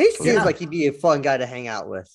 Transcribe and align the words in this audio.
He 0.00 0.10
seems 0.12 0.26
Yeah. 0.36 0.44
like 0.44 0.58
he'd 0.58 0.70
be 0.70 0.86
a 0.86 0.92
fun 0.92 1.20
guy 1.20 1.36
to 1.36 1.44
hang 1.44 1.68
out 1.68 1.88
with. 1.88 2.08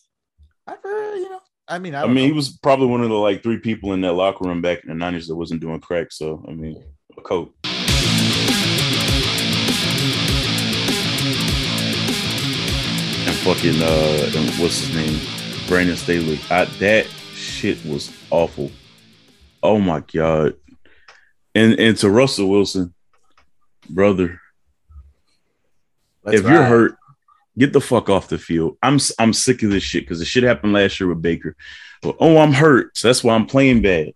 I've 0.65 0.81
heard, 0.81 1.17
you 1.17 1.29
know, 1.29 1.39
I 1.67 1.77
mean, 1.77 1.93
I, 1.93 1.99
I 1.99 2.01
don't 2.01 2.15
mean, 2.15 2.25
he 2.25 2.33
was 2.33 2.49
probably 2.57 2.87
one 2.87 3.01
of 3.01 3.09
the 3.09 3.15
like 3.15 3.43
three 3.43 3.59
people 3.59 3.93
in 3.93 4.01
that 4.01 4.13
locker 4.13 4.43
room 4.45 4.59
back 4.59 4.81
in 4.83 4.89
the 4.89 4.95
nineties 4.95 5.27
that 5.27 5.35
wasn't 5.35 5.61
doing 5.61 5.79
crack. 5.79 6.11
So 6.11 6.43
I 6.47 6.51
mean, 6.53 6.83
a 7.15 7.21
coat. 7.21 7.53
And 13.27 13.35
fucking 13.37 13.81
uh, 13.81 14.31
and 14.35 14.49
what's 14.59 14.79
his 14.79 14.95
name? 14.95 15.19
Brandon 15.67 15.95
Staley. 15.95 16.39
I, 16.49 16.65
that 16.65 17.05
shit 17.33 17.83
was 17.85 18.11
awful. 18.31 18.71
Oh 19.63 19.79
my 19.79 19.99
god. 20.11 20.55
And 21.53 21.79
and 21.79 21.97
to 21.97 22.09
Russell 22.09 22.49
Wilson, 22.49 22.93
brother, 23.89 24.39
Let's 26.23 26.39
if 26.39 26.47
you're 26.47 26.63
hurt, 26.63 26.97
get 27.57 27.73
the 27.73 27.81
fuck 27.81 28.09
off 28.09 28.27
the 28.27 28.37
field. 28.37 28.77
I'm 28.81 28.99
I'm 29.19 29.33
sick 29.33 29.63
of 29.63 29.69
this 29.71 29.83
shit 29.83 30.03
because 30.03 30.19
the 30.19 30.25
shit 30.25 30.43
happened 30.43 30.73
last 30.73 30.99
year 30.99 31.09
with 31.09 31.21
Baker. 31.21 31.55
Oh, 32.03 32.37
I'm 32.37 32.53
hurt, 32.53 32.95
so 32.97 33.07
that's 33.07 33.23
why 33.23 33.33
I'm 33.35 33.47
playing 33.47 33.81
bad. 33.81 34.11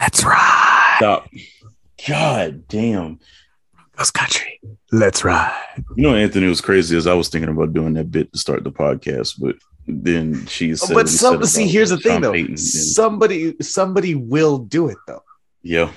Let's 0.00 0.22
ride. 0.24 0.94
Stop. 0.98 1.28
God 2.06 2.68
damn. 2.68 3.18
Ghost 3.96 4.14
country. 4.14 4.60
Let's 4.92 5.24
ride. 5.24 5.60
You 5.96 6.04
know, 6.04 6.14
Anthony 6.14 6.46
was 6.46 6.60
crazy 6.60 6.96
as 6.96 7.06
I 7.08 7.14
was 7.14 7.28
thinking 7.28 7.50
about 7.50 7.72
doing 7.72 7.94
that 7.94 8.10
bit 8.12 8.32
to 8.32 8.38
start 8.38 8.62
the 8.62 8.70
podcast, 8.70 9.40
but 9.40 9.56
then 9.88 10.46
she 10.46 10.76
said, 10.76 10.94
but 10.94 11.08
some 11.08 11.42
see, 11.44 11.66
here's 11.66 11.90
the 11.90 11.96
thing 11.98 12.20
though. 12.20 12.32
Payton, 12.32 12.56
Somebody, 12.58 13.56
somebody 13.60 14.14
will 14.14 14.58
do 14.58 14.88
it 14.88 14.98
though. 15.08 15.22
yeah, 15.62 15.90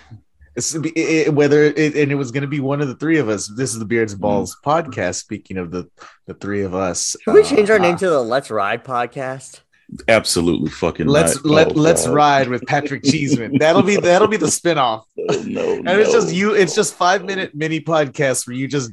it, 0.56 0.86
it- 0.98 1.34
whether 1.34 1.64
it, 1.64 1.96
and 1.96 2.12
it 2.12 2.16
was 2.16 2.32
going 2.32 2.42
to 2.42 2.48
be 2.48 2.60
one 2.60 2.82
of 2.82 2.88
the 2.88 2.96
three 2.96 3.18
of 3.20 3.30
us. 3.30 3.48
This 3.48 3.72
is 3.74 3.80
the 3.80 3.86
Beards 3.86 4.14
and 4.14 4.20
Mm. 4.20 4.24
Balls 4.24 4.58
podcast. 4.66 5.16
Speaking 5.16 5.58
of 5.58 5.72
the 5.72 5.90
the 6.28 6.34
three 6.34 6.64
of 6.64 6.74
us, 6.76 7.16
Should 7.22 7.34
we 7.34 7.44
change 7.44 7.70
our 7.70 7.78
uh, 7.78 7.82
name 7.82 7.98
to 7.98 8.10
the 8.10 8.22
Let's 8.22 8.50
Ride 8.52 8.84
podcast? 8.84 9.62
absolutely 10.08 10.70
fucking. 10.70 11.06
Let's 11.08 11.36
not. 11.36 11.46
let 11.46 11.68
Oh, 11.72 11.74
let's 11.74 12.06
God. 12.06 12.14
ride 12.16 12.48
with 12.48 12.66
Patrick 12.66 13.04
Cheeseman. 13.04 13.58
That'll 13.58 13.82
be 13.84 13.98
that'll 13.98 14.28
be 14.30 14.38
the 14.38 14.46
spinoff. 14.48 15.04
Oh, 15.30 15.44
no, 15.46 15.74
And 15.78 15.90
it's 15.90 16.12
just 16.12 16.34
you. 16.34 16.54
It's 16.54 16.74
just 16.76 16.94
five 16.96 17.24
minute 17.26 17.54
mini 17.54 17.80
podcasts 17.82 18.48
where 18.48 18.56
you 18.56 18.68
just 18.68 18.92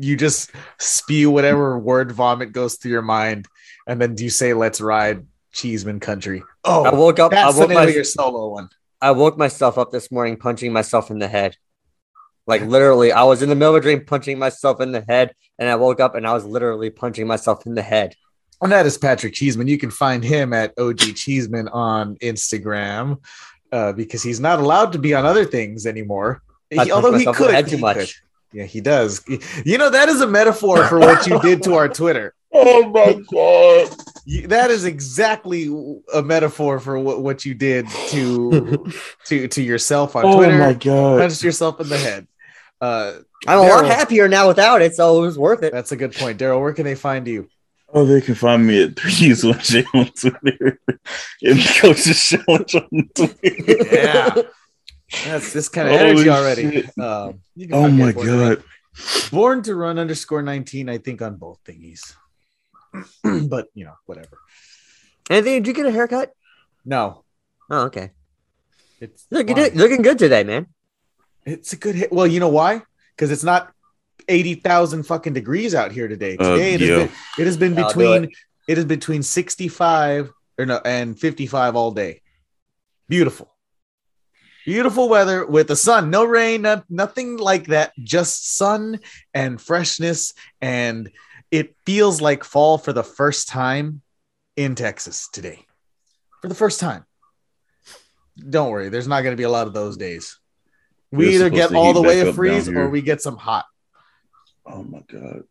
you 0.00 0.16
just 0.16 0.50
spew 0.78 1.30
whatever 1.30 1.78
word 1.78 2.12
vomit 2.12 2.52
goes 2.52 2.76
through 2.76 2.92
your 2.92 3.02
mind, 3.02 3.46
and 3.86 4.00
then 4.00 4.14
do 4.14 4.24
you 4.24 4.30
say 4.30 4.54
"Let's 4.54 4.80
ride 4.80 5.26
Cheeseman 5.52 6.00
Country." 6.00 6.42
Oh, 6.64 6.84
I 6.84 6.94
woke 6.94 7.18
up. 7.18 7.32
I 7.32 7.36
that's 7.36 7.54
the 7.56 7.60
woke, 7.60 7.68
name 7.70 7.78
of 7.78 7.84
my, 7.86 7.90
your 7.92 8.04
solo 8.04 8.48
one. 8.48 8.68
I 9.00 9.12
woke 9.12 9.38
myself 9.38 9.78
up 9.78 9.90
this 9.90 10.10
morning 10.10 10.36
punching 10.36 10.72
myself 10.72 11.10
in 11.10 11.18
the 11.18 11.28
head. 11.28 11.56
Like 12.46 12.62
literally, 12.62 13.12
I 13.12 13.24
was 13.24 13.42
in 13.42 13.48
the 13.48 13.54
middle 13.54 13.76
of 13.76 13.80
a 13.80 13.82
dream 13.82 14.04
punching 14.04 14.38
myself 14.38 14.80
in 14.80 14.90
the 14.92 15.04
head, 15.06 15.34
and 15.58 15.68
I 15.68 15.76
woke 15.76 16.00
up 16.00 16.14
and 16.14 16.26
I 16.26 16.32
was 16.32 16.44
literally 16.44 16.90
punching 16.90 17.26
myself 17.26 17.66
in 17.66 17.74
the 17.74 17.82
head. 17.82 18.14
And 18.60 18.72
that 18.72 18.86
is 18.86 18.98
Patrick 18.98 19.34
Cheeseman. 19.34 19.68
You 19.68 19.78
can 19.78 19.90
find 19.90 20.24
him 20.24 20.52
at 20.52 20.72
OG 20.78 21.14
Cheeseman 21.14 21.68
on 21.68 22.16
Instagram 22.16 23.18
uh, 23.70 23.92
because 23.92 24.22
he's 24.22 24.40
not 24.40 24.58
allowed 24.58 24.92
to 24.92 24.98
be 24.98 25.14
on 25.14 25.26
other 25.26 25.44
things 25.44 25.86
anymore. 25.86 26.42
He- 26.70 26.90
although 26.90 27.12
he 27.12 27.24
myself 27.24 27.38
in 27.40 27.46
the 27.46 27.52
could, 27.52 27.68
too 27.68 27.76
he 27.76 27.82
much. 27.82 27.96
could. 27.96 28.10
Yeah, 28.52 28.64
he 28.64 28.80
does. 28.80 29.22
You 29.64 29.76
know 29.78 29.90
that 29.90 30.08
is 30.08 30.22
a 30.22 30.26
metaphor 30.26 30.86
for 30.86 30.98
what 30.98 31.26
you 31.26 31.40
did 31.40 31.62
to 31.64 31.74
our 31.74 31.88
Twitter. 31.88 32.34
Oh 32.60 32.88
my 32.90 33.12
god! 33.32 34.48
That 34.48 34.70
is 34.70 34.84
exactly 34.84 35.66
a 36.12 36.22
metaphor 36.22 36.80
for 36.80 36.98
what, 36.98 37.22
what 37.22 37.44
you 37.44 37.54
did 37.54 37.88
to 38.08 38.92
to 39.26 39.48
to 39.48 39.62
yourself 39.62 40.16
on 40.16 40.24
Oh 40.24 40.36
Twitter. 40.36 40.54
Oh 40.54 40.58
my 40.58 40.72
god! 40.74 41.20
Punched 41.20 41.42
yourself 41.42 41.80
in 41.80 41.88
the 41.88 41.98
head. 41.98 42.26
Uh, 42.80 43.14
I'm 43.46 43.58
a 43.58 43.62
lot 43.62 43.84
Daryl. 43.84 43.88
happier 43.88 44.28
now 44.28 44.48
without 44.48 44.82
it, 44.82 44.94
so 44.94 45.18
it 45.18 45.26
was 45.26 45.38
worth 45.38 45.62
it. 45.62 45.72
that's 45.72 45.92
a 45.92 45.96
good 45.96 46.14
point, 46.14 46.38
Daryl. 46.38 46.60
Where 46.60 46.72
can 46.72 46.84
they 46.84 46.94
find 46.94 47.26
you? 47.26 47.48
Oh, 47.92 48.04
they 48.04 48.20
can 48.20 48.34
find 48.34 48.66
me 48.66 48.82
at 48.82 48.96
threes 49.00 49.44
one 49.44 49.58
J 49.60 49.84
on 49.94 50.06
Twitter 50.10 50.80
and 51.42 51.58
Coach's 51.76 52.20
Challenge 52.22 52.74
on 52.74 53.08
Twitter. 53.14 53.94
Yeah. 53.94 54.34
That's 55.24 55.54
this 55.54 55.70
kind 55.70 55.88
of 55.88 55.94
Holy 55.98 56.10
energy 56.10 56.28
already. 56.28 56.84
Um, 57.00 57.40
Oh 57.72 57.88
my 57.88 58.10
at 58.10 58.14
Born 58.14 58.26
to 58.26 58.32
Run- 58.36 58.54
god! 58.56 58.64
Born 59.30 59.62
to 59.62 59.74
run 59.74 59.98
underscore 59.98 60.42
19, 60.42 60.88
I 60.90 60.98
think, 60.98 61.22
on 61.22 61.36
both 61.36 61.60
thingies. 61.64 62.14
but 63.48 63.66
you 63.74 63.84
know, 63.84 63.94
whatever. 64.06 64.38
Anthony, 65.30 65.60
did 65.60 65.66
you 65.66 65.74
get 65.74 65.86
a 65.86 65.90
haircut? 65.92 66.32
No, 66.84 67.24
Oh, 67.70 67.84
okay. 67.86 68.10
it's 69.00 69.26
Looking 69.30 69.54
good, 69.54 69.76
looking 69.76 70.02
good 70.02 70.18
today, 70.18 70.42
man. 70.44 70.66
it's 71.44 71.72
a 71.72 71.76
good 71.76 71.94
hit. 71.94 72.12
Well, 72.12 72.26
you 72.26 72.40
know 72.40 72.48
why? 72.48 72.82
Because 73.14 73.30
it's 73.30 73.44
not 73.44 73.72
80,000 74.28 75.02
fucking 75.04 75.34
degrees 75.34 75.74
out 75.74 75.92
here 75.92 76.08
today. 76.08 76.36
Uh, 76.38 76.52
Today 76.52 76.74
it, 76.74 76.80
yeah. 76.80 76.86
has 76.86 76.96
been, 77.08 77.12
it 77.38 77.46
has 77.46 77.56
been 77.56 77.78
I'll 77.78 77.92
do 77.92 77.98
between 77.98 78.30
it 78.68 78.78
is 78.78 78.84
between 78.84 79.22
65 79.22 80.30
or 80.58 80.66
no 80.66 80.80
and 80.84 81.18
55 81.18 81.76
all 81.76 81.90
day. 81.90 82.20
Beautiful. 83.08 83.54
Beautiful 84.64 85.08
weather 85.08 85.46
with 85.46 85.68
the 85.68 85.76
sun, 85.76 86.10
no 86.10 86.24
rain, 86.24 86.62
no, 86.62 86.82
nothing 86.90 87.38
like 87.38 87.68
that, 87.68 87.92
just 88.02 88.54
sun 88.56 89.00
and 89.32 89.58
freshness. 89.60 90.34
And 90.60 91.10
it 91.50 91.74
feels 91.86 92.20
like 92.20 92.44
fall 92.44 92.78
for 92.78 92.92
the 92.92 93.02
first 93.02 93.48
time 93.48 94.02
in 94.56 94.74
Texas 94.74 95.28
today. 95.32 95.64
For 96.42 96.48
the 96.48 96.54
first 96.54 96.80
time. 96.80 97.04
Don't 98.50 98.70
worry, 98.70 98.88
there's 98.88 99.08
not 99.08 99.22
going 99.22 99.32
to 99.32 99.36
be 99.40 99.44
a 99.44 99.50
lot 99.50 99.66
of 99.66 99.72
those 99.72 99.96
days. 99.96 100.38
We 101.10 101.26
We're 101.26 101.32
either 101.32 101.50
get 101.50 101.74
all 101.74 101.92
the 101.92 102.02
way 102.02 102.20
a 102.20 102.32
freeze 102.32 102.68
or 102.68 102.88
we 102.88 103.02
get 103.02 103.20
some 103.22 103.36
hot. 103.36 103.64
Oh 104.66 104.82
my 104.82 105.00
god! 105.10 105.42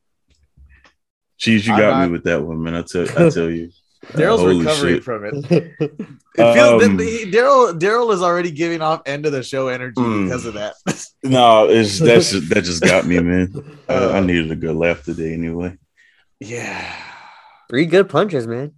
Cheese, 1.37 1.65
you 1.67 1.73
I'm 1.73 1.79
got 1.79 1.89
not- 1.97 2.05
me 2.05 2.11
with 2.13 2.23
that 2.25 2.41
one, 2.43 2.61
man. 2.63 2.75
I 2.75 2.81
tell, 2.83 3.03
I 3.03 3.29
tell 3.29 3.49
you. 3.49 3.71
Daryl's 4.11 4.39
Holy 4.41 4.59
recovering 4.59 4.95
shit. 4.95 5.03
from 5.03 5.25
it. 5.25 5.73
It 6.39 6.53
feels 6.53 6.83
Um, 6.83 6.97
Daryl 6.99 7.79
Daryl 7.79 8.13
is 8.13 8.21
already 8.21 8.51
giving 8.51 8.79
off 8.83 9.01
end 9.07 9.25
of 9.25 9.31
the 9.31 9.41
show 9.41 9.69
energy 9.69 9.99
Mm. 9.99 10.25
because 10.25 10.45
of 10.45 10.53
that. 10.53 10.75
No, 11.23 11.67
it's 11.67 11.97
that's 11.97 12.29
that 12.49 12.63
just 12.63 12.83
got 12.83 13.07
me, 13.07 13.19
man. 13.19 13.51
I, 13.89 13.93
I 13.95 14.17
Uh, 14.19 14.21
needed 14.21 14.51
a 14.51 14.55
good 14.55 14.75
laugh 14.75 15.03
today, 15.03 15.33
anyway. 15.33 15.75
Yeah. 16.39 16.93
Three 17.69 17.85
good 17.85 18.09
punches, 18.09 18.47
man. 18.47 18.73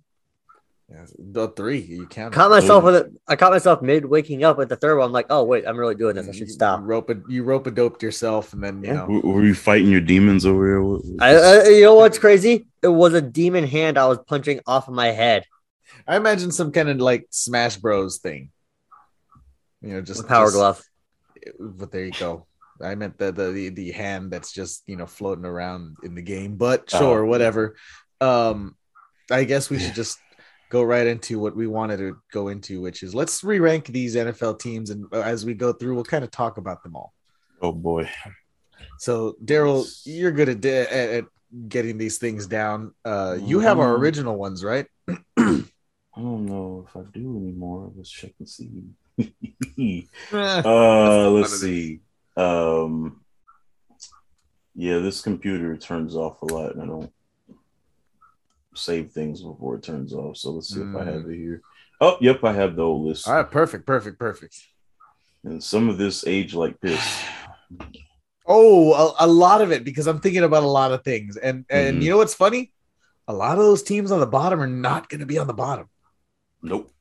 Yeah, 0.91 1.05
The 1.19 1.49
three 1.49 1.79
you 1.81 2.07
count. 2.07 2.33
Caught 2.33 2.49
myself 2.49 2.83
with 2.83 2.95
it. 2.95 3.11
I 3.27 3.35
caught 3.35 3.51
myself 3.51 3.83
mid 3.83 4.05
waking 4.05 4.43
up 4.43 4.57
with 4.57 4.69
the 4.69 4.75
third 4.75 4.97
one. 4.97 5.05
I'm 5.05 5.11
like, 5.11 5.27
oh 5.29 5.43
wait, 5.43 5.67
I'm 5.67 5.77
really 5.77 5.93
doing 5.93 6.15
this. 6.15 6.27
I 6.27 6.31
should 6.31 6.47
You 6.47 6.53
stop. 6.53 6.79
rope 6.83 7.11
a, 7.11 7.15
you 7.27 7.43
rope 7.43 7.67
a 7.67 7.71
doped 7.71 8.01
yourself, 8.01 8.53
and 8.53 8.63
then 8.63 8.81
you 8.81 8.87
Yeah. 8.87 8.93
know. 8.95 9.01
W- 9.01 9.27
Were 9.27 9.43
you 9.45 9.53
fighting 9.53 9.91
your 9.91 10.01
demons 10.01 10.47
over 10.47 10.65
here? 10.67 10.81
What- 10.81 11.05
what- 11.05 11.21
I, 11.21 11.35
I, 11.35 11.67
you 11.69 11.83
know 11.83 11.93
what's 11.93 12.17
crazy? 12.17 12.65
It 12.81 12.87
was 12.87 13.13
a 13.13 13.21
demon 13.21 13.67
hand 13.67 13.99
I 13.99 14.07
was 14.07 14.17
punching 14.25 14.61
off 14.65 14.87
of 14.87 14.95
my 14.95 15.07
head. 15.11 15.43
I 16.07 16.15
imagine 16.15 16.51
some 16.51 16.71
kind 16.71 16.89
of 16.89 16.97
like 16.97 17.27
Smash 17.29 17.77
Bros 17.77 18.17
thing. 18.17 18.49
You 19.83 19.89
know, 19.93 20.01
just 20.01 20.21
With 20.21 20.27
power 20.29 20.45
just- 20.45 20.55
glove. 20.55 20.83
But 21.59 21.91
there 21.91 22.05
you 22.05 22.11
go. 22.13 22.47
I 22.83 22.95
meant 22.95 23.17
the, 23.17 23.31
the 23.31 23.51
the 23.51 23.69
the 23.69 23.91
hand 23.91 24.31
that's 24.31 24.51
just 24.51 24.83
you 24.87 24.95
know 24.95 25.05
floating 25.05 25.45
around 25.45 25.97
in 26.03 26.15
the 26.15 26.21
game. 26.21 26.55
But 26.55 26.89
Oh. 26.93 26.99
sure, 26.99 27.25
whatever. 27.25 27.75
Um, 28.21 28.75
I 29.31 29.43
guess 29.43 29.69
we 29.69 29.79
should 29.79 29.95
just 29.95 30.17
go 30.69 30.83
right 30.83 31.07
into 31.07 31.39
what 31.39 31.55
we 31.55 31.67
wanted 31.67 31.97
to 31.97 32.17
go 32.31 32.47
into, 32.49 32.81
which 32.81 33.01
is 33.03 33.15
let's 33.15 33.43
re-rank 33.43 33.87
these 33.87 34.15
NFL 34.15 34.59
teams, 34.59 34.89
and 34.89 35.05
uh, 35.13 35.21
as 35.21 35.45
we 35.45 35.53
go 35.53 35.73
through, 35.73 35.95
we'll 35.95 36.03
kind 36.03 36.23
of 36.23 36.31
talk 36.31 36.57
about 36.57 36.83
them 36.83 36.95
all. 36.95 37.13
Oh 37.61 37.71
boy. 37.71 38.09
So, 38.97 39.35
Daryl, 39.43 39.85
you're 40.05 40.31
good 40.31 40.49
at, 40.49 40.65
at, 40.65 41.09
at 41.09 41.25
getting 41.67 41.97
these 41.97 42.17
things 42.17 42.47
down. 42.47 42.93
Uh, 43.05 43.37
you 43.41 43.59
have 43.59 43.79
our 43.79 43.95
Mhm. 43.95 43.99
original 43.99 44.35
ones, 44.37 44.63
right? 44.63 44.85
I 45.37 46.21
don't 46.21 46.45
know 46.45 46.85
if 46.87 46.95
I 46.95 47.01
do 47.13 47.37
anymore. 47.37 47.91
Let's 47.95 48.09
check 48.09 48.33
and 48.39 48.47
see. 48.49 48.71
Eh, 49.77 50.01
uh, 50.31 51.29
let's 51.31 51.41
fun 51.41 51.43
of 51.43 51.47
see. 51.49 51.99
Um, 52.37 53.21
yeah, 54.75 54.99
this 54.99 55.21
computer 55.21 55.75
turns 55.77 56.15
off 56.15 56.41
a 56.41 56.45
lot, 56.45 56.73
and 56.73 56.81
I 56.81 56.85
don't 56.85 57.11
save 58.75 59.11
things 59.11 59.41
before 59.41 59.75
it 59.75 59.83
turns 59.83 60.13
off. 60.13 60.37
So 60.37 60.51
let's 60.51 60.73
see 60.73 60.81
if 60.81 60.95
I 60.95 61.03
have 61.03 61.25
it 61.29 61.35
here. 61.35 61.61
Oh, 62.01 62.17
yep, 62.21 62.43
I 62.43 62.53
have 62.53 62.75
the 62.75 62.83
old 62.83 63.07
list. 63.07 63.27
All 63.27 63.35
right, 63.35 63.49
perfect, 63.49 63.85
perfect, 63.85 64.17
perfect. 64.19 64.55
And 65.43 65.61
some 65.63 65.89
of 65.89 65.97
this 65.97 66.25
age 66.27 66.53
like 66.53 66.79
this. 66.79 67.01
Oh, 68.51 69.13
a, 69.19 69.25
a 69.25 69.27
lot 69.27 69.61
of 69.61 69.71
it 69.71 69.83
because 69.83 70.07
I'm 70.07 70.19
thinking 70.19 70.41
about 70.41 70.63
a 70.63 70.67
lot 70.67 70.91
of 70.91 71.03
things, 71.03 71.37
and 71.37 71.65
and 71.69 71.99
Mhm. 71.99 72.01
you 72.03 72.09
know 72.09 72.17
what's 72.17 72.33
funny? 72.33 72.73
A 73.27 73.33
lot 73.33 73.59
of 73.59 73.63
those 73.63 73.83
teams 73.83 74.11
on 74.11 74.19
the 74.19 74.25
bottom 74.25 74.59
are 74.59 74.65
not 74.65 75.07
going 75.07 75.19
to 75.19 75.27
be 75.27 75.37
on 75.37 75.45
the 75.45 75.53
bottom, 75.53 75.87
Nope. 76.63 76.91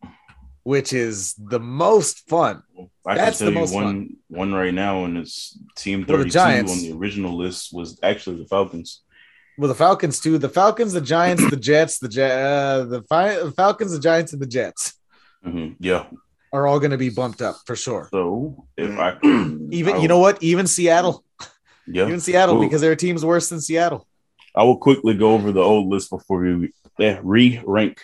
Which 0.69 0.93
is 0.93 1.33
the 1.39 1.59
most 1.59 2.29
fun. 2.29 2.63
I 3.07 3.15
That's 3.15 3.39
the 3.39 3.47
can 3.47 3.55
tell 3.55 3.63
most 3.63 3.73
you 3.75 3.83
one 3.83 4.17
one 4.29 4.53
right 4.53 4.75
now, 4.75 5.05
and 5.07 5.17
it's 5.17 5.59
Team 5.77 6.05
32 6.05 6.29
Giants. 6.31 6.73
on 6.73 6.79
the 6.83 6.93
original 6.93 7.35
list 7.37 7.73
was 7.73 7.99
actually 8.03 8.37
the 8.43 8.49
Falcons. 8.49 9.01
Well, 9.57 9.69
the 9.69 9.75
Falcons 9.75 10.21
too. 10.21 10.37
The 10.37 10.51
Falcons, 10.51 10.93
the 10.93 11.01
Giants, 11.01 11.49
the 11.49 11.57
Jets, 11.57 11.99
the 11.99 12.09
Jet, 12.09 12.33
uh, 12.33 12.85
the 12.85 13.03
Fi- 13.05 13.51
Falcons, 13.53 13.93
the 13.93 13.99
Giants, 13.99 14.35
and 14.35 14.43
the 14.43 14.47
Jets 14.47 14.83
Mhm. 15.47 15.77
Yeah. 15.81 16.05
are 16.53 16.67
all 16.67 16.79
going 16.81 16.91
to 16.99 16.99
be 16.99 17.09
bumped 17.11 17.41
up 17.41 17.57
for 17.67 17.75
sure. 17.75 18.09
So 18.11 18.67
if 18.77 18.93
I 18.99 19.17
Even 19.81 19.95
I 19.97 19.99
you 20.03 20.09
know 20.09 20.19
what? 20.19 20.43
Even 20.43 20.67
Seattle, 20.67 21.25
yeah, 21.87 22.07
even 22.07 22.21
Seattle, 22.21 22.57
Ooh. 22.59 22.65
because 22.67 22.83
there 22.83 22.93
are 22.93 22.97
teams 23.07 23.25
worse 23.25 23.49
than 23.49 23.61
Seattle. 23.63 24.07
I 24.55 24.65
will 24.65 24.77
quickly 24.77 25.15
go 25.15 25.33
over 25.33 25.51
the 25.51 25.63
old 25.73 25.89
list 25.89 26.11
before 26.11 26.41
we 26.41 26.73
yeah, 26.99 27.21
re-rank. 27.23 28.03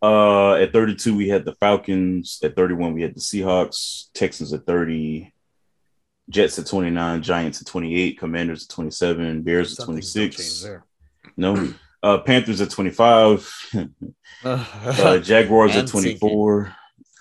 Uh, 0.00 0.54
at 0.54 0.72
32, 0.72 1.16
we 1.16 1.28
had 1.28 1.44
the 1.44 1.54
Falcons. 1.54 2.38
At 2.42 2.54
31, 2.54 2.94
we 2.94 3.02
had 3.02 3.14
the 3.14 3.20
Seahawks. 3.20 4.06
Texans 4.14 4.52
at 4.52 4.64
30. 4.64 5.32
Jets 6.30 6.58
at 6.58 6.66
29. 6.66 7.22
Giants 7.22 7.60
at 7.60 7.66
28. 7.66 8.18
Commanders 8.18 8.64
at 8.64 8.70
27. 8.70 9.42
Bears 9.42 9.72
at 9.72 9.84
Something's 9.84 10.14
gonna 10.14 10.26
change 10.28 10.36
26. 10.36 10.82
No. 11.36 11.74
Uh, 12.02 12.18
Panthers 12.18 12.60
at 12.60 12.70
25. 12.70 13.52
uh, 14.44 15.18
Jaguars 15.18 15.72
at 15.72 15.80
And 15.80 15.88
24. 15.88 16.74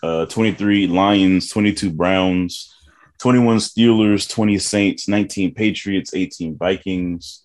Uh, 0.03 0.25
23 0.27 0.88
Lions. 0.88 1.50
22 1.50 1.91
Browns. 1.91 2.74
21 3.19 3.57
Steelers. 3.57 4.29
20 4.29 4.59
Saints. 4.59 5.07
19 5.07 5.53
Patriots. 5.56 6.13
18 6.13 6.57
Vikings. 6.57 7.44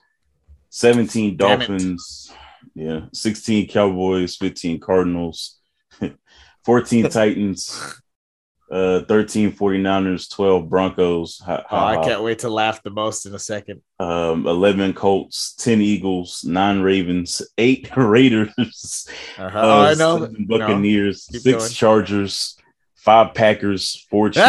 17 0.68 1.36
Damn 1.36 1.62
it. 1.62 1.92
Yeah. 2.74 3.02
16 3.12 3.68
Cowboys. 3.68 4.36
15 4.36 4.80
Cardinals. 4.80 5.58
14 6.64 7.08
Titans. 7.10 7.98
Uh, 8.70 9.02
13 9.02 9.52
49ers. 9.52 10.30
12 10.30 10.68
Broncos. 10.70 11.38
Ha- 11.44 11.62
Oh, 11.70 11.76
I 11.76 11.94
ha. 11.96 12.04
can't 12.04 12.22
wait 12.22 12.38
to 12.40 12.48
laugh 12.48 12.82
the 12.82 12.90
most 12.90 13.26
in 13.26 13.34
a 13.34 13.38
second. 13.38 13.82
Um, 14.00 14.46
11 14.46 14.94
Colts, 14.94 15.54
10 15.56 15.80
Eagles, 15.82 16.42
9 16.44 16.80
Ravens, 16.80 17.42
8 17.58 17.90
Raiders, 17.96 19.06
Uh-huh. 19.38 19.44
uh, 19.58 19.62
oh, 19.62 19.80
I 19.82 19.94
know. 19.94 20.26
Buccaneers, 20.46 21.26
Keep 21.30 21.42
6 21.42 21.58
going. 21.58 21.70
Chargers, 21.72 22.56
5 22.96 23.34
Packers, 23.34 24.06
4 24.08 24.28
Chiefs. 24.30 24.46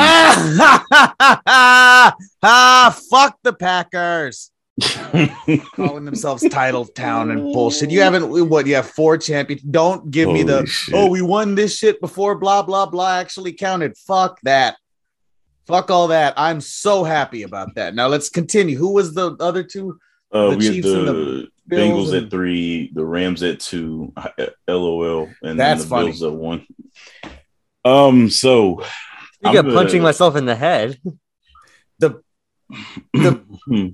Ah, 2.45 2.97
fuck 3.09 3.37
the 3.43 3.53
Packers. 3.53 4.51
Calling 5.75 6.05
themselves 6.05 6.43
title 6.49 6.85
town 6.85 7.29
and 7.31 7.41
bullshit. 7.53 7.91
You 7.91 8.01
haven't 8.01 8.49
what 8.49 8.65
you 8.65 8.75
have 8.75 8.89
four 8.89 9.17
champions. 9.17 9.61
Don't 9.61 10.09
give 10.09 10.29
me 10.29 10.41
the 10.43 10.65
shit. 10.65 10.95
oh, 10.95 11.07
we 11.09 11.21
won 11.21 11.53
this 11.55 11.77
shit 11.77 12.01
before 12.01 12.35
blah 12.35 12.63
blah 12.63 12.85
blah 12.87 13.17
actually 13.17 13.53
counted. 13.53 13.95
Fuck 13.97 14.39
that. 14.41 14.77
Fuck 15.67 15.91
all 15.91 16.07
that. 16.07 16.33
I'm 16.37 16.59
so 16.59 17.03
happy 17.03 17.43
about 17.43 17.75
that. 17.75 17.93
Now 17.95 18.07
let's 18.07 18.29
continue. 18.29 18.77
Who 18.77 18.93
was 18.93 19.13
the 19.13 19.35
other 19.39 19.63
two? 19.63 19.99
uh, 20.31 20.49
the 20.49 20.57
we 20.57 20.65
had 20.65 20.73
Chiefs 20.73 20.87
and 20.87 21.07
the, 21.07 21.47
the 21.67 21.75
Bengals 21.75 22.13
and- 22.13 22.25
at 22.25 22.31
3, 22.31 22.91
the 22.95 23.05
Rams 23.05 23.43
at 23.43 23.59
2, 23.59 24.13
uh, 24.17 24.29
LOL, 24.67 25.29
and 25.43 25.59
That's 25.59 25.81
then 25.81 25.89
the 25.89 25.95
funny. 25.95 26.05
Bills 26.07 26.23
at 26.23 26.33
1. 26.33 26.67
Um, 27.85 28.29
so 28.31 28.81
You 28.81 28.85
I'm 29.45 29.53
got 29.53 29.61
gonna- 29.65 29.75
punching 29.75 30.01
myself 30.01 30.35
in 30.35 30.45
the 30.45 30.55
head. 30.55 30.99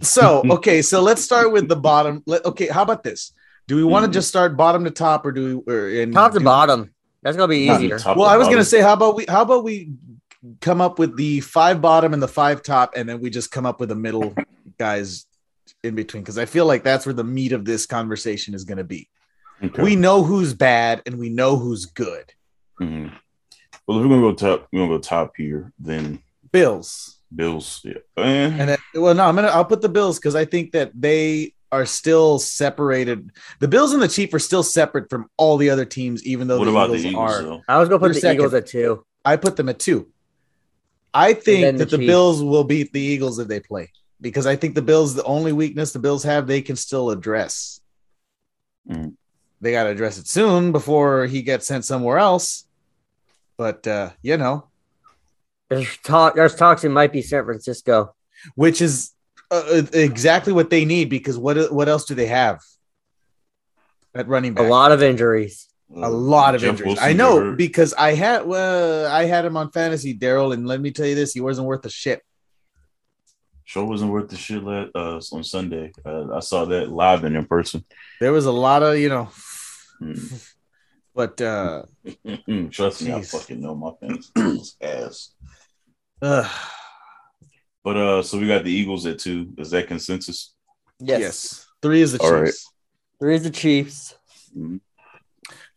So 0.02 0.44
okay, 0.50 0.82
so 0.82 1.02
let's 1.02 1.22
start 1.22 1.52
with 1.52 1.68
the 1.68 1.76
bottom. 1.76 2.24
Let, 2.26 2.46
okay, 2.46 2.68
how 2.68 2.84
about 2.84 3.04
this? 3.04 3.34
Do 3.68 3.76
we 3.76 3.84
want 3.84 4.04
to 4.06 4.10
Mhm. 4.10 4.14
just 4.14 4.28
start 4.30 4.58
bottom 4.58 4.84
to 4.86 4.92
top, 4.92 5.26
or 5.26 5.32
do 5.32 5.62
we? 5.66 5.74
Or, 5.74 5.88
and 6.02 6.14
Top 6.14 6.32
to 6.34 6.40
do- 6.40 6.46
bottom. 6.46 6.92
That's 7.22 7.36
gonna 7.38 7.50
be 7.50 7.70
easier. 7.70 8.00
top 8.00 8.18
Well, 8.18 8.28
to 8.28 8.34
I 8.34 8.38
was 8.38 8.46
bottom. 8.48 8.56
gonna 8.58 8.66
say, 8.66 8.82
how 8.82 8.94
about 8.94 9.16
we? 9.16 9.26
How 9.28 9.42
about 9.42 9.64
we 9.64 9.92
come 10.62 10.80
up 10.82 10.98
with 11.00 11.18
the 11.18 11.42
five 11.42 11.82
bottom 11.82 12.14
and 12.14 12.24
the 12.24 12.28
five 12.28 12.64
top, 12.64 12.94
and 12.96 13.08
then 13.08 13.20
we 13.20 13.30
just 13.30 13.52
come 13.52 13.66
up 13.66 13.80
with 13.80 13.90
the 13.90 13.96
middle 13.96 14.34
guys 14.78 15.26
in 15.84 15.96
between? 15.96 16.24
Because 16.24 16.38
I 16.38 16.46
feel 16.46 16.66
like 16.66 16.84
that's 16.84 17.06
where 17.06 17.14
the 17.14 17.24
meat 17.24 17.52
of 17.52 17.66
this 17.66 17.86
conversation 17.86 18.54
is 18.54 18.64
gonna 18.64 18.84
be. 18.86 19.10
Okay. 19.62 19.84
We 19.84 19.96
know 19.98 20.24
who's 20.24 20.54
bad 20.54 21.02
and 21.06 21.20
we 21.20 21.30
know 21.30 21.58
who's 21.58 21.86
good. 21.86 22.32
Mhm. 22.82 23.12
Well, 23.86 23.98
if 24.00 24.04
we're 24.06 24.10
gonna 24.10 24.22
go 24.22 24.34
top, 24.34 24.68
we're 24.72 24.80
gonna 24.80 24.92
go 24.94 25.00
top 25.00 25.34
here. 25.36 25.74
Then 25.78 26.20
Bills. 26.52 27.19
Bills, 27.34 27.82
yeah, 27.84 27.94
And 28.18 28.70
then, 28.70 28.78
well, 28.96 29.14
no, 29.14 29.26
I'm 29.26 29.36
gonna 29.36 29.50
I'll 29.50 29.66
put 29.66 29.82
the 29.82 29.90
Bills 29.90 30.18
because 30.18 30.36
I 30.36 30.46
think 30.46 30.72
that 30.72 30.92
they 30.96 31.54
are 31.72 31.86
still 31.86 32.40
separated. 32.40 33.32
The 33.60 33.68
Bills 33.68 33.94
and 33.94 34.02
the 34.02 34.08
Chiefs 34.08 34.34
are 34.34 34.40
still 34.40 34.64
separate 34.64 35.10
from 35.10 35.30
all 35.38 35.58
the 35.58 35.70
other 35.70 35.86
teams, 35.86 36.26
even 36.26 36.48
though 36.48 36.58
what 36.58 36.66
the 36.66 36.72
about 36.72 36.90
Eagles, 36.90 37.04
the 37.04 37.10
Eagles? 37.10 37.32
are. 37.32 37.44
Though? 37.44 37.62
I 37.68 37.78
was 37.78 37.90
gonna 37.90 38.00
put 38.00 38.14
the 38.14 38.20
second. 38.20 38.38
Eagles 38.38 38.54
at 38.54 38.66
two. 38.66 39.06
I 39.24 39.36
put 39.36 39.56
them 39.58 39.70
at 39.70 39.80
two. 39.80 40.10
I 41.14 41.34
think 41.34 41.78
the 41.78 41.84
that 41.84 41.90
the 41.92 41.98
Chiefs. 41.98 42.08
Bills 42.08 42.44
will 42.44 42.64
beat 42.64 42.94
the 42.94 43.02
Eagles 43.02 43.40
if 43.40 43.48
they 43.48 43.60
play 43.60 43.92
because 44.22 44.46
I 44.46 44.56
think 44.56 44.76
the 44.76 44.82
Bills, 44.82 45.16
the 45.16 45.24
only 45.24 45.54
weakness 45.54 45.94
the 45.94 46.00
Bills 46.00 46.24
have, 46.24 46.48
they 46.48 46.62
can 46.62 46.76
still 46.76 47.10
address. 47.10 47.80
Mm. 48.90 49.16
They 49.62 49.72
got 49.72 49.84
to 49.84 49.90
address 49.90 50.18
it 50.18 50.28
soon 50.28 50.72
before 50.72 51.26
he 51.26 51.42
gets 51.42 51.68
sent 51.68 51.86
somewhere 51.86 52.18
else. 52.18 52.66
But, 53.58 53.86
uh, 53.88 54.12
you 54.22 54.38
know, 54.38 54.68
There's 55.70 55.98
talk. 55.98 56.36
There's 56.36 56.56
talks. 56.56 56.84
It 56.84 56.90
might 56.90 57.12
be 57.14 57.22
San 57.22 57.46
Francisco. 57.46 58.16
which 58.56 58.82
is 58.82 59.12
uh, 59.52 59.82
exactly 59.94 60.54
what 60.54 60.70
they 60.70 60.86
need 60.86 61.10
because 61.10 61.38
what 61.38 61.72
what 61.74 61.88
else 61.90 62.06
do 62.06 62.16
they 62.16 62.28
have 62.28 62.60
at 64.16 64.28
running 64.28 64.58
A 64.58 64.64
lot 64.64 64.92
of 64.92 65.02
injuries. 65.04 65.68
a 65.94 66.10
lot 66.10 66.56
of 66.56 66.62
Jeff 66.62 66.72
injuries. 66.72 66.88
Wilson 66.88 67.04
I 67.10 67.14
know 67.14 67.40
hurt. 67.40 67.58
because 67.58 67.94
I 67.94 68.14
had 68.14 68.46
well, 68.46 69.08
I 69.12 69.26
had 69.26 69.46
him 69.46 69.58
on 69.58 69.72
fantasy, 69.72 70.18
Daryl, 70.18 70.54
and 70.54 70.68
let 70.68 70.80
me 70.82 70.92
tell 70.92 71.06
you 71.08 71.16
this: 71.16 71.34
he 71.34 71.42
wasn't 71.42 71.68
worth 71.68 71.86
a 71.86 71.90
shit. 71.90 72.22
show 73.66 73.86
wasn't 73.86 74.12
worth 74.12 74.30
the 74.30 74.38
shit 74.38 74.64
la- 74.64 74.88
uh, 74.96 75.22
on 75.32 75.44
Sunday. 75.44 75.92
Uh, 76.06 76.34
I 76.34 76.40
saw 76.40 76.66
that 76.66 76.90
live 76.90 77.24
and 77.24 77.36
in 77.36 77.46
person. 77.46 77.84
There 78.20 78.32
was 78.32 78.46
a 78.46 78.52
lot 78.52 78.82
of 78.84 78.98
you 78.98 79.10
know, 79.10 79.30
Mm. 80.02 80.54
but 81.14 81.42
uh. 81.42 81.84
Trust 82.72 83.02
me, 83.04 83.12
I 83.14 83.22
fucking 83.22 83.60
know 83.62 83.76
my 83.76 83.92
fantasy 84.00 84.32
was 84.38 84.76
ass. 84.82 85.34
Uh 86.22 86.48
But 87.84 87.98
uh, 87.98 88.24
so 88.24 88.38
we 88.40 88.48
got 88.48 88.64
the 88.64 88.72
Eagles 88.72 89.06
at 89.06 89.20
two. 89.20 89.54
Is 89.58 89.72
that 89.72 89.88
consensus? 89.88 90.54
Yes. 91.00 91.20
yes. 91.22 91.66
three 91.82 92.02
is 92.02 92.12
the 92.12 92.20
All 92.20 92.46
Chiefs. 92.46 92.72
Three 93.20 93.36
is 93.36 93.44
the 93.44 93.50
Chiefs. 93.52 94.16
Mhm. 94.58 94.82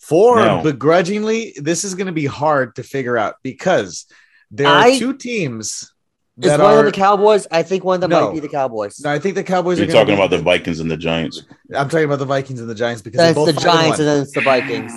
Four, 0.00 0.36
Now- 0.36 0.62
begrudgingly, 0.62 1.54
this 1.56 1.84
is 1.84 1.94
going 1.94 2.08
to 2.08 2.12
be 2.12 2.26
hard 2.26 2.74
to 2.76 2.82
figure 2.82 3.16
out 3.16 3.36
because 3.44 4.06
there 4.50 4.66
are 4.66 4.82
I- 4.86 4.98
two 4.98 5.14
teams 5.14 5.92
Is 6.40 6.50
that 6.50 6.58
one 6.60 6.74
are. 6.74 6.80
of 6.80 6.86
the 6.86 6.92
Cowboys? 6.92 7.46
I 7.52 7.62
think 7.62 7.84
one 7.84 7.94
of 7.96 8.00
them 8.00 8.10
No. 8.10 8.26
might 8.26 8.34
be 8.34 8.40
the 8.40 8.48
Cowboys. 8.48 8.98
no, 9.00 9.10
I 9.10 9.20
think 9.20 9.36
the 9.36 9.44
Cowboys 9.44 9.78
You're 9.78 9.88
are 9.88 9.92
talking 9.92 10.08
be- 10.16 10.20
about 10.20 10.30
the 10.30 10.38
Vikings 10.42 10.80
and 10.80 10.90
the 10.90 10.96
Giants. 10.96 11.44
I'm 11.74 11.88
talking 11.88 12.04
about 12.04 12.18
the 12.18 12.24
Vikings 12.26 12.60
and 12.60 12.68
the 12.68 12.74
Giants 12.74 13.00
because 13.00 13.18
they're 13.18 13.26
That's 13.28 13.36
both 13.36 13.54
the 13.54 13.60
five 13.60 13.64
and 13.64 13.78
Giants 13.80 13.98
and 14.00 14.08
then 14.08 14.22
it's 14.22 14.32
the 14.32 14.40
Vikings. 14.40 14.92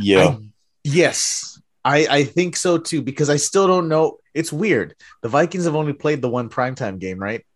Yeah, 0.00 0.36
Yes, 0.84 1.47
I, 1.88 2.06
I 2.10 2.24
think 2.24 2.54
so 2.56 2.76
too 2.76 3.00
because 3.00 3.30
I 3.30 3.36
still 3.36 3.66
don't 3.66 3.88
know. 3.88 4.18
It's 4.34 4.52
weird. 4.52 4.94
The 5.22 5.30
Vikings 5.30 5.64
have 5.64 5.74
only 5.74 5.94
played 5.94 6.20
the 6.20 6.28
one 6.28 6.50
primetime 6.50 6.98
game, 6.98 7.18
right? 7.18 7.46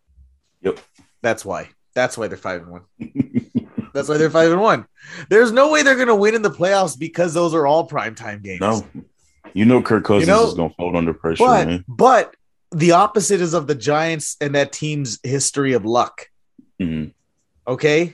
Yep. 0.61 0.79
That's 1.21 1.45
why. 1.45 1.69
That's 1.93 2.17
why 2.17 2.27
they're 2.27 2.37
five 2.37 2.61
and 2.63 2.71
one. 2.71 2.81
That's 3.93 4.09
why 4.09 4.17
they're 4.17 4.31
five 4.31 4.51
and 4.51 4.59
one. 4.59 4.87
There's 5.29 5.51
no 5.51 5.71
way 5.71 5.83
they're 5.83 5.95
gonna 5.95 6.15
win 6.15 6.33
in 6.33 6.41
the 6.41 6.49
playoffs 6.49 6.97
because 6.97 7.35
those 7.35 7.53
are 7.53 7.67
all 7.67 7.87
primetime 7.87 8.41
games. 8.41 8.59
no, 8.59 8.83
you 9.53 9.65
know 9.65 9.83
Kirk 9.83 10.03
Cousins 10.03 10.27
You 10.27 10.33
know, 10.33 10.47
is 10.47 10.55
gonna 10.55 10.73
fold 10.77 10.95
under 10.95 11.13
pressure, 11.13 11.45
but 11.45 11.67
man. 11.67 11.85
but 11.87 12.35
the 12.71 12.93
opposite 12.93 13.39
is 13.39 13.53
of 13.53 13.67
the 13.67 13.75
Giants 13.75 14.35
and 14.41 14.55
that 14.55 14.71
team's 14.71 15.19
history 15.21 15.73
of 15.73 15.85
luck. 15.85 16.27
Mhm. 16.81 17.13
Okay. 17.67 18.13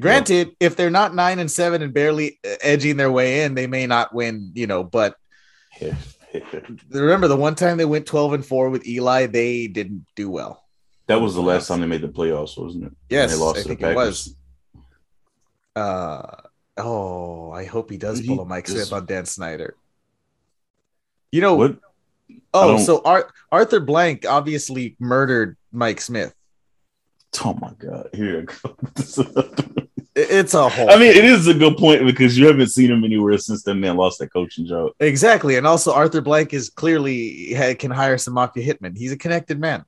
Granted, 0.00 0.52
if 0.60 0.76
they're 0.76 0.88
not 0.88 1.16
nine 1.16 1.40
and 1.40 1.50
seven 1.50 1.82
and 1.82 1.92
barely 1.92 2.38
edging 2.62 2.96
their 2.96 3.10
way 3.10 3.42
in, 3.42 3.56
they 3.56 3.66
may 3.66 3.88
not 3.88 4.14
win, 4.14 4.52
you 4.54 4.68
know, 4.68 4.84
but. 4.84 5.16
remember 6.90 7.28
the 7.28 7.36
one 7.36 7.54
time 7.54 7.76
they 7.76 7.84
went 7.84 8.06
12 8.06 8.32
and 8.34 8.46
4 8.46 8.70
with 8.70 8.86
Eli, 8.86 9.26
they 9.26 9.66
didn't 9.66 10.04
do 10.14 10.30
well. 10.30 10.64
that 11.06 11.20
was 11.20 11.34
the 11.34 11.40
last 11.42 11.66
time 11.68 11.80
they 11.80 11.86
made 11.86 12.02
the 12.02 12.08
playoffs, 12.08 12.56
wasn't 12.60 12.84
it? 12.84 12.92
Yes, 13.10 13.32
And 13.32 13.40
they 13.40 13.44
lost 13.44 13.58
I 13.58 13.62
to 13.62 13.68
the 13.68 13.74
think 13.76 13.80
it 13.80 13.96
Packers. 13.96 14.34
was. 14.76 14.84
Uh 15.76 16.36
oh, 16.78 17.50
I 17.52 17.64
hope 17.64 17.90
he 17.90 17.96
does 17.96 18.18
He 18.20 18.26
pull 18.28 18.40
a 18.40 18.44
Mike 18.44 18.66
just- 18.66 18.76
Smith 18.88 18.92
on 18.92 19.06
Dan 19.06 19.24
Snyder. 19.26 19.74
You 21.32 21.40
know, 21.40 21.54
What? 21.56 21.78
Oh, 22.54 22.78
so 22.78 23.00
Ar- 23.04 23.30
Arthur 23.52 23.80
Blank 23.80 24.24
obviously 24.26 24.96
murdered 24.98 25.56
Mike 25.72 26.00
Smith. 26.00 26.34
Oh 27.44 27.54
my 27.54 27.72
god! 27.78 28.08
Here 28.14 28.40
I 28.40 28.68
go. 28.68 28.76
I- 30.18 30.26
It's 30.40 30.54
a 30.54 30.68
whole 30.68 30.90
I 30.90 30.96
mean, 30.96 31.16
it 31.16 31.24
is 31.24 31.46
a 31.46 31.54
good 31.54 31.76
point 31.76 32.04
because 32.04 32.36
you 32.38 32.46
haven't 32.46 32.68
seen 32.68 32.90
him 32.90 33.04
anywhere 33.04 33.38
since 33.38 33.62
that 33.64 33.74
man 33.74 33.96
lost 33.96 34.18
that 34.18 34.32
coaching 34.32 34.66
job. 34.66 34.92
exactly, 35.00 35.56
and 35.56 35.66
also 35.66 35.92
Arthur 35.92 36.20
Blank 36.20 36.52
is 36.52 36.70
clearly 36.70 37.54
can 37.78 37.90
hire 37.90 38.18
some 38.18 38.34
mafia 38.34 38.74
hitmen. 38.74 38.96
He's 38.96 39.12
a 39.12 39.16
connected 39.16 39.60
man. 39.60 39.84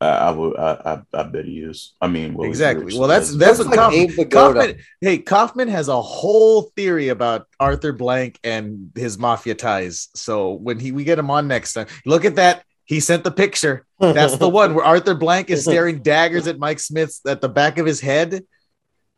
I, 0.00 0.08
I 0.08 0.30
would, 0.30 0.56
I, 0.56 1.02
I, 1.12 1.20
I 1.20 1.22
bet 1.24 1.44
he 1.44 1.58
is. 1.58 1.94
I 2.00 2.06
mean, 2.06 2.34
well, 2.34 2.48
Exactly. 2.48 2.96
Well, 2.96 3.08
that's 3.08 3.28
does. 3.30 3.38
that's 3.38 3.58
Looks 3.58 3.70
what 3.76 3.90
like 3.90 4.08
Kaufman, 4.08 4.30
Kaufman. 4.30 4.76
Hey, 5.00 5.18
Kaufman 5.18 5.68
has 5.68 5.88
a 5.88 6.00
whole 6.00 6.62
theory 6.76 7.08
about 7.08 7.48
Arthur 7.58 7.92
Blank 7.92 8.38
and 8.44 8.92
his 8.94 9.18
mafia 9.18 9.56
ties. 9.56 10.08
So 10.14 10.52
when 10.52 10.78
he 10.78 10.92
we 10.92 11.02
get 11.02 11.18
him 11.18 11.30
on 11.30 11.48
next 11.48 11.72
time, 11.72 11.88
look 12.06 12.24
at 12.24 12.36
that. 12.36 12.64
He 12.84 13.00
sent 13.00 13.24
the 13.24 13.30
picture. 13.32 13.84
That's 13.98 14.38
the 14.38 14.48
one 14.60 14.74
where 14.74 14.84
Arthur 14.84 15.14
Blank 15.14 15.50
is 15.50 15.64
staring 15.64 15.98
daggers 16.00 16.46
at 16.46 16.58
Mike 16.58 16.78
Smith's 16.78 17.20
at 17.26 17.40
the 17.40 17.48
back 17.48 17.78
of 17.78 17.84
his 17.84 18.00
head. 18.00 18.44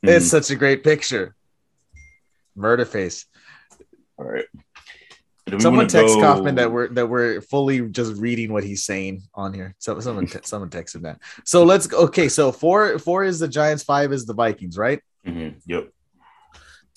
It's 0.02 0.26
Mhm. 0.26 0.30
such 0.30 0.50
a 0.50 0.56
great 0.56 0.82
picture. 0.82 1.34
Murder 2.56 2.84
face. 2.84 3.26
All 4.18 4.24
right. 4.26 4.46
Do 5.46 5.58
Someone 5.58 5.78
wanna 5.78 5.88
text 5.88 6.14
go- 6.14 6.20
Kaufman 6.20 6.54
that 6.56 6.70
we're 6.70 6.88
that 6.88 7.08
we're 7.08 7.40
fully 7.40 7.80
just 7.88 8.14
reading 8.20 8.52
what 8.52 8.62
he's 8.62 8.84
saying 8.84 9.22
on 9.34 9.52
here. 9.52 9.74
So 9.78 9.98
someone 10.00 10.26
te- 10.26 10.38
someone 10.44 10.70
texted 10.70 11.02
that. 11.02 11.18
So 11.44 11.64
let's 11.64 11.86
go. 11.88 11.98
Okay, 12.04 12.28
so 12.28 12.52
four 12.52 12.98
four 12.98 13.24
is 13.24 13.40
the 13.40 13.48
Giants, 13.48 13.82
five 13.82 14.12
is 14.12 14.26
the 14.26 14.34
Vikings, 14.34 14.78
right? 14.78 15.00
Mhm. 15.26 15.56
Yep. 15.66 15.88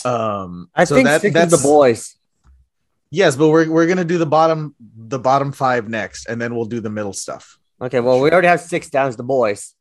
Um, 0.06 0.70
I 0.76 0.84
so 0.84 0.96
think 0.96 1.08
that, 1.08 1.22
six 1.22 1.34
that's 1.34 1.54
is 1.54 1.62
the 1.62 1.68
boys. 1.68 2.16
Yes, 3.10 3.36
but 3.36 3.50
we're 3.50 3.70
we're 3.72 3.88
gonna 3.88 4.06
do 4.06 4.18
the 4.20 4.26
bottom 4.26 4.76
the 4.80 5.20
bottom 5.20 5.52
five 5.52 5.88
next, 5.90 6.28
and 6.28 6.40
then 6.42 6.56
we'll 6.56 6.66
do 6.66 6.80
the 6.80 6.90
middle 6.90 7.14
stuff. 7.14 7.58
Okay, 7.82 8.02
well, 8.02 8.20
we 8.20 8.30
already 8.32 8.48
have 8.48 8.62
six 8.62 8.90
downs. 8.90 9.16
the 9.16 9.24
boys. 9.24 9.74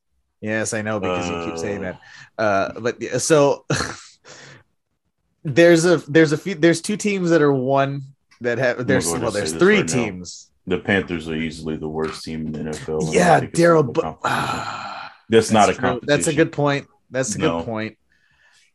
Yes, 0.43 0.75
I 0.75 0.83
know 0.83 1.01
because 1.01 1.29
you 1.31 1.45
keep 1.51 1.57
saying 1.59 1.85
Uh. 1.85 1.93
that. 2.37 2.43
Uh, 2.77 2.81
but 2.81 3.01
yeah, 3.01 3.17
so 3.19 3.65
there's 5.45 5.85
a 5.85 5.99
there's 6.09 6.33
a 6.33 6.39
few 6.39 6.55
there's 6.55 6.81
two 6.83 6.97
teams 6.97 7.31
that 7.31 7.41
are 7.43 7.53
one 7.53 8.03
that 8.41 8.59
have 8.59 8.87
there's 8.87 9.07
well 9.11 9.31
there's 9.31 9.53
three 9.55 9.79
right 9.79 9.87
now. 9.89 9.95
teams. 9.95 10.51
The 10.67 10.79
Panthers 10.79 11.29
are 11.29 11.35
easily 11.35 11.77
the 11.77 11.89
worst 11.89 12.23
team 12.25 12.47
in 12.47 12.53
the 12.53 12.59
NFL. 12.71 13.13
Yeah, 13.13 13.41
Daryl, 13.41 13.85
no 13.85 13.93
but 13.93 14.03
competition. 14.03 15.11
that's, 15.29 15.51
not 15.51 15.69
a 15.69 15.75
competition. 15.75 16.07
That's 16.07 16.27
a 16.29 16.35
good 16.35 16.53
point. 16.53 16.87
That's 17.11 17.35
a 17.35 17.39
No. 17.39 17.59
good 17.59 17.65
point. 17.67 17.99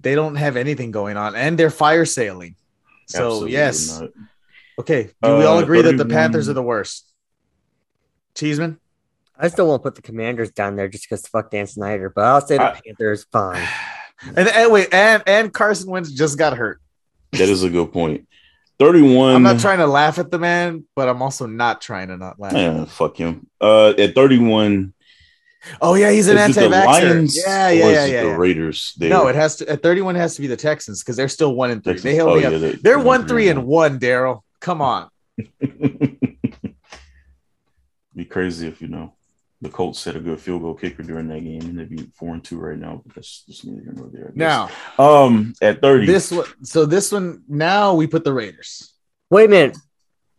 They 0.01 0.13
don't 0.13 0.35
have 0.35 0.57
anything 0.57 0.91
going 0.91 1.15
on, 1.15 1.33
and 1.35 1.57
they're 1.57 1.69
fire 1.69 2.03
sailing. 2.03 2.55
So 3.07 3.25
Absolutely 3.27 3.51
yes, 3.53 3.99
not. 4.01 4.09
okay. 4.79 5.03
Do 5.23 5.37
we 5.37 5.45
all 5.45 5.59
Uh, 5.59 5.63
agree 5.63 5.81
that 5.81 5.95
the 5.97 6.05
Panthers 6.05 6.49
are 6.49 6.53
the 6.53 6.61
worst? 6.61 7.05
Cheeseman. 8.35 8.79
I 9.39 9.47
still 9.49 9.67
won't 9.67 9.83
put 9.83 9.95
the 9.95 10.01
Commanders 10.01 10.51
down 10.51 10.75
there 10.75 10.87
just 10.87 11.03
because 11.05 11.27
fuck 11.27 11.51
Dan 11.51 11.67
Snyder, 11.67 12.09
but 12.09 12.23
I'll 12.23 12.41
say 12.45 12.57
the 12.57 12.63
I- 12.75 12.81
Panthers 12.85 13.25
fine. 13.31 13.67
And, 14.35 14.47
and 14.47 14.71
wait, 14.71 14.91
and 14.91 15.21
and 15.27 15.53
Carson 15.53 15.91
Wentz 15.91 16.11
just 16.11 16.39
got 16.39 16.57
hurt. 16.57 16.81
That 17.33 17.49
is 17.49 17.61
a 17.61 17.69
good 17.69 17.93
point. 17.93 18.27
31. 18.79 19.35
I'm 19.35 19.43
not 19.43 19.59
trying 19.59 19.77
to 19.77 19.85
laugh 19.85 20.17
at 20.17 20.31
the 20.31 20.39
man, 20.39 20.85
but 20.95 21.07
I'm 21.07 21.21
also 21.21 21.45
not 21.45 21.81
trying 21.81 22.07
to 22.07 22.17
not 22.17 22.39
laugh. 22.39 22.53
Yeah, 22.53 22.85
fuck 22.85 23.15
him. 23.15 23.45
Uh, 23.61 23.89
at 23.89 24.15
31, 24.15 24.95
Oh 25.81 25.93
yeah, 25.93 26.09
he's 26.11 26.27
an 26.29 26.37
is 26.37 26.57
it 26.57 26.61
the 26.61 26.75
anti-vaxxer. 26.75 26.85
Lions 26.85 27.37
Yeah, 27.37 27.69
yeah, 27.69 27.89
yeah, 27.89 28.05
yeah. 28.05 28.23
the. 28.23 28.37
Raiders? 28.37 28.93
There? 28.97 29.09
No, 29.09 29.27
it 29.27 29.35
has 29.35 29.57
to 29.57 29.69
at 29.69 29.83
31 29.83 30.15
has 30.15 30.35
to 30.35 30.41
be 30.41 30.47
the 30.47 30.57
Texans 30.57 31.03
because 31.03 31.15
they're 31.15 31.27
still 31.29 31.53
one 31.53 31.69
and 31.69 31.83
three. 31.83 31.93
Texans- 31.93 32.03
They 32.03 32.15
held 32.15 32.29
oh, 32.31 32.35
me 32.37 32.41
yeah, 32.41 32.49
up. 32.49 32.61
they- 32.61 32.71
They're 32.73 32.97
one, 32.99 33.27
three, 33.27 33.49
and 33.49 33.65
one. 33.65 33.99
Daryl, 33.99 34.41
come 34.59 34.81
on. 34.81 35.09
Be 38.15 38.25
crazy 38.25 38.67
if 38.67 38.81
you 38.81 38.87
know 38.87 39.13
the 39.61 39.69
Colts 39.69 40.03
had 40.03 40.15
a 40.15 40.19
good 40.19 40.39
field 40.39 40.61
goal 40.61 40.75
kicker 40.75 41.03
during 41.03 41.27
that 41.29 41.39
game, 41.39 41.61
and 41.61 41.79
they'd 41.79 41.89
be 41.89 42.09
four 42.15 42.33
and 42.33 42.43
two 42.43 42.59
right 42.59 42.77
now. 42.77 43.01
But 43.05 43.15
that's 43.15 43.43
just 43.43 43.65
neither 43.65 43.81
here 43.81 43.93
nor 43.93 44.09
there. 44.09 44.31
Now 44.35 44.69
um, 44.99 45.53
at 45.61 45.81
30, 45.81 46.05
this 46.05 46.31
one, 46.31 46.45
so 46.63 46.85
this 46.85 47.11
one 47.11 47.43
now 47.47 47.95
we 47.95 48.07
put 48.07 48.23
the 48.23 48.33
Raiders. 48.33 48.93
Wait 49.29 49.45
a 49.45 49.49
minute. 49.49 49.77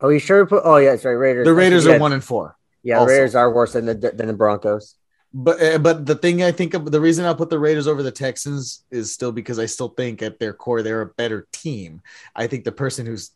Are 0.01 0.09
we 0.09 0.21
sure? 0.21 0.45
we 0.45 0.49
Put, 0.49 0.63
oh, 0.65 0.77
yeah, 0.77 0.91
that's 0.91 1.05
right. 1.05 1.13
Raiders. 1.13 1.45
The 1.45 1.55
Raiders 1.55 1.87
are 1.87 1.99
one 1.99 2.13
and 2.13 2.23
four. 2.23 2.57
Yeah, 2.83 3.01
also. 3.01 3.13
Raiders 3.13 3.35
are 3.35 3.53
worse 3.53 3.73
than 3.73 3.87
the 3.87 3.95
than 3.95 4.29
the 4.29 4.33
Broncos. 4.33 4.95
But 5.35 5.63
uh, 5.63 5.79
but 5.79 6.07
the 6.07 6.15
thing 6.15 6.43
I 6.43 6.53
think 6.53 6.75
of 6.75 6.91
the 6.91 7.01
reason 7.01 7.25
I 7.25 7.35
put 7.35 7.51
the 7.51 7.59
Raiders 7.59 7.87
over 7.87 8.03
the 8.03 8.13
Texans 8.13 8.85
is 8.91 9.13
still 9.13 9.33
because 9.33 9.59
I 9.59 9.67
still 9.67 9.89
think 9.89 10.23
at 10.23 10.39
their 10.39 10.55
core 10.55 10.83
they're 10.83 11.03
a 11.03 11.07
better 11.07 11.47
team. 11.53 12.01
I 12.35 12.47
think 12.47 12.65
the 12.65 12.73
person 12.73 13.05
who's 13.05 13.33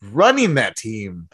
running 0.00 0.54
that 0.54 0.76
team 0.76 1.28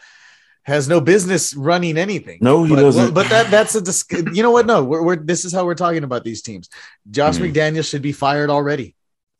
has 0.64 0.88
no 0.88 1.00
business 1.00 1.54
running 1.54 1.98
anything. 1.98 2.38
No, 2.40 2.64
he 2.64 2.74
but, 2.74 2.80
doesn't. 2.80 3.14
But 3.14 3.28
that 3.30 3.50
that's 3.50 3.74
a 3.74 3.80
dis- 3.80 4.04
you 4.32 4.42
know 4.42 4.50
what? 4.52 4.66
No, 4.66 4.84
we're, 4.84 5.02
we're 5.02 5.16
this 5.16 5.44
is 5.44 5.52
how 5.52 5.64
we're 5.64 5.74
talking 5.74 6.04
about 6.04 6.24
these 6.24 6.42
teams. 6.42 6.68
Josh 7.10 7.36
Mhm. 7.38 7.52
McDaniel 7.52 7.88
should 7.88 8.02
be 8.02 8.12
fired 8.12 8.50
already. 8.50 8.94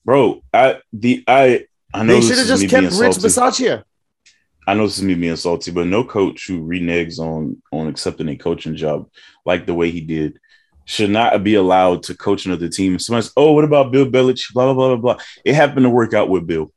bro, 0.05 0.43
I 0.53 0.79
the 0.93 1.23
I 1.29 1.67
I 1.95 2.03
know 2.03 2.15
They 2.15 2.21
this 2.21 2.29
should 2.29 2.39
have 2.39 2.45
is 2.45 2.49
just 2.49 2.63
me 2.63 2.69
kept 2.69 2.91
being 2.91 3.01
Rich 3.01 3.15
salty. 3.17 3.29
Bisaccia. 3.65 3.83
I 4.67 4.75
know 4.75 4.87
this 4.87 4.99
is 4.99 5.05
me 5.05 5.15
being 5.15 5.37
salty, 5.37 5.71
but 5.71 5.87
no 5.87 6.05
coach 6.05 6.47
who 6.47 6.65
reneges 6.67 7.19
on 7.19 7.61
on 7.73 7.87
accepting 7.89 8.29
a 8.29 8.37
coaching 8.37 8.75
job 8.77 9.09
like 9.45 9.67
the 9.67 9.75
way 9.75 9.91
he 9.91 10.01
did 10.01 10.39
should 10.85 11.11
not 11.11 11.45
be 11.45 11.55
allowed 11.55 12.03
to 12.05 12.17
coach 12.17 12.47
another 12.47 12.69
team. 12.69 12.99
Somebody's, 12.99 13.31
oh, 13.37 13.53
what 13.53 13.63
about 13.65 13.93
Bill 13.93 14.07
Belichick? 14.07 14.53
Blah 14.55 14.65
blah 14.65 14.75
blah 14.75 14.97
blah 14.97 15.15
blah. 15.15 15.25
It 15.45 15.55
happened 15.55 15.85
to 15.85 15.91
work 15.91 16.15
out 16.15 16.29
with 16.29 16.47
Bill. 16.47 16.73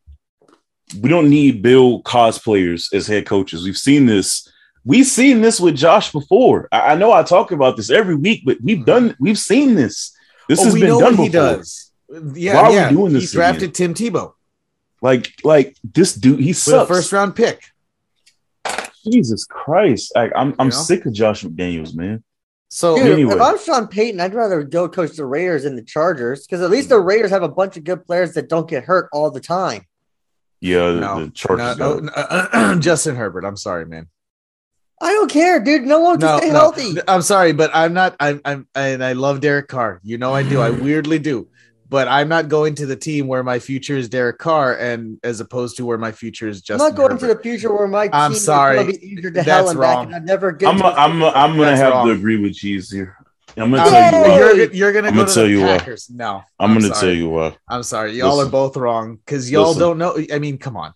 We 1.02 1.10
don't 1.10 1.30
need 1.30 1.62
Bill 1.62 2.02
cosplayers 2.04 2.94
as 2.94 3.08
head 3.08 3.26
coaches. 3.26 3.64
We've 3.64 3.78
seen 3.78 4.06
this. 4.06 4.48
We've 4.84 5.06
seen 5.06 5.42
this 5.42 5.60
with 5.60 5.76
Josh 5.76 6.12
before. 6.12 6.68
I, 6.72 6.92
I 6.92 6.96
know 6.96 7.12
I 7.12 7.24
talk 7.24 7.52
about 7.52 7.76
this 7.76 7.90
every 7.90 8.16
week, 8.16 8.44
but 8.46 8.58
we've 8.62 8.86
done. 8.86 9.16
We've 9.20 9.38
seen 9.40 9.76
this. 9.76 10.16
This 10.48 10.60
Oh, 10.62 10.66
has 10.66 10.74
we 10.76 10.82
been 10.82 10.90
know 10.90 11.00
done 11.00 11.18
what 11.18 11.24
he 11.24 11.30
before. 11.30 11.56
does. 11.58 11.92
Yeah, 12.36 12.54
Why 12.54 12.62
are 12.62 12.70
we 12.70 12.76
yeah. 12.76 12.90
doing 12.92 13.14
he 13.16 13.20
this 13.22 13.32
drafted 13.32 13.74
Tim 13.74 13.96
Tebow 13.96 14.34
Like, 15.02 15.34
like 15.44 15.76
this 15.84 16.14
dude, 16.14 16.40
he 16.40 16.50
with 16.50 16.58
a 16.58 16.60
sucks. 16.60 16.88
first 16.88 17.12
round 17.12 17.36
pick. 17.36 17.64
Jesus 19.04 19.46
Christ! 19.46 20.12
I, 20.16 20.26
I'm 20.36 20.56
I'm 20.60 20.68
You 20.68 20.72
know? 20.72 20.82
sick 20.82 21.06
of 21.06 21.14
Josh 21.14 21.44
McDaniels, 21.44 21.96
man. 21.96 22.24
So 22.70 22.96
Dude, 22.98 23.08
anyway. 23.14 23.36
if 23.36 23.42
I'm 23.42 23.58
Sean 23.60 23.88
Payton, 23.88 24.20
I'd 24.20 24.34
rather 24.34 24.64
go 24.64 24.90
coach 24.90 25.12
the 25.16 25.26
Raiders 25.26 25.64
than 25.64 25.76
the 25.76 25.84
Chargers 25.84 26.46
because 26.46 26.62
at 26.62 26.70
least 26.72 26.90
the 26.90 27.00
Raiders 27.00 27.30
have 27.32 27.44
a 27.44 27.48
bunch 27.50 27.78
of 27.78 27.84
good 27.84 28.06
players 28.06 28.34
that 28.34 28.50
don't 28.50 28.68
get 28.70 28.84
hurt 28.84 29.08
all 29.14 29.30
the 29.32 29.40
time. 29.40 29.86
Yeah, 30.66 30.92
the, 30.92 31.00
No, 31.00 31.20
the 31.26 31.30
Chargers. 31.32 31.78
no, 31.78 32.00
got- 32.00 32.00
oh, 32.00 32.00
no, 32.00 32.12
no, 32.12 32.12
uh, 32.16 32.76
Justin 32.80 33.16
Herbert. 33.16 33.46
I'm 33.46 33.56
sorry, 33.58 33.86
man. 33.86 34.08
I 35.02 35.12
don't 35.12 35.30
care, 35.30 35.60
dude. 35.60 35.84
No 35.84 36.00
one 36.00 36.20
can 36.20 36.28
No, 36.28 36.38
stay 36.38 36.48
no, 36.50 36.54
healthy. 36.54 36.96
I'm 37.08 37.22
sorry, 37.22 37.52
but 37.54 37.70
I'm 37.74 37.94
not. 37.94 38.16
I'm. 38.20 38.42
I'm. 38.46 38.68
And 38.76 39.04
I 39.04 39.14
love 39.14 39.42
Derek 39.42 39.68
Carr. 39.68 40.00
You 40.04 40.18
know 40.18 40.34
I 40.34 40.42
do. 40.42 40.60
I 40.62 40.70
weirdly 40.88 41.20
do. 41.20 41.48
But 41.88 42.08
I'm 42.08 42.28
not 42.30 42.50
going 42.50 42.74
to 42.76 42.88
the 42.88 42.96
team 42.96 43.28
where 43.28 43.44
my 43.44 43.60
future 43.60 43.96
is 43.96 44.10
Derek 44.10 44.40
Carr, 44.40 44.76
and 44.76 45.20
as 45.24 45.40
opposed 45.40 45.78
to 45.78 45.86
where 45.86 46.00
my 46.00 46.12
future 46.12 46.48
is 46.48 46.64
I'm 46.70 46.78
not 46.78 46.96
going 46.96 47.12
Herbert. 47.12 47.20
to 47.28 47.34
the 47.36 47.40
future 47.40 47.72
where 47.72 47.88
my 47.88 48.10
I'm 48.12 48.32
team 48.32 48.38
is 48.38 48.44
sorry. 48.44 48.84
be 48.86 49.22
to 49.22 49.30
That's 49.30 49.48
hell 49.48 49.70
and 49.70 49.80
back, 49.80 49.96
wrong. 49.98 50.06
and 50.08 50.16
I 50.16 50.20
never 50.20 50.52
get. 50.52 50.70
I'm 50.70 50.78
to 50.80 50.86
I'm 50.86 51.22
I'm 51.24 51.52
gonna 51.52 51.66
That's 51.66 51.82
have 51.82 51.94
wrong. 51.94 52.08
to 52.08 52.14
agree 52.14 52.38
with 52.42 52.56
Cheese 52.56 52.90
here. 52.90 53.16
I'm 53.58 53.72
gonna 53.72 53.90
tell 53.90 54.12
you 54.14 54.30
why. 54.30 54.38
You're, 54.38 54.74
you're 54.74 54.94
gonna 54.94 55.08
I'm 55.08 55.14
go 55.14 55.20
gonna 55.22 55.28
to 55.30 55.34
tell 55.34 55.44
the 55.46 55.50
you 55.50 55.62
why. 55.62 55.78
Packers. 55.78 56.10
No, 56.10 56.44
I'm, 56.60 56.74
gonna 56.74 56.88
sorry. 56.94 57.00
tell 57.00 57.14
you 57.14 57.30
why. 57.30 57.56
I'm 57.70 57.84
sorry. 57.84 58.12
Y'all 58.14 58.36
Listen. 58.36 58.48
are 58.48 58.52
both 58.52 58.78
wrong 58.78 59.16
because 59.18 59.50
y'all 59.52 59.68
Listen. 59.68 59.80
don't 59.80 59.98
know. 59.98 60.18
I 60.34 60.40
mean, 60.40 60.58
come 60.58 60.76
on, 60.78 60.94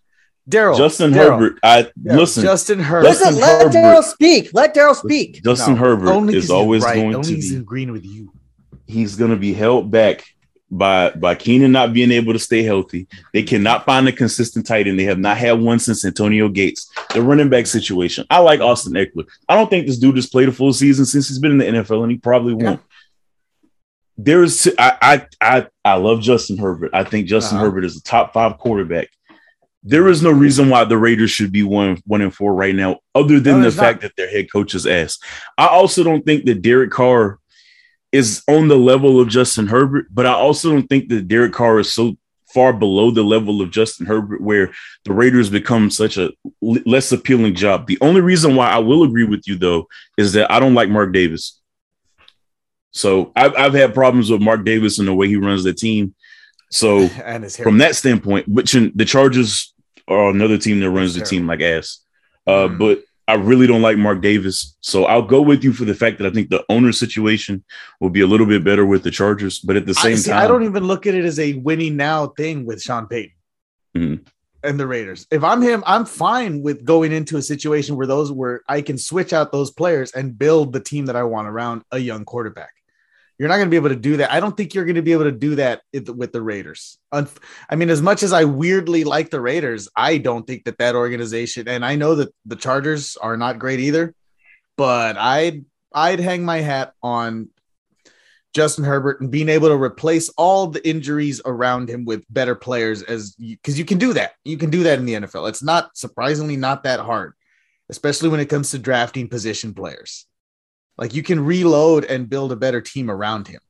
Daryl. 0.49 0.77
Justin 0.77 1.11
Daryl. 1.11 1.39
Herbert. 1.39 1.59
I 1.63 1.87
Yeah, 2.03 2.15
listen. 2.15 2.43
Justin 2.43 2.79
Herbert. 2.79 3.07
Listen, 3.09 3.35
let 3.35 3.71
Daryl 3.71 4.03
speak. 4.03 4.49
Let 4.53 4.75
Daryl 4.75 4.95
speak. 4.95 5.41
Justin 5.43 5.75
No, 5.75 5.79
Herbert 5.79 6.09
only 6.09 6.33
'cause 6.33 6.45
is 6.45 6.51
always 6.51 6.83
right. 6.83 6.95
going 6.95 7.15
Only 7.15 7.35
to 7.41 7.49
be. 7.49 7.55
agreeing 7.57 7.91
with 7.91 8.05
you. 8.05 8.33
He's 8.87 9.15
gonna 9.15 9.35
be 9.37 9.53
held 9.53 9.89
back 9.91 10.25
by 10.71 11.09
by 11.11 11.35
Keenan 11.35 11.71
not 11.71 11.93
being 11.93 12.11
able 12.11 12.33
to 12.33 12.39
stay 12.39 12.61
healthy. 12.63 13.07
They 13.33 13.43
cannot 13.43 13.85
find 13.85 14.07
a 14.07 14.11
consistent 14.11 14.67
tight 14.67 14.87
end. 14.87 14.99
They 14.99 15.05
have 15.05 15.17
not 15.19 15.37
had 15.37 15.53
one 15.59 15.79
since 15.79 16.05
Antonio 16.05 16.47
Gates. 16.49 16.91
The 17.13 17.21
running 17.21 17.49
back 17.49 17.65
situation. 17.67 18.25
I 18.29 18.39
like 18.39 18.59
Austin 18.59 18.93
Ekeler. 18.93 19.27
I 19.47 19.55
don't 19.55 19.69
think 19.69 19.87
this 19.87 19.97
dude 19.97 20.15
has 20.15 20.27
played 20.27 20.49
a 20.49 20.51
full 20.51 20.73
season 20.73 21.05
since 21.05 21.27
he's 21.27 21.39
been 21.39 21.51
in 21.51 21.57
the 21.57 21.79
NFL, 21.81 22.03
and 22.03 22.11
he 22.11 22.17
probably 22.17 22.53
won't. 22.53 22.81
There's 24.17 24.67
I 24.77 24.97
I 25.01 25.25
I 25.41 25.67
I 25.85 25.93
love 25.95 26.21
Justin 26.21 26.57
Herbert. 26.57 26.91
I 26.93 27.03
think 27.03 27.27
Justin 27.27 27.57
Uh-huh. 27.57 27.65
Herbert 27.67 27.85
is 27.85 27.97
a 27.97 28.03
top 28.03 28.33
five 28.33 28.57
quarterback. 28.57 29.07
There 29.81 30.09
is 30.09 30.21
no 30.21 30.31
reason 30.31 30.67
why 30.69 30.83
the 30.83 30.97
Raiders 30.97 31.31
should 31.31 31.53
be 31.53 31.63
one 31.63 32.01
one 32.05 32.21
and 32.21 32.33
four 32.35 32.53
right 32.53 32.75
now, 32.75 32.99
other 33.15 33.39
than 33.39 33.61
No, 33.61 33.69
the 33.69 33.75
fact 33.75 34.01
that 34.01 34.11
their 34.17 34.29
head 34.29 34.51
coach 34.51 34.75
is 34.75 34.85
ass. 34.85 35.19
I 35.57 35.67
also 35.67 36.03
don't 36.03 36.25
think 36.25 36.43
that 36.45 36.61
Derek 36.61 36.91
Carr 36.91 37.38
is 38.11 38.43
on 38.47 38.67
the 38.67 38.77
level 38.77 39.19
of 39.19 39.27
Justin 39.27 39.67
Herbert, 39.67 40.07
but 40.11 40.25
I 40.25 40.33
also 40.33 40.71
don't 40.71 40.87
think 40.87 41.09
that 41.09 41.27
Derek 41.27 41.53
Carr 41.53 41.79
is 41.79 41.93
so 41.93 42.17
far 42.53 42.73
below 42.73 43.11
the 43.11 43.23
level 43.23 43.61
of 43.61 43.69
Justin 43.69 44.07
Herbert 44.07 44.41
where 44.41 44.71
the 45.05 45.13
Raiders 45.13 45.49
become 45.49 45.91
such 45.91 46.17
a 46.17 46.31
l- 46.63 46.77
less 46.85 47.11
appealing 47.11 47.53
job. 47.53 47.85
The 47.85 47.99
only 48.01 48.21
reason 48.21 48.55
why 48.55 48.69
I 48.69 48.79
will 48.79 49.03
agree 49.03 49.25
with 49.25 49.47
you 49.47 49.55
though 49.55 49.87
is 50.17 50.33
that 50.33 50.51
I 50.51 50.59
don't 50.59 50.73
like 50.73 50.89
Mark 50.89 51.13
Davis. 51.13 51.59
So 52.91 53.31
I've, 53.35 53.55
I've 53.55 53.73
had 53.73 53.93
problems 53.93 54.31
with 54.31 54.41
Mark 54.41 54.65
Davis 54.65 54.97
and 54.97 55.07
the 55.07 55.13
way 55.13 55.27
he 55.27 55.35
runs 55.35 55.63
the 55.63 55.73
team. 55.73 56.15
So 56.71 57.07
from 57.63 57.77
that 57.79 57.95
standpoint, 57.95 58.47
which 58.47 58.71
the 58.71 59.05
Chargers 59.05 59.73
are 60.07 60.31
another 60.31 60.57
team 60.57 60.79
that 60.79 60.89
runs 60.89 61.13
the 61.13 61.23
team 61.23 61.45
like 61.47 61.61
ass. 61.61 62.03
Uh, 62.47 62.67
Mm. 62.67 62.79
But 62.79 63.03
I 63.29 63.35
really 63.35 63.67
don't 63.67 63.83
like 63.83 63.97
Mark 63.97 64.21
Davis. 64.21 64.75
So 64.81 65.05
I'll 65.05 65.21
go 65.21 65.39
with 65.39 65.63
you 65.63 65.71
for 65.71 65.85
the 65.85 65.93
fact 65.93 66.17
that 66.17 66.25
I 66.25 66.31
think 66.31 66.49
the 66.49 66.65
owner 66.67 66.91
situation 66.91 67.63
will 67.99 68.09
be 68.09 68.21
a 68.21 68.27
little 68.27 68.47
bit 68.47 68.63
better 68.63 68.87
with 68.87 69.03
the 69.03 69.11
Chargers. 69.11 69.59
But 69.59 69.75
at 69.75 69.85
the 69.85 69.93
I, 69.99 70.01
same 70.01 70.17
see, 70.17 70.31
time, 70.31 70.43
I 70.43 70.47
don't 70.47 70.63
even 70.63 70.85
look 70.85 71.05
at 71.05 71.13
it 71.13 71.25
as 71.25 71.37
a 71.39 71.53
winning 71.53 71.95
now 71.95 72.27
thing 72.27 72.65
with 72.65 72.81
Sean 72.81 73.05
Payton 73.05 73.35
Mhm. 73.95 74.21
and 74.63 74.79
the 74.79 74.87
Raiders. 74.87 75.27
If 75.29 75.43
I'm 75.43 75.61
him, 75.61 75.83
I'm 75.85 76.05
fine 76.05 76.63
with 76.63 76.83
going 76.83 77.11
into 77.11 77.37
a 77.37 77.41
situation 77.43 77.95
where 77.97 78.07
those 78.07 78.31
where 78.31 78.61
I 78.67 78.81
can 78.81 78.97
switch 78.97 79.31
out 79.31 79.51
those 79.51 79.69
players 79.69 80.11
and 80.11 80.35
build 80.35 80.73
the 80.73 80.79
team 80.79 81.05
that 81.05 81.15
I 81.15 81.21
want 81.21 81.47
around 81.47 81.83
a 81.91 81.99
young 81.99 82.25
quarterback. 82.25 82.71
You're 83.39 83.47
not 83.47 83.55
going 83.55 83.67
to 83.67 83.71
be 83.71 83.77
able 83.77 83.89
to 83.89 83.95
do 83.95 84.17
that. 84.17 84.31
I 84.31 84.41
don't 84.41 84.55
think 84.55 84.73
you're 84.73 84.83
going 84.83 84.95
to 84.95 85.01
be 85.01 85.13
able 85.13 85.23
to 85.23 85.31
do 85.31 85.55
that 85.55 85.81
with 85.93 86.33
the 86.33 86.41
Raiders. 86.41 86.99
I 87.11 87.25
mean, 87.75 87.89
as 87.89 88.01
much 88.01 88.21
as 88.21 88.33
I 88.33 88.43
weirdly 88.43 89.05
like 89.05 89.29
the 89.29 89.39
Raiders, 89.39 89.87
I 89.95 90.17
don't 90.17 90.45
think 90.45 90.65
that 90.65 90.77
that 90.79 90.95
organization, 90.95 91.69
and 91.69 91.85
I 91.85 91.95
know 91.95 92.15
that 92.15 92.35
the 92.45 92.57
Chargers 92.57 93.15
are 93.15 93.37
not 93.37 93.57
great 93.57 93.79
either, 93.79 94.13
but 94.75 95.17
I'd 95.17 95.63
I'd 95.93 96.19
hang 96.19 96.43
my 96.43 96.57
hat 96.57 96.93
on 97.01 97.49
Justin 98.53 98.83
Herbert 98.83 99.21
and 99.21 99.31
being 99.31 99.49
able 99.49 99.69
to 99.69 99.81
replace 99.81 100.29
all 100.29 100.67
the 100.67 100.87
injuries 100.87 101.41
around 101.45 101.89
him 101.89 102.03
with 102.03 102.25
better 102.29 102.55
players 102.55 103.03
as 103.03 103.35
because 103.35 103.77
you, 103.77 103.85
can 103.85 103.99
do 103.99 104.13
that. 104.13 104.33
You 104.43 104.57
can 104.57 104.69
do 104.69 104.83
that 104.83 104.99
in 104.99 105.05
the 105.05 105.13
NFL. 105.13 105.49
It's 105.49 105.63
not 105.63 105.95
surprisingly 105.95 106.57
not 106.57 106.83
that 106.83 106.99
hard, 106.99 107.33
especially 107.89 108.29
when 108.29 108.39
it 108.39 108.49
comes 108.49 108.71
to 108.71 108.79
drafting 108.79 109.29
position 109.29 109.73
players. 109.73 110.25
Like 110.99 111.15
you 111.15 111.23
can 111.23 111.39
reload 111.39 112.05
and 112.05 112.29
build 112.29 112.51
a 112.51 112.57
better 112.57 112.81
team 112.81 113.09
around 113.09 113.47
him. 113.47 113.61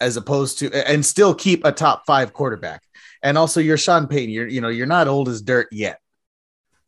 as 0.00 0.16
opposed 0.16 0.58
to 0.58 0.72
and 0.88 1.04
still 1.04 1.34
keep 1.34 1.64
a 1.64 1.72
top 1.72 2.04
five 2.06 2.32
quarterback. 2.32 2.82
And 3.22 3.36
also 3.38 3.60
you're 3.60 3.76
Sean 3.76 4.06
Payton. 4.08 4.30
You're 4.30 4.48
you 4.48 4.60
know, 4.60 4.68
you're 4.68 4.86
not 4.86 5.08
old 5.08 5.28
as 5.28 5.42
dirt 5.42 5.68
yet. 5.70 6.00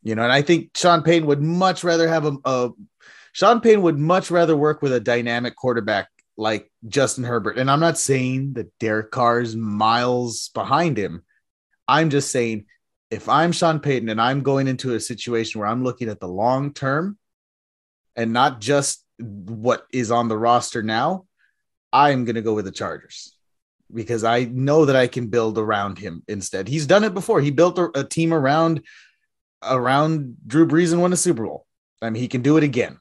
You 0.01 0.15
know, 0.15 0.23
and 0.23 0.31
I 0.31 0.41
think 0.41 0.71
Sean 0.75 1.03
Payton 1.03 1.27
would 1.27 1.41
much 1.41 1.83
rather 1.83 2.07
have 2.07 2.25
a, 2.25 2.37
a 2.45 2.71
Sean 3.31 3.61
Payton 3.61 3.83
would 3.83 3.97
much 3.97 4.31
rather 4.31 4.57
work 4.57 4.81
with 4.81 4.93
a 4.93 4.99
dynamic 4.99 5.55
quarterback 5.55 6.09
like 6.37 6.71
Justin 6.87 7.23
Herbert. 7.23 7.57
And 7.57 7.69
I'm 7.69 7.79
not 7.79 7.97
saying 7.97 8.53
that 8.53 8.77
Derek 8.79 9.11
Carr's 9.11 9.55
miles 9.55 10.49
behind 10.53 10.97
him. 10.97 11.23
I'm 11.87 12.09
just 12.09 12.31
saying 12.31 12.65
if 13.11 13.29
I'm 13.29 13.51
Sean 13.51 13.79
Payton 13.79 14.09
and 14.09 14.19
I'm 14.19 14.41
going 14.41 14.67
into 14.67 14.95
a 14.95 14.99
situation 14.99 15.61
where 15.61 15.69
I'm 15.69 15.83
looking 15.83 16.09
at 16.09 16.19
the 16.19 16.27
long 16.27 16.73
term 16.73 17.17
and 18.15 18.33
not 18.33 18.59
just 18.59 19.02
what 19.19 19.85
is 19.91 20.11
on 20.11 20.27
the 20.27 20.37
roster 20.37 20.83
now, 20.83 21.25
I'm 21.91 22.25
going 22.25 22.35
to 22.35 22.41
go 22.41 22.53
with 22.53 22.65
the 22.65 22.71
Chargers 22.71 23.35
because 23.93 24.23
I 24.23 24.45
know 24.45 24.85
that 24.85 24.95
I 24.95 25.07
can 25.07 25.27
build 25.27 25.57
around 25.57 25.99
him 25.99 26.23
instead. 26.27 26.67
He's 26.67 26.87
done 26.87 27.03
it 27.03 27.13
before. 27.13 27.41
He 27.41 27.51
built 27.51 27.77
a, 27.77 27.99
a 27.99 28.03
team 28.03 28.33
around 28.33 28.81
around 29.61 30.35
Drew 30.45 30.67
Brees 30.67 30.91
and 30.91 31.01
won 31.01 31.13
a 31.13 31.17
Super 31.17 31.45
Bowl. 31.45 31.65
I 32.01 32.09
mean, 32.09 32.21
he 32.21 32.27
can 32.27 32.41
do 32.41 32.57
it 32.57 32.63
again. 32.63 32.99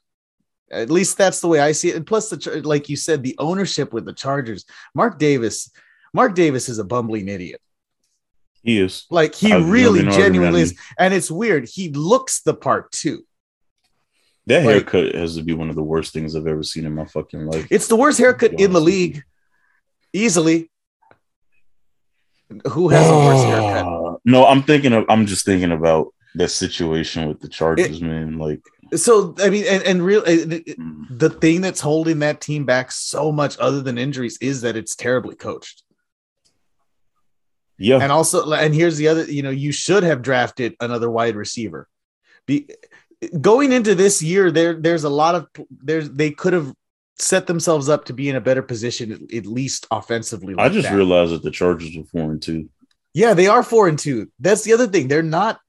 At 0.71 0.91
least 0.91 1.19
that's 1.19 1.41
the 1.41 1.49
way 1.49 1.61
I 1.61 1.73
see 1.73 1.91
it. 1.91 1.97
And 1.97 2.07
plus, 2.07 2.31
the 2.31 2.63
like 2.65 2.89
you 2.89 2.97
said, 2.97 3.23
the 3.23 3.35
ownership 3.39 3.93
with 3.93 4.05
the 4.05 4.13
Chargers, 4.13 4.65
Mark 4.95 5.19
Davis. 5.19 5.71
Mark 6.15 6.35
Davis 6.35 6.69
is 6.69 6.79
a 6.79 6.85
bumbling 6.85 7.29
idiot. 7.29 7.61
He 8.63 8.79
is 8.79 9.07
like 9.11 9.35
he 9.35 9.53
I've 9.53 9.69
really 9.69 10.03
genuinely 10.03 10.63
is, 10.63 10.79
and 10.99 11.13
it's 11.13 11.31
weird. 11.31 11.69
He 11.69 11.91
looks 11.91 12.43
the 12.43 12.55
part 12.55 12.93
too. 12.93 13.25
That 14.47 14.65
like- 14.65 14.75
haircut 14.91 15.15
has 15.15 15.37
to 15.37 15.43
be 15.43 15.53
one 15.53 15.71
of 15.71 15.77
the 15.77 15.83
worst 15.83 16.13
things 16.13 16.35
I've 16.35 16.47
ever 16.47 16.63
seen 16.63 16.85
in 16.87 16.95
my 16.95 17.05
fucking 17.07 17.47
life. 17.47 17.67
It's 17.71 17.89
the 17.89 17.97
worst 17.97 18.19
haircut 18.19 18.59
in 18.61 18.73
the 18.73 18.81
league, 18.81 19.23
easily. 20.13 20.71
Who 22.69 22.89
has 22.91 23.09
a 23.09 23.15
worse 23.17 23.43
haircut? 23.45 23.99
No, 24.25 24.47
I'm 24.47 24.63
thinking 24.63 24.93
of. 24.93 25.05
I'm 25.09 25.27
just 25.27 25.45
thinking 25.45 25.73
about 25.73 26.15
that 26.37 26.51
situation 26.51 27.27
with 27.29 27.41
the 27.41 27.49
Chargers, 27.49 28.01
man. 28.01 28.39
Like, 28.39 28.61
So 28.95 29.35
I 29.39 29.51
mean, 29.51 29.65
and, 29.69 29.83
and 29.83 30.03
real 30.05 30.23
mm, 30.23 31.19
the 31.19 31.29
thing 31.31 31.61
that's 31.61 31.81
holding 31.81 32.21
that 32.21 32.41
team 32.41 32.65
back 32.65 32.93
so 32.93 33.33
much, 33.33 33.59
other 33.59 33.83
than 33.83 33.99
injuries, 33.99 34.39
is 34.41 34.61
that 34.61 34.77
it's 34.77 34.95
terribly 34.95 35.35
coached. 35.35 35.83
yeah, 37.79 37.99
And 38.01 38.13
also, 38.13 38.53
and 38.53 38.73
here's 38.73 38.97
the 38.97 39.09
other, 39.09 39.25
you 39.25 39.43
know, 39.43 39.51
you 39.51 39.73
should 39.73 40.05
have 40.05 40.23
drafted 40.23 40.77
another 40.79 41.11
wide 41.11 41.35
receiver. 41.35 41.89
Be 42.47 42.69
going 43.41 43.73
into 43.73 43.95
this 43.95 44.23
year, 44.23 44.51
there 44.51 44.75
there's 44.75 45.05
a 45.05 45.11
lot 45.11 45.35
of 45.35 45.49
there's 45.71 46.11
they 46.11 46.31
could 46.31 46.53
have 46.53 46.73
set 47.19 47.47
themselves 47.47 47.89
up 47.89 48.05
to 48.07 48.13
be 48.13 48.29
in 48.29 48.37
a 48.37 48.41
better 48.41 48.63
position, 48.63 49.13
at, 49.13 49.35
at 49.35 49.47
least 49.47 49.87
offensively. 49.91 50.55
I 50.59 50.69
just 50.69 50.89
that. 50.89 50.97
realized 50.97 51.33
that 51.33 51.43
the 51.43 51.51
Chargers 51.51 51.97
were 51.97 52.05
four 52.05 52.31
and 52.33 52.43
two. 52.43 52.69
yeah, 53.15 53.35
they 53.35 53.47
are 53.47 53.63
four 53.63 53.89
and 53.89 53.99
two. 53.99 54.31
That's 54.41 54.63
the 54.65 54.73
other 54.73 54.87
thing. 54.87 55.09
They're 55.09 55.23
not 55.23 55.61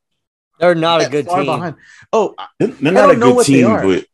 They're 0.59 0.75
not 0.75 1.05
a 1.05 1.09
good 1.09 1.27
team. 1.27 1.45
behind. 1.45 1.75
Oh, 2.11 2.35
They're, 2.59 2.69
they're 2.69 2.91
not 2.91 3.11
a 3.11 3.15
good 3.15 3.45
team, 3.45 3.67
but 3.67 4.05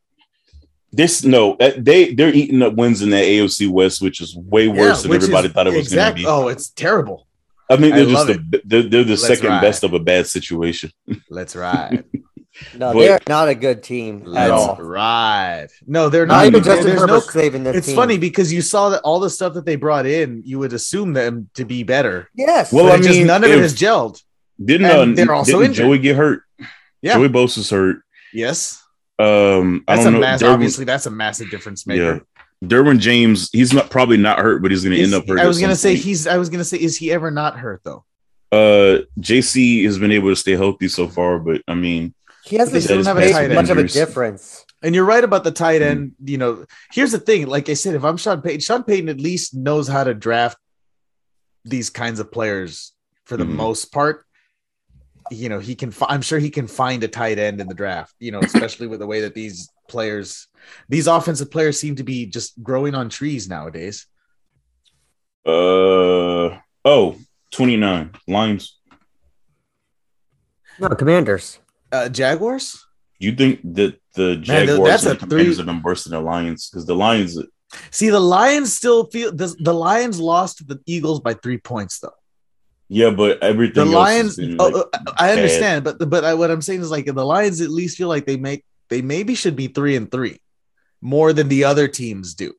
this 0.91 1.23
no, 1.23 1.53
uh, 1.55 1.71
they 1.77 2.13
they're 2.15 2.33
eating 2.33 2.61
up 2.63 2.73
wins 2.73 3.01
in 3.01 3.11
the 3.11 3.17
AFC 3.17 3.69
West, 3.69 4.01
which 4.01 4.21
is 4.21 4.35
way 4.35 4.65
yeah, 4.65 4.73
worse 4.73 5.03
than 5.03 5.13
everybody 5.13 5.47
is 5.47 5.53
thought 5.53 5.67
it 5.67 5.73
was 5.73 5.85
exact- 5.87 6.15
going 6.15 6.25
to 6.25 6.27
be. 6.27 6.27
Oh, 6.27 6.47
it's 6.47 6.69
terrible. 6.69 7.27
I 7.71 7.77
mean, 7.77 7.91
they're 7.91 8.05
just 8.07 8.25
the, 8.25 8.61
they're, 8.65 8.81
they're 8.81 9.03
the 9.03 9.09
Let's 9.11 9.27
second 9.27 9.49
ride. 9.49 9.61
best 9.61 9.83
of 9.83 9.93
a 9.93 9.99
bad 9.99 10.25
situation. 10.25 10.91
Let's 11.29 11.55
ride. 11.55 12.03
No, 12.77 12.93
But- 12.93 12.99
they're 12.99 13.19
not 13.27 13.47
a 13.47 13.55
good 13.55 13.83
team 13.83 14.23
at 14.35 14.49
Let's 14.51 15.73
No, 15.87 16.09
they're 16.09 16.25
Not 16.25 16.35
not. 16.35 16.45
even 16.47 16.63
Justin 16.63 16.87
there's 16.87 17.05
no 17.05 17.19
saving 17.19 17.63
this 17.63 17.75
it's 17.77 17.87
team. 17.87 17.95
funny 17.95 18.17
because 18.17 18.51
you 18.53 18.61
saw 18.61 18.89
that 18.89 19.01
all 19.01 19.19
the 19.19 19.29
stuff 19.29 19.53
that 19.53 19.65
they 19.65 19.75
brought 19.75 20.05
in, 20.05 20.41
you 20.45 20.59
would 20.59 20.73
assume 20.73 21.13
them 21.13 21.49
to 21.55 21.65
be 21.65 21.83
better. 21.83 22.29
Yes. 22.35 22.71
Well, 22.71 22.85
But 22.85 22.91
I 22.93 22.95
it 22.95 23.03
just 23.03 23.17
mean, 23.17 23.27
none 23.27 23.43
of 23.43 23.49
it 23.49 23.55
if- 23.55 23.61
has 23.61 23.75
gelled. 23.75 24.21
Didn't 24.63 24.87
And 24.87 25.13
uh, 25.13 25.15
they're 25.15 25.33
also 25.33 25.51
didn't 25.53 25.65
injured. 25.67 25.85
Joey 25.85 25.97
get 25.99 26.15
hurt? 26.17 26.41
Yeah. 27.01 27.13
Joey 27.13 27.29
Bosa's 27.29 27.69
hurt. 27.69 28.01
Yes, 28.33 28.81
Um, 29.17 29.83
I 29.87 29.95
that's 29.95 30.05
don't 30.05 30.13
a 30.15 30.17
know. 30.17 30.21
mass. 30.21 30.41
Derwin- 30.41 30.53
Obviously, 30.53 30.85
that's 30.85 31.05
a 31.05 31.11
massive 31.11 31.49
difference 31.49 31.87
maker. 31.87 32.25
yeah. 32.61 32.67
Derwin 32.67 32.99
James, 32.99 33.49
he's 33.53 33.71
not 33.73 33.89
probably 33.89 34.17
not 34.17 34.39
hurt, 34.39 34.61
but 34.61 34.69
he's 34.71 34.83
going 34.83 34.95
to 34.95 35.01
Is- 35.01 35.13
end 35.13 35.21
up 35.23 35.27
hurt. 35.29 35.39
I 35.39 35.47
was 35.47 35.59
gonna 35.61 35.75
say 35.77 35.93
point. 35.93 36.03
he's. 36.03 36.27
I 36.27 36.37
was 36.37 36.49
gonna 36.49 36.65
say, 36.65 36.77
is 36.77 36.97
he 36.97 37.09
ever 37.11 37.31
not 37.31 37.57
hurt 37.57 37.81
though? 37.85 38.03
Uh, 38.51 39.03
JC 39.19 39.85
has 39.85 39.97
been 39.97 40.11
able 40.11 40.29
to 40.29 40.35
stay 40.35 40.53
healthy 40.57 40.87
so 40.89 41.07
far, 41.07 41.39
but 41.39 41.61
I 41.67 41.73
mean, 41.75 42.13
he 42.49 42.55
hasn't 42.57 42.73
They 42.73 42.79
still 42.81 42.97
made 42.97 43.05
have 43.05 43.15
much 43.17 43.31
tight 43.67 43.69
of 43.71 43.77
a 43.77 43.87
difference. 43.87 44.65
And 44.81 44.95
you're 44.95 45.05
right 45.05 45.23
about 45.23 45.43
the 45.43 45.51
tight 45.51 45.81
Mm-hmm. 45.81 45.91
end. 45.91 46.11
You 46.25 46.37
know, 46.37 46.65
here's 46.91 47.11
the 47.11 47.19
thing. 47.19 47.47
Like 47.47 47.69
I 47.69 47.73
said, 47.75 47.95
if 47.95 48.03
I'm 48.03 48.17
Sean 48.17 48.41
Payton, 48.41 48.61
Sean 48.61 48.83
Payton 48.83 49.09
at 49.09 49.19
least 49.19 49.53
knows 49.55 49.87
how 49.87 50.03
to 50.03 50.13
draft 50.13 50.57
these 51.65 51.89
kinds 51.89 52.19
of 52.19 52.31
players 52.31 52.93
for 53.25 53.37
the 53.37 53.43
Mhm. 53.45 53.55
most 53.55 53.91
part. 53.91 54.25
You 55.31 55.49
know, 55.49 55.59
he 55.59 55.75
can. 55.75 55.91
Fi- 55.91 56.07
I'm 56.09 56.23
sure 56.23 56.39
he 56.39 56.49
can 56.49 56.65
find 56.67 57.03
a 57.03 57.07
tight 57.07 57.37
end 57.37 57.61
in 57.61 57.67
the 57.67 57.75
draft. 57.75 58.15
You 58.19 58.31
know, 58.31 58.39
especially 58.39 58.87
with 58.87 58.99
the 58.99 59.05
way 59.05 59.21
that 59.21 59.35
these 59.35 59.69
players, 59.87 60.47
these 60.87 61.05
offensive 61.05 61.51
players, 61.51 61.79
seem 61.79 61.95
to 61.97 62.03
be 62.03 62.25
just 62.25 62.61
growing 62.63 62.95
on 62.95 63.09
trees 63.09 63.47
nowadays. 63.47 64.07
uh, 65.45 66.57
oh, 66.85 67.17
29 67.51 68.11
Lions. 68.27 68.79
No, 70.79 70.89
Commanders. 70.89 71.59
Uh, 71.91 72.09
Jaguars. 72.09 72.85
You 73.19 73.33
think 73.33 73.61
that 73.75 73.99
the 74.15 74.35
Man, 74.35 74.43
Jaguars 74.43 74.89
that's 74.89 75.03
and 75.05 75.11
the 75.13 75.17
Commanders 75.17 75.45
three- 75.47 75.57
have 75.57 75.65
been 75.65 75.81
worse 75.81 76.03
than 76.05 76.11
the 76.13 76.21
Lions? 76.21 76.69
Because 76.69 76.85
the 76.85 76.95
Lions, 76.95 77.37
See, 77.91 78.09
the 78.09 78.19
Lions 78.19 78.73
still 78.73 79.05
feel 79.07 79.31
the, 79.31 79.55
the 79.59 79.73
Lions 79.73 80.19
lost 80.19 80.57
to 80.59 80.63
the 80.63 80.79
Eagles 80.87 81.19
by 81.19 81.33
three 81.35 81.57
points, 81.59 81.99
though. 81.99 82.13
yeah, 82.87 83.11
but 83.11 83.43
everything 83.43 83.85
The 83.85 83.85
Lions, 83.85 84.37
been, 84.37 84.55
oh, 84.59 84.67
like, 84.67 84.75
uh, 84.93 85.11
I 85.17 85.27
bad. 85.27 85.37
understand, 85.37 85.83
but 85.83 86.09
but 86.09 86.23
I, 86.25 86.33
what 86.33 86.49
I'm 86.49 86.61
saying 86.61 86.81
is 86.81 86.89
like 86.89 87.05
the 87.05 87.25
Lions 87.25 87.61
at 87.61 87.69
least 87.69 87.97
feel 87.97 88.07
like 88.07 88.25
they 88.25 88.37
make 88.37 88.65
they 88.89 89.01
maybe 89.03 89.35
should 89.35 89.55
be 89.55 89.67
three 89.67 89.95
and 89.95 90.09
three, 90.11 90.39
more 91.01 91.31
than 91.33 91.47
the 91.47 91.65
other 91.65 91.87
teams 91.87 92.33
do. 92.33 92.53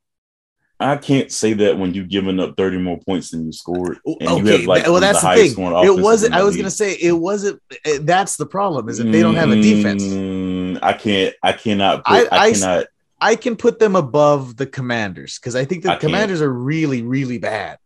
I 0.80 0.96
can't 0.96 1.30
say 1.30 1.52
that 1.52 1.78
when 1.78 1.92
you've 1.92 2.08
given 2.08 2.40
up 2.40 2.56
30 2.56 2.78
more 2.78 2.98
points 2.98 3.30
than 3.30 3.44
you 3.44 3.52
scored. 3.52 3.98
And 4.06 4.16
you 4.20 4.28
okay, 4.28 4.58
have, 4.58 4.66
like, 4.66 4.84
well 4.84 4.98
that's 5.00 5.20
the, 5.20 5.26
highest 5.26 5.56
thing. 5.56 5.66
It 5.84 6.00
wasn't. 6.00 6.34
I 6.34 6.42
was 6.42 6.56
gonna 6.56 6.70
say 6.70 6.92
it 6.94 7.12
wasn't. 7.12 7.60
eh, 7.84 7.98
That's 8.00 8.36
the 8.36 8.46
problem 8.46 8.88
is 8.88 8.98
that 8.98 9.04
they 9.12 9.20
don't 9.20 9.34
have 9.36 9.50
a 9.50 9.60
defense. 9.60 10.02
Mm, 10.02 10.78
I 10.82 10.94
can't. 10.94 11.34
I 11.42 11.52
cannot. 11.52 12.04
Put, 12.04 12.32
I- 12.32 12.36
I, 12.36 12.40
I- 12.46 12.52
cannot. 12.52 12.86
I 13.22 13.36
can 13.36 13.54
put 13.56 13.78
them 13.78 13.96
above 13.96 14.56
the 14.56 14.64
Commanders 14.64 15.38
because 15.38 15.54
I 15.54 15.66
think 15.66 15.82
the 15.82 15.92
I. 15.92 15.96
Commanders 15.96 16.40
are 16.40 16.50
really 16.52 17.02
really 17.02 17.36
bad. 17.36 17.76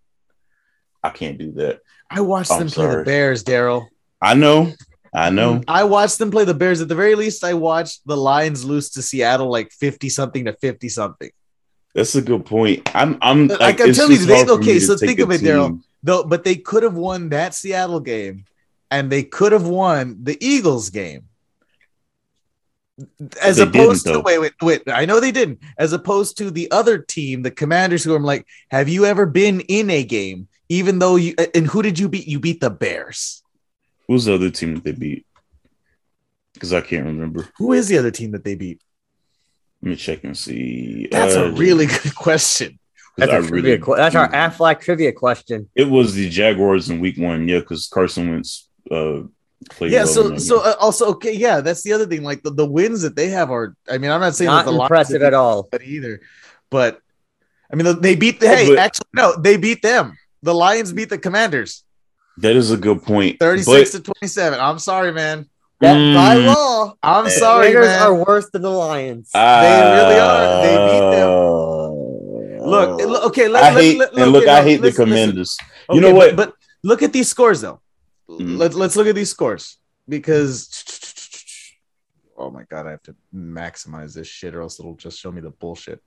I 1.03 1.11
can't 1.11 1.37
do 1.37 1.51
that. 1.53 1.81
I 2.09 2.21
watched 2.21 2.53
I'm 2.53 2.61
them 2.61 2.69
play 2.69 2.87
the. 2.87 3.03
Bears, 3.03 3.43
Daryl. 3.43 3.89
I 4.23 4.35
know. 4.35 4.73
I 5.13 5.31
know. 5.31 5.61
I 5.67 5.85
watched 5.85 6.19
them 6.19 6.31
play 6.31 6.45
the 6.45 6.55
Bears. 6.55 6.81
At 6.81 6.89
the 6.89 6.95
very 6.95 7.15
least, 7.17 7.43
I 7.45 7.55
watched 7.55 8.07
the 8.07 8.17
Lions 8.17 8.65
lose 8.65 8.91
to 8.91 9.03
Seattle 9.03 9.51
like 9.51 9.71
50 9.73 10.09
something 10.09 10.45
to 10.47 10.53
50 10.53 10.89
something. 10.89 11.31
That's 11.95 12.15
a 12.17 12.23
good 12.23 12.45
point. 12.45 12.91
I'm. 12.95 13.19
I'm. 13.23 13.49
Like, 13.49 13.61
Like, 13.61 13.81
I'm 13.81 13.93
telling 13.93 14.17
you, 14.17 14.27
they- 14.27 14.47
okay, 14.49 14.79
so 14.81 14.97
think 14.97 15.21
of 15.21 15.31
it, 15.31 15.39
team. 15.39 15.49
Daryl. 15.49 15.83
Though, 16.03 16.25
but 16.25 16.45
they 16.45 16.57
could 16.57 16.83
have 16.83 16.95
won 16.95 17.31
that 17.31 17.55
Seattle 17.55 18.01
game 18.01 18.45
and 18.91 19.11
they 19.11 19.23
could 19.23 19.53
have 19.53 19.67
won 19.67 20.19
the 20.23 20.37
Eagles 20.45 20.91
game. 20.91 21.25
As 23.43 23.57
they 23.57 23.63
opposed 23.63 24.05
to 24.07 24.21
wait, 24.21 24.39
wait, 24.39 24.53
wait. 24.61 24.83
I 24.87 25.05
know 25.05 25.19
they 25.19 25.33
didn't. 25.33 25.61
As 25.79 25.93
opposed 25.93 26.37
to 26.39 26.51
the 26.51 26.71
other 26.71 26.99
team, 26.99 27.43
the 27.43 27.51
Commanders, 27.51 28.05
who 28.05 28.15
I'm 28.15 28.23
like, 28.23 28.47
have 28.71 28.89
you 28.89 29.05
ever 29.07 29.25
been 29.27 29.61
in 29.63 29.89
a 29.91 30.05
game? 30.05 30.49
Even 30.69 30.99
though 30.99 31.17
you 31.17 31.35
and 31.55 31.67
who 31.67 31.83
did 31.83 31.99
you 31.99 32.09
beat? 32.09 32.27
You 32.27 32.39
beat 32.39 32.61
the 32.61 32.71
Bears. 32.71 33.43
Who's 34.09 34.27
the 34.27 34.35
other 34.35 34.51
team 34.51 34.75
that 34.75 34.85
they 34.85 34.93
beat? 34.93 35.27
Because 36.53 36.73
I 36.73 36.83
can't 36.83 37.07
remember. 37.07 37.49
Who 37.59 37.73
is 37.73 37.89
the 37.89 37.99
other 37.99 38.11
team 38.11 38.31
that 38.33 38.45
they 38.45 38.55
beat? 38.55 38.81
Let 39.85 39.91
me 39.91 39.97
check 39.97 40.25
and 40.25 40.35
see. 40.37 41.09
That's 41.13 41.37
Uh, 41.37 41.45
a 41.45 41.51
really 41.53 41.85
good 41.85 42.15
question. 42.15 42.79
That's, 43.19 43.31
I 43.31 43.37
a 43.37 43.43
trivia 43.43 43.73
really- 43.73 43.79
que- 43.85 43.97
that's 43.97 44.15
our 44.15 44.31
Aflac 44.33 44.81
trivia 44.81 45.13
question. 45.13 45.69
It 45.75 45.91
was 45.91 46.15
the 46.15 46.31
Jaguars 46.31 46.89
in 46.89 47.01
Week 47.01 47.19
One. 47.19 47.47
Yeah, 47.47 47.59
because 47.59 47.87
Carson 47.87 48.31
Wentz 48.31 48.67
uh, 48.91 49.21
played. 49.69 49.93
Yeah. 49.93 50.05
well 50.05 50.07
So, 50.07 50.37
so 50.39 50.61
uh, 50.63 50.75
also, 50.81 51.09
okay. 51.11 51.35
Yeah, 51.37 51.61
that's 51.61 51.83
the 51.83 51.93
other 51.93 52.07
thing. 52.07 52.23
Like 52.23 52.43
the, 52.43 52.51
the 52.51 52.65
wins 52.65 53.03
that 53.03 53.15
they 53.15 53.29
have 53.29 53.51
are. 53.51 53.77
I 53.87 53.99
mean, 53.99 54.11
I'm 54.11 54.21
not 54.23 54.35
saying 54.35 54.47
Not 54.51 54.65
that 54.65 54.71
the 54.71 54.77
Lions 54.79 54.89
impressive 54.91 55.21
did 55.21 55.27
at 55.27 55.35
all. 55.35 55.69
but 55.71 55.83
either, 55.83 56.23
but 56.71 56.99
I 57.71 57.77
mean, 57.77 58.01
they 58.01 58.17
beat. 58.17 58.41
The, 58.41 58.47
Yeah, 58.47 58.57
hey, 58.57 58.69
but- 58.71 58.79
actually, 58.79 59.11
no, 59.13 59.37
they 59.37 59.59
beat 59.59 59.83
them. 59.83 60.17
The 60.43 60.55
Lions 60.55 60.95
beat 60.95 61.11
the 61.11 61.19
Commanders, 61.19 61.85
that 62.39 62.57
is 62.57 62.71
a 62.71 62.77
good 62.79 63.03
point. 63.03 63.39
36 63.39 63.93
But- 63.93 63.99
to 63.99 64.13
27. 64.13 64.59
I'm 64.59 64.79
sorry, 64.79 65.13
man. 65.13 65.45
That 65.85 65.97
Mm. 65.97 66.15
by 66.15 66.35
law, 66.35 66.95
I'm 67.03 67.29
sorry, 67.31 67.67
Raiders 67.69 67.87
man. 67.87 68.03
are 68.03 68.15
worse 68.15 68.49
than 68.51 68.63
the 68.63 68.71
Lions. 68.71 69.31
They 69.33 69.39
really 69.41 70.19
are. 70.19 70.63
They 70.65 70.77
beat 70.89 71.07
them. 71.17 71.29
them. 71.29 72.71
look, 72.75 73.01
it- 73.01 73.09
look, 73.09 73.25
okay. 73.25 73.49
Let, 73.49 73.63
I 73.65 73.75
let- 73.75 73.83
hate 73.85 73.99
let- 73.99 74.13
and 74.17 74.33
look. 74.33 74.43
okay, 74.45 74.53
I 74.53 74.61
no, 74.61 74.65
hate 74.69 74.77
the 74.77 74.83
listen, 74.89 75.05
listen. 75.05 75.13
Commanders. 75.13 75.57
Okay, 75.89 75.95
You 75.97 76.01
know 76.01 76.15
what? 76.15 76.35
But, 76.37 76.55
look 76.83 77.03
at 77.03 77.13
these 77.13 77.29
scores, 77.29 77.61
though. 77.61 77.81
Mhm. 78.31 78.57
Let, 78.59 78.75
let's 78.75 78.97
look 78.97 79.07
at 79.07 79.15
these 79.15 79.31
scores 79.31 79.77
because. 80.09 80.69
Oh 82.37 82.51
my 82.51 82.65
god, 82.65 82.87
I 82.87 82.91
have 82.91 83.03
to 83.05 83.15
maximize 83.35 84.15
this 84.15 84.27
shit, 84.27 84.55
or 84.55 84.61
else 84.63 84.81
it'll 84.81 84.97
just 84.97 85.19
show 85.21 85.31
me 85.31 85.41
the 85.41 85.51
bullshit. 85.51 86.01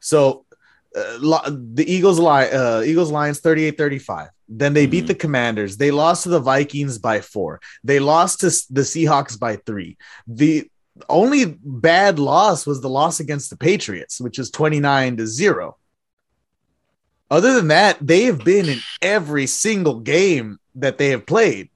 So, 0.00 0.46
uh, 0.94 1.50
the 1.50 1.84
Eagles 1.86 2.18
line 2.18 2.48
uh 2.52 2.82
Eagles 2.84 3.10
Lions 3.10 3.40
38-35. 3.40 4.28
Then 4.48 4.74
they 4.74 4.86
beat 4.86 5.04
Mhm. 5.04 5.08
the 5.08 5.14
Commanders. 5.14 5.76
They 5.76 5.90
lost 5.90 6.24
to 6.24 6.28
the 6.28 6.40
Vikings 6.40 6.98
by 6.98 7.20
4. 7.20 7.60
They 7.82 7.98
lost 7.98 8.40
to 8.40 8.46
the 8.70 8.82
Seahawks 8.82 9.38
by 9.38 9.56
3. 9.56 9.96
The 10.26 10.70
only 11.08 11.56
bad 11.64 12.18
loss 12.18 12.66
was 12.66 12.80
the 12.80 12.88
loss 12.90 13.18
against 13.20 13.50
the 13.50 13.56
Patriots, 13.56 14.20
which 14.20 14.38
is 14.38 14.50
29 14.50 15.16
to 15.16 15.26
0. 15.26 15.76
Other 17.30 17.54
than 17.54 17.68
that, 17.68 17.96
they 18.00 18.24
have 18.24 18.44
been 18.44 18.68
in 18.68 18.78
every 19.02 19.46
single 19.46 19.98
game 20.00 20.58
that 20.76 20.98
they 20.98 21.08
have 21.08 21.26
played. 21.26 21.70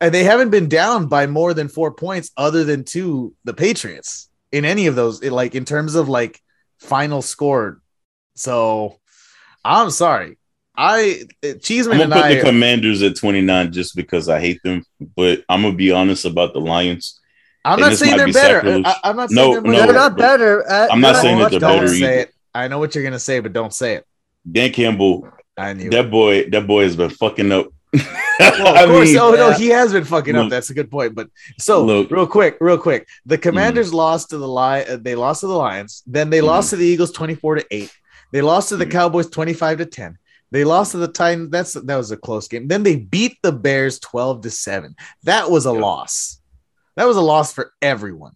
And 0.00 0.14
they 0.14 0.24
haven't 0.24 0.50
been 0.50 0.68
down 0.68 1.06
by 1.06 1.26
more 1.26 1.54
than 1.54 1.68
4 1.68 1.92
points 1.92 2.30
other 2.36 2.64
than 2.64 2.84
to 2.84 3.34
the 3.44 3.54
Patriots 3.54 4.28
in 4.50 4.64
any 4.64 4.86
of 4.86 4.94
those 4.96 5.22
like 5.22 5.54
in 5.54 5.64
terms 5.64 5.94
of 5.94 6.08
like 6.08 6.40
final 6.78 7.22
score. 7.22 7.80
So 8.34 8.98
I'm 9.64 9.90
sorry. 9.90 10.38
I 10.76 11.24
cheese 11.60 11.86
I'm 11.88 11.98
gonna 11.98 12.14
put 12.14 12.24
I 12.24 12.34
the 12.36 12.40
Commanders 12.42 13.02
at 13.02 13.16
29 13.16 13.72
just 13.72 13.96
because 13.96 14.28
I 14.28 14.38
hate 14.40 14.60
them, 14.62 14.84
but 15.16 15.42
I'm 15.48 15.62
gonna 15.62 15.74
be 15.74 15.90
honest 15.90 16.24
about 16.24 16.52
the 16.52 16.60
Lions. 16.60 17.20
I'm 17.64 17.80
not 17.80 17.94
saying 17.94 18.16
they're 18.16 18.26
be 18.26 18.32
better. 18.32 18.60
sacrilege. 18.60 18.86
I, 18.86 19.10
am 19.10 19.16
not 19.16 19.30
saying 19.30 19.50
No, 19.50 19.52
they're 19.60 19.62
no, 19.62 19.70
they're 19.72 19.86
better. 19.88 19.92
not 19.92 20.16
better. 20.16 20.70
I'm 20.70 21.00
not 21.00 21.14
they're 21.14 21.22
saying 21.22 21.38
that 21.38 21.50
they're 21.50 21.60
Don't 21.60 21.76
better 21.76 21.86
better. 21.86 21.98
say 21.98 22.12
either. 22.12 22.20
it. 22.20 22.34
I 22.54 22.68
know 22.68 22.78
what 22.78 22.94
you're 22.94 23.04
gonna 23.04 23.18
say, 23.18 23.40
but 23.40 23.52
don't 23.52 23.74
say 23.74 23.94
it. 23.96 24.06
Dan 24.50 24.72
Campbell, 24.72 25.28
I 25.56 25.72
knew. 25.72 25.88
it. 25.88 25.90
that 25.90 26.10
boy, 26.10 26.48
that 26.50 26.66
boy 26.66 26.84
has 26.84 26.94
been 26.96 27.10
fucking 27.10 27.50
up. 27.52 27.66
Well, 28.38 28.68
I 28.76 28.82
of 28.84 28.90
course. 28.90 29.08
mean, 29.08 29.18
oh 29.18 29.32
no, 29.32 29.52
he 29.52 29.68
has 29.68 29.92
been 29.92 30.04
fucking 30.04 30.36
up. 30.36 30.50
That's 30.50 30.70
a 30.70 30.74
good 30.74 30.90
point. 30.90 31.14
But 31.14 31.28
so 31.58 31.84
Look. 31.84 32.10
real 32.10 32.26
quick, 32.26 32.56
real 32.60 32.78
quick, 32.78 33.08
the 33.26 33.38
Commanders 33.38 33.92
lost 33.92 34.30
to 34.30 34.38
the 34.38 34.46
Lion. 34.48 34.86
uh, 34.90 34.96
They 35.00 35.14
lost 35.14 35.40
to 35.40 35.46
the 35.46 35.54
Lions. 35.56 36.02
Then 36.06 36.30
they 36.30 36.40
lost 36.40 36.70
to 36.70 36.76
the 36.76 36.86
Eagles, 36.86 37.12
twenty 37.12 37.34
four 37.34 37.54
to 37.56 37.64
eight. 37.70 37.92
They 38.32 38.42
lost 38.42 38.68
to 38.70 38.76
the 38.76 38.86
Mhm. 38.86 38.90
Cowboys, 38.92 39.28
twenty 39.30 39.54
five 39.54 39.78
to 39.78 39.86
ten. 39.86 40.18
They 40.50 40.64
lost 40.64 40.92
to 40.92 40.98
the 40.98 41.08
Titans. 41.08 41.50
That's 41.50 41.72
that 41.74 41.96
was 41.96 42.10
a 42.10 42.16
close 42.16 42.48
game. 42.48 42.68
Then 42.68 42.82
they 42.82 42.96
beat 42.96 43.38
the 43.42 43.52
Bears 43.52 43.98
twelve 43.98 44.42
to 44.42 44.50
seven. 44.50 44.94
That 45.24 45.50
was 45.50 45.66
a 45.66 45.72
Yeah. 45.72 45.80
loss. 45.80 46.40
That 46.96 47.06
was 47.06 47.16
a 47.16 47.20
loss 47.22 47.52
for 47.52 47.72
everyone. 47.82 48.32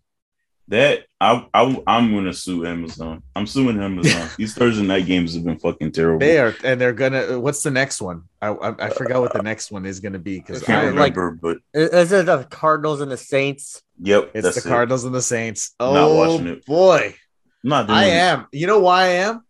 That 0.73 1.05
I, 1.21 1.47
I 1.53 1.83
I'm 1.87 2.15
gonna 2.15 2.33
sue 2.33 2.67
Amazon. 2.67 3.23
I'm 3.37 3.47
suing 3.47 3.81
Amazon. 3.81 4.29
These 4.39 4.55
Thursday 4.55 4.83
night 4.87 5.05
games 5.07 5.35
have 5.35 5.45
been 5.45 5.59
fucking 5.59 5.93
terrible. 5.93 6.19
They 6.21 6.39
are, 6.39 6.55
and 6.65 6.81
they're 6.81 6.95
gonna. 6.95 7.39
What's 7.39 7.63
the 7.63 7.71
next 7.71 8.01
one? 8.01 8.23
I 8.41 8.49
I, 8.49 8.87
I 8.87 8.91
forgot 8.91 9.21
what 9.21 9.33
the 9.35 9.43
next 9.43 9.71
one 9.71 9.85
is 9.87 10.01
gonna 10.01 10.19
be 10.19 10.39
because 10.39 10.57
I 10.57 10.61
because 10.61 10.67
can't 10.85 10.99
I 10.99 11.01
like- 11.01 11.15
remember, 11.17 11.39
but 11.41 11.59
Is 11.79 12.11
it 12.13 12.27
the 12.27 12.45
Cardinals 12.51 13.01
and 13.03 13.11
the 13.11 13.17
Saints? 13.19 13.83
yep, 14.01 14.31
it's 14.35 14.45
that's 14.45 14.63
the 14.63 14.69
it. 14.69 14.73
Cardinals 14.73 15.05
and 15.05 15.15
the 15.15 15.23
Saints. 15.23 15.75
Oh 15.79 15.93
Not 15.95 16.11
watching 16.15 16.47
it. 16.49 16.65
boy, 16.67 17.15
I'm 17.63 17.69
not 17.71 17.91
I 17.91 18.07
it. 18.07 18.13
am. 18.15 18.47
You 18.51 18.67
know 18.67 18.81
why 18.81 19.03
I 19.05 19.09
am? 19.09 19.45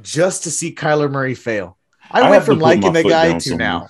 Just 0.00 0.44
to 0.44 0.50
see 0.50 0.74
Kyler 0.74 1.10
Murray 1.10 1.34
fail. 1.34 1.76
I, 2.10 2.22
I 2.22 2.30
went 2.30 2.44
from 2.44 2.60
liking 2.60 2.92
the 2.92 3.02
guy 3.02 3.32
to 3.32 3.40
somewhere. 3.40 3.58
now 3.58 3.88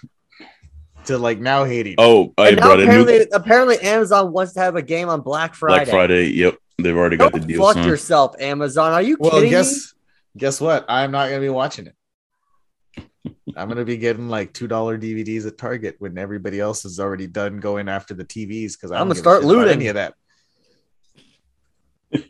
to 1.05 1.19
like 1.19 1.39
now 1.39 1.65
hating. 1.65 1.95
Oh, 1.99 2.33
hey, 2.37 2.49
And 2.49 2.57
now 2.57 2.67
bro, 2.67 2.77
new 2.77 2.83
apparently, 2.85 3.27
apparently, 3.33 3.79
Amazon 3.81 4.33
wants 4.33 4.55
to 4.55 4.61
have 4.61 4.75
a 4.77 4.83
game 4.83 5.09
on 5.09 5.21
Black 5.21 5.55
Friday. 5.55 5.85
Black 5.85 5.89
Friday. 5.89 6.25
Yep, 6.33 6.57
they've 6.79 6.97
already 6.97 7.17
got 7.17 7.33
Don't 7.33 7.43
the 7.43 7.47
deal 7.47 7.63
fuck 7.63 7.75
signed. 7.75 7.87
yourself, 7.87 8.35
Amazon. 8.41 8.93
Are 8.93 9.03
you 9.03 9.17
well, 9.19 9.33
kidding 9.33 9.51
guess 9.51 9.95
guess 10.37 10.61
what? 10.61 10.85
I'm 10.89 11.11
not 11.11 11.29
gonna 11.29 11.41
be 11.41 11.49
watching 11.49 11.87
it. 11.87 11.95
I'm 13.57 13.69
gonna 13.69 13.85
be 13.85 13.97
getting 13.97 14.29
like 14.29 14.53
two 14.53 14.69
dollar 14.69 14.99
DVDs 14.99 15.47
at 15.47 15.59
Target 15.59 15.97
when 15.99 16.19
everybody 16.19 16.61
else 16.61 16.85
is 16.85 17.01
already 17.01 17.27
done 17.27 17.59
going 17.59 17.89
after 17.89 18.15
the 18.15 18.25
TVs 18.25 18.73
because 18.73 18.91
I'm 18.93 19.03
I'ma 19.03 19.15
start 19.15 19.45
looting. 19.45 19.75
any 19.75 19.89
of 19.89 19.95
that. 19.95 20.15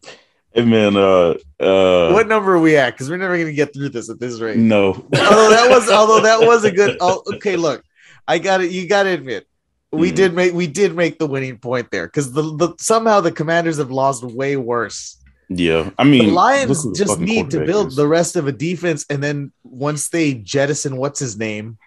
Hey 0.50 0.64
man, 0.64 0.96
uh, 0.96 1.34
uh, 1.60 2.10
what 2.10 2.26
number 2.26 2.54
are 2.54 2.58
we 2.58 2.76
at? 2.76 2.92
Because 2.92 3.08
we're 3.08 3.18
never 3.18 3.38
gonna 3.38 3.52
get 3.52 3.72
through 3.72 3.90
this 3.90 4.10
at 4.10 4.18
this 4.18 4.40
rate. 4.40 4.56
No, 4.56 4.86
although 4.86 5.50
that 5.50 5.66
was 5.68 5.88
although 5.88 6.22
that 6.22 6.40
was 6.40 6.64
a 6.64 6.72
good 6.72 6.96
oh, 7.00 7.22
okay 7.34 7.54
look 7.54 7.84
i 8.28 8.38
got 8.38 8.60
it 8.60 8.70
you 8.70 8.86
got 8.86 9.04
to 9.04 9.08
admit 9.08 9.47
we 9.92 10.10
Mhm. 10.12 10.14
did 10.16 10.34
make 10.34 10.52
we 10.54 10.66
did 10.66 10.94
make 10.94 11.18
the 11.18 11.26
winning 11.26 11.58
point 11.58 11.90
there 11.90 12.06
because 12.06 12.32
the, 12.32 12.42
the 12.42 12.74
somehow 12.78 13.20
the 13.20 13.32
commanders 13.32 13.78
have 13.78 13.90
lost 13.90 14.22
way 14.24 14.56
worse 14.56 15.16
yeah, 15.50 15.88
I 15.98 16.04
mean, 16.04 16.26
the 16.26 16.32
lions 16.32 16.84
look 16.84 16.94
the 16.94 16.98
just 17.04 17.18
need 17.18 17.50
to 17.52 17.64
build 17.64 17.88
is. 17.88 17.96
the 17.96 18.06
rest 18.06 18.36
of 18.36 18.46
a 18.46 18.52
defense 18.52 19.06
and 19.08 19.22
then 19.22 19.50
once 19.64 20.10
they 20.10 20.34
jettison 20.34 20.98
what's 20.98 21.18
his 21.20 21.38
name 21.38 21.78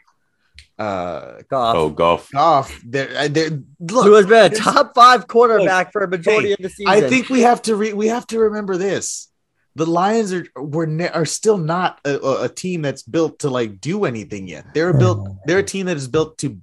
uh 0.80 1.42
Goff, 1.50 1.76
Oh, 1.76 1.90
golf. 1.90 2.30
off 2.36 2.82
they're, 2.84 3.30
they're 3.30 3.50
who 3.50 3.62
look 3.92 4.16
has 4.16 4.26
been 4.26 4.52
a 4.52 4.56
top 4.56 4.96
five 4.96 5.28
quarterback 5.28 5.92
for 5.92 6.02
a 6.04 6.08
majority 6.08 6.48
hey, 6.50 6.54
of 6.54 6.60
the 6.60 6.70
season. 6.70 6.88
I 6.88 7.02
think 7.02 7.30
we 7.30 7.42
have 7.42 7.62
to 7.64 7.76
re- 7.76 7.94
we 7.94 8.08
have 8.08 8.26
to 8.28 8.40
remember 8.40 8.78
this. 8.78 9.28
The 9.76 9.86
Lions 9.86 10.34
are 10.34 10.46
were 10.56 10.88
ne- 10.88 11.10
are 11.10 11.26
still 11.26 11.58
not 11.58 12.00
a, 12.04 12.18
a- 12.20 12.44
a 12.46 12.50
team 12.50 12.82
that's 12.82 13.04
built 13.04 13.40
to 13.40 13.50
like 13.50 13.80
do 13.80 14.06
anything 14.06 14.48
yet. 14.48 14.74
They're 14.74 14.92
built. 14.94 15.30
They're 15.46 15.60
a 15.60 15.64
team 15.64 15.86
that 15.86 15.98
is 15.98 16.08
built 16.08 16.38
to 16.40 16.58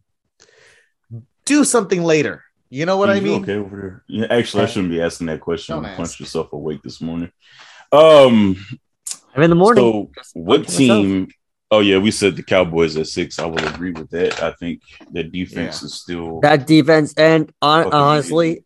do 1.49 1.65
something 1.65 2.03
later. 2.05 2.45
You 2.71 2.85
know 2.87 2.97
what 2.99 3.09
I 3.11 3.21
mean? 3.21 3.43
Okay, 3.43 3.55
over 3.57 3.77
there. 3.81 4.05
Yeah, 4.07 4.27
actually, 4.31 4.65
I 4.65 4.67
shouldn't 4.67 4.91
be 4.93 5.01
asking 5.01 5.29
that 5.29 5.41
question. 5.41 5.75
Don't 5.77 5.85
You 5.85 5.89
ask. 5.91 5.97
punched 5.97 6.21
yourself 6.21 6.53
awake 6.53 6.83
this 6.83 7.01
morning. 7.01 7.33
Um, 7.91 8.57
I'm 9.35 9.43
in 9.43 9.51
the 9.51 9.57
morning. 9.57 10.11
so 10.23 10.41
what 10.41 10.67
punching 10.67 10.89
myself. 10.89 11.03
team? 11.05 11.29
Oh 11.71 11.81
yeah, 11.81 11.99
we 11.99 12.11
said 12.11 12.37
the 12.37 12.43
Cowboys 12.43 12.97
at 12.97 13.07
six. 13.07 13.39
I 13.39 13.47
will 13.47 13.67
agree 13.67 13.93
with 13.93 14.11
that. 14.11 14.43
I 14.43 14.53
think 14.53 14.81
the 15.11 15.23
defense 15.25 15.83
is 15.83 15.95
still. 15.95 16.41
that 16.41 16.67
defense, 16.67 17.15
and 17.17 17.51
on, 17.63 17.93
honestly, 17.93 18.65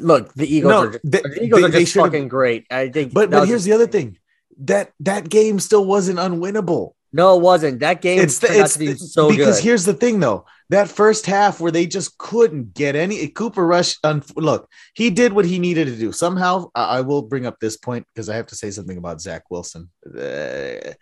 look, 0.00 0.32
the 0.34 0.46
Eagles 0.52 0.70
No, 0.70 0.78
are 0.80 0.90
just, 0.92 1.10
they- 1.10 1.22
the 1.22 1.42
Eagles 1.44 1.62
they- 1.62 1.68
are 1.68 1.70
just 1.80 1.92
should've- 1.92 2.06
fucking 2.06 2.28
great. 2.28 2.66
I 2.70 2.88
think, 2.88 3.12
But 3.12 3.30
but 3.30 3.46
here's 3.48 3.64
the 3.64 3.72
other 3.72 3.86
thing. 3.86 4.18
That 4.60 4.92
that 5.00 5.28
game 5.28 5.58
still 5.60 5.84
wasn't 5.84 6.18
unwinnable. 6.18 6.92
No, 7.16 7.36
it 7.36 7.42
wasn't. 7.42 7.80
That 7.80 8.00
game 8.02 8.20
It's 8.20 8.38
the, 8.38 8.46
turned 8.48 8.60
out 8.60 8.64
it's 8.66 8.72
to 8.74 8.78
be 8.78 8.92
the- 8.92 8.98
so 8.98 9.28
because 9.30 9.56
good. 9.56 9.64
here's 9.64 9.84
the 9.84 9.94
thing 9.94 10.20
though. 10.20 10.44
That 10.70 10.88
first 10.88 11.26
half 11.26 11.60
where 11.60 11.70
they 11.72 11.86
just 11.86 12.18
couldn't 12.18 12.74
get 12.74 12.96
any 12.96 13.28
Cooper 13.28 13.64
Rush. 13.66 13.96
Un, 14.04 14.22
look, 14.36 14.68
he 14.94 15.10
did 15.10 15.32
what 15.32 15.44
he 15.44 15.58
needed 15.58 15.86
to 15.86 15.96
do. 15.96 16.10
Somehow, 16.12 16.70
I, 16.74 16.98
I 16.98 17.00
will 17.02 17.22
bring 17.22 17.46
up 17.46 17.58
this 17.60 17.76
point 17.76 18.04
because 18.12 18.28
I 18.28 18.36
have 18.36 18.48
to 18.48 18.56
say 18.56 18.70
something 18.70 18.98
about 18.98 19.20
Zach 19.20 19.44
Wilson. 19.50 19.88
Uh, 20.06 20.92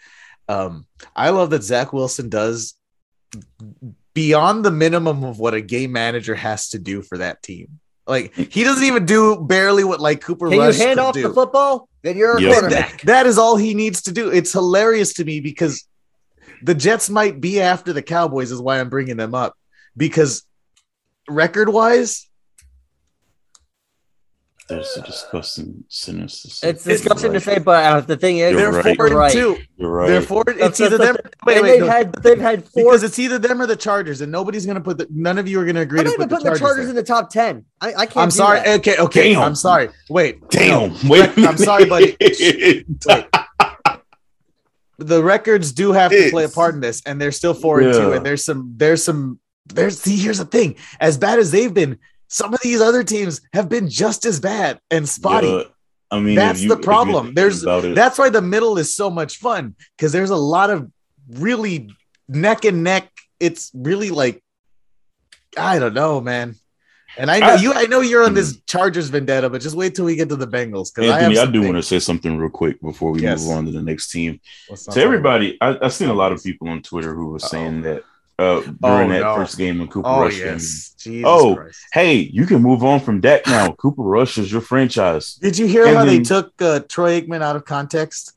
um, 0.48 0.86
I 1.16 1.30
love 1.30 1.50
that 1.50 1.62
Zach 1.62 1.92
Wilson 1.94 2.28
does 2.28 2.74
beyond 4.14 4.64
the 4.64 4.70
minimum 4.70 5.24
of 5.24 5.38
what 5.38 5.54
a 5.54 5.60
game 5.60 5.92
manager 5.92 6.34
has 6.34 6.68
to 6.70 6.78
do 6.78 7.02
for 7.02 7.18
that 7.18 7.42
team. 7.42 7.80
Like 8.06 8.34
he 8.34 8.64
doesn't 8.64 8.84
even 8.84 9.06
do 9.06 9.40
barely 9.40 9.82
what 9.82 9.98
like 10.00 10.20
Cooper 10.20 10.50
Can 10.50 10.56
you 10.58 10.62
hand 10.62 10.76
could 10.76 10.98
off 10.98 11.14
do. 11.14 11.22
the 11.28 11.32
football? 11.32 11.88
Then 12.02 12.18
you're 12.18 12.36
a 12.36 12.40
Yep. 12.40 12.50
That- 12.52 12.60
quarterback. 12.60 13.00
that 13.02 13.26
is 13.26 13.38
all 13.38 13.56
he 13.56 13.72
needs 13.72 14.02
to 14.02 14.12
do. 14.12 14.28
It's 14.30 14.52
hilarious 14.52 15.14
to 15.14 15.24
me 15.24 15.40
because 15.40 15.86
the 16.64 16.74
Jets 16.74 17.10
might 17.10 17.40
be 17.40 17.60
after 17.60 17.92
the 17.92 18.02
Cowboys, 18.02 18.50
is 18.50 18.60
why 18.60 18.80
I'm 18.80 18.88
bringing 18.88 19.16
them 19.16 19.34
up. 19.34 19.54
Because 19.96 20.44
record 21.28 21.68
wise, 21.68 22.28
There's 24.68 24.96
a 24.96 25.02
disgusting 25.02 25.84
sinister. 25.90 26.66
It's 26.66 26.84
disgusting 26.84 27.34
to 27.34 27.40
say, 27.40 27.58
but 27.58 27.84
uh, 27.84 28.00
the 28.00 28.16
thing 28.16 28.38
is, 28.38 28.52
You're 28.52 28.72
they're 28.72 28.82
right. 28.82 28.96
four 28.96 29.06
and 29.08 29.14
Right. 29.14 29.30
two. 29.32 29.58
You're 29.76 29.90
right. 29.90 30.08
They're 30.08 30.22
four. 30.22 30.42
It's 30.48 30.80
either 30.80 30.96
them. 30.96 31.16
Wait, 31.44 31.56
and 31.58 31.62
wait, 31.64 31.70
they've 31.72 31.80
no, 31.80 31.86
had 31.86 32.12
they've 32.22 32.40
had 32.40 32.64
four. 32.66 32.84
because 32.84 33.02
it's 33.02 33.18
either 33.18 33.38
them 33.38 33.60
or 33.60 33.66
the 33.66 33.76
Chargers, 33.76 34.22
and 34.22 34.32
nobody's 34.32 34.64
gonna 34.64 34.80
put 34.80 34.96
the. 34.96 35.06
None 35.10 35.36
of 35.36 35.46
you 35.46 35.60
are 35.60 35.66
gonna 35.66 35.82
agree 35.82 35.98
I'm 36.00 36.06
to 36.06 36.10
not 36.12 36.18
put 36.18 36.28
the 36.30 36.36
putting 36.36 36.44
the 36.44 36.58
Chargers. 36.58 36.60
Chargers 36.60 36.84
there. 36.86 36.90
in 36.90 36.96
the 36.96 37.02
top 37.02 37.28
ten. 37.28 37.66
I, 37.82 37.88
I 37.88 38.06
can't. 38.06 38.16
I'm 38.16 38.28
do 38.30 38.36
sorry. 38.36 38.60
that. 38.60 38.78
Okay, 38.80 38.96
okay. 38.96 39.34
Damn. 39.34 39.42
I'm 39.42 39.54
sorry. 39.54 39.90
Wait, 40.08 40.40
Damn. 40.48 40.92
no. 40.94 40.98
Wait. 41.10 41.30
I'm 41.38 41.58
sorry, 41.58 41.84
buddy. 41.84 42.16
Wait. 42.22 42.86
The 45.06 45.22
records 45.22 45.72
do 45.72 45.92
have 45.92 46.10
to 46.10 46.30
play 46.30 46.44
a 46.44 46.48
part 46.48 46.74
in 46.74 46.80
this, 46.80 47.02
and 47.06 47.20
they're 47.20 47.32
still 47.32 47.54
four 47.54 47.80
and 47.80 47.92
two. 47.92 48.12
And 48.12 48.26
there's 48.26 48.44
some, 48.44 48.72
there's 48.76 49.02
some, 49.04 49.38
there's. 49.66 50.00
See, 50.00 50.16
here's 50.16 50.38
the 50.38 50.44
thing: 50.44 50.76
as 51.00 51.18
bad 51.18 51.38
as 51.38 51.50
they've 51.50 51.72
been, 51.72 51.98
some 52.28 52.54
of 52.54 52.60
these 52.60 52.80
other 52.80 53.04
teams 53.04 53.40
have 53.52 53.68
been 53.68 53.88
just 53.88 54.24
as 54.26 54.40
bad 54.40 54.80
and 54.90 55.08
spotty. 55.08 55.48
Yeah, 55.48 55.62
I 56.10 56.20
mean, 56.20 56.34
That's 56.36 56.62
you- 56.62 56.68
the 56.68 56.76
problem. 56.76 57.34
There's 57.34 57.62
that's 57.62 58.18
why 58.18 58.28
the 58.30 58.42
middle 58.42 58.78
is 58.78 58.94
so 58.94 59.10
much 59.10 59.38
fun 59.38 59.74
because 59.96 60.12
there's 60.12 60.30
a 60.30 60.36
lot 60.36 60.70
of 60.70 60.90
really 61.28 61.90
neck 62.28 62.64
and 62.64 62.82
neck. 62.84 63.10
It's 63.40 63.70
really 63.74 64.10
like 64.10 64.42
I 65.56 65.78
don't 65.78 65.94
know, 65.94 66.20
man. 66.20 66.56
And 67.16 67.30
I 67.30 67.38
know 67.38 67.46
I- 67.46 67.54
you. 67.56 67.72
I 67.72 67.84
know 67.86 68.00
you're 68.00 68.24
on 68.24 68.34
this 68.34 68.58
Chargers 68.66 69.08
vendetta, 69.08 69.48
but 69.48 69.60
just 69.60 69.76
wait 69.76 69.94
till 69.94 70.04
we 70.04 70.16
get 70.16 70.28
to 70.30 70.36
the 70.36 70.46
Bengals 70.48 70.92
because 70.94 71.10
I 71.10 71.20
have. 71.20 71.36
I, 71.36 71.50
do 71.50 71.62
want 71.62 71.76
to 71.76 71.82
say 71.82 71.98
something 71.98 72.36
real 72.36 72.50
quick 72.50 72.80
before 72.80 73.12
we 73.12 73.22
Yes. 73.22 73.42
move 73.46 73.56
on 73.56 73.66
to 73.66 73.72
the 73.72 73.82
next 73.82 74.10
team. 74.10 74.40
To 74.90 75.00
everybody, 75.00 75.56
I, 75.60 75.78
I've 75.80 75.92
seen 75.92 76.08
a 76.08 76.14
lot 76.14 76.32
of 76.32 76.42
people 76.42 76.68
on 76.68 76.82
Twitter 76.82 77.14
who 77.14 77.26
were 77.28 77.38
saying 77.38 77.82
that 77.82 78.02
uh, 78.36 78.60
during 78.62 79.10
Oh, 79.10 79.12
that 79.14 79.20
no. 79.20 79.36
first 79.36 79.56
game 79.56 79.78
when 79.78 79.86
Cooper 79.86 80.08
Oh 80.08 80.22
Rush 80.22 80.38
yes, 80.40 80.94
Jesus 80.98 81.22
Oh, 81.24 81.54
Christ. 81.54 81.78
hey, 81.92 82.14
you 82.16 82.46
can 82.46 82.60
move 82.62 82.82
on 82.82 82.98
from 82.98 83.20
Dak 83.20 83.46
now. 83.46 83.70
Cooper 83.72 84.02
Rush 84.02 84.38
is 84.38 84.50
your 84.50 84.60
franchise. 84.60 85.34
Did 85.36 85.56
you 85.56 85.66
hear 85.66 85.86
and 85.86 85.96
how 85.96 86.04
they 86.04 86.18
took 86.18 86.52
uh, 86.60 86.80
Troy 86.88 87.20
Aikman 87.20 87.42
out 87.42 87.54
of 87.54 87.64
context? 87.64 88.32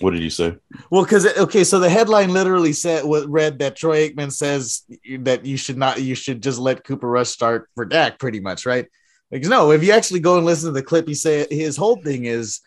What 0.00 0.12
did 0.12 0.22
you 0.22 0.30
say? 0.30 0.56
Well, 0.90 1.04
because 1.04 1.26
okay, 1.36 1.64
so 1.64 1.78
the 1.78 1.90
headline 1.90 2.32
literally 2.32 2.72
said 2.72 3.04
what 3.04 3.28
read 3.28 3.58
that 3.60 3.76
Troy 3.76 4.08
Aikman 4.08 4.32
says 4.32 4.82
that 5.20 5.44
you 5.44 5.56
should 5.56 5.76
not, 5.76 6.00
you 6.00 6.14
should 6.14 6.42
just 6.42 6.58
let 6.58 6.84
Cooper 6.84 7.08
Rush 7.08 7.28
start 7.28 7.68
for 7.74 7.84
Dak, 7.84 8.18
pretty 8.18 8.40
much, 8.40 8.66
right? 8.66 8.86
Like, 9.30 9.44
no, 9.44 9.70
if 9.70 9.82
you 9.84 9.92
actually 9.92 10.20
go 10.20 10.36
and 10.36 10.46
listen 10.46 10.68
to 10.68 10.72
the 10.72 10.82
clip, 10.82 11.06
he 11.08 11.14
say 11.14 11.46
his 11.50 11.76
whole 11.76 11.96
thing 11.96 12.24
is 12.24 12.60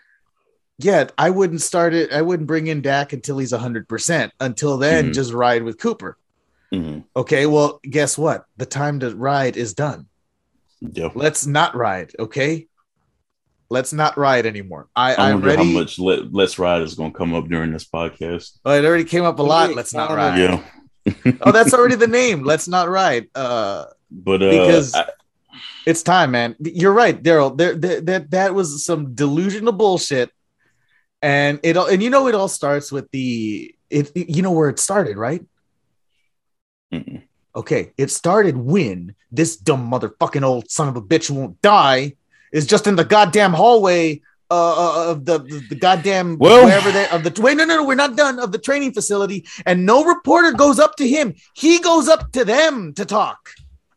yeah, 0.77 1.07
I 1.17 1.29
wouldn't 1.29 1.61
start 1.61 1.93
it. 1.93 2.11
I 2.11 2.21
wouldn't 2.21 2.47
bring 2.47 2.67
in 2.67 2.81
Dak 2.81 3.13
until 3.13 3.37
he's 3.37 3.53
100%. 3.53 4.31
Until 4.41 4.77
then, 4.77 5.11
Mhm. 5.11 5.13
just 5.13 5.31
ride 5.31 5.63
with 5.63 5.79
Cooper. 5.79 6.17
Mhm. 6.73 7.05
Okay, 7.15 7.45
well, 7.45 7.79
guess 7.89 8.17
what? 8.17 8.45
The 8.57 8.65
time 8.65 8.99
to 8.99 9.15
ride 9.15 9.55
is 9.55 9.73
done. 9.73 10.07
Yeah. 10.81 11.09
Let's 11.15 11.45
not 11.47 11.75
ride, 11.75 12.11
okay? 12.19 12.67
Let's 13.69 13.93
not 13.93 14.17
ride 14.17 14.45
anymore. 14.45 14.87
I, 14.95 15.15
I 15.15 15.31
I'm 15.31 15.41
ready. 15.41 15.57
how 15.57 15.63
much 15.63 15.97
let, 15.97 16.31
Let's 16.33 16.59
Ride 16.59 16.81
is 16.83 16.93
going 16.95 17.11
to 17.11 17.17
come 17.17 17.33
up 17.33 17.47
during 17.47 17.71
this 17.71 17.85
podcast. 17.85 18.59
Oh, 18.63 18.71
it 18.71 18.85
already 18.85 19.05
came 19.05 19.23
up 19.23 19.39
a 19.39 19.43
lot. 19.43 19.69
Yeah, 19.71 19.75
Let's 19.75 19.93
not 19.93 20.11
ride. 20.11 20.37
Yeah. 20.39 20.63
Oh, 21.41 21.51
that's 21.51 21.73
already 21.73 21.95
the 21.95 22.07
name. 22.07 22.43
Let's 22.43 22.67
not 22.67 22.89
ride. 22.89 23.27
Uh, 23.35 23.85
But 24.11 24.41
uh, 24.43 24.49
Because- 24.51 24.93
I- 24.93 25.09
it's 25.85 26.01
time, 26.03 26.31
man. 26.31 26.55
You're 26.59 26.93
right, 26.93 27.21
Daryl. 27.21 27.55
There, 27.55 27.75
there, 27.75 28.01
that 28.01 28.31
that 28.31 28.55
was 28.55 28.83
some 28.83 29.13
delusional 29.13 29.71
bullshit, 29.71 30.31
and 31.21 31.59
it 31.61 31.77
all, 31.77 31.85
and 31.85 32.01
you 32.01 32.09
know, 32.09 32.27
it 32.27 32.33
all 32.33 32.47
starts 32.47 32.91
with 32.91 33.09
the 33.11 33.73
it. 33.91 34.11
You 34.15 34.41
know 34.41 34.51
where 34.51 34.69
it 34.69 34.79
started, 34.79 35.15
right? 35.15 35.45
Mm-mm. 36.91 37.21
Okay, 37.55 37.93
it 37.97 38.09
started 38.11 38.57
when 38.57 39.15
this 39.31 39.55
dumb 39.57 39.89
motherfucking 39.89 40.43
old 40.43 40.69
son 40.71 40.87
of 40.89 40.95
a 40.97 41.01
bitch 41.01 41.29
won't 41.29 41.61
die 41.61 42.13
is 42.51 42.65
just 42.65 42.87
in 42.87 42.95
the 42.95 43.03
goddamn 43.05 43.53
hallway 43.53 44.21
uh, 44.51 45.09
of 45.11 45.25
the, 45.25 45.39
the 45.39 45.65
the 45.69 45.75
goddamn 45.75 46.37
Well- 46.37 46.65
wherever 46.65 46.91
they 46.91 47.07
of 47.09 47.23
the 47.23 47.41
wait 47.41 47.57
no 47.57 47.65
no 47.65 47.77
no 47.77 47.85
we're 47.85 47.95
not 47.95 48.15
done 48.15 48.39
of 48.39 48.51
the 48.51 48.59
training 48.59 48.93
facility 48.93 49.45
and 49.65 49.85
no 49.85 50.03
reporter 50.05 50.51
goes 50.51 50.79
up 50.79 50.95
to 50.97 51.07
him 51.07 51.33
he 51.55 51.79
goes 51.79 52.07
up 52.07 52.31
to 52.33 52.45
them 52.45 52.93
to 52.93 53.05
talk 53.05 53.49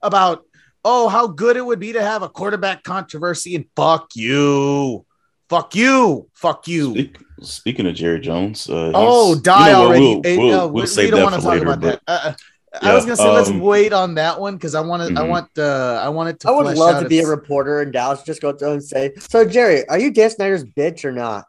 about 0.03 0.45
oh 0.85 1.09
how 1.09 1.27
good 1.27 1.57
it 1.57 1.65
would 1.67 1.79
be 1.79 1.93
to 1.93 2.03
have 2.03 2.23
a 2.23 2.29
quarterback 2.29 2.83
controversy 2.83 3.57
and 3.57 3.67
fuck 3.77 4.09
you 4.15 5.05
fuck 5.51 5.75
you 5.75 6.29
fuck 6.35 6.67
you 6.67 6.93
Speak, 6.93 7.19
speaking 7.43 7.87
of 7.87 7.95
Jerry 7.95 8.21
Jones, 8.21 8.69
uh, 8.71 8.93
Oh, 8.95 9.39
die 9.39 9.67
you 9.69 9.73
know 9.73 9.83
already! 9.87 10.21
We'll, 10.25 10.39
we'll, 10.39 10.55
uh, 10.55 10.59
we'll 10.59 10.71
we, 10.71 10.81
we 10.83 10.87
save 10.87 11.11
don't 11.11 11.31
that 11.31 11.43
for 11.43 11.49
later. 11.49 11.77
But 11.77 12.01
that. 12.07 12.41
Uh, 12.75 12.79
I 12.83 12.95
was 12.95 13.05
gonna 13.05 13.17
say 13.17 13.31
let's 13.31 13.49
um, 13.49 13.61
wait 13.61 13.93
on 13.93 14.15
that 14.17 14.39
one 14.41 14.57
because 14.57 14.75
I 14.75 14.81
want 14.81 15.03
to. 15.03 15.19
I 15.21 15.25
Mhm. 15.25 15.29
want. 15.29 15.49
Uh, 15.59 16.01
I 16.05 16.09
wanted 16.11 16.41
to. 16.41 16.49
I 16.49 16.51
would 16.53 16.77
love 16.77 17.03
to 17.03 17.09
be 17.09 17.21
a 17.21 17.27
reporter 17.27 17.81
in 17.83 17.91
Dallas. 17.91 18.23
Just 18.23 18.43
go 18.43 18.53
to 18.53 18.73
and 18.73 18.85
say, 18.85 19.13
"So 19.31 19.45
Jerry, 19.47 19.89
are 19.89 19.99
you 19.99 20.11
Dan 20.11 20.31
Snyder's 20.31 20.65
bitch 20.65 21.05
or 21.05 21.13
not?" 21.13 21.47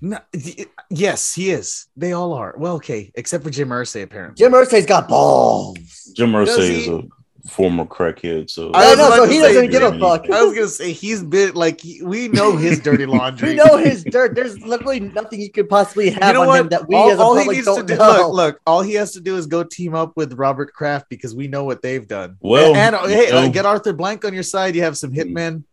No, 0.00 0.18
y- 0.32 0.66
yes, 0.90 1.34
he 1.34 1.50
is. 1.50 1.86
They 1.96 2.12
all 2.12 2.32
are. 2.32 2.54
Well, 2.58 2.74
okay, 2.76 3.10
except 3.14 3.44
for 3.44 3.50
Jim 3.50 3.68
Irsay 3.68 4.02
apparently. 4.02 4.36
Jim 4.42 4.52
Irsay's 4.52 4.86
got 4.86 5.08
balls. 5.08 5.76
Jim 6.16 6.32
Does 6.32 6.58
Irsay 6.58 6.70
is 6.70 6.88
a 6.88 7.02
former 7.48 7.84
crackhead, 7.84 8.48
so 8.48 8.70
I 8.72 8.84
I 8.86 8.88
was 8.90 8.98
know, 8.98 9.10
so 9.16 9.24
he 9.28 9.38
doesn't 9.38 9.70
give 9.70 9.82
a 9.82 9.98
fuck. 9.98 10.30
I 10.30 10.42
was 10.42 10.54
gonna 10.54 10.68
say 10.68 10.92
he's 10.92 11.22
been 11.22 11.54
like 11.54 11.80
we 12.02 12.28
know 12.28 12.56
his 12.56 12.80
dirty 12.80 13.04
laundry. 13.16 13.50
We 13.50 13.54
know 13.56 13.76
his 13.76 14.02
dirt. 14.10 14.34
There's 14.34 14.58
literally 14.60 15.00
nothing 15.00 15.40
you 15.40 15.50
could 15.50 15.68
possibly 15.68 16.10
have 16.10 16.22
You 16.28 16.32
know 16.32 16.40
on 16.42 16.46
what? 16.48 16.60
him 16.60 16.68
that 16.70 16.88
we 16.88 16.94
all, 16.94 17.10
as 17.10 17.18
a 17.18 17.22
all 17.22 17.36
he 17.36 17.48
needs 17.48 17.66
don't 17.66 17.86
to 17.86 17.94
do, 17.94 17.96
know. 17.96 18.30
look, 18.30 18.32
look, 18.34 18.60
all 18.66 18.80
he 18.82 18.94
has 18.94 19.12
to 19.12 19.20
do 19.20 19.36
is 19.36 19.46
go 19.46 19.62
team 19.62 19.94
up 19.94 20.12
with 20.16 20.32
Robert 20.34 20.72
Kraft 20.72 21.08
because 21.10 21.34
we 21.34 21.46
know 21.48 21.64
what 21.64 21.82
they've 21.82 22.06
done. 22.08 22.36
Well, 22.40 22.74
and, 22.74 22.94
and, 22.94 23.10
hey, 23.10 23.26
you 23.26 23.32
know- 23.32 23.38
uh, 23.38 23.48
get 23.48 23.66
Arthur 23.66 23.92
Blank 23.92 24.24
on 24.24 24.32
your 24.32 24.42
side. 24.42 24.74
You 24.74 24.82
have 24.82 24.96
some 24.96 25.12
hitmen. 25.12 25.64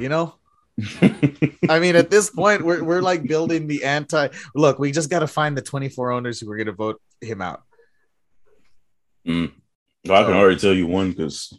You 0.00 0.08
know, 0.08 0.34
I 1.70 1.78
mean, 1.78 1.96
at 1.96 2.10
this 2.10 2.28
point, 2.30 2.64
we're 2.64 2.82
we're 2.84 3.00
like 3.00 3.22
building 3.22 3.66
the 3.66 3.84
anti. 3.84 4.28
Look, 4.54 4.78
we 4.78 4.92
just 4.92 5.08
got 5.08 5.20
to 5.20 5.26
find 5.26 5.56
the 5.56 5.62
24 5.62 6.10
owners 6.12 6.40
who 6.40 6.50
are 6.50 6.56
going 6.56 6.66
to 6.66 6.72
vote 6.72 7.00
him 7.20 7.40
out. 7.40 7.62
Mm. 9.26 9.52
Well, 10.08 10.22
I 10.22 10.24
can 10.24 10.34
already 10.34 10.58
tell 10.58 10.72
you 10.74 10.86
one 10.86 11.10
because, 11.10 11.52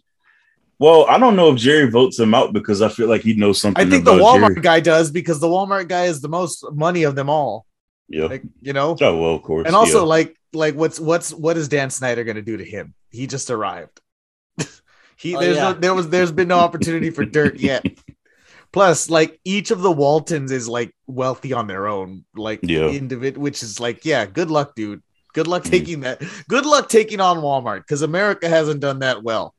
well, 0.80 1.06
I 1.08 1.18
don't 1.18 1.36
know 1.36 1.52
if 1.54 1.58
Jerry 1.58 1.90
votes 1.90 2.20
him 2.20 2.34
out 2.34 2.54
because 2.54 2.82
I 2.82 2.90
feel 2.90 3.08
like 3.08 3.22
he 3.22 3.34
knows 3.34 3.62
something. 3.62 3.86
I 3.86 3.90
think 3.90 4.06
the 4.06 4.14
Walmart 4.14 4.50
Jerry. 4.50 4.62
guy 4.62 4.80
does 4.80 5.12
because 5.12 5.40
the 5.40 5.48
Walmart 5.48 5.88
guy 5.88 6.06
is 6.06 6.22
the 6.22 6.30
most 6.30 6.66
money 6.74 7.04
of 7.04 7.16
them 7.16 7.30
all. 7.30 7.66
Yeah. 8.08 8.26
Like 8.26 8.44
you 8.62 8.74
know, 8.74 8.98
oh 9.00 9.18
well, 9.22 9.36
of 9.36 9.44
course. 9.44 9.68
and 9.68 9.76
also 9.76 10.00
yeah. 10.00 10.06
like 10.06 10.36
like 10.54 10.76
what's 10.76 11.00
what's 11.00 11.32
what 11.32 11.58
is 11.58 11.68
Dan 11.68 11.90
Snyder 11.92 12.24
going 12.24 12.38
to 12.38 12.42
do 12.42 12.58
to 12.58 12.66
him? 12.66 12.94
He 13.12 13.28
just 13.28 13.52
arrived. 13.52 14.00
he 15.18 15.36
Oh, 15.36 15.40
there's 15.40 15.58
yeah. 15.58 15.64
no 15.64 15.74
there 15.74 15.94
was 15.94 16.10
there's 16.10 16.32
been 16.32 16.48
no 16.48 16.60
opportunity 16.68 17.12
for 17.12 17.24
dirt 17.26 17.58
yet. 17.58 17.86
Plus, 18.72 19.10
like 19.10 19.40
each 19.44 19.72
of 19.72 19.82
the 19.82 19.92
Waltons 19.92 20.52
is 20.52 20.68
like 20.70 20.96
wealthy 21.08 21.54
on 21.54 21.66
their 21.68 21.88
own, 21.88 22.24
like 22.36 22.60
Yeah. 22.62 22.82
individ, 22.90 23.36
which 23.38 23.64
is 23.64 23.80
like, 23.80 24.06
yeah, 24.06 24.26
good 24.28 24.52
luck, 24.52 24.76
dude. 24.76 25.02
Good 25.34 25.48
luck 25.48 25.64
Mm. 25.64 25.70
taking 25.72 26.00
that. 26.02 26.22
Good 26.48 26.66
luck 26.66 26.90
taking 26.90 27.20
on 27.20 27.38
Walmart 27.38 27.80
because 27.80 28.02
America 28.02 28.48
hasn't 28.50 28.80
done 28.80 29.00
that 29.00 29.24
well. 29.24 29.54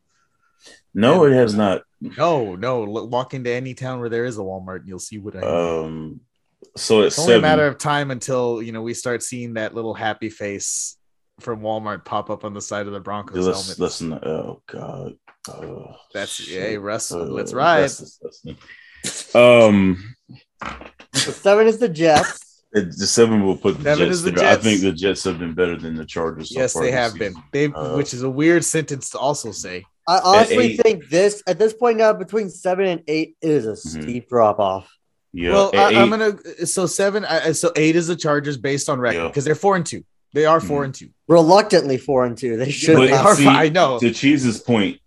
no, 0.95 1.25
it 1.25 1.33
has 1.33 1.55
not. 1.55 1.83
No, 2.01 2.57
no. 2.57 2.85
Look, 2.85 3.11
walk 3.11 3.35
into 3.35 3.51
any 3.51 3.75
town 3.75 4.01
where 4.01 4.09
there 4.09 4.25
is 4.25 4.39
a 4.39 4.41
Walmart, 4.43 4.81
and 4.81 4.89
you'll 4.89 4.99
see 4.99 5.19
what 5.19 5.37
I 5.37 5.41
mean. 5.41 5.85
Um, 5.85 6.21
so 6.77 7.03
it's 7.03 7.17
it's 7.17 7.25
only 7.27 7.35
a 7.39 7.41
matter 7.41 7.67
of 7.67 7.79
time 7.79 8.11
until 8.11 8.61
you 8.63 8.73
know 8.73 8.83
we 8.83 8.95
start 8.95 9.23
seeing 9.23 9.55
that 9.55 9.75
little 9.75 9.95
happy 9.95 10.31
face 10.31 10.97
from 11.41 11.61
Walmart 11.61 12.05
pop 12.05 12.29
up 12.31 12.45
on 12.45 12.53
the 12.55 12.61
side 12.61 12.87
of 12.87 12.93
the 12.93 13.01
Broncos 13.01 13.47
let's 13.47 13.63
helmet. 13.63 13.79
listen. 13.79 14.13
Oh 14.15 14.63
God. 14.67 15.15
Oh, 15.49 15.97
That's 16.13 16.33
shit. 16.33 16.61
hey 16.63 16.77
Russ, 16.79 17.11
Uh, 17.13 17.19
let's 17.21 17.53
ride. 17.55 17.81
that's 17.83 17.99
disgusting. 17.99 18.57
Um, 19.35 20.15
So 21.15 21.31
seven 21.33 21.67
is 21.67 21.79
the 21.79 21.89
Jets. 21.89 22.50
It- 22.73 22.97
the 22.97 23.07
seven 23.07 23.45
will 23.45 23.57
put 23.57 23.79
the 23.79 23.85
Seven 23.85 23.99
Jets 24.07 24.17
is 24.19 24.23
the 24.23 24.31
there. 24.33 24.49
I 24.51 24.57
think 24.57 24.81
the 24.81 24.93
Jets 24.93 25.25
have 25.25 25.39
been 25.39 25.55
better 25.55 25.77
than 25.77 25.95
the 25.97 26.05
Chargers. 26.05 26.53
so 26.55 26.61
yes, 26.61 26.73
far 26.73 26.83
they 26.83 26.91
this 26.91 26.99
have 27.01 27.15
been. 27.19 27.35
They, 27.53 27.67
Uh, 27.67 27.97
which 27.97 28.15
is 28.15 28.23
a 28.23 28.31
weird 28.31 28.65
sentence 28.65 29.11
to 29.11 29.19
also 29.19 29.51
say. 29.53 29.85
I 30.09 30.19
honestly 30.25 30.73
eight. 30.75 30.81
think 30.83 31.09
this 31.09 31.43
at 31.47 31.59
this 31.59 31.73
point 31.73 31.99
now 31.99 32.13
between 32.13 32.49
seven 32.51 32.87
and 32.87 33.03
eight 33.07 33.37
is 33.43 33.67
a 33.67 33.73
Mhm. 33.73 34.03
steep 34.03 34.29
drop 34.29 34.59
off. 34.59 34.89
Yeah. 35.33 35.53
well, 35.53 35.71
I, 35.75 35.95
I'm 35.95 36.11
gonna 36.11 36.37
so 36.67 36.87
seven. 36.87 37.25
I, 37.25 37.53
so 37.53 37.71
eight 37.77 37.95
is 37.95 38.09
the 38.09 38.17
Chargers 38.17 38.57
based 38.57 38.89
on 38.89 38.99
record 38.99 39.19
Yeah. 39.23 39.27
because 39.29 39.45
they're 39.45 39.55
four 39.55 39.77
and 39.77 39.87
two. 39.87 40.03
They 40.33 40.45
are 40.45 40.61
4 40.61 40.83
Mhm. 40.83 40.85
and 40.85 40.95
two. 40.95 41.09
Reluctantly 41.29 41.99
four 41.99 42.25
and 42.25 42.37
two. 42.39 42.57
They 42.57 42.71
should 42.71 42.97
But 42.97 43.07
they 43.09 43.13
are 43.13 43.35
see. 43.35 43.47
I 43.49 43.69
know. 43.69 43.99
to 43.99 44.13
Cheese's 44.13 44.61
point, 44.61 44.99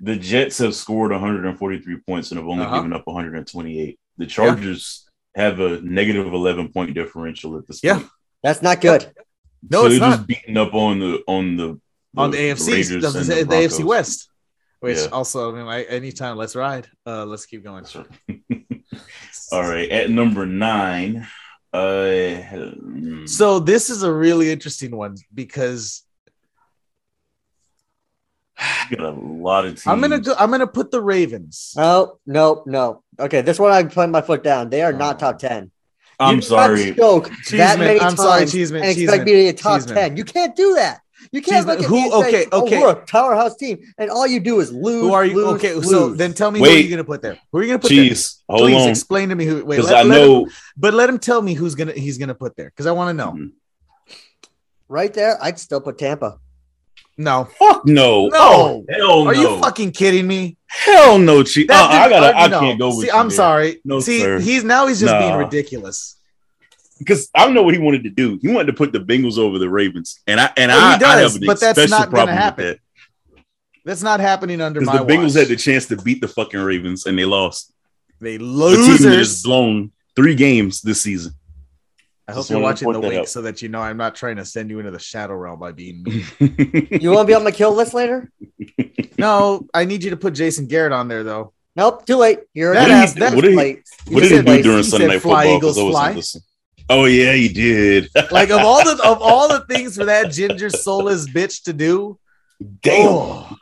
the 0.00 0.14
Jets 0.16 0.58
have 0.58 0.74
scored 0.76 1.10
143 1.12 1.96
points 2.06 2.30
and 2.30 2.38
have 2.38 2.46
only 2.48 2.64
Uh-huh. 2.64 2.76
given 2.76 2.92
up 2.92 3.02
128. 3.06 3.98
The 4.18 4.26
Chargers 4.26 5.03
have 5.34 5.60
a 5.60 5.80
negative 5.80 6.26
11 6.32 6.72
point 6.72 6.94
differential 6.94 7.56
at 7.58 7.66
this 7.66 7.82
Yeah. 7.82 7.98
point. 7.98 8.08
That's 8.42 8.62
not 8.62 8.80
good. 8.80 9.12
No, 9.70 9.82
so 9.82 9.86
it's 9.86 9.98
they're 9.98 10.08
not 10.08 10.16
just 10.18 10.26
beating 10.28 10.56
up 10.56 10.74
on 10.74 10.98
the 11.00 11.22
on 11.26 11.56
the, 11.56 11.80
on 12.16 12.30
the 12.30 12.36
AFC, 12.36 13.00
the, 13.00 13.06
and 13.06 13.26
the, 13.26 13.44
the 13.44 13.54
AFC 13.56 13.84
West. 13.84 14.28
Which 14.80 14.98
Yeah. 14.98 15.06
also, 15.12 15.50
I 15.50 15.56
mean, 15.56 15.64
like 15.66 15.86
anytime, 15.88 16.36
let's 16.36 16.54
ride. 16.54 16.86
Uh, 17.06 17.24
let's 17.24 17.46
keep 17.46 17.64
going. 17.64 17.86
All 19.52 19.62
right, 19.62 19.88
at 19.90 20.10
number 20.10 20.44
nine, 20.44 21.26
uh, 21.72 22.36
So 23.26 23.58
this 23.58 23.88
is 23.90 24.02
a 24.02 24.12
really 24.12 24.52
interesting 24.52 24.94
one 24.94 25.16
because 25.32 26.03
got 28.90 29.00
a 29.00 29.10
lot 29.10 29.64
of 29.66 29.72
teams. 29.72 29.86
I'm 29.86 30.00
gonna 30.00 30.20
go. 30.20 30.34
I'm 30.38 30.50
gonna 30.50 30.66
put 30.66 30.90
the 30.90 31.00
Ravens. 31.00 31.74
No, 31.76 32.18
no, 32.26 32.62
no. 32.66 33.02
Okay, 33.18 33.40
this 33.40 33.58
one 33.58 33.72
I'm 33.72 33.88
putting 33.90 34.12
my 34.12 34.22
foot 34.22 34.42
down. 34.44 34.70
They 34.70 34.82
are 34.82 34.92
not 34.92 35.18
top 35.18 35.38
ten. 35.38 35.70
I'm 36.20 36.36
You 36.36 36.42
sorry. 36.42 36.82
cannot 36.84 36.96
Joke 36.96 37.24
that 37.28 37.36
Cheeseman, 37.44 37.78
many 37.80 38.00
I'm 38.00 38.16
sorry, 38.16 38.40
times 38.42 38.52
Cheeseman, 38.52 38.82
and 38.82 38.90
expect 38.92 39.10
Cheeseman, 39.10 39.24
me 39.24 39.32
to 39.32 39.36
be 39.38 39.48
a 39.48 39.52
top 39.52 39.80
Cheeseman. 39.80 39.94
ten. 39.96 40.16
You 40.16 40.24
can't 40.24 40.54
do 40.54 40.74
that. 40.74 41.00
You 41.32 41.42
can't 41.42 41.66
Cheeseman, 41.66 41.76
look 41.78 41.84
at 41.84 41.88
who- 41.88 41.96
me 41.96 42.02
and 42.04 42.12
say, 42.12 42.28
okay, 42.28 42.46
"Oh, 42.52 42.66
okay. 42.66 42.78
we're 42.80 42.90
a 42.90 43.06
powerhouse 43.06 43.56
team, 43.56 43.78
and 43.98 44.10
all 44.10 44.26
you 44.26 44.38
do 44.38 44.60
is 44.60 44.70
lose. 44.70 45.00
Who 45.02 45.12
are 45.12 45.24
you? 45.24 45.34
lose, 45.34 45.54
okay, 45.56 45.80
so 45.80 46.10
then 46.10 46.32
tell 46.34 46.50
me 46.52 46.60
who 46.60 46.66
are 46.66 46.68
you 46.76 46.88
gonna 46.90 47.02
put 47.02 47.22
there? 47.22 47.38
Who 47.50 47.58
are 47.58 47.62
you 47.62 47.68
gonna 47.68 47.78
put 47.80 47.88
Cheese. 47.88 48.42
there? 48.48 48.56
Hold 48.56 48.68
Please 48.68 48.82
on, 48.82 48.88
explain 48.90 49.28
to 49.30 49.34
me 49.34 49.44
who. 49.46 49.64
Wait, 49.64 49.76
because 49.76 49.90
let, 49.90 50.04
I 50.04 50.08
let 50.08 50.20
know. 50.20 50.44
him, 50.44 50.50
but 50.76 50.94
let 50.94 51.08
him 51.08 51.18
tell 51.18 51.42
me 51.42 51.54
who's 51.54 51.74
gonna 51.74 51.92
he's 51.92 52.18
gonna 52.18 52.34
put 52.34 52.54
there 52.56 52.66
because 52.70 52.86
I 52.86 52.92
want 52.92 53.08
to 53.08 53.14
know. 53.14 53.32
Mhm. 53.32 53.50
right 54.88 55.12
there, 55.12 55.42
I'd 55.42 55.58
still 55.58 55.80
put 55.80 55.98
Tampa. 55.98 56.38
No, 57.16 57.44
Fuck 57.58 57.86
no. 57.86 58.26
No. 58.28 58.30
Oh, 58.34 58.84
hell 58.88 59.28
are 59.28 59.34
no. 59.34 59.40
you 59.40 59.60
fucking 59.60 59.92
kidding 59.92 60.26
me? 60.26 60.56
Hell 60.66 61.18
no, 61.18 61.42
Cheese. 61.44 61.68
That 61.68 61.80
uh, 61.90 61.94
I 61.94 62.08
gotta. 62.08 62.36
I 62.36 62.46
no. 62.48 62.60
can't 62.60 62.78
go 62.78 62.88
with 62.88 63.00
See, 63.00 63.06
you 63.06 63.12
I'm 63.12 63.28
there. 63.28 63.36
sorry. 63.36 63.80
No, 63.84 64.00
See, 64.00 64.20
sir. 64.20 64.40
he's 64.40 64.64
now 64.64 64.86
he's 64.88 64.98
just 65.00 65.16
being 65.20 65.34
ridiculous. 65.36 66.16
because 66.98 67.28
I 67.34 67.44
don't 67.44 67.54
know 67.54 67.62
what 67.62 67.74
he 67.74 67.80
wanted 67.80 68.02
to 68.04 68.10
do. 68.10 68.38
He 68.42 68.48
wanted 68.48 68.66
to 68.66 68.72
put 68.72 68.92
the 68.92 68.98
Bengals 68.98 69.38
over 69.38 69.58
the 69.60 69.68
Ravens, 69.70 70.20
and 70.26 70.40
I 70.40 70.50
and 70.56 70.70
Well, 70.70 70.80
he 70.80 70.84
I, 70.86 70.94
I 70.94 70.98
does, 71.20 71.32
have 71.34 71.42
an 71.42 71.46
but 71.46 71.60
that's 71.60 71.78
special 71.78 71.90
not 71.98 72.10
gonna 72.10 72.10
problem 72.24 72.36
happen. 72.36 72.64
with 72.66 72.78
that 73.36 73.42
That's 73.84 74.02
not 74.02 74.18
happening 74.18 74.60
under 74.60 74.80
my 74.80 74.98
the 74.98 75.04
Bengals 75.04 75.22
watch. 75.22 75.34
had 75.34 75.48
the 75.48 75.56
chance 75.56 75.86
to 75.86 75.96
beat 75.96 76.20
the 76.20 76.28
fucking 76.28 76.58
Ravens 76.60 77.06
and 77.06 77.16
they 77.16 77.24
lost. 77.24 77.72
they 78.20 78.36
The 78.38 78.42
team 78.44 78.48
that 78.48 78.88
has 78.88 78.98
losers. 78.98 79.42
blown 79.44 79.92
three 80.16 80.34
games 80.34 80.80
this 80.82 81.02
season. 81.02 81.34
I 82.26 82.32
hope 82.32 82.40
Just 82.40 82.50
you're 82.50 82.60
watching 82.60 82.90
the 82.90 83.00
point 83.00 83.14
that 83.14 83.28
so 83.28 83.42
that 83.42 83.60
you 83.60 83.68
know 83.68 83.80
I'm 83.80 83.96
not 83.98 84.14
trying 84.14 84.36
to 84.36 84.44
send 84.46 84.70
you 84.70 84.78
into 84.78 84.90
the 84.90 84.98
shadow 84.98 85.34
realm 85.34 85.60
by 85.60 85.72
being 85.72 86.02
mean. 86.02 86.24
You 87.00 87.10
want 87.10 87.26
to 87.26 87.30
be 87.30 87.34
on 87.34 87.44
my 87.44 87.50
kill 87.50 87.74
list 87.74 87.92
later? 87.92 88.30
no, 89.18 89.66
I 89.74 89.84
need 89.84 90.02
you 90.02 90.10
to 90.10 90.16
put 90.16 90.34
Jason 90.34 90.66
Garrett 90.66 90.92
on 90.92 91.08
there 91.08 91.22
though. 91.22 91.52
Nope, 91.76 92.06
too 92.06 92.16
late. 92.16 92.38
You're 92.54 92.72
That 92.74 92.88
an 92.88 92.94
ass- 92.94 93.08
ass. 93.10 93.14
that- 93.18 93.34
what 93.34 93.42
did 93.42 93.50
he- 93.50 93.56
late. 93.56 93.82
You 94.08 94.14
what 94.14 94.20
did 94.22 94.30
he 94.30 94.36
do 94.38 94.42
played. 94.44 94.62
during 94.62 94.78
He 94.78 94.82
Sunday 94.84 95.06
said 95.06 95.12
Night 95.12 95.22
fly, 95.22 95.42
Football? 95.44 95.56
Eagles, 95.58 95.76
'Cause 95.76 95.78
I 95.86 95.90
fly. 95.90 96.00
wasn't 96.00 96.16
listening. 96.16 96.42
Oh 96.90 97.04
yeah, 97.06 97.32
he 97.32 97.48
did. 97.48 98.08
Like 98.30 98.50
of 98.50 98.60
all 98.60 98.84
the 98.84 99.02
of 99.04 99.18
all 99.20 99.48
the 99.48 99.60
things 99.66 99.96
for 99.96 100.04
that 100.06 100.30
ginger 100.32 100.70
soulless 100.70 101.28
bitch 101.28 101.64
to 101.64 101.72
do, 101.72 102.18
Damn. 102.82 103.06
Oh, 103.08 103.56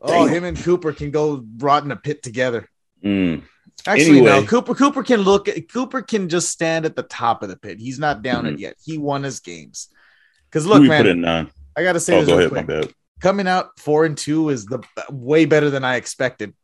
oh, 0.00 0.26
him 0.26 0.44
and 0.44 0.56
Cooper 0.56 0.92
can 0.92 1.10
go 1.10 1.44
rot 1.58 1.84
in 1.84 1.90
a 1.90 1.96
pit 1.96 2.22
together. 2.22 2.68
Mm. 3.04 3.42
Actually, 3.86 4.20
no. 4.22 4.44
Cooper 4.44 4.74
Cooper 4.74 5.02
can 5.02 5.20
look 5.20 5.48
at 5.48 5.70
Cooper 5.72 6.02
can 6.02 6.28
just 6.28 6.48
stand 6.50 6.84
at 6.86 6.96
the 6.96 7.02
top 7.04 7.42
of 7.42 7.48
the 7.48 7.56
pit. 7.56 7.78
He's 7.78 7.98
not 7.98 8.22
down 8.22 8.46
it 8.46 8.58
yet. 8.58 8.74
He 8.84 8.98
won 8.98 9.22
his 9.22 9.40
games. 9.40 9.88
Because 10.50 10.66
look, 10.66 10.82
man, 10.82 11.02
put 11.02 11.06
in 11.10 11.20
nine. 11.20 11.50
I 11.76 11.82
gotta 11.82 12.00
say 12.00 12.16
Oh, 12.16 12.20
this 12.20 12.28
go 12.28 12.36
real 12.38 12.52
ahead. 12.54 12.66
Quick. 12.66 12.94
Coming 13.20 13.46
out 13.48 13.70
four 13.78 14.04
and 14.04 14.16
two 14.16 14.48
is 14.50 14.66
the 14.66 14.80
way 15.10 15.44
better 15.44 15.70
than 15.70 15.84
I 15.84 15.96
expected. 15.96 16.54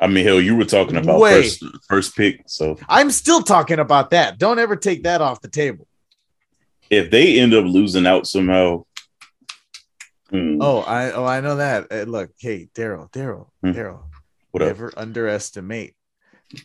I 0.00 0.08
mean, 0.08 0.24
hell, 0.26 0.40
you 0.40 0.56
were 0.56 0.64
talking 0.64 0.96
about 0.96 1.20
Way. 1.20 1.42
first 1.42 1.64
first 1.88 2.16
pick. 2.16 2.42
So 2.46 2.78
I'm 2.88 3.10
still 3.10 3.42
talking 3.42 3.78
about 3.78 4.10
that. 4.10 4.38
Don't 4.38 4.58
ever 4.58 4.76
take 4.76 5.04
that 5.04 5.20
off 5.20 5.40
the 5.40 5.48
table. 5.48 5.86
if 6.90 7.10
they 7.10 7.38
end 7.40 7.54
up 7.54 7.64
losing 7.64 8.06
out 8.06 8.26
somehow, 8.26 8.84
hmm, 10.30 10.58
Oh, 10.60 10.80
I 10.80 11.12
oh 11.12 11.24
I 11.24 11.40
know 11.40 11.56
that. 11.56 11.86
Uh, 11.90 12.02
look, 12.04 12.30
hey, 12.38 12.68
Daryl, 12.74 13.10
Daryl, 13.12 13.48
Hmm. 13.62 13.70
Daryl. 13.72 14.02
what 14.50 14.62
up? 14.62 14.68
Never 14.68 14.92
underestimate 14.96 15.94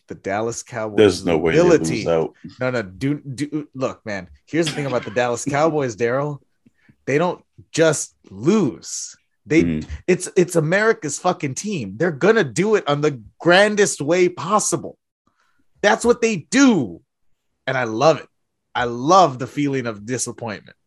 the 0.07 0.15
Dallas 0.15 0.63
Cowboys. 0.63 0.97
There's 0.97 1.25
no 1.25 1.37
way 1.37 1.53
they 1.53 1.61
lose 1.61 2.07
out. 2.07 2.33
No, 2.59 2.71
no, 2.71 2.81
do 2.81 3.19
do 3.19 3.67
look, 3.73 4.05
man. 4.05 4.29
Here's 4.45 4.67
the 4.67 4.73
thing 4.73 4.85
about 4.85 5.03
the 5.05 5.11
Dallas 5.11 5.45
Cowboys, 5.45 5.95
Daryl. 5.95 6.39
They 7.05 7.17
don't 7.17 7.43
just 7.71 8.15
lose. 8.29 9.15
They 9.45 9.63
Mhm. 9.63 9.87
it's 10.05 10.29
it's 10.35 10.55
America's 10.55 11.17
fucking 11.17 11.55
team. 11.55 11.95
They're 11.97 12.11
gonna 12.11 12.43
do 12.43 12.75
it 12.75 12.87
on 12.87 13.01
the 13.01 13.21
grandest 13.39 13.99
way 14.01 14.29
possible. 14.29 14.97
That's 15.81 16.05
what 16.05 16.21
they 16.21 16.35
do. 16.37 17.01
And 17.65 17.77
I 17.77 17.85
love 17.85 18.17
it. 18.19 18.27
I 18.75 18.83
love 18.83 19.39
the 19.39 19.47
feeling 19.47 19.87
of 19.87 20.05
disappointment. 20.05 20.77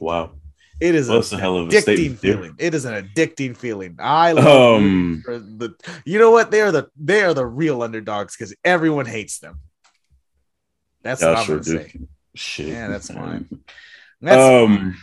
Wow. 0.00 0.32
It 0.80 0.94
is 0.94 1.08
Well, 1.08 1.18
a 1.20 1.36
hell 1.38 1.56
of 1.58 1.68
a 1.68 1.70
addicting 1.70 2.16
feeling. 2.18 2.54
It 2.58 2.74
is 2.74 2.84
an 2.86 2.94
addicting 3.04 3.56
feeling. 3.56 3.96
I 3.98 4.32
love 4.32 4.46
Um, 4.80 5.22
the 5.26 5.74
you 6.06 6.18
know 6.18 6.30
what? 6.30 6.50
They 6.50 6.62
are 6.62 6.72
the 6.72 6.88
they 6.96 7.22
are 7.22 7.34
the 7.34 7.46
real 7.46 7.82
underdogs 7.82 8.36
because 8.36 8.54
everyone 8.64 9.06
hates 9.06 9.38
them. 9.40 9.58
That's 11.02 11.22
what 11.22 11.36
I'm 11.36 11.44
sure 11.44 11.56
gonna 11.58 11.64
do. 11.64 11.78
say. 11.78 12.00
Shit. 12.34 12.68
Yeah, 12.68 12.88
that's 12.88 13.08
fine. 13.12 13.48
Um, 13.50 13.60
That's 14.22 14.40
um, 14.70 14.96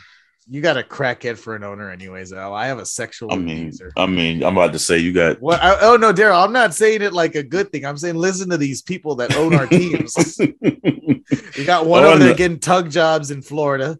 you 0.49 0.61
got 0.61 0.77
a 0.77 0.83
crackhead 0.83 1.37
for 1.37 1.55
an 1.55 1.63
owner, 1.63 1.91
anyways. 1.91 2.31
Al. 2.31 2.53
I 2.53 2.67
have 2.67 2.77
a 2.79 2.85
sexual 2.85 3.33
I 3.33 3.35
mean, 3.35 3.57
abuser. 3.67 3.91
I 3.97 4.05
mean, 4.05 4.43
I'm 4.43 4.55
about 4.57 4.71
to 4.73 4.79
say 4.79 4.97
you 4.99 5.11
got. 5.11 5.41
What? 5.41 5.61
I, 5.61 5.77
oh 5.81 5.97
no, 5.97 6.13
Daryl. 6.13 6.43
I'm 6.43 6.53
not 6.53 6.73
saying 6.73 7.01
it 7.01 7.13
like 7.13 7.35
a 7.35 7.43
good 7.43 7.71
thing. 7.71 7.85
I'm 7.85 7.97
saying 7.97 8.15
listen 8.15 8.49
to 8.51 8.57
these 8.57 8.81
people 8.81 9.15
that 9.15 9.35
own 9.35 9.53
our 9.53 9.67
teams. 9.67 10.37
you 10.39 11.65
got 11.65 11.85
one 11.85 12.03
Oh, 12.03 12.09
over 12.11 12.19
there 12.19 12.29
no. 12.29 12.33
getting 12.35 12.59
tug 12.59 12.89
jobs 12.89 13.29
in 13.31 13.41
Florida. 13.41 13.99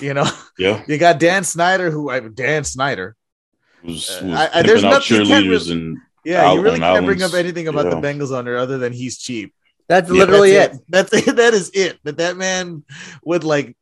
You 0.00 0.14
know, 0.14 0.26
yeah, 0.58 0.82
you 0.88 0.98
got 0.98 1.18
Dan 1.18 1.42
Snyder, 1.44 1.90
who 1.90 2.10
I 2.10 2.20
Dan 2.20 2.64
Snyder. 2.64 3.16
was, 3.82 4.10
Uh, 4.10 4.26
was 4.26 4.34
I- 4.34 4.50
I- 4.58 4.62
there's 4.62 4.84
out 4.84 4.90
nothing 4.90 5.20
you 5.20 5.26
can't 5.26 5.44
cheerleaders 5.46 5.70
and 5.72 5.98
Yeah, 6.24 6.44
Out 6.46 6.54
you 6.56 6.62
really 6.62 6.78
can't 6.80 7.06
bring 7.06 7.22
up 7.22 7.34
anything 7.34 7.68
about 7.68 7.88
the 7.90 7.96
Bengals 7.96 8.36
under 8.36 8.56
other 8.58 8.78
than 8.78 8.92
he's 8.92 9.16
cheap. 9.18 9.54
That's 9.88 10.10
Yeah, 10.10 10.18
literally 10.18 10.52
That's 10.52 10.76
it. 10.76 10.84
That's 10.88 11.32
that 11.32 11.54
is 11.54 11.70
it. 11.72 11.98
That 12.04 12.16
that 12.18 12.36
man 12.36 12.82
would 13.24 13.44
like. 13.44 13.76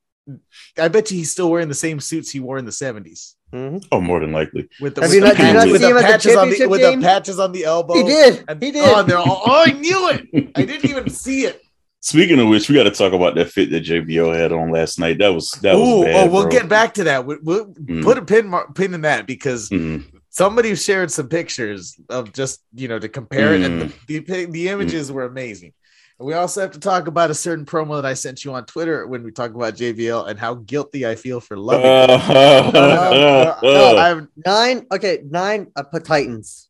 I 0.79 0.89
bet 0.89 1.11
you 1.11 1.17
he's 1.19 1.31
still 1.33 1.51
wearing 1.51 1.69
the 1.69 1.75
same 1.75 2.01
suits 2.01 2.31
he 2.31 2.41
wore 2.41 2.57
in 2.59 2.65
the 2.65 2.73
seventies 2.73 3.37
Mhm. 3.53 3.85
oh, 3.93 4.01
more 4.01 4.21
than 4.21 4.33
likely. 4.33 4.69
with 4.81 4.95
the, 4.95 5.03
Have 5.03 5.11
with 5.11 5.15
you 5.17 5.21
the 5.21 5.27
not- 5.29 5.37
did 5.37 5.47
you 5.47 5.53
not 5.53 5.59
patches, 5.61 5.73
with 5.73 5.81
the 5.83 5.89
at 5.89 5.95
the 5.95 6.01
patches 6.03 6.37
on 6.37 6.49
the 6.49 6.57
championship 6.57 6.71
with 6.71 6.81
the 6.81 7.07
patches 7.07 7.39
on 7.39 7.53
the 7.53 7.65
elbow. 7.65 7.95
He 7.95 8.03
did. 8.05 8.45
And- 8.49 8.63
He 8.63 8.71
did. 8.71 8.83
Oh, 8.85 9.03
they're 9.03 9.19
all, 9.19 9.43
oh, 9.47 9.65
I 9.67 9.73
knew 9.73 10.09
it. 10.11 10.51
I 10.55 10.65
didn't 10.65 10.89
even 10.91 11.11
see 11.25 11.45
it. 11.47 11.61
Speaking 12.07 12.39
of 12.39 12.49
which, 12.49 12.69
we 12.69 12.75
got 12.75 12.83
to 12.85 12.91
talk 12.91 13.15
about 13.15 13.35
that 13.37 13.51
fit 13.51 13.71
that 13.71 13.83
JBO 13.85 14.37
had 14.37 14.53
on 14.53 14.71
last 14.71 14.99
night. 14.99 15.17
That 15.21 15.33
was 15.33 15.51
that 15.63 15.75
was 15.75 16.05
bad. 16.05 16.29
oh, 16.29 16.31
we'll 16.31 16.43
bro. 16.43 16.51
get 16.51 16.69
back 16.69 16.93
to 16.95 17.05
that. 17.05 17.25
We, 17.25 17.37
we'll 17.43 17.69
Mm. 17.73 18.03
put 18.05 18.19
a 18.19 18.23
pin 18.23 18.47
mark, 18.47 18.75
pin 18.75 18.93
in 18.93 19.01
that 19.01 19.27
because 19.27 19.71
Mhm. 19.71 20.05
somebody 20.29 20.75
shared 20.75 21.11
some 21.11 21.29
pictures 21.31 21.99
of 22.11 22.35
just 22.35 22.61
you 22.75 22.89
know 22.89 22.99
to 22.99 23.09
compare 23.09 23.55
it, 23.55 23.63
and 23.63 23.85
Mm. 23.85 23.93
the, 24.07 24.19
the 24.19 24.45
the 24.47 24.69
images 24.69 25.11
were 25.11 25.25
amazing. 25.25 25.73
And 26.19 26.27
we 26.27 26.35
also 26.35 26.61
have 26.61 26.73
to 26.73 26.79
talk 26.79 27.07
about 27.07 27.31
a 27.31 27.35
certain 27.35 27.65
promo 27.65 27.97
that 28.03 28.07
I 28.07 28.13
sent 28.13 28.45
you 28.45 28.53
on 28.53 28.67
Twitter 28.67 29.07
when 29.07 29.23
we 29.23 29.31
talk 29.33 29.55
about 29.55 29.75
JBL 29.75 30.27
and 30.29 30.39
how 30.39 30.55
guilty 30.57 31.07
I 31.07 31.15
feel 31.15 31.41
for 31.41 31.57
loving. 31.57 31.87
it. 31.87 32.11
No, 32.75 33.11
no, 33.11 33.11
no, 33.11 33.57
no, 33.63 33.97
I'm- 33.97 34.29
Nine. 34.45 34.87
Okay, 34.93 35.23
nine. 35.29 35.69
I 35.75 35.83
put 35.83 36.05
Titans. 36.05 36.69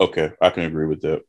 okay, 0.00 0.32
I 0.40 0.48
can 0.48 0.64
agree 0.64 0.86
with 0.86 1.02
that. 1.02 1.20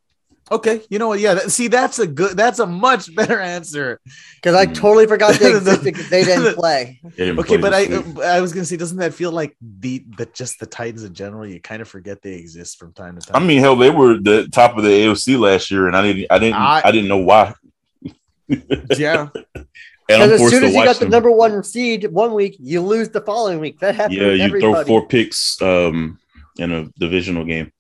Okay, 0.52 0.82
you 0.90 1.00
know 1.00 1.08
what? 1.08 1.20
Yeah, 1.22 1.36
that, 1.36 1.50
see, 1.52 1.70
that's 1.70 1.98
a 2.00 2.06
good, 2.06 2.36
that's 2.36 2.60
a 2.60 2.66
much 2.68 3.16
better 3.16 3.40
answer. 3.40 4.02
Because 4.36 4.54
I 4.54 4.66
Hmm. 4.66 4.74
totally 4.74 5.08
forgot 5.08 5.36
they 5.40 5.52
existed 5.56 5.86
because 5.86 6.10
they 6.10 6.26
didn't 6.26 6.56
play. 6.62 7.00
They 7.16 7.26
didn't 7.28 7.40
Okay, 7.40 7.48
play 7.58 7.58
but 7.58 7.74
I, 7.74 7.86
this. 7.86 8.20
I 8.20 8.42
was 8.42 8.52
gonna 8.52 8.66
say, 8.66 8.76
doesn't 8.76 8.98
that 8.98 9.14
feel 9.14 9.32
like 9.32 9.56
the 9.62 10.04
the 10.18 10.26
just 10.26 10.60
the 10.60 10.66
Titans 10.66 11.04
in 11.06 11.14
general? 11.14 11.48
You 11.48 11.62
kind 11.62 11.82
of 11.82 11.88
forget 11.88 12.22
they 12.22 12.34
exist 12.34 12.78
from 12.80 12.92
time 12.92 13.18
to 13.18 13.26
time. 13.26 13.42
I 13.42 13.46
mean, 13.46 13.60
hell, 13.60 13.78
they 13.78 13.92
were 13.92 14.18
the 14.20 14.50
top 14.52 14.78
of 14.78 14.84
the 14.84 14.90
AFC 14.90 15.40
last 15.40 15.72
year, 15.72 15.88
and 15.88 15.96
I 15.96 16.02
didn't, 16.02 16.28
I 16.30 16.38
didn't, 16.40 16.56
I- 16.56 16.82
I, 16.84 16.92
didn't 16.92 17.08
know 17.08 17.18
why. 17.20 17.54
yeah, 18.98 19.30
And 19.34 19.64
Because 20.08 20.32
as 20.42 20.50
soon 20.50 20.64
as 20.66 20.72
you 20.72 20.78
watch 20.80 20.86
got 20.86 21.00
the 21.00 21.08
number 21.08 21.32
one 21.32 21.64
seed 21.64 22.12
one 22.12 22.34
week, 22.34 22.58
you 22.60 22.82
lose 22.82 23.08
the 23.10 23.22
following 23.22 23.60
week. 23.62 23.80
That 23.80 23.96
happened. 23.96 24.20
Yeah, 24.20 24.32
you 24.32 24.44
everybody. 24.44 24.60
throw 24.74 24.84
four 24.84 25.08
picks 25.08 25.62
um, 25.62 26.20
in 26.58 26.72
a 26.74 26.90
divisional 27.00 27.46
game. 27.46 27.72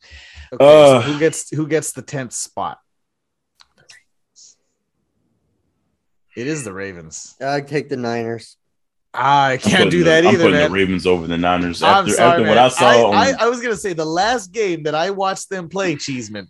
Okay, 0.53 0.63
so 0.63 0.97
Uh, 0.97 1.01
who 1.01 1.19
gets 1.19 1.49
who 1.49 1.67
gets 1.67 1.91
the 1.93 2.01
tenth 2.01 2.33
spot? 2.33 2.77
It 6.35 6.47
is 6.47 6.63
the 6.63 6.73
Ravens. 6.73 7.35
I 7.41 7.61
take 7.61 7.89
the 7.89 7.97
Niners. 7.97 8.57
I 9.13 9.57
can't 9.57 9.75
putting 9.75 9.89
do 9.89 9.97
the- 9.99 10.03
that 10.05 10.25
I'm 10.25 10.33
either, 10.35 10.43
putting 10.45 10.59
man. 10.59 10.69
the 10.71 10.73
Ravens 10.75 11.05
over 11.05 11.27
the 11.27 11.37
Niners 11.37 11.83
I'm 11.83 12.03
after, 12.05 12.11
sorry, 12.13 12.31
after 12.43 12.47
what 12.47 12.57
I 12.57 12.67
saw. 12.69 12.85
I, 12.85 13.03
on, 13.03 13.13
I, 13.13 13.33
I 13.45 13.49
was 13.49 13.59
gonna 13.61 13.75
say 13.75 13.91
the 13.93 14.05
last 14.05 14.53
game 14.53 14.83
that 14.83 14.95
I 14.95 15.09
watched 15.09 15.49
them 15.49 15.67
play, 15.67 15.95
Cheeseman. 15.97 16.47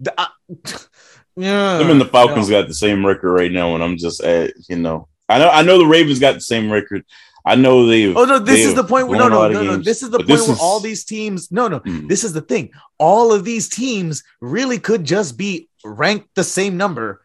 The- 0.00 0.14
I- 0.18 0.28
yeah, 1.36 1.76
them 1.78 1.90
and 1.90 2.00
the 2.00 2.06
Falcons 2.06 2.48
no. 2.48 2.60
got 2.60 2.68
the 2.68 2.74
same 2.74 3.04
record 3.04 3.32
right 3.32 3.52
now, 3.52 3.74
and 3.74 3.84
I'm 3.84 3.98
just 3.98 4.22
at 4.22 4.54
you 4.68 4.76
know, 4.76 5.08
I 5.28 5.38
know, 5.38 5.50
I 5.50 5.62
know 5.62 5.76
the 5.78 5.86
Ravens 5.86 6.18
got 6.18 6.34
the 6.34 6.40
same 6.40 6.70
record. 6.72 7.04
I 7.44 7.56
know 7.56 7.86
they. 7.86 8.14
Oh 8.14 8.24
no, 8.24 8.38
this 8.38 8.64
is 8.64 8.74
the 8.74 8.84
point. 8.84 9.08
Where, 9.08 9.18
no, 9.18 9.28
no, 9.28 9.48
no, 9.48 9.62
no. 9.62 9.76
This 9.76 10.02
is 10.02 10.10
the 10.10 10.18
point 10.18 10.28
this 10.28 10.42
where 10.42 10.52
is- 10.52 10.60
all 10.60 10.78
these 10.80 11.04
teams. 11.04 11.50
No, 11.50 11.68
no. 11.68 11.78
Hmm. 11.78 12.06
This 12.06 12.22
is 12.24 12.32
the 12.32 12.40
thing. 12.40 12.70
All 12.98 13.32
of 13.32 13.44
these 13.44 13.68
teams 13.68 14.22
really 14.40 14.78
could 14.78 15.04
just 15.04 15.36
be 15.36 15.68
ranked 15.84 16.28
the 16.36 16.44
same 16.44 16.76
number, 16.76 17.20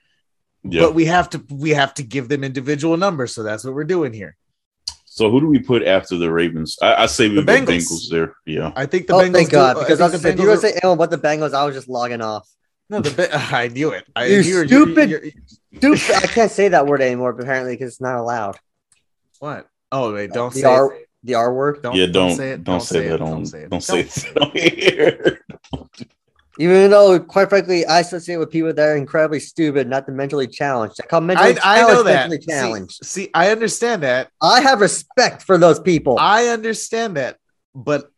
yeah. 0.64 0.82
but 0.82 0.96
we 0.96 1.06
have 1.06 1.30
to 1.32 1.44
we 1.52 1.70
have 1.72 1.94
to 1.96 2.04
give 2.04 2.30
them 2.30 2.44
individual 2.44 2.98
numbers. 2.98 3.34
So 3.34 3.44
that's 3.44 3.64
what 3.64 3.76
we're 3.76 3.84
doing 3.84 4.12
here. 4.14 4.36
so 5.06 5.30
who 5.30 5.40
do 5.40 5.48
we 5.48 5.60
put 5.60 5.84
after 5.84 6.18
the 6.18 6.32
Ravens? 6.32 6.78
I, 6.82 7.04
I 7.04 7.06
say 7.06 7.30
we 7.30 7.36
The 7.36 7.42
Bengals. 7.44 7.68
Bengals 7.68 8.10
there. 8.10 8.34
Yeah. 8.46 8.72
I 8.76 8.88
think 8.88 9.06
the 9.08 9.14
oh, 9.14 9.20
Bengals. 9.20 9.34
thank 9.34 9.50
do- 9.50 9.56
God. 9.56 9.78
Because 9.80 10.02
I, 10.02 10.06
was 10.06 10.14
think 10.14 10.24
gonna 10.24 10.24
say, 10.24 10.30
the 10.32 10.34
if 10.34 10.40
you 10.44 10.48
were 10.50 10.56
Bengals 10.56 10.62
to 10.62 10.68
say 10.68 10.80
anyone 10.82 10.98
but 10.98 11.12
the 11.12 11.18
Bengals, 11.20 11.54
I 11.54 11.64
was 11.66 11.76
just 11.76 11.88
logging 11.90 12.22
off. 12.22 12.50
No, 12.90 13.02
the 13.02 13.12
Be- 13.12 13.32
I 13.34 13.68
knew 13.68 13.92
it. 13.92 14.06
I 14.16 14.26
You 14.26 14.42
knew 14.42 14.48
you're- 14.50 14.68
stupid- 14.68 15.10
you're- 15.12 15.26
you're- 15.26 15.96
Stupid. 15.98 16.16
I 16.24 16.28
can't 16.28 16.50
say 16.52 16.70
that 16.70 16.88
word 16.88 17.02
anymore, 17.02 17.30
apparently, 17.30 17.74
because 17.74 17.94
it's 17.94 18.02
not 18.02 18.16
allowed. 18.18 18.58
what? 19.40 19.68
Oh 19.92 20.14
wait, 20.14 20.32
don't 20.32 20.54
the 20.54 20.62
say 20.62 20.68
R, 20.68 20.94
it. 20.94 21.08
the 21.24 21.36
R 21.36 21.54
word. 21.54 21.82
Don't, 21.82 21.96
yeah, 21.96 22.08
don't 22.08 22.36
say 22.36 22.52
it. 22.52 22.64
Don't, 22.64 22.82
say, 22.82 23.08
that 23.08 23.16
it. 23.16 23.22
on. 23.22 23.30
Don't 23.30 23.46
say 23.46 23.62
it. 23.64 23.70
Don't 23.70 23.82
say 23.82 24.00
it 24.02 24.38
on 24.42 24.52
here. 24.56 25.46
Even 26.60 26.90
though, 26.90 27.20
quite 27.20 27.50
frankly, 27.50 27.86
I 27.86 28.00
associate 28.00 28.38
with 28.38 28.50
people 28.50 28.74
that 28.74 28.84
are 28.84 28.98
incredibly 28.98 29.40
stupid, 29.40 29.88
not 29.88 30.08
the 30.08 30.12
mentally 30.12 30.48
challenged. 30.48 30.96
I 31.02 31.06
call 31.06 31.22
I, 31.22 31.26
mentally 31.26 31.60
I 31.64 31.82
know 31.82 31.88
challenged 31.88 32.08
that. 32.08 32.30
mentally 32.30 32.42
See, 32.42 32.48
challenged. 32.52 33.06
see, 33.06 33.30
I 33.34 33.52
understand 33.52 34.04
that. 34.04 34.30
I 34.42 34.62
have 34.62 34.82
respect 34.82 35.44
for 35.44 35.58
those 35.60 35.80
people. 35.80 36.18
I 36.20 36.48
understand 36.48 37.18
that, 37.18 37.38
but 37.76 38.12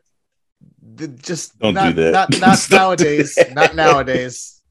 the, 0.95 1.09
just 1.09 1.59
Don't 1.59 1.73
not, 1.73 1.95
do 1.95 2.11
that. 2.11 2.11
Not, 2.13 2.29
not 2.39 2.67
Don't 2.69 2.69
do 2.69 2.75
nowadays. 2.77 3.35
that. 3.35 3.53
Not 3.53 3.75
nowadays. 3.75 4.61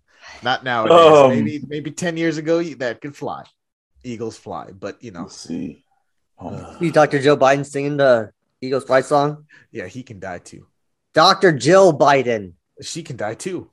Not 0.42 0.64
nowadays. 0.64 1.18
Um, 1.18 1.30
maybe 1.30 1.60
maybe 1.68 1.90
ten 1.90 2.16
years 2.16 2.38
ago 2.38 2.62
that 2.62 3.00
could 3.00 3.14
fly. 3.14 3.44
Eagles 4.04 4.38
fly, 4.38 4.70
but 4.72 5.02
you 5.02 5.10
know, 5.10 5.22
Let's 5.22 5.36
see. 5.40 5.84
Oh, 6.40 6.76
you 6.80 6.92
Dr. 6.92 7.20
Joe 7.20 7.36
Biden 7.36 7.66
singing 7.66 7.96
the 7.96 8.30
Eagles 8.60 8.84
fight 8.84 9.04
song. 9.04 9.46
yeah, 9.72 9.86
he 9.86 10.02
can 10.02 10.20
die 10.20 10.38
too. 10.38 10.66
Dr. 11.14 11.52
Jill 11.52 11.96
Biden. 11.96 12.52
She 12.80 13.02
can 13.02 13.16
die 13.16 13.34
too. 13.34 13.70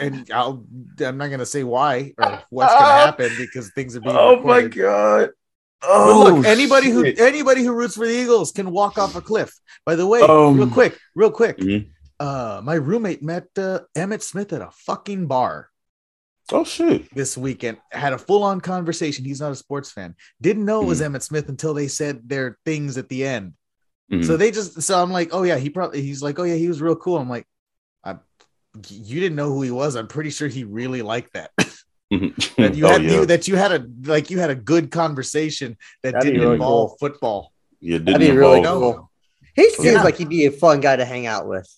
And 0.00 0.30
I'll, 0.32 0.64
I'm 1.00 1.16
not 1.18 1.28
gonna 1.30 1.46
say 1.46 1.64
why 1.64 2.12
or 2.18 2.42
what's 2.50 2.72
gonna 2.72 2.86
happen 2.86 3.32
because 3.38 3.70
things 3.70 3.96
are 3.96 4.00
being. 4.00 4.14
oh 4.16 4.36
my 4.42 4.58
recorded. 4.58 4.74
god. 4.76 5.20
But 5.80 5.88
Oh, 5.90 6.32
look, 6.36 6.46
anybody 6.46 6.90
who 6.90 7.04
anybody 7.04 7.64
who 7.64 7.72
roots 7.72 7.96
for 7.96 8.06
the 8.06 8.12
Eagles 8.14 8.52
can 8.52 8.70
walk 8.70 8.98
off 8.98 9.16
a 9.16 9.20
cliff. 9.20 9.52
By 9.84 9.96
the 9.96 10.06
way, 10.06 10.20
Um, 10.20 10.56
real 10.56 10.68
quick, 10.70 10.96
real 11.16 11.30
quick. 11.32 11.56
Mhm. 11.58 11.88
Uh, 12.20 12.60
my 12.62 12.74
roommate 12.74 13.20
met 13.24 13.46
uh, 13.58 13.80
Emmitt 13.96 14.22
Smith 14.22 14.52
at 14.52 14.62
a 14.62 14.70
fucking 14.70 15.26
bar 15.26 15.70
Oh 16.52 16.64
shit. 16.64 17.12
this 17.14 17.36
weekend. 17.36 17.78
Had 17.90 18.12
a 18.12 18.18
full 18.18 18.42
on 18.42 18.60
conversation. 18.60 19.24
He's 19.24 19.40
not 19.40 19.52
a 19.52 19.56
sports 19.56 19.90
fan. 19.90 20.14
Didn't 20.40 20.64
know 20.64 20.82
it 20.82 20.86
was 20.86 21.00
Mhm. 21.00 21.14
Emmitt 21.14 21.22
Smith 21.22 21.48
until 21.48 21.74
they 21.74 21.88
said 21.88 22.28
their 22.28 22.58
things 22.64 22.98
at 22.98 23.08
the 23.08 23.24
end. 23.24 23.54
Mhm. 24.12 24.24
So 24.26 24.36
they 24.36 24.50
just 24.50 24.82
so 24.82 25.02
I'm 25.02 25.10
like, 25.10 25.30
oh 25.32 25.42
yeah, 25.42 25.56
he 25.56 25.70
probably 25.70 26.02
he's 26.02 26.22
like, 26.22 26.38
oh 26.38 26.42
yeah, 26.44 26.54
he 26.56 26.68
was 26.68 26.82
real 26.82 26.96
cool. 26.96 27.16
I'm 27.18 27.28
like, 27.30 27.46
I, 28.04 28.16
you 28.88 29.20
didn't 29.20 29.36
know 29.36 29.48
who 29.52 29.62
he 29.62 29.70
was. 29.70 29.96
I'm 29.96 30.06
pretty 30.08 30.30
sure 30.30 30.48
he 30.48 30.64
really 30.64 31.02
liked 31.02 31.32
that. 31.34 31.50
Mhm. 32.12 32.54
that 32.56 32.74
you 32.74 32.86
oh, 32.86 32.90
had 32.90 33.02
yeah. 33.04 33.10
you, 33.12 33.26
that 33.26 33.48
you 33.48 33.56
had 33.56 33.72
a 33.72 33.86
like 34.04 34.28
you 34.30 34.38
had 34.38 34.50
a 34.50 34.54
good 34.54 34.90
conversation 34.90 35.76
that 36.02 36.12
That'd 36.12 36.26
didn't 36.26 36.40
really 36.42 36.54
involve 36.54 36.90
cool. 36.90 36.96
football. 36.98 37.52
Yeah, 37.80 37.98
That'd 37.98 38.06
didn't 38.20 38.20
be 38.34 38.36
really 38.38 38.58
involve- 38.58 38.96
cool. 38.96 39.10
He 39.54 39.68
seems 39.70 39.84
Yeah. 39.94 40.02
like 40.02 40.16
he'd 40.16 40.28
be 40.28 40.46
a 40.46 40.50
fun 40.52 40.80
guy 40.80 40.96
to 40.96 41.04
hang 41.04 41.26
out 41.26 41.46
with. 41.48 41.68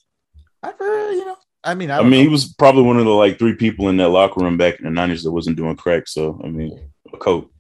I've 0.63 0.79
heard, 0.79 1.13
you 1.13 1.25
know. 1.27 1.37
I 1.65 1.75
mean, 1.75 1.91
I, 1.91 1.97
I 1.97 1.99
don't 2.03 2.11
mean, 2.11 2.23
he 2.23 2.29
was 2.29 2.53
probably 2.53 2.83
one 2.83 2.99
of 2.99 3.05
the 3.05 3.11
like 3.11 3.39
three 3.39 3.55
people 3.55 3.89
in 3.89 3.97
that 3.97 4.11
locker 4.11 4.41
room 4.41 4.57
back 4.57 4.79
in 4.79 4.85
the 4.85 4.91
nineties 4.91 5.23
that 5.25 5.33
wasn't 5.33 5.57
doing 5.57 5.77
crack. 5.77 6.07
So 6.09 6.41
I 6.45 6.49
mean, 6.49 6.91
a 7.13 7.17
coat, 7.17 7.51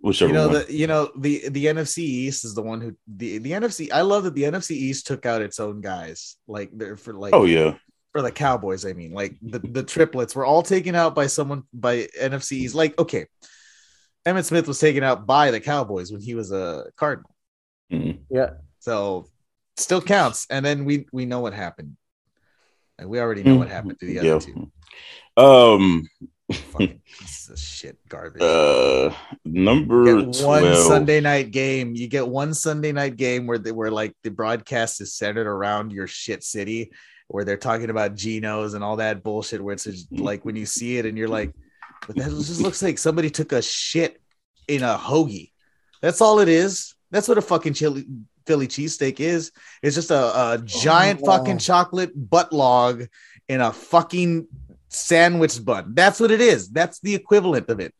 whichever 0.00 0.28
you 0.28 0.34
know 0.34 0.48
one. 0.48 0.64
the 0.66 0.72
you 0.72 0.86
know 0.86 1.10
the 1.16 1.48
the 1.48 1.66
NFC 1.66 1.98
East 1.98 2.44
is 2.44 2.54
the 2.54 2.62
one 2.62 2.80
who 2.80 2.96
the 3.08 3.38
the 3.38 3.50
NFC. 3.52 3.90
I 3.92 4.02
love 4.02 4.24
that 4.24 4.34
the 4.34 4.44
NFC 4.44 4.72
East 4.72 5.06
took 5.06 5.26
out 5.26 5.42
its 5.42 5.58
own 5.58 5.80
guys, 5.80 6.36
like 6.46 6.70
they're 6.72 6.96
for 6.96 7.12
like 7.12 7.34
oh 7.34 7.44
yeah, 7.44 7.74
for 8.12 8.22
the 8.22 8.30
Cowboys. 8.30 8.86
I 8.86 8.92
mean, 8.92 9.12
like 9.12 9.36
the 9.42 9.58
the 9.58 9.82
triplets 9.82 10.36
were 10.36 10.44
all 10.46 10.62
taken 10.62 10.94
out 10.94 11.14
by 11.14 11.26
someone 11.26 11.64
by 11.72 12.06
NFC 12.20 12.52
East. 12.52 12.74
Like 12.76 12.98
okay, 13.00 13.26
Emmitt 14.26 14.44
Smith 14.44 14.68
was 14.68 14.78
taken 14.78 15.02
out 15.02 15.26
by 15.26 15.50
the 15.50 15.60
Cowboys 15.60 16.12
when 16.12 16.20
he 16.20 16.34
was 16.34 16.52
a 16.52 16.86
Cardinal, 16.96 17.34
Mhm. 17.92 18.20
so 18.78 19.26
still 19.76 20.00
counts. 20.00 20.46
And 20.50 20.64
then 20.64 20.84
we 20.84 21.06
we 21.12 21.26
know 21.26 21.40
what 21.40 21.52
happened. 21.52 21.96
And 22.98 23.08
we 23.08 23.20
already 23.20 23.42
know 23.42 23.56
what 23.56 23.68
happened 23.68 23.98
to 24.00 24.06
the 24.06 24.18
other 24.20 24.28
yeah. 24.28 24.38
two. 24.38 24.70
Um, 25.36 26.08
Fucking 26.52 27.00
pieces 27.18 27.50
of 27.50 27.58
shit 27.58 27.98
garbage. 28.08 28.42
uh, 28.42 29.14
number 29.44 30.16
one 30.16 30.32
12. 30.32 30.76
Sunday 30.76 31.20
night 31.20 31.50
game. 31.50 31.94
You 31.94 32.06
get 32.06 32.28
one 32.28 32.54
Sunday 32.54 32.92
night 32.92 33.16
game 33.16 33.46
where 33.46 33.58
they 33.58 33.72
where 33.72 33.90
like 33.90 34.14
the 34.22 34.30
broadcast 34.30 35.00
is 35.00 35.14
centered 35.14 35.46
around 35.46 35.92
your 35.92 36.06
shit 36.06 36.44
city, 36.44 36.92
where 37.28 37.44
they're 37.44 37.56
talking 37.56 37.90
about 37.90 38.14
Geno's 38.14 38.74
and 38.74 38.84
all 38.84 38.96
that 38.96 39.22
bullshit. 39.22 39.62
Where 39.62 39.72
it's 39.72 39.84
just, 39.84 40.12
like 40.12 40.44
when 40.44 40.54
you 40.54 40.66
see 40.66 40.98
it 40.98 41.06
and 41.06 41.16
you're 41.16 41.28
like, 41.28 41.52
but 42.06 42.16
that 42.16 42.30
just 42.30 42.60
looks 42.60 42.82
like 42.82 42.98
somebody 42.98 43.30
took 43.30 43.52
a 43.52 43.62
shit 43.62 44.20
in 44.68 44.82
a 44.82 44.96
hoagie. 44.96 45.50
That's 46.02 46.20
all 46.20 46.40
it 46.40 46.48
is. 46.48 46.94
That's 47.10 47.28
what 47.28 47.38
a 47.38 47.42
fucking 47.42 47.72
chili 47.72 48.06
Philly 48.46 48.68
cheesesteak 48.68 49.20
is. 49.20 49.52
It's 49.82 49.94
just 49.94 50.10
a, 50.10 50.52
a 50.52 50.62
giant 50.64 51.20
wow. 51.20 51.38
fucking 51.38 51.58
chocolate 51.58 52.10
butt 52.14 52.52
log 52.52 53.06
in 53.48 53.60
a 53.60 53.72
fucking 53.72 54.46
sandwich 54.88 55.64
bun. 55.64 55.92
That's 55.94 56.20
what 56.20 56.30
it 56.30 56.40
is. 56.40 56.68
That's 56.70 57.00
the 57.00 57.14
equivalent 57.14 57.68
of 57.68 57.80
it. 57.80 57.94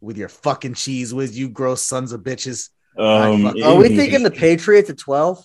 With 0.00 0.16
your 0.18 0.28
fucking 0.28 0.74
Cheez 0.74 1.12
Whiz, 1.12 1.38
you 1.38 1.48
gross 1.48 1.82
sons 1.82 2.12
of 2.12 2.20
bitches. 2.22 2.68
Um, 2.98 3.44
fuck- 3.44 3.62
Are 3.62 3.74
we 3.76 3.88
thinking 3.88 4.22
the 4.22 4.30
Patriots 4.30 4.90
at 4.90 4.98
12? 4.98 5.44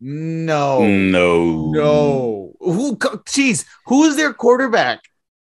No, 0.00 0.84
no, 0.84 1.70
no. 1.70 2.52
Who? 2.60 2.98
Cheese. 3.28 3.64
Who 3.86 4.04
is 4.04 4.16
their 4.16 4.32
quarterback? 4.32 5.00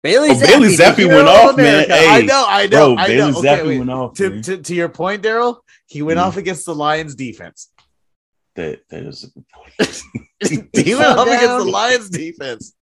Bailey 0.02 0.30
Oh, 0.32 0.40
Bailey 0.40 0.68
the 0.76 0.82
Zappe 0.82 1.06
went 1.06 1.28
of 1.28 1.28
off, 1.28 1.56
man. 1.56 1.88
Hey, 1.88 2.06
I 2.08 2.20
know, 2.22 2.44
I 2.46 2.66
know, 2.66 2.94
Bro, 2.94 3.02
I 3.02 3.06
Bailey 3.06 3.32
know. 3.32 3.38
Okay, 3.38 3.48
Zappe 3.48 3.66
wait. 3.66 3.78
went 3.78 3.90
off. 3.90 4.14
To, 4.14 4.42
to, 4.42 4.56
to 4.58 4.74
your 4.74 4.88
point, 4.88 5.22
Daryl, 5.22 5.58
he 5.86 6.02
went 6.02 6.18
Mhm. 6.18 6.22
off 6.24 6.36
against 6.36 6.66
the 6.66 6.74
Lions 6.74 7.14
defense. 7.14 7.68
That 8.56 8.80
that 8.90 9.02
is 9.04 9.24
a 9.24 9.28
good 9.28 9.44
point. 9.48 10.66
he 10.86 10.94
went 10.94 11.06
off 11.06 11.26
Shut 11.26 11.28
against 11.28 11.64
the 11.64 11.70
Lions 11.70 12.10
defense. 12.10 12.74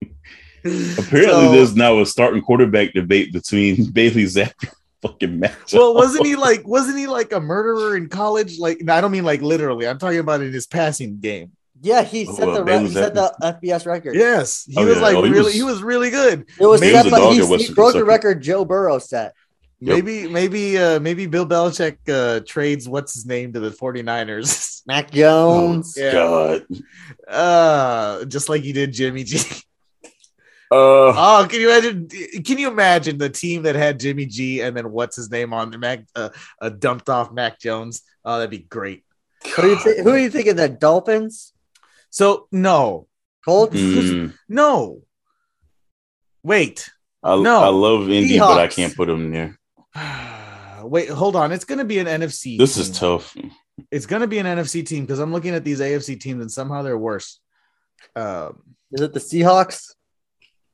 Apparently, 0.65 1.23
So- 1.25 1.53
there's 1.53 1.75
now 1.77 2.01
a 2.01 2.07
starting 2.07 2.43
quarterback 2.43 2.93
debate 2.93 3.33
between 3.33 3.91
Bailey 3.93 4.25
Zappe 4.25 4.53
and 4.63 4.73
fucking 5.03 5.39
Matt. 5.41 5.57
well, 5.73 5.95
wasn't 5.95 6.27
he 6.27 6.37
like 6.37 6.67
wasn't 6.67 6.99
he 6.99 7.07
like 7.07 7.33
a 7.33 7.41
murderer 7.41 7.97
in 7.97 8.09
college? 8.09 8.59
Like, 8.59 8.81
no, 8.83 8.95
I 8.95 9.01
don't 9.01 9.13
mean 9.13 9.25
like 9.25 9.43
literally. 9.43 9.87
I'm 9.89 9.99
talking 9.99 10.19
about 10.19 10.41
in 10.43 10.53
his 10.53 10.67
passing 10.67 11.19
game. 11.21 11.53
Yeah, 11.83 12.03
he 12.03 12.27
Oh, 12.29 12.35
set 12.35 12.49
uh, 12.49 12.55
the 12.57 12.65
re- 12.65 12.79
he 12.81 12.89
set 12.91 13.15
the 13.15 13.33
FBS 13.43 13.87
record. 13.87 14.15
Yes, 14.15 14.65
he 14.69 14.77
Oh, 14.77 14.85
was 14.85 14.97
yeah. 14.97 15.03
like 15.03 15.17
Oh, 15.17 15.23
he 15.23 15.31
really, 15.31 15.45
was- 15.45 15.55
he 15.55 15.63
was 15.63 15.83
really 15.83 16.11
good. 16.11 16.45
It 16.61 16.67
was 16.67 16.81
Maybe 16.81 16.93
set 16.93 17.07
he 17.07 17.11
was 17.11 17.21
a 17.49 17.51
by 17.51 17.57
he, 17.57 17.65
he 17.69 17.73
broke 17.75 17.95
the 17.95 18.05
record 18.05 18.43
Joe 18.43 18.65
Burrow 18.67 18.99
set. 18.99 19.35
Yep. 19.83 19.95
Maybe, 20.05 20.29
maybe, 20.29 20.79
uh, 20.79 21.01
maybe 21.01 21.27
Bill 21.27 21.47
Belichick 21.47 21.97
uh, 22.09 22.41
trades 22.47 22.87
what's 22.87 23.15
his 23.15 23.25
name 23.25 23.55
to 23.55 23.61
the 23.61 23.71
49ers. 23.71 24.83
Mac 24.87 25.11
Jones. 25.11 25.95
Yeah. 25.97 26.13
God. 26.13 26.67
uh, 27.29 28.25
just 28.27 28.49
like 28.51 28.63
he 28.63 28.73
did 28.73 28.93
Jimmy 28.93 29.25
G. 29.25 29.39
Uh, 30.73 31.11
Oh, 31.17 31.49
can 31.51 31.61
you 31.61 31.69
imagine? 31.69 32.07
Can 32.45 32.57
you 32.59 32.69
imagine 32.69 33.19
the 33.19 33.29
team 33.29 33.65
that 33.65 33.75
had 33.75 33.99
Jimmy 33.99 34.25
G 34.27 34.61
and 34.61 34.77
then 34.77 34.93
what's 34.93 35.17
his 35.17 35.29
name 35.29 35.53
on 35.53 35.73
the 35.73 35.79
Mac, 35.79 36.05
uh, 36.15 36.29
uh, 36.63 36.69
dumped 36.69 37.09
off 37.09 37.33
Mac 37.33 37.59
Jones? 37.59 38.03
Oh, 38.25 38.37
that'd 38.37 38.51
be 38.51 38.59
great. 38.59 39.03
Who, 39.57 39.63
are 39.63 39.67
you 39.67 39.77
thi- 39.77 40.03
who 40.05 40.11
are 40.11 40.19
you 40.19 40.31
thinking? 40.31 40.55
The 40.55 40.69
Dolphins? 40.69 41.53
So 42.11 42.47
no, 42.53 43.09
Colts? 43.45 43.75
mm, 43.75 44.33
no, 44.49 45.03
wait, 46.45 46.89
I, 47.23 47.37
No. 47.37 47.63
I 47.65 47.69
love 47.69 48.09
Indy, 48.09 48.39
but 48.39 48.59
I 48.59 48.69
can't 48.69 48.95
put 48.95 49.07
them 49.09 49.31
there. 49.33 49.59
wait, 50.83 51.09
hold 51.09 51.37
on. 51.37 51.53
It's 51.53 51.65
gonna 51.65 51.85
be 51.85 51.99
an 51.99 52.07
NFC. 52.07 52.59
This 52.59 52.77
is 52.77 52.91
tough. 52.91 53.37
It's 53.91 54.07
gonna 54.07 54.27
be 54.27 54.39
an 54.39 54.47
NFC 54.47 54.87
team 54.87 55.05
because 55.05 55.19
I'm 55.19 55.33
looking 55.33 55.55
at 55.55 55.65
these 55.65 55.81
AFC 55.81 56.21
teams 56.21 56.41
and 56.43 56.51
somehow 56.51 56.83
they're 56.83 56.99
worse. 56.99 57.41
Um, 58.17 58.63
Is 58.93 59.01
it 59.03 59.13
the 59.13 59.21
Seahawks? 59.21 59.95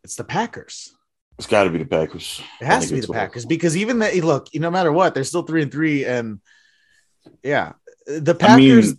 it's 0.04 0.16
the 0.16 0.24
Packers. 0.24 0.96
It's 1.38 1.48
got 1.48 1.64
to 1.64 1.70
be 1.70 1.78
the 1.78 1.84
Packers. 1.84 2.40
It 2.60 2.64
has 2.66 2.86
to 2.88 2.94
be 2.94 3.00
the 3.00 3.06
it's 3.06 3.12
Packers 3.12 3.44
because 3.44 3.76
even 3.76 3.98
that 3.98 4.14
look, 4.24 4.48
no 4.54 4.70
matter 4.70 4.90
what, 4.92 5.14
they're 5.14 5.24
still 5.24 5.42
three 5.42 5.62
and 5.62 5.70
three, 5.72 6.04
and 6.04 6.40
yeah, 7.42 7.72
the 8.06 8.36
I 8.40 8.56
mean, 8.56 8.76
Packers. 8.76 8.94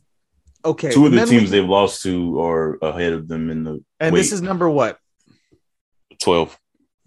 okay, 0.63 0.91
Two 0.91 1.05
of 1.07 1.13
the 1.13 1.25
teams 1.25 1.43
we- 1.43 1.49
they've 1.49 1.65
lost 1.67 2.03
to 2.03 2.39
are 2.41 2.77
ahead 2.81 3.13
of 3.13 3.27
them 3.27 3.49
in 3.49 3.63
the 3.63 3.83
and 3.99 4.13
wait, 4.13 4.19
this 4.19 4.33
is 4.33 4.41
number 4.41 4.69
what? 4.69 4.99
12. 6.19 6.59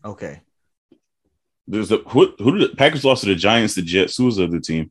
Okay, 0.04 0.40
There's 1.70 1.88
the 1.88 1.98
who, 2.08 2.34
who 2.38 2.58
did 2.58 2.72
the 2.72 2.76
Packers 2.76 3.04
lost 3.04 3.22
to 3.22 3.28
the 3.28 3.34
Giants, 3.36 3.74
the 3.74 3.82
Jets. 3.82 4.16
Who 4.16 4.24
was 4.26 4.36
the 4.36 4.44
other 4.44 4.58
team? 4.58 4.90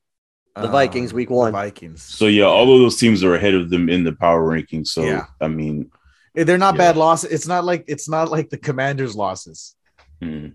The 0.55 0.67
Vikings, 0.67 1.11
uh, 1.11 1.15
week 1.15 1.27
the 1.27 1.36
one. 1.36 1.51
Vikings. 1.51 2.01
So 2.01 2.25
yeah, 2.25 2.45
all 2.45 2.73
of 2.73 2.80
those 2.80 2.97
teams 2.97 3.23
are 3.23 3.36
ahead 3.36 3.53
of 3.53 3.69
them 3.69 3.89
in 3.89 4.03
the 4.03 4.13
power 4.13 4.43
ranking. 4.43 4.86
So 4.86 5.03
Yeah. 5.03 5.25
I 5.41 5.47
mean, 5.47 5.91
eh, 6.36 6.43
They're 6.45 6.57
not 6.57 6.75
Yeah. 6.75 6.80
bad 6.80 6.97
losses. 6.97 7.32
It's 7.32 7.47
not 7.47 7.65
like 7.65 7.84
it's 7.88 8.07
not 8.09 8.30
like 8.32 8.49
the 8.49 8.57
Commanders' 8.57 9.15
losses. 9.15 9.75
hmm. 10.21 10.47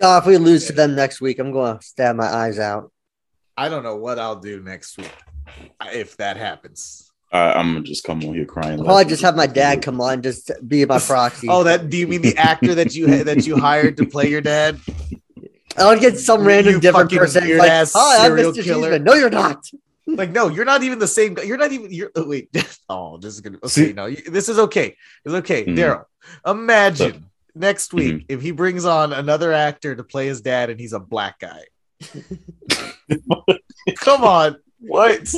Oh, 0.00 0.18
if 0.18 0.26
we 0.26 0.36
lose 0.36 0.66
to 0.66 0.72
them 0.72 0.94
next 0.94 1.20
week, 1.20 1.40
I'm 1.40 1.50
going 1.50 1.78
to 1.78 1.84
stab 1.84 2.14
my 2.14 2.26
eyes 2.26 2.60
out. 2.60 2.92
I 3.56 3.68
don't 3.68 3.82
know 3.82 3.96
what 3.96 4.20
I'll 4.20 4.36
do 4.36 4.62
next 4.62 4.96
week 4.96 5.12
uh, 5.80 5.88
if 5.92 6.16
that 6.18 6.36
happens. 6.36 7.10
I, 7.32 7.52
I'm 7.52 7.74
gonna 7.74 7.84
just 7.84 8.04
come 8.04 8.22
on 8.24 8.34
here 8.34 8.44
crying. 8.46 8.78
I'll 8.78 8.84
probably 8.84 9.04
just 9.06 9.22
have 9.22 9.36
my 9.36 9.46
dad 9.46 9.82
come 9.82 10.00
on, 10.00 10.22
just 10.22 10.50
be 10.66 10.84
my 10.86 10.98
proxy. 10.98 11.48
Oh, 11.50 11.64
that 11.64 11.90
do 11.90 11.96
you 11.98 12.06
mean 12.06 12.22
the 12.22 12.36
actor 12.36 12.74
that 12.76 12.94
you 12.94 13.24
that 13.24 13.46
you 13.46 13.56
hired 13.56 13.96
to 13.98 14.06
play 14.06 14.30
your 14.30 14.40
dad? 14.40 14.78
I'll 15.80 15.98
get 15.98 16.18
some 16.18 16.40
You 16.42 16.46
random 16.48 16.80
different 16.80 17.10
person. 17.10 17.44
weird 17.44 17.58
Like, 17.58 17.70
ass 17.70 17.92
Hi, 17.94 18.26
I'm 18.26 18.32
Mr. 18.32 18.62
killer." 18.62 18.90
Cheeseman. 18.90 19.04
No, 19.04 19.14
you're 19.14 19.30
not. 19.30 19.64
Like, 20.10 20.30
no, 20.30 20.48
you're 20.48 20.64
not 20.64 20.82
even 20.82 20.98
the 20.98 21.06
same 21.06 21.34
guy. 21.34 21.42
You're 21.42 21.58
not 21.58 21.70
even. 21.70 21.92
You're 21.92 22.10
oh, 22.16 22.26
wait. 22.26 22.48
Oh, 22.88 23.18
this 23.18 23.34
is 23.34 23.42
gonna. 23.42 23.58
Okay, 23.58 23.68
See- 23.68 23.92
no, 23.92 24.06
you- 24.06 24.22
this 24.30 24.48
is 24.48 24.58
okay. 24.58 24.96
It's 25.26 25.34
okay, 25.34 25.66
Mhm. 25.66 25.76
Daryl. 25.76 26.04
Imagine 26.46 27.26
next 27.54 27.92
week 27.92 28.14
Mhm. 28.14 28.24
if 28.30 28.40
he 28.40 28.50
brings 28.52 28.86
on 28.86 29.12
another 29.12 29.52
actor 29.52 29.94
to 29.94 30.02
play 30.02 30.26
his 30.26 30.40
dad, 30.40 30.70
and 30.70 30.80
he's 30.80 30.94
a 30.94 30.98
black 30.98 31.38
guy. 31.40 31.60
Come 33.96 34.24
on. 34.24 34.56
what? 34.80 35.28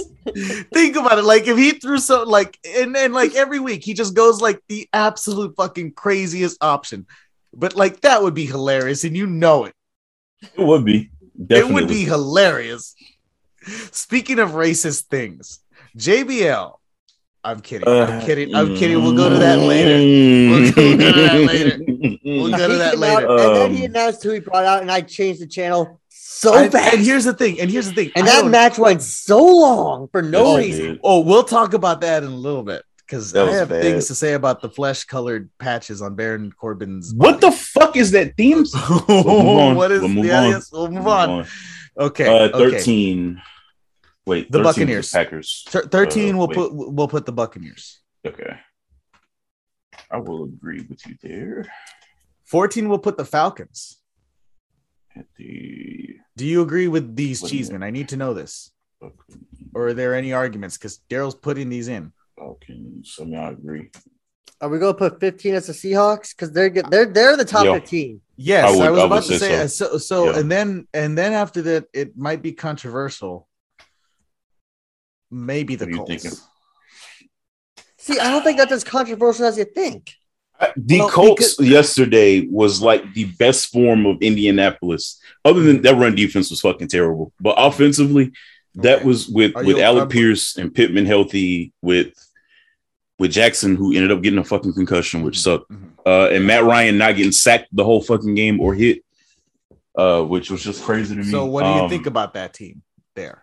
Think 0.73 0.97
about 0.97 1.19
it. 1.19 1.25
Like 1.25 1.49
if 1.49 1.57
he 1.57 1.73
threw 1.73 1.99
so 1.99 2.23
like 2.23 2.57
and 2.65 2.95
then 2.95 3.13
like 3.13 3.35
every 3.35 3.59
week 3.59 3.83
he 3.85 3.93
just 3.95 4.15
goes 4.15 4.41
like 4.41 4.61
the 4.69 4.89
absolute 4.93 5.57
fucking 5.57 5.95
craziest 5.95 6.63
option. 6.63 7.07
But 7.53 7.75
like 7.75 8.03
that 8.03 8.23
would 8.23 8.35
be 8.35 8.47
hilarious, 8.47 9.03
and 9.03 9.17
you 9.17 9.27
know 9.27 9.65
it. 9.65 9.75
It 10.43 10.59
would 10.65 10.85
be. 10.85 11.11
Definitely. 11.45 11.71
It 11.71 11.75
would 11.75 11.89
be 11.89 12.05
hilarious. 12.05 12.95
Speaking 13.93 14.39
of 14.39 14.51
racist 14.51 15.05
things, 15.07 15.61
JBL. 15.97 16.77
I'm 17.43 17.61
kidding. 17.61 17.89
I'm 17.89 18.21
Uh, 18.21 18.25
kidding. 18.27 18.55
I'm 18.55 18.77
kidding. 18.77 19.03
We'll 19.03 19.15
go 19.17 19.31
to 19.31 19.37
that 19.39 19.59
later. 19.59 19.97
We'll 20.51 20.73
go 20.73 20.97
to 20.97 21.13
that 21.13 21.47
later. 21.47 21.79
We'll 22.23 22.51
go 22.51 22.69
to 22.69 22.77
that 22.77 22.95
came 22.95 23.03
out, 23.03 23.23
later. 23.23 23.29
and 23.39 23.57
then 23.57 23.75
he 23.75 23.85
Um, 23.87 23.91
announced 23.91 24.23
who 24.23 24.31
he 24.31 24.41
brought 24.41 24.65
out, 24.67 24.83
and 24.83 24.91
I 24.91 25.01
changed 25.01 25.41
the 25.41 25.47
channel 25.47 26.01
so 26.09 26.55
and, 26.55 26.71
fast. 26.71 26.95
and 26.97 27.05
here's 27.05 27.25
the 27.25 27.33
thing. 27.33 27.59
And 27.61 27.71
here's 27.71 27.89
the 27.89 27.95
thing. 27.95 28.11
And 28.15 28.29
I 28.29 28.43
that 28.43 28.51
match 28.51 28.79
went 28.79 29.03
so 29.03 29.43
long 29.43 30.09
for 30.13 30.21
no 30.23 30.57
reason. 30.59 31.01
Oh, 31.03 31.21
we'll 31.21 31.43
talk 31.45 31.73
about 31.73 32.03
that 32.03 32.23
in 32.23 32.31
a 32.31 32.35
little 32.37 32.63
bit 32.63 32.83
because 33.11 33.35
I 33.35 33.51
have 33.51 33.69
bad. 33.71 33.83
things 33.83 34.07
to 34.07 34.15
say 34.15 34.35
about 34.35 34.61
the 34.61 34.69
flesh-colored 34.69 35.51
patches 35.59 36.01
on 36.01 36.15
Baron 36.15 36.53
Corbin's. 36.53 37.13
What 37.13 37.41
the 37.41 37.51
fuck 37.51 37.97
is 37.97 38.13
that 38.13 38.37
theme? 38.37 38.65
the? 38.65 39.05
We'll 39.09 39.75
what 39.75 39.91
is? 39.91 40.01
We'll 40.01 40.11
move 40.11 40.27
yeah, 40.27 40.43
on. 40.43 40.51
yes, 40.51 40.71
we'll 40.71 40.91
move 40.91 41.07
on. 41.07 41.47
Okay. 41.99 42.27
Uh, 42.27 42.49
okay. 42.49 42.59
thirteen. 42.77 43.43
Wait, 44.27 44.53
The 44.53 44.59
13 44.59 44.65
was 44.65 44.77
Buccaneers. 44.77 45.11
Packers. 45.11 45.65
Thir- 45.69 45.87
Thirteen. 45.87 46.35
Uh, 46.37 46.39
we'll 46.39 46.47
wait. 46.49 46.55
put. 46.55 46.73
We'll 46.73 47.09
put 47.09 47.27
the 47.27 47.33
Buccaneers. 47.33 48.01
Okay. 48.25 48.57
I 50.11 50.19
will 50.19 50.45
agree 50.45 50.87
with 50.89 51.05
you 51.07 51.17
there. 51.21 51.67
Fourteen. 52.45 52.89
We'll 52.89 52.99
put 52.99 53.17
the 53.17 53.25
Falcons. 53.25 53.97
At 55.17 55.27
the 55.37 56.17
Do 56.37 56.47
you 56.47 56.63
agree 56.63 56.87
with 56.87 57.17
these 57.17 57.43
Wait 57.43 57.49
a 57.49 57.51
cheesemen? 57.51 57.83
I 57.83 57.91
need 57.91 58.11
to 58.11 58.17
know 58.17 58.35
this. 58.35 58.71
Or 59.75 59.89
are 59.89 59.95
there 59.95 60.15
any 60.15 60.33
arguments? 60.33 60.77
Because 60.77 61.01
Daryl's 61.11 61.35
putting 61.35 61.69
these 61.69 61.89
in. 61.89 62.13
Falcons. 62.45 63.19
I 63.21 63.25
mean, 63.25 63.39
I 63.39 63.51
agree. 63.51 63.91
Are 64.61 64.69
we 64.69 64.79
going 64.79 64.95
to 64.95 64.99
put 64.99 65.21
15 65.21 65.55
as 65.55 65.67
the 65.69 65.73
Seahawks? 65.73 66.31
Because 66.35 66.53
they're 66.53 66.71
good. 66.71 66.87
They're 66.91 67.07
they're 67.07 67.37
the 67.37 67.45
top 67.45 67.65
Yeah. 67.67 67.75
15. 67.75 68.21
Yes, 68.37 68.65
I 68.65 68.87
I, 68.87 68.91
was 68.91 69.01
I 69.01 69.05
about 69.07 69.23
to 69.25 69.39
say 69.39 69.39
say. 69.39 69.63
uh, 69.63 69.67
So, 69.67 69.99
so, 69.99 70.25
Yeah. 70.31 70.39
and 70.39 70.51
then, 70.51 70.87
and 70.95 71.17
then 71.17 71.33
after 71.35 71.61
that, 71.63 71.85
it 71.93 72.17
might 72.17 72.43
be 72.43 72.53
controversial. 72.53 73.47
Maybe 75.31 75.77
the 75.77 75.85
What 75.85 75.89
are 75.89 75.91
you 75.93 75.97
Colts. 75.99 76.11
thinking? 76.23 76.39
See, 77.99 78.19
I 78.19 78.31
don't 78.31 78.43
think 78.43 78.59
that's 78.59 78.73
as 78.73 78.85
controversial 78.85 79.45
as 79.47 79.59
you 79.59 79.65
think. 79.67 80.11
The 80.77 80.99
Well, 80.99 81.11
Colts 81.11 81.59
yesterday 81.61 82.47
was 82.51 82.83
like 82.83 83.15
the 83.15 83.25
best 83.39 83.69
form 83.73 84.05
of 84.05 84.21
Indianapolis. 84.21 85.19
Other 85.45 85.63
than 85.63 85.81
that, 85.83 85.97
run 85.97 86.15
defense 86.15 86.51
was 86.51 86.61
fucking 86.61 86.89
terrible, 86.89 87.33
but 87.41 87.55
offensively, 87.57 88.33
that 88.75 88.99
Okay. 88.99 89.05
was 89.07 89.29
with 89.29 89.57
Are 89.57 89.65
with 89.65 89.77
you- 89.79 89.83
Alec 89.83 90.03
um, 90.05 90.09
Pierce 90.09 90.57
and 90.57 90.75
Pittman 90.75 91.07
healthy, 91.07 91.73
with 91.83 92.13
with 93.21 93.31
Jackson 93.31 93.77
who 93.77 93.95
ended 93.95 94.11
up 94.11 94.23
getting 94.23 94.39
a 94.39 94.45
fucking 94.45 94.73
concussion, 94.73 95.23
which 95.23 95.39
sucked, 95.39 95.71
Mhm. 95.71 95.91
uh, 96.07 96.31
and 96.35 96.47
Matt 96.47 96.65
Ryan 96.65 96.97
not 96.97 97.17
getting 97.17 97.33
sacked 97.33 97.69
the 97.71 97.85
whole 97.85 98.01
fucking 98.03 98.35
game 98.35 98.59
or 98.61 98.75
hit, 98.75 99.05
uh, 99.95 100.23
which 100.23 100.51
was 100.51 100.63
just 100.65 100.83
crazy 100.83 101.15
to 101.15 101.23
me. 101.23 101.31
So, 101.31 101.45
what 101.45 101.63
do 101.65 101.69
you 101.69 101.83
Um, 101.83 101.91
think 101.91 102.07
about 102.07 102.33
that 102.33 102.55
team 102.55 102.81
there? 103.15 103.43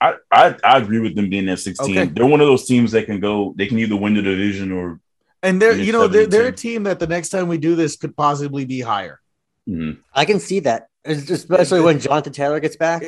I, 0.00 0.14
I 0.32 0.56
I 0.64 0.78
agree 0.78 0.98
with 0.98 1.14
them 1.14 1.30
being 1.30 1.48
at 1.48 1.60
sixteen. 1.60 1.96
Okay. 1.96 2.10
They're 2.12 2.26
one 2.26 2.40
of 2.40 2.48
those 2.48 2.66
teams 2.66 2.90
that 2.92 3.06
can 3.06 3.20
go. 3.20 3.54
They 3.56 3.66
can 3.66 3.78
either 3.78 3.96
win 3.96 4.14
the 4.14 4.22
division 4.22 4.72
or. 4.72 4.98
And 5.44 5.62
they're, 5.62 5.76
you 5.76 5.92
know, 5.92 6.08
they're, 6.08 6.26
they're 6.26 6.48
a 6.48 6.52
team 6.52 6.82
that 6.82 6.98
the 6.98 7.06
next 7.06 7.28
time 7.28 7.46
we 7.46 7.58
do 7.58 7.76
this 7.76 7.94
could 7.94 8.16
possibly 8.16 8.64
be 8.64 8.80
higher. 8.80 9.20
Mhm. 9.68 9.98
I 10.12 10.24
can 10.24 10.40
see 10.40 10.58
that, 10.60 10.88
especially 11.04 11.80
when 11.80 12.00
Jonathan 12.00 12.32
Taylor 12.32 12.58
gets 12.58 12.74
back. 12.76 13.04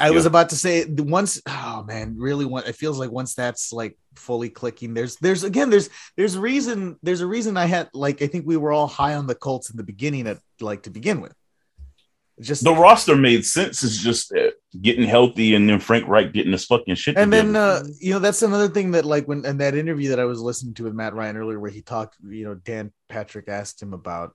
I 0.00 0.10
was 0.10 0.26
about 0.26 0.50
to 0.50 0.56
say 0.56 0.84
once 0.86 1.40
oh 1.46 1.84
man, 1.86 2.16
really 2.18 2.44
one 2.44 2.64
it 2.66 2.76
feels 2.76 2.98
like 2.98 3.10
once 3.10 3.34
that's 3.34 3.72
like 3.72 3.98
fully 4.14 4.50
clicking, 4.50 4.94
there's 4.94 5.16
there's 5.16 5.44
again 5.44 5.70
there's 5.70 5.90
there's 6.16 6.36
reason 6.36 6.96
there's 7.02 7.20
a 7.20 7.26
reason 7.26 7.56
I 7.56 7.66
had 7.66 7.90
like 7.92 8.22
I 8.22 8.26
think 8.26 8.46
we 8.46 8.56
were 8.56 8.72
all 8.72 8.86
high 8.86 9.14
on 9.14 9.26
the 9.26 9.34
Colts 9.34 9.70
in 9.70 9.76
the 9.76 9.82
beginning 9.82 10.26
at 10.26 10.38
like 10.60 10.84
to 10.84 10.90
begin 10.90 11.20
with. 11.20 11.34
Just 12.40 12.64
The 12.64 12.74
roster 12.74 13.14
made 13.14 13.46
sense. 13.46 13.84
It's 13.84 14.02
just 14.02 14.34
uh, 14.34 14.50
getting 14.82 15.04
healthy 15.04 15.54
and 15.54 15.68
then 15.68 15.78
Frank 15.78 16.08
Reich 16.08 16.32
getting 16.32 16.50
his 16.50 16.64
fucking 16.64 16.96
shit. 16.96 17.16
and 17.16 17.32
then 17.32 17.54
uh 17.54 17.84
you 18.00 18.12
know 18.12 18.18
that's 18.18 18.42
another 18.42 18.68
thing 18.68 18.90
that 18.92 19.04
like 19.04 19.26
when 19.28 19.44
in 19.44 19.58
that 19.58 19.76
interview 19.76 20.10
that 20.10 20.18
I 20.18 20.24
was 20.24 20.40
listening 20.40 20.74
to 20.74 20.84
with 20.84 20.94
Matt 20.94 21.14
Ryan 21.14 21.36
earlier 21.36 21.60
where 21.60 21.70
he 21.70 21.80
talked 21.80 22.16
you 22.26 22.44
know 22.44 22.54
Dan 22.54 22.92
Patrick 23.08 23.48
asked 23.48 23.80
him 23.80 23.92
about 23.92 24.34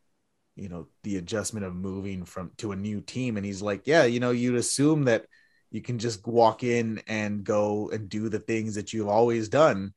you 0.56 0.70
know 0.70 0.88
the 1.04 1.18
adjustment 1.18 1.66
of 1.66 1.76
moving 1.76 2.24
from 2.24 2.52
to 2.58 2.72
a 2.72 2.76
new 2.76 3.02
team 3.02 3.36
and 3.36 3.46
he's 3.46 3.62
like 3.62 3.82
yeah 3.86 4.06
you 4.06 4.20
know 4.22 4.32
you'd 4.32 4.56
assume 4.56 5.06
that 5.06 5.26
you 5.72 5.82
can 5.82 6.00
just 6.00 6.26
walk 6.28 6.64
in 6.64 7.02
and 7.08 7.44
go 7.44 7.90
and 7.92 8.10
do 8.10 8.30
the 8.30 8.40
things 8.40 8.76
that 8.76 8.92
you've 8.94 9.08
always 9.08 9.50
done 9.50 9.94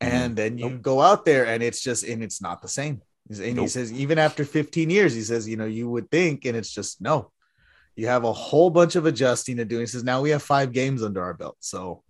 and 0.00 0.34
then 0.34 0.58
you 0.58 0.70
go 0.78 1.00
out 1.00 1.24
there 1.24 1.46
and 1.46 1.62
it's 1.62 1.80
just 1.80 2.02
and 2.04 2.22
it's 2.24 2.42
not 2.42 2.60
the 2.62 2.68
same 2.68 3.00
and 3.30 3.58
he 3.58 3.68
says 3.68 3.92
even 3.92 4.18
after 4.18 4.44
15 4.44 4.90
years 4.90 5.14
he 5.14 5.20
says 5.22 5.48
you 5.48 5.56
know 5.56 5.64
you 5.66 5.88
would 5.88 6.10
think 6.10 6.44
and 6.44 6.56
it's 6.56 6.72
just 6.72 7.00
no 7.00 7.30
you 7.94 8.06
have 8.08 8.24
a 8.24 8.32
whole 8.32 8.68
bunch 8.70 8.96
of 8.96 9.06
adjusting 9.06 9.58
to 9.58 9.64
do 9.64 9.78
he 9.78 9.86
says 9.86 10.02
now 10.02 10.20
we 10.20 10.30
have 10.30 10.42
five 10.42 10.72
games 10.72 11.02
under 11.02 11.22
our 11.22 11.34
belt 11.34 11.56
so 11.60 12.02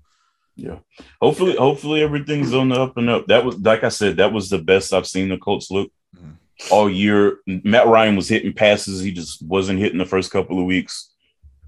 yeah, 0.54 0.80
hopefully, 1.20 1.56
hopefully 1.56 2.02
everything's 2.02 2.52
on 2.52 2.68
the 2.68 2.74
up 2.74 2.98
and 2.98 3.08
up. 3.08 3.26
That 3.28 3.42
was 3.42 3.56
like 3.58 3.84
I 3.84 3.88
said, 3.88 4.18
that 4.18 4.34
was 4.34 4.50
the 4.50 4.58
best 4.58 4.92
I've 4.92 5.06
seen 5.06 5.30
the 5.30 5.38
Colts 5.38 5.70
look 5.70 5.90
Mhm. 6.14 6.36
all 6.70 6.90
year. 6.90 7.38
Matt 7.46 7.86
Ryan 7.86 8.16
was 8.16 8.28
hitting 8.28 8.52
passes. 8.52 9.00
He 9.00 9.12
just 9.12 9.40
wasn't 9.42 9.78
hitting 9.78 9.96
the 9.96 10.04
first 10.04 10.30
couple 10.30 10.58
of 10.58 10.66
weeks. 10.66 11.11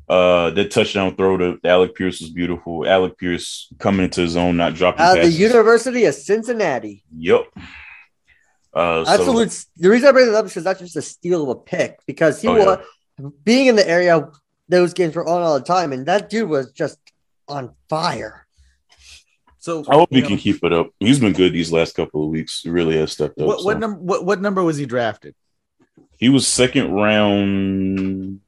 Uh, 0.09 0.51
that 0.51 0.71
touchdown 0.71 1.17
throw 1.17 1.37
to 1.39 1.59
Alec 1.65 1.95
Pierce 1.95 2.21
was 2.21 2.29
beautiful. 2.31 2.87
Alec 2.87 3.17
Pierce 3.17 3.73
coming 3.79 4.05
into 4.05 4.21
his 4.21 4.37
own, 4.37 4.57
not 4.57 4.75
dropping 4.75 5.01
Out 5.01 5.19
of 5.19 5.25
the. 5.25 5.31
University 5.31 6.05
of 6.05 6.15
Cincinnati. 6.15 7.03
Yep. 7.17 7.47
Uh, 8.75 9.05
so- 9.05 9.11
Absolute. 9.13 9.65
the 9.77 9.89
reason 9.89 10.09
I 10.09 10.13
bring 10.13 10.29
it 10.29 10.35
up 10.35 10.45
is 10.45 10.51
because 10.51 10.65
that's 10.65 10.81
just 10.81 10.97
a 10.97 11.03
steal 11.03 11.43
of 11.45 11.49
a 11.49 11.55
pick 11.55 12.01
because 12.07 12.43
he 12.43 12.49
Oh, 12.49 12.57
yeah. 12.57 12.65
was 13.19 13.33
being 13.45 13.69
in 13.69 13.77
the 13.77 13.89
area. 13.89 14.29
Those 14.69 14.93
games 14.95 15.15
were 15.15 15.27
on 15.27 15.43
all 15.43 15.59
the 15.59 15.65
time, 15.65 15.93
and 15.93 16.05
that 16.07 16.29
dude 16.29 16.49
was 16.49 16.73
just 16.73 16.99
on 17.49 17.75
fire. 17.89 18.47
so 19.59 19.85
I 19.89 19.95
hope 19.95 20.09
you 20.11 20.17
he 20.17 20.23
know, 20.23 20.29
can 20.29 20.37
keep 20.39 20.65
it 20.65 20.73
up. 20.73 20.91
He's 21.01 21.19
been 21.21 21.33
good 21.33 21.53
these 21.53 21.71
last 21.73 21.95
couple 21.95 22.25
of 22.25 22.31
weeks. 22.31 22.61
He 22.63 22.71
really 22.71 22.97
has 22.99 23.13
stepped 23.13 23.39
up. 23.41 23.47
what, 23.47 23.59
so. 23.61 23.65
what 23.65 23.79
number 23.79 23.99
what, 24.01 24.25
what 24.25 24.41
number 24.43 24.63
was 24.63 24.77
he 24.77 24.85
drafted 24.87 25.35
He 26.19 26.29
was 26.29 26.47
second 26.49 26.93
round. 26.93 28.41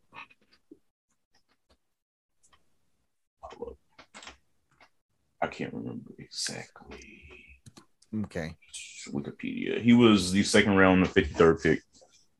I 5.42 5.46
can't 5.48 5.72
remember 5.74 6.10
exactly. 6.18 6.98
okay 8.24 8.56
Wikipedia. 9.12 9.80
He 9.80 9.92
was 9.92 10.32
the 10.32 10.42
second 10.42 10.76
round, 10.76 11.04
the 11.04 11.08
fifty 11.08 11.34
third 11.34 11.60
pick. 11.62 11.80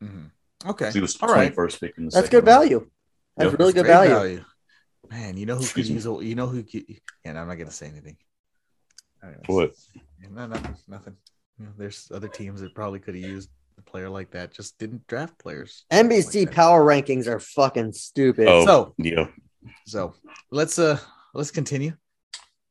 Mhm. 0.03 0.31
okay 0.67 0.91
He 0.91 1.01
was 1.01 1.15
the 1.15 1.23
All 1.27 1.29
right. 1.33 1.43
twenty 1.43 1.55
first 1.55 1.81
pick 1.81 1.97
in 1.99 2.07
the 2.07 2.11
That's 2.11 2.29
good 2.29 2.39
round. 2.47 2.47
value. 2.47 2.91
That's 3.37 3.51
Yep. 3.51 3.59
really 3.61 3.73
good 3.73 3.85
great 3.85 4.09
value. 4.09 4.45
Man, 5.11 5.37
you 5.37 5.47
know 5.47 5.57
who 5.57 5.67
could 5.67 5.87
use 5.87 6.07
a, 6.07 6.19
you 6.23 6.35
know 6.35 6.47
who 6.49 6.63
could, 6.65 6.85
yeah, 6.89 7.41
I'm 7.41 7.47
not 7.47 7.55
gonna 7.59 7.71
say 7.71 7.87
anything. 7.89 8.17
Anyways. 9.23 9.43
What? 9.47 9.73
No, 10.31 10.47
nothing, 10.47 10.77
nothing. 10.89 11.17
You 11.59 11.67
know, 11.67 11.73
there's 11.79 12.11
other 12.13 12.29
teams 12.29 12.61
that 12.61 12.75
probably 12.75 12.99
could 12.99 13.15
have 13.15 13.23
used 13.25 13.51
a 13.79 13.83
player 13.83 14.09
like 14.09 14.31
that, 14.33 14.53
just 14.53 14.79
didn't 14.79 15.07
draft 15.07 15.39
players. 15.39 15.85
NBC 15.93 16.47
like 16.47 16.55
power 16.55 16.85
rankings 16.85 17.27
are 17.29 17.39
fucking 17.39 17.93
stupid. 17.93 18.49
Oh, 18.49 18.65
So- 18.67 18.95
yeah. 18.99 19.29
So 19.87 20.15
let's 20.51 20.79
uh 20.79 20.99
let's 21.35 21.51
continue. 21.51 21.93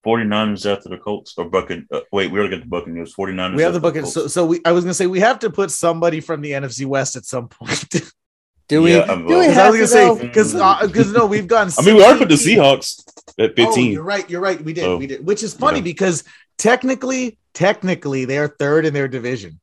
49ers 0.05 0.71
after 0.71 0.89
the 0.89 0.97
Colts 0.97 1.33
or 1.37 1.49
Bucking. 1.49 1.87
Uh, 1.91 2.01
wait, 2.11 2.31
we 2.31 2.39
already 2.39 2.55
got 2.55 2.63
the 2.63 2.69
Buccaneers. 2.69 3.13
49ers. 3.15 3.55
We 3.55 3.63
have 3.63 3.73
the 3.73 3.79
after 3.79 4.01
bucket. 4.01 4.07
So, 4.07 4.27
so 4.27 4.45
we 4.45 4.61
I 4.65 4.71
was 4.71 4.83
gonna 4.83 4.93
say 4.93 5.07
we 5.07 5.19
have 5.19 5.39
to 5.39 5.49
put 5.49 5.71
somebody 5.71 6.19
from 6.19 6.41
the 6.41 6.51
NFC 6.51 6.85
West 6.85 7.15
at 7.15 7.25
some 7.25 7.47
point. 7.47 7.89
do 8.67 8.81
we? 8.83 8.95
Yeah, 8.95 9.01
I'm- 9.01 9.27
do 9.27 9.39
we 9.39 9.47
Because 9.47 9.57
I 9.57 9.61
have 9.63 9.73
was 9.73 9.91
to 9.91 9.97
gonna 9.97 10.15
say 10.17 10.27
because 10.27 10.53
because 10.87 11.13
no, 11.13 11.25
we've 11.25 11.47
gone. 11.47 11.69
I 11.77 11.85
mean, 11.85 11.95
we 11.95 12.03
already 12.03 12.19
put 12.19 12.29
the 12.29 12.35
Seahawks 12.35 13.03
at 13.39 13.51
Oh, 13.51 13.65
15. 13.65 13.91
you're 13.91 14.03
right. 14.03 14.29
You're 14.29 14.41
right. 14.41 14.61
We 14.61 14.73
did. 14.73 14.83
So, 14.83 14.97
we 14.97 15.07
did. 15.07 15.25
Which 15.25 15.43
is 15.43 15.53
funny 15.53 15.79
yeah. 15.79 15.83
because 15.83 16.23
technically, 16.57 17.37
technically, 17.53 18.25
they 18.25 18.37
are 18.37 18.47
third 18.47 18.85
in 18.85 18.93
their 18.93 19.07
division 19.07 19.59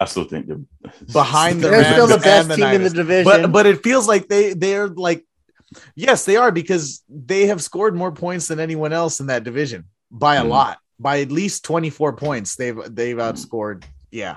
I 0.00 0.06
still 0.06 0.24
think 0.24 0.46
they're 0.46 0.60
behind 1.12 1.60
the 1.60 1.68
They're 1.68 1.82
Rams 1.82 1.92
still 1.92 2.06
the 2.06 2.14
and 2.14 2.22
best 2.22 2.48
the 2.48 2.56
team 2.56 2.66
in 2.68 2.82
the 2.84 2.90
division. 2.90 3.24
But 3.24 3.52
but 3.52 3.66
it 3.66 3.82
feels 3.82 4.08
like 4.08 4.28
they 4.28 4.54
they're 4.54 4.88
like, 4.88 5.26
yes, 5.94 6.24
they 6.24 6.36
are 6.36 6.50
because 6.52 7.02
they 7.08 7.46
have 7.46 7.62
scored 7.62 7.94
more 7.94 8.12
points 8.12 8.48
than 8.48 8.60
anyone 8.60 8.92
else 8.92 9.20
in 9.20 9.26
that 9.26 9.44
division 9.44 9.84
by 10.10 10.36
a 10.36 10.44
Mhm. 10.44 10.48
lot, 10.48 10.78
by 10.98 11.20
at 11.20 11.30
least 11.30 11.64
24 11.64 12.14
points. 12.14 12.56
They've 12.56 12.78
they've 12.94 13.16
outscored. 13.16 13.84
Yeah. 14.10 14.36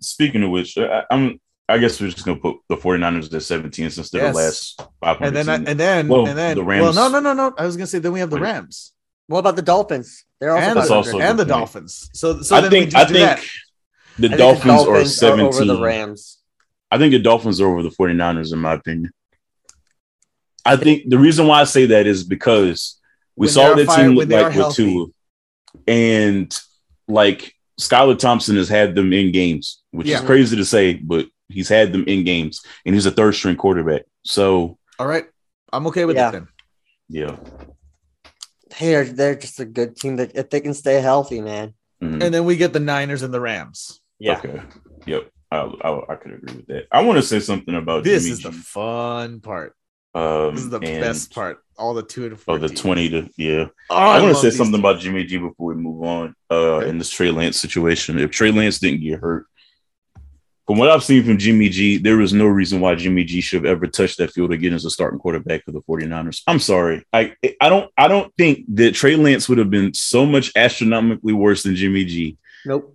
Speaking 0.00 0.42
of 0.42 0.50
which, 0.50 0.76
I, 0.78 1.04
I'm. 1.10 1.40
I 1.70 1.76
guess 1.76 2.00
we're 2.00 2.08
just 2.10 2.24
gonna 2.24 2.38
put 2.40 2.56
the 2.70 2.76
49ers 2.78 3.32
at 3.34 3.42
17 3.42 3.90
since 3.90 4.08
they're 4.08 4.22
Yes. 4.22 4.34
the 4.34 4.40
last 4.42 4.82
500. 5.02 5.26
And 5.26 5.36
then 5.36 5.48
I, 5.50 5.56
team. 5.58 5.66
and 5.68 5.78
then 5.80 6.08
Well, 6.08 6.26
and 6.26 6.38
then 6.38 6.56
the 6.56 6.64
well 6.64 6.84
Rams- 6.84 6.96
no 6.96 7.08
no 7.08 7.20
no 7.20 7.34
no 7.34 7.54
I 7.58 7.66
was 7.66 7.76
gonna 7.76 7.86
say 7.86 7.98
then 7.98 8.12
we 8.12 8.20
have 8.20 8.30
the 8.30 8.40
Rams 8.40 8.94
what 9.26 9.40
about 9.40 9.56
the 9.56 9.60
Dolphins? 9.62 10.24
They're 10.40 10.56
also 10.56 10.66
and, 10.66 10.76
the, 10.78 10.94
also 10.94 11.18
and 11.20 11.38
the. 11.38 11.44
Dolphins. 11.44 12.08
So 12.14 12.40
so 12.40 12.56
I 12.56 12.62
then 12.62 12.70
we 12.72 12.78
think 12.78 12.92
just 12.92 13.04
I 13.04 13.08
do 13.08 13.12
think 13.14 13.26
that. 13.28 13.44
the 14.18 14.26
I 14.26 14.28
think 14.30 14.38
Dolphins, 14.38 14.84
the 14.86 14.90
are 14.92 15.04
17. 15.04 15.46
over 15.46 15.64
the 15.66 15.80
Rams. 15.82 16.38
I 16.90 16.96
think 16.96 17.12
the 17.12 17.18
Dolphins 17.18 17.60
are 17.60 17.66
over 17.68 17.82
the 17.82 17.90
49ers, 17.90 18.54
in 18.54 18.58
my 18.60 18.72
opinion. 18.72 19.10
I 20.72 20.76
think 20.76 21.08
the 21.08 21.18
reason 21.18 21.46
why 21.46 21.60
I 21.60 21.64
say 21.64 21.86
that 21.86 22.06
is 22.06 22.24
because 22.24 22.98
we 23.36 23.46
When 23.46 23.52
saw 23.52 23.74
they're 23.74 23.84
that 23.86 23.96
team 23.96 24.14
look 24.14 24.28
like 24.28 24.46
with 24.46 24.54
healthy. 24.54 24.84
Tua, 24.92 25.06
and 25.86 26.58
like 27.08 27.54
Skylar 27.80 28.18
Thompson 28.18 28.56
has 28.56 28.68
had 28.68 28.94
them 28.94 29.12
in 29.12 29.32
games, 29.32 29.82
which 29.92 30.06
Yeah. 30.08 30.18
is 30.18 30.24
crazy 30.24 30.56
to 30.56 30.64
say, 30.64 30.94
but 30.94 31.26
he's 31.48 31.68
had 31.68 31.92
them 31.92 32.04
in 32.06 32.24
games, 32.24 32.62
and 32.84 32.94
he's 32.94 33.06
a 33.06 33.10
third 33.10 33.34
string 33.34 33.56
quarterback. 33.56 34.02
So 34.24 34.78
All 34.98 35.06
right. 35.06 35.26
I'm 35.72 35.86
okay 35.88 36.04
with 36.04 36.16
Yeah. 36.16 36.30
that 36.30 36.32
then. 36.32 36.48
yeah, 37.08 37.36
They're 38.78 39.04
they're 39.04 39.34
just 39.36 39.60
a 39.60 39.64
good 39.64 39.96
team 39.96 40.16
that 40.16 40.36
if 40.36 40.50
they 40.50 40.60
can 40.60 40.74
stay 40.74 41.00
healthy, 41.00 41.40
man. 41.40 41.74
Mhm. 42.02 42.22
And 42.22 42.34
then 42.34 42.44
we 42.44 42.56
get 42.56 42.72
the 42.72 42.80
Niners 42.80 43.22
and 43.22 43.32
the 43.32 43.40
Rams. 43.40 44.00
okay, 44.24 44.60
yep, 45.06 45.30
I, 45.50 45.58
I, 45.58 46.12
I 46.12 46.16
could 46.16 46.34
agree 46.34 46.56
with 46.56 46.66
that. 46.66 46.86
I 46.92 47.02
want 47.02 47.16
to 47.18 47.22
say 47.22 47.40
something 47.40 47.74
about 47.74 48.04
This 48.04 48.24
Jimmy 48.24 48.32
is 48.32 48.42
the 48.42 48.52
fun 48.52 49.40
part. 49.40 49.74
Um, 50.14 50.54
This 50.54 50.64
is 50.64 50.70
the 50.70 50.78
and- 50.80 51.00
best 51.00 51.32
part. 51.34 51.58
All 51.76 51.94
the 51.94 52.02
two 52.02 52.24
and 52.24 52.32
Oh, 52.32 52.36
four. 52.36 52.58
the 52.58 52.68
20 52.68 53.08
to 53.10 53.28
yeah. 53.36 53.66
Oh, 53.88 53.94
I, 53.96 54.20
want 54.20 54.34
to 54.34 54.40
say 54.40 54.50
something 54.50 54.80
two. 54.80 54.80
about 54.88 55.00
Jimmy 55.00 55.22
G 55.24 55.36
before 55.38 55.68
we 55.68 55.74
move 55.76 56.02
on. 56.02 56.34
Uh, 56.50 56.54
Okay. 56.54 56.88
in 56.88 56.98
this 56.98 57.08
Trey 57.10 57.30
Lance 57.30 57.60
situation, 57.60 58.18
if 58.18 58.32
Trey 58.32 58.50
Lance 58.50 58.80
didn't 58.80 59.00
get 59.00 59.20
hurt, 59.20 59.46
from 60.66 60.76
what 60.78 60.90
I've 60.90 61.04
seen 61.04 61.22
from 61.24 61.38
Jimmy 61.38 61.68
G, 61.68 61.96
there 61.98 62.20
is 62.20 62.32
no 62.32 62.46
reason 62.46 62.80
why 62.80 62.94
Jimmy 62.96 63.22
G 63.24 63.40
should 63.40 63.64
have 63.64 63.70
ever 63.76 63.86
touched 63.86 64.18
that 64.18 64.32
field 64.32 64.52
again 64.52 64.74
as 64.74 64.84
a 64.84 64.90
starting 64.90 65.18
quarterback 65.20 65.64
for 65.64 65.70
the 65.70 65.80
49ers. 65.82 66.42
I'm 66.48 66.58
sorry. 66.58 67.04
I 67.12 67.34
I 67.60 67.68
don't 67.68 67.90
I 67.96 68.08
don't 68.08 68.34
think 68.36 68.64
that 68.74 68.94
Trey 68.94 69.14
Lance 69.16 69.48
would 69.48 69.58
have 69.58 69.70
been 69.70 69.94
so 69.94 70.26
much 70.26 70.50
astronomically 70.56 71.32
worse 71.32 71.62
than 71.62 71.76
Jimmy 71.76 72.04
G. 72.04 72.36
Nope. 72.66 72.94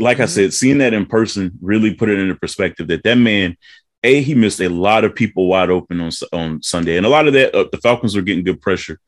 Like 0.00 0.18
I 0.18 0.24
Mhm. 0.24 0.28
said, 0.30 0.54
seeing 0.54 0.78
that 0.78 0.92
in 0.94 1.06
person 1.06 1.52
really 1.60 1.94
put 1.94 2.08
it 2.08 2.18
into 2.18 2.34
perspective 2.36 2.88
that 2.88 3.04
that 3.04 3.16
man, 3.18 3.56
a 4.04 4.22
he 4.22 4.34
missed 4.34 4.60
a 4.60 4.68
lot 4.68 5.02
of 5.04 5.14
people 5.14 5.48
wide 5.48 5.70
open 5.70 6.00
on 6.00 6.10
on 6.32 6.62
Sunday, 6.62 6.96
and 6.96 7.06
a 7.06 7.08
lot 7.08 7.26
of 7.26 7.32
that 7.32 7.54
uh, 7.54 7.64
the 7.72 7.78
Falcons 7.78 8.14
were 8.14 8.22
getting 8.22 8.44
good 8.44 8.60
pressure. 8.62 9.00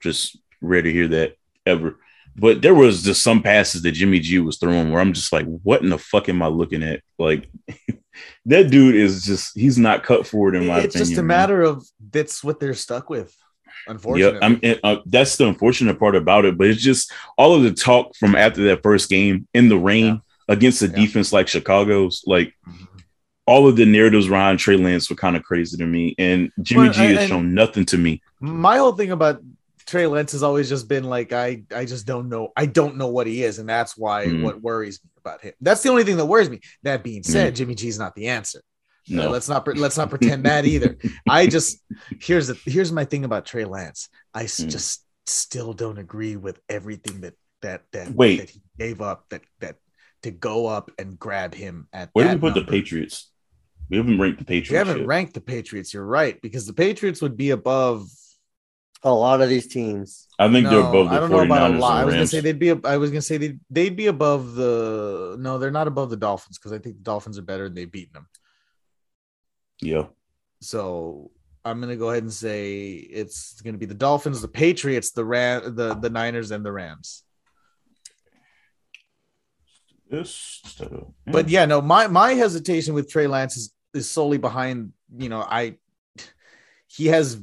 Just 0.00 0.38
rare 0.62 0.80
to 0.82 0.90
hear 0.92 1.08
that 1.08 1.34
ever. 1.66 1.98
But 2.36 2.62
there 2.62 2.74
was 2.74 3.02
just 3.04 3.22
some 3.22 3.42
passes 3.42 3.82
that 3.82 3.92
Jimmy 3.92 4.18
G 4.20 4.38
was 4.40 4.56
throwing 4.58 4.90
where 4.90 5.00
I'm 5.00 5.12
just 5.12 5.32
like, 5.32 5.46
what 5.62 5.82
in 5.82 5.88
the 5.90 5.98
fuck 5.98 6.28
am 6.28 6.42
I 6.42 6.46
looking 6.48 6.82
at? 6.82 7.00
Like 7.18 7.48
that 8.46 8.70
dude 8.70 8.96
is 8.96 9.24
just 9.24 9.56
he's 9.56 9.78
not 9.78 10.02
cut 10.02 10.26
for 10.26 10.48
it 10.48 10.56
in 10.56 10.66
my 10.66 10.78
it's 10.78 10.94
opinion. 10.94 11.02
It's 11.02 11.10
just 11.10 11.18
a 11.18 11.22
man. 11.22 11.26
matter 11.38 11.62
of 11.62 11.86
that's 12.10 12.42
what 12.42 12.58
they're 12.60 12.74
stuck 12.74 13.10
with. 13.10 13.34
Unfortunately. 13.86 14.38
Yeah, 14.40 14.44
I'm, 14.46 14.60
and, 14.62 14.80
uh, 14.82 14.96
that's 15.06 15.36
the 15.36 15.46
unfortunate 15.46 15.98
part 15.98 16.16
about 16.16 16.44
it. 16.44 16.56
But 16.56 16.68
it's 16.68 16.80
just 16.82 17.12
all 17.36 17.54
of 17.54 17.62
the 17.62 17.72
talk 17.72 18.16
from 18.16 18.34
after 18.34 18.64
that 18.64 18.82
first 18.82 19.10
game 19.10 19.46
in 19.52 19.68
the 19.68 19.76
rain 19.78 20.20
against 20.48 20.82
a 20.82 20.86
Yeah. 20.88 20.96
defense 20.96 21.32
like 21.32 21.48
Chicago's. 21.48 22.22
Like 22.26 22.52
Mhm. 22.66 22.88
All 23.46 23.68
of 23.68 23.76
the 23.76 23.84
narratives 23.86 24.28
around 24.28 24.56
Trey 24.58 24.76
Lance 24.76 25.08
were 25.10 25.16
kind 25.16 25.36
of 25.36 25.42
crazy 25.42 25.76
to 25.76 25.86
me, 25.86 26.14
and 26.18 26.50
Jimmy 26.62 26.84
Well, 26.84 26.92
G 26.92 27.14
has 27.14 27.28
shown 27.28 27.54
nothing 27.54 27.84
to 27.86 27.98
me. 27.98 28.22
my 28.40 28.78
whole 28.78 28.92
thing 28.92 29.10
about 29.10 29.42
Trey 29.86 30.06
Lance 30.06 30.32
has 30.32 30.42
always 30.42 30.68
just 30.70 30.88
been 30.88 31.04
like 31.04 31.32
I 31.34 31.62
I 31.74 31.84
just 31.84 32.06
don't 32.06 32.28
know 32.30 32.52
I 32.56 32.64
don't 32.66 32.96
know 32.96 33.08
what 33.08 33.26
he 33.26 33.42
is 33.44 33.58
and 33.58 33.68
that's 33.68 33.96
why 33.98 34.26
Mhm. 34.26 34.42
what 34.42 34.62
worries 34.62 34.98
me 35.04 35.10
about 35.18 35.42
him. 35.42 35.52
That's 35.60 35.82
the 35.82 35.90
only 35.90 36.04
thing 36.04 36.16
that 36.16 36.24
worries 36.24 36.48
me. 36.48 36.60
That 36.84 37.04
being 37.04 37.22
said, 37.22 37.54
Jimmy 37.54 37.74
G 37.74 37.88
is 37.88 37.98
not 37.98 38.14
the 38.14 38.28
answer. 38.28 38.60
Uh, 39.10 39.14
No, 39.16 39.30
let's 39.30 39.46
not 39.50 39.68
let's 39.76 39.98
not 39.98 40.08
pretend 40.08 40.44
that 40.46 40.64
either. 40.64 40.96
I 41.28 41.46
just 41.46 41.82
here's 42.18 42.46
the 42.46 42.58
here's 42.64 42.92
my 42.92 43.04
thing 43.04 43.24
about 43.26 43.44
Trey 43.44 43.66
Lance. 43.66 44.08
I 44.32 44.44
Mm. 44.44 44.70
just 44.70 45.04
still 45.26 45.74
don't 45.74 45.98
agree 45.98 46.36
with 46.36 46.58
everything 46.70 47.20
that 47.20 47.34
that 47.60 47.82
that 47.92 48.10
Wait. 48.14 48.38
that 48.40 48.48
he 48.50 48.62
gave 48.78 49.02
up 49.02 49.26
that 49.28 49.42
that 49.60 49.76
to 50.22 50.30
go 50.30 50.66
up 50.66 50.90
and 50.98 51.18
grab 51.18 51.54
him 51.54 51.88
at 51.92 52.08
where 52.14 52.24
did 52.26 52.34
we 52.36 52.40
put 52.40 52.56
number. 52.56 52.60
the 52.60 52.66
Patriots? 52.78 53.30
We 53.94 53.98
haven't 53.98 54.18
ranked 54.18 54.38
the 54.40 54.44
Patriots. 54.44 54.70
We 54.70 54.76
haven't 54.76 54.98
yet. 54.98 55.06
ranked 55.06 55.34
the 55.34 55.40
Patriots. 55.40 55.94
You're 55.94 56.04
right 56.04 56.40
because 56.42 56.66
the 56.66 56.72
Patriots 56.72 57.22
would 57.22 57.36
be 57.36 57.50
above 57.50 58.08
A 59.04 59.12
lot 59.12 59.40
of 59.40 59.48
these 59.48 59.68
teams. 59.68 60.26
I 60.36 60.50
think 60.50 60.68
they're 60.68 60.80
above 60.80 61.10
the 61.10 61.16
I 61.16 61.20
don't 61.20 61.30
know 61.30 61.42
about 61.42 61.70
a 61.70 61.74
49ers 61.74 61.78
lot. 61.78 61.96
I 61.98 62.04
was 62.04 62.14
gonna 62.14 62.26
say 62.26 62.40
they'd 62.40 62.58
be. 62.58 62.70
I 62.84 62.96
was 62.96 63.10
gonna 63.10 63.22
say 63.22 63.36
they'd, 63.36 63.60
they'd 63.70 63.94
be 63.94 64.06
above 64.06 64.54
the. 64.56 65.36
No, 65.38 65.58
they're 65.58 65.70
not 65.70 65.86
above 65.86 66.10
the 66.10 66.16
Dolphins 66.16 66.58
because 66.58 66.72
I 66.72 66.78
think 66.78 66.96
the 66.96 67.02
Dolphins 67.02 67.38
are 67.38 67.42
better 67.42 67.66
and 67.66 67.76
they've 67.76 67.90
beaten 67.90 68.14
them. 68.14 68.28
yeah. 69.80 70.06
So 70.60 71.30
I'm 71.64 71.80
gonna 71.80 71.96
go 71.96 72.10
ahead 72.10 72.22
and 72.22 72.32
say 72.32 72.90
it's 72.94 73.60
gonna 73.60 73.78
be 73.78 73.86
the 73.86 73.94
Dolphins, 73.94 74.40
the 74.40 74.48
Patriots, 74.48 75.12
the 75.12 75.24
Ram, 75.24 75.76
the 75.76 75.94
the 75.94 76.10
Niners, 76.10 76.50
and 76.50 76.64
the 76.64 76.72
Rams. 76.72 77.22
This, 80.10 80.62
uh, 80.80 81.00
But 81.26 81.48
yeah, 81.48 81.66
no, 81.66 81.82
my 81.82 82.06
my 82.06 82.32
hesitation 82.32 82.94
with 82.94 83.10
Trey 83.10 83.26
Lance 83.26 83.56
is, 83.56 83.73
is 83.94 84.10
solely 84.10 84.38
behind. 84.38 84.92
You 85.16 85.28
know, 85.28 85.40
I 85.40 85.76
he 86.88 87.06
has 87.06 87.40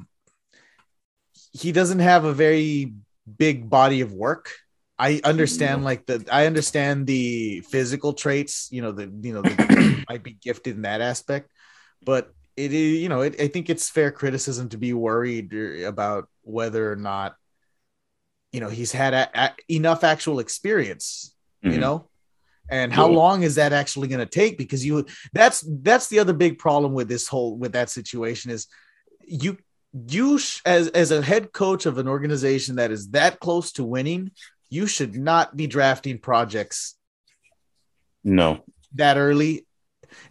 he 1.54 1.72
doesn't 1.72 2.00
have 2.00 2.26
a 2.26 2.34
very 2.34 2.94
big 3.38 3.70
body 3.70 4.02
of 4.02 4.14
work. 4.14 4.50
I 4.98 5.20
understand 5.24 5.84
like 5.84 6.06
the 6.06 6.26
I 6.32 6.46
understand 6.46 7.08
the 7.08 7.62
physical 7.62 8.14
traits, 8.14 8.70
you 8.72 8.82
know, 8.82 8.92
the 8.92 9.12
you 9.22 9.34
know, 9.34 9.44
the, 9.44 10.04
might 10.10 10.24
be 10.24 10.34
gifted 10.34 10.76
in 10.76 10.84
that 10.84 11.02
aspect, 11.02 11.50
but 12.06 12.34
it 12.56 12.74
is, 12.74 13.00
you 13.00 13.10
know, 13.10 13.22
it, 13.22 13.42
I 13.42 13.48
think 13.48 13.70
it's 13.70 13.90
fair 13.90 14.12
criticism 14.12 14.70
to 14.70 14.78
be 14.78 14.94
worried 14.94 15.54
about 15.84 16.28
whether 16.44 16.92
or 16.92 16.96
not, 16.98 17.36
you 18.52 18.60
know, 18.60 18.70
he's 18.70 18.92
had 18.92 19.14
a, 19.14 19.30
a, 19.34 19.52
enough 19.70 20.04
actual 20.04 20.40
experience, 20.40 21.34
you 21.64 21.78
Mhm. 21.78 21.80
know, 21.80 22.11
and 22.72 22.94
how 22.94 23.08
long 23.08 23.44
is 23.44 23.56
that 23.56 23.74
actually 23.74 24.08
going 24.08 24.20
to 24.20 24.26
take? 24.26 24.58
Because 24.58 24.86
you, 24.86 25.06
that's 25.34 25.64
that's 25.68 26.08
the 26.08 26.20
other 26.20 26.34
big 26.34 26.58
problem 26.58 26.94
with 26.94 27.10
this 27.10 27.28
whole 27.28 27.58
with 27.58 27.74
that 27.74 27.90
situation 27.90 28.50
is 28.50 28.68
you 29.26 29.58
you 30.08 30.40
sh- 30.40 30.62
as 30.66 30.88
as 30.90 31.12
a 31.12 31.22
head 31.22 31.52
coach 31.52 31.86
of 31.86 31.98
an 31.98 32.08
organization 32.08 32.78
that 32.78 32.90
is 32.90 33.10
that 33.10 33.40
close 33.42 33.74
to 33.74 33.84
winning, 33.84 34.32
you 34.70 34.88
should 34.88 35.16
not 35.16 35.56
be 35.58 35.68
drafting 35.68 36.18
projects 36.18 36.96
no, 38.24 38.64
that 38.96 39.18
early. 39.18 39.66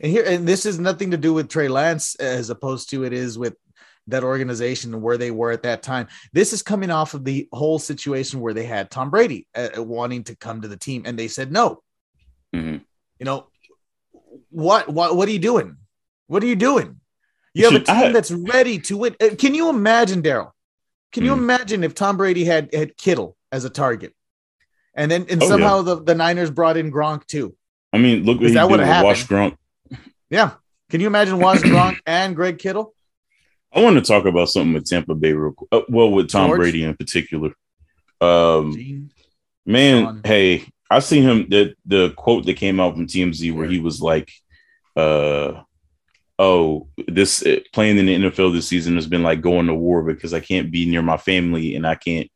And 0.01 0.11
here, 0.11 0.25
and 0.27 0.47
this 0.47 0.65
has 0.65 0.79
nothing 0.79 1.11
to 1.11 1.17
do 1.17 1.33
with 1.33 1.49
Trey 1.49 1.69
Lance 1.69 2.15
as 2.17 2.51
opposed 2.51 2.91
to 2.91 3.05
it 3.05 3.13
is 3.13 3.39
with 3.39 3.55
that 4.07 4.25
organization 4.25 4.95
and 4.95 5.03
where 5.03 5.19
they 5.19 5.31
were 5.31 5.53
at 5.53 5.63
that 5.63 5.83
time. 5.83 6.09
This 6.33 6.53
is 6.53 6.63
coming 6.63 6.91
off 6.91 7.15
of 7.15 7.25
the 7.25 7.49
whole 7.53 7.79
situation 7.79 8.41
where 8.41 8.55
they 8.55 8.65
had 8.65 8.91
Tom 8.91 9.11
Brady 9.11 9.47
uh, 9.55 9.69
wanting 9.77 10.25
to 10.25 10.37
come 10.37 10.63
to 10.63 10.69
the 10.69 10.77
team 10.77 11.03
and 11.07 11.19
they 11.19 11.29
said 11.29 11.53
no. 11.53 11.83
Mhm. 12.55 12.83
You 13.19 13.25
know, 13.27 13.47
what, 14.51 14.89
what, 14.89 15.17
what 15.17 15.29
are 15.29 15.33
you 15.33 15.39
doing? 15.39 15.77
What 16.27 16.43
are 16.43 16.47
you 16.47 16.57
doing? 16.57 17.01
You 17.55 17.65
have 17.71 17.75
a 17.83 17.85
team 17.85 18.13
that's 18.13 18.31
ready 18.31 18.79
to 18.81 18.97
win. 18.97 19.17
Uh, 19.21 19.31
Can 19.37 19.55
you 19.55 19.69
imagine, 19.69 20.23
Daryl? 20.23 20.53
Can 21.13 21.25
you 21.25 21.33
Mhm. 21.33 21.39
imagine 21.39 21.85
if 21.85 21.95
Tom 21.95 22.17
Brady 22.17 22.45
had 22.45 22.73
had 22.73 22.97
Kittle 22.97 23.37
as 23.51 23.65
a 23.65 23.71
target, 23.71 24.15
and 24.95 25.11
then 25.11 25.23
and 25.29 25.43
Oh, 25.43 25.45
yeah. 25.45 25.49
somehow 25.51 25.83
the, 25.83 26.01
the 26.01 26.15
Niners 26.15 26.51
brought 26.53 26.77
in 26.77 26.93
Gronk 26.93 27.27
too? 27.27 27.57
I 27.93 27.99
mean, 27.99 28.23
look 28.25 28.41
what 28.41 28.53
that 28.53 28.71
with 28.71 28.81
happened? 28.81 29.05
Wash 29.07 29.27
Grunt. 29.27 29.59
Yeah. 30.31 30.53
Can 30.91 31.01
you 31.01 31.09
imagine 31.09 31.39
Waz 31.39 31.63
Gronk 31.63 31.99
and 32.07 32.37
Greg 32.37 32.59
Kittle? 32.59 32.95
I 33.73 33.81
want 33.83 33.97
to 33.97 34.03
talk 34.03 34.25
about 34.27 34.49
something 34.49 34.73
with 34.73 34.85
Tampa 34.89 35.17
Bay 35.17 35.33
real 35.33 35.53
quick. 35.53 35.69
Uh, 35.73 35.81
well, 35.89 36.11
with 36.13 36.29
Tom 36.31 36.49
George? 36.51 36.59
Brady 36.59 36.85
in 36.85 36.97
particular. 36.97 37.53
Um, 38.21 38.73
Gene? 38.75 39.11
man, 39.67 40.03
John. 40.05 40.21
hey, 40.25 40.65
I 40.91 40.99
seen 40.99 41.23
him 41.23 41.47
the 41.49 41.75
the 41.87 42.11
quote 42.17 42.47
that 42.47 42.57
came 42.57 42.81
out 42.81 42.95
from 42.95 43.07
TMZ 43.07 43.55
where 43.55 43.69
he 43.69 43.79
was 43.79 44.01
like, 44.03 44.31
uh, 44.97 45.63
"Oh, 46.39 46.89
this 47.07 47.45
uh, 47.47 47.61
playing 47.73 47.99
in 47.99 48.07
the 48.07 48.31
NFL 48.31 48.53
this 48.53 48.69
season 48.69 48.97
has 48.97 49.07
been 49.07 49.23
like 49.23 49.41
going 49.41 49.67
to 49.67 49.75
war 49.75 50.03
because 50.03 50.35
I 50.35 50.41
can't 50.41 50.71
be 50.71 50.89
near 50.91 51.03
my 51.03 51.17
family 51.17 51.77
and 51.77 51.87
I 51.87 51.95
can't 51.95 52.31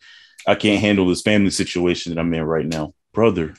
I 0.47 0.55
can't 0.55 0.81
handle 0.81 1.09
this 1.09 1.23
family 1.23 1.51
situation 1.51 2.15
that 2.15 2.21
I'm 2.21 2.33
in 2.35 2.43
right 2.43 2.67
now, 2.67 2.95
brother." 3.13 3.55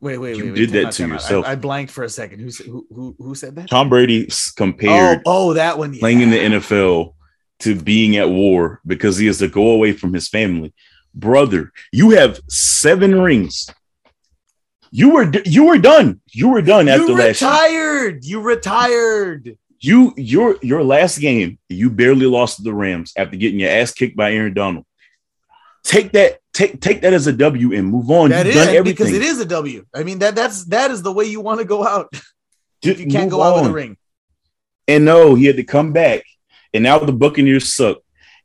Wait, 0.00 0.18
wait, 0.18 0.36
You 0.36 0.46
wait. 0.52 0.54
did 0.56 0.70
that 0.70 0.86
out, 0.86 0.92
to 0.92 1.08
yourself. 1.08 1.46
I, 1.46 1.52
I 1.52 1.54
blanked 1.56 1.90
for 1.90 2.04
a 2.04 2.10
second. 2.10 2.40
Who, 2.40 2.50
said- 2.50 2.66
who, 2.66 2.86
who, 2.94 3.16
who 3.18 3.34
said 3.34 3.56
that? 3.56 3.70
Tom 3.70 3.88
Brady 3.88 4.28
compared 4.54 5.22
Oh, 5.24 5.48
oh, 5.50 5.54
that 5.54 5.78
one. 5.78 5.96
playing 5.98 6.20
in 6.20 6.28
the. 6.30 6.36
NFL 6.36 7.14
to 7.60 7.74
being 7.74 8.16
at 8.16 8.28
war 8.28 8.80
because 8.84 9.16
he 9.16 9.26
has 9.28 9.38
to 9.38 9.48
go 9.48 9.70
away 9.70 9.92
from 9.92 10.12
his 10.12 10.28
family. 10.28 10.74
Brother, 11.14 11.72
you 11.90 12.10
have 12.10 12.38
seven 12.50 13.18
rings. 13.18 13.70
You 14.96 15.10
were 15.10 15.28
you 15.44 15.64
were 15.64 15.78
done. 15.78 16.20
You 16.32 16.50
were 16.50 16.62
done 16.62 16.88
after 16.88 17.08
You 17.08 17.18
last 17.18 17.40
year. 17.40 17.50
retired. 17.50 18.24
You 18.24 18.40
retired. 18.40 19.58
You 19.80 20.14
your 20.16 20.56
your 20.62 20.84
last 20.84 21.18
game, 21.18 21.58
you 21.68 21.90
barely 21.90 22.26
lost 22.26 22.58
to 22.58 22.62
the 22.62 22.72
Rams 22.72 23.12
after 23.16 23.36
getting 23.36 23.58
your 23.58 23.70
ass 23.70 23.90
kicked 23.90 24.16
by 24.16 24.32
Aaron 24.32 24.54
Donald. 24.54 24.86
Take 25.82 26.12
that, 26.12 26.38
take 26.52 26.80
take 26.80 27.02
that 27.02 27.12
as 27.12 27.26
a 27.26 27.32
W 27.32 27.72
and 27.74 27.88
move 27.88 28.08
on. 28.08 28.30
That 28.30 28.46
You've 28.46 28.54
is 28.54 28.64
done 28.66 28.74
everything. 28.76 29.06
because 29.06 29.12
it 29.12 29.22
is 29.22 29.40
a 29.40 29.44
W. 29.46 29.84
I 29.92 30.04
mean 30.04 30.20
that 30.20 30.36
that's 30.36 30.64
that 30.66 30.92
is 30.92 31.02
the 31.02 31.12
way 31.12 31.24
you 31.24 31.40
want 31.40 31.58
to 31.58 31.66
go 31.66 31.84
out. 31.84 32.12
Just 32.84 33.00
You 33.00 33.08
can't 33.08 33.28
go 33.32 33.42
out 33.42 33.56
with 33.62 33.72
a 33.72 33.74
ring. 33.74 33.96
And 34.86 35.04
no, 35.04 35.34
he 35.34 35.46
had 35.46 35.56
to 35.56 35.64
come 35.64 35.92
back. 35.92 36.22
And 36.72 36.84
now 36.84 37.00
the 37.00 37.12
Buccaneers 37.12 37.74
suck. 37.74 37.98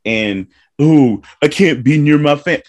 And 0.04 0.48
ooh, 0.82 1.22
I 1.40 1.46
can't 1.46 1.84
be 1.84 1.96
near 1.96 2.18
my 2.18 2.34
family. 2.34 2.64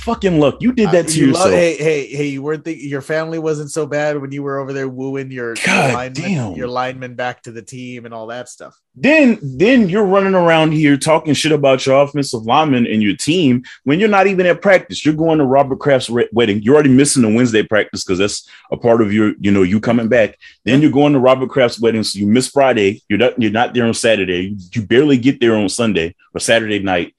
Fucking 0.00 0.40
look, 0.40 0.62
You 0.62 0.72
did 0.72 0.90
that 0.92 1.06
Uh, 1.06 1.08
to 1.08 1.18
you 1.20 1.26
yourself. 1.28 1.46
love- 1.46 1.54
hey, 1.54 1.76
hey, 1.76 2.06
hey! 2.06 2.26
You 2.28 2.42
weren't 2.42 2.64
think 2.64 2.80
your 2.82 3.02
family 3.02 3.38
wasn't 3.38 3.70
so 3.70 3.84
bad 3.86 4.18
when 4.20 4.32
you 4.32 4.42
were 4.42 4.58
over 4.58 4.72
there 4.72 4.88
wooing 4.88 5.30
your 5.30 5.54
God 5.66 5.92
lineman, 5.92 6.12
damn. 6.22 6.52
your 6.54 6.68
lineman 6.68 7.14
back 7.14 7.42
to 7.42 7.50
the 7.52 7.60
team 7.60 8.06
and 8.06 8.14
all 8.14 8.28
that 8.28 8.48
stuff. 8.48 8.74
then 8.94 9.38
then 9.42 9.88
you're 9.88 10.04
running 10.04 10.34
around 10.34 10.72
here 10.72 10.96
talking 10.96 11.32
shit 11.34 11.52
about 11.52 11.84
your 11.86 12.02
offensive 12.02 12.42
lineman 12.42 12.86
and 12.86 13.02
your 13.02 13.14
team 13.16 13.62
when 13.84 14.00
you're 14.00 14.08
not 14.08 14.26
even 14.26 14.46
at 14.46 14.60
practice. 14.62 15.04
You're 15.04 15.14
going 15.14 15.38
to 15.38 15.44
Robert 15.44 15.78
Kraft's 15.80 16.08
re- 16.10 16.28
wedding. 16.32 16.62
You're 16.62 16.74
already 16.74 16.90
missing 16.90 17.22
the 17.22 17.28
Wednesday 17.32 17.62
practice 17.62 18.02
because 18.02 18.18
that's 18.18 18.48
a 18.72 18.76
part 18.76 19.00
of 19.02 19.12
your, 19.12 19.34
you 19.40 19.50
know, 19.50 19.62
you 19.62 19.80
coming 19.80 20.08
back. 20.08 20.36
Then 20.64 20.80
you're 20.82 20.90
going 20.90 21.12
to 21.12 21.18
Robert 21.18 21.50
Kraft's 21.50 21.80
wedding, 21.80 22.02
so 22.02 22.18
you 22.18 22.26
miss 22.26 22.48
Friday. 22.48 23.02
You're 23.08 23.18
not 23.18 23.40
you're 23.40 23.50
not 23.52 23.74
there 23.74 23.84
on 23.86 23.94
Saturday. 23.94 24.40
You, 24.48 24.56
you 24.74 24.82
barely 24.82 25.18
get 25.18 25.40
there 25.40 25.54
on 25.56 25.68
Sunday 25.68 26.14
or 26.34 26.40
Saturday 26.40 26.78
night. 26.80 27.14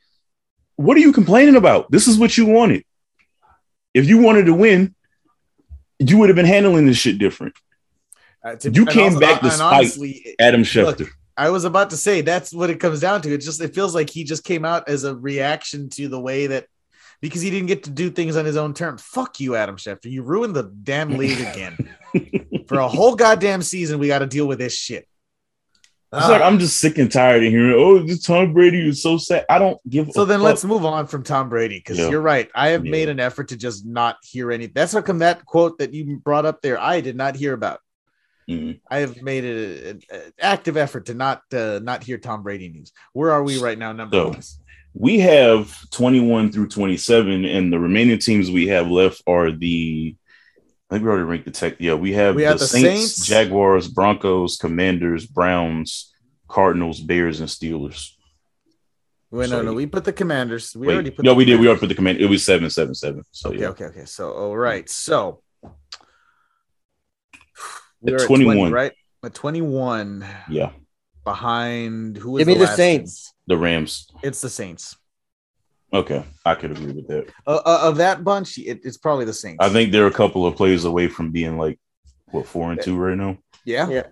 What 0.76 0.98
are 0.98 1.02
you 1.02 1.14
complaining 1.14 1.56
about? 1.56 1.92
This 1.92 2.08
is 2.08 2.18
what 2.18 2.38
you 2.38 2.46
wanted. 2.46 2.84
If 3.94 4.08
you 4.08 4.20
wanted 4.20 4.46
to 4.46 4.54
win, 4.54 4.96
you 6.00 6.18
would 6.18 6.30
have 6.30 6.36
been 6.36 6.46
handling 6.46 6.86
this 6.86 6.98
shit 6.98 7.18
different. 7.20 7.54
Uh, 8.44 8.56
to- 8.56 8.72
You 8.72 8.86
came 8.86 9.20
back 9.20 9.42
and 9.44 9.52
despite 9.52 9.74
honestly, 9.74 10.36
Adam 10.40 10.62
Look, 10.62 10.68
Schefter. 10.70 11.10
I 11.38 11.50
was 11.50 11.64
about 11.66 11.92
to 11.92 11.98
say 11.98 12.22
that's 12.22 12.54
what 12.54 12.70
it 12.70 12.80
comes 12.80 13.00
down 13.00 13.22
to. 13.22 13.34
It 13.34 13.40
just 13.40 13.62
it 13.62 13.74
feels 13.76 13.94
like 13.94 14.10
he 14.10 14.24
just 14.24 14.44
came 14.44 14.66
out 14.66 14.90
as 14.90 15.04
a 15.04 15.16
reaction 15.16 15.90
to 15.92 16.08
the 16.08 16.20
way 16.20 16.48
that 16.48 16.66
because 17.22 17.42
he 17.42 17.50
didn't 17.52 17.68
get 17.68 17.84
to 17.84 17.92
do 17.92 18.10
things 18.10 18.36
on 18.36 18.46
his 18.46 18.58
own 18.58 18.74
terms. 18.74 19.02
Fuck 19.02 19.40
you, 19.40 19.56
Adam 19.56 19.78
Schefter. 19.78 20.10
You 20.10 20.24
ruined 20.24 20.56
the 20.56 20.64
damn 20.84 21.18
league 21.18 21.40
again. 21.40 21.78
For 22.68 22.80
a 22.80 22.88
whole 22.88 23.16
goddamn 23.16 23.62
season, 23.62 24.00
we 24.00 24.08
got 24.08 24.20
to 24.20 24.26
deal 24.26 24.48
with 24.48 24.58
this 24.60 24.76
shit. 24.76 25.08
It's 26.14 26.28
like 26.28 26.42
I'm 26.42 26.60
just 26.60 26.78
sick 26.82 26.98
and 26.98 27.10
tired 27.10 27.42
of 27.44 27.50
hearing, 27.52 27.74
oh, 27.78 28.00
this 28.00 28.22
Tom 28.24 28.54
Brady 28.54 28.90
is 28.90 29.02
so 29.02 29.18
sad. 29.18 29.46
I 29.50 29.58
don't 29.60 29.80
give 29.90 30.12
so 30.12 30.24
a 30.24 30.26
then 30.26 30.40
fuck. 30.40 30.46
let's 30.46 30.66
move 30.66 30.84
on 30.84 31.08
from 31.08 31.24
Tom 31.24 31.48
Brady 31.48 31.78
because 31.80 31.98
Yeah. 31.98 32.10
you're 32.10 32.20
right. 32.22 32.50
I 32.54 32.70
have 32.70 32.84
Yeah. 32.86 32.92
made 32.92 33.08
an 33.08 33.22
effort 33.22 33.48
to 33.50 33.56
just 33.58 33.86
not 33.86 34.18
hear 34.24 34.52
any. 34.52 34.66
That's 34.68 34.92
how 34.92 35.02
come 35.02 35.20
that 35.20 35.46
quote 35.46 35.78
that 35.80 35.94
you 35.94 36.18
brought 36.18 36.46
up 36.46 36.62
there, 36.62 36.78
I 36.80 37.00
did 37.00 37.16
not 37.16 37.38
hear 37.38 37.54
about. 37.54 37.80
Mhm. 38.50 38.82
I 38.90 38.98
have 38.98 39.22
made 39.22 39.46
an 39.46 40.02
active 40.42 40.76
effort 40.76 41.06
to 41.06 41.14
not 41.14 41.44
uh, 41.54 41.80
not 41.82 42.04
hear 42.04 42.18
Tom 42.18 42.44
Brady 42.44 42.68
news. 42.68 42.92
Where 43.14 43.32
are 43.32 43.44
we 43.44 43.58
right 43.60 43.78
now, 43.78 43.94
number 43.94 44.18
So, 44.18 44.36
we 44.94 45.20
have 45.20 45.74
21 45.92 46.52
through 46.52 46.68
27, 46.68 47.46
and 47.46 47.72
the 47.72 47.80
remaining 47.80 48.20
teams 48.20 48.52
we 48.52 48.68
have 48.68 48.92
left 48.92 49.22
are 49.28 49.50
the 49.52 50.16
I 50.92 50.96
think 50.96 51.06
we 51.06 51.10
already 51.10 51.24
ranked 51.24 51.46
the 51.46 51.52
tech. 51.52 51.76
Yeah, 51.80 51.94
we 51.94 52.12
have 52.14 52.36
We 52.36 52.42
the, 52.42 52.50
have 52.50 52.60
the 52.60 52.68
Saints, 52.68 53.16
Saints. 53.16 53.26
Jaguars, 53.26 53.88
Broncos, 53.88 54.58
Commanders, 54.58 55.26
Browns, 55.26 56.14
Cardinals, 56.50 57.00
Bears, 57.00 57.40
and 57.40 57.48
Steelers. 57.48 58.10
Wait, 59.32 59.50
no, 59.50 59.62
no, 59.62 59.72
we 59.74 59.86
put 59.86 60.04
the 60.04 60.12
Commanders. 60.12 60.76
We 60.76 60.88
Wait, 60.88 60.94
already 60.96 61.12
put. 61.12 61.24
no, 61.24 61.32
the 61.32 61.36
we 61.38 61.46
did. 61.46 61.52
We 61.54 61.56
Commanders. 61.60 61.68
already 61.70 61.80
put 61.80 61.88
the 61.88 61.96
command. 61.96 62.18
It 62.20 62.26
was 62.26 62.44
seven, 62.44 62.70
seven, 62.70 62.94
seven. 62.94 63.24
So 63.32 63.50
Okay, 63.52 63.60
yeah, 63.62 63.68
okay, 63.70 63.86
okay. 63.86 64.04
So, 64.06 64.32
all 64.34 64.58
right. 64.58 64.90
So, 64.90 65.42
We 68.02 68.12
At 68.14 68.20
were 68.20 68.26
21. 68.28 68.72
right? 68.74 68.92
At 69.24 69.34
21 69.34 70.26
Yeah, 70.50 70.72
behind 71.24 72.18
who 72.18 72.32
was 72.32 72.42
Give 72.42 72.48
me 72.50 72.56
the 72.56 72.62
last 72.66 72.76
Saints. 72.76 73.34
the 73.48 73.56
Rams. 73.56 74.08
It's 74.24 74.42
the 74.42 74.50
Saints. 74.50 74.98
Okay, 75.94 76.24
I 76.46 76.56
could 76.56 76.72
agree 76.72 76.94
with 76.94 77.08
that. 77.10 77.30
Uh, 77.46 77.60
uh, 77.66 77.80
of 77.84 77.98
that 77.98 78.24
bunch, 78.24 78.58
it, 78.58 78.80
it's 78.84 78.98
probably 78.98 79.26
the 79.26 79.34
Saints. 79.34 79.58
I 79.60 79.70
think 79.70 79.92
they're 79.92 80.08
a 80.08 80.12
couple 80.12 80.46
of 80.46 80.56
plays 80.56 80.86
away 80.86 81.08
from 81.10 81.32
being 81.32 81.58
like 81.58 81.78
what 82.32 82.46
four 82.48 82.72
and 82.72 82.82
two 82.82 82.96
right 82.98 83.18
now. 83.18 83.38
Yeah. 83.66 83.90
Yeah. 83.90 84.04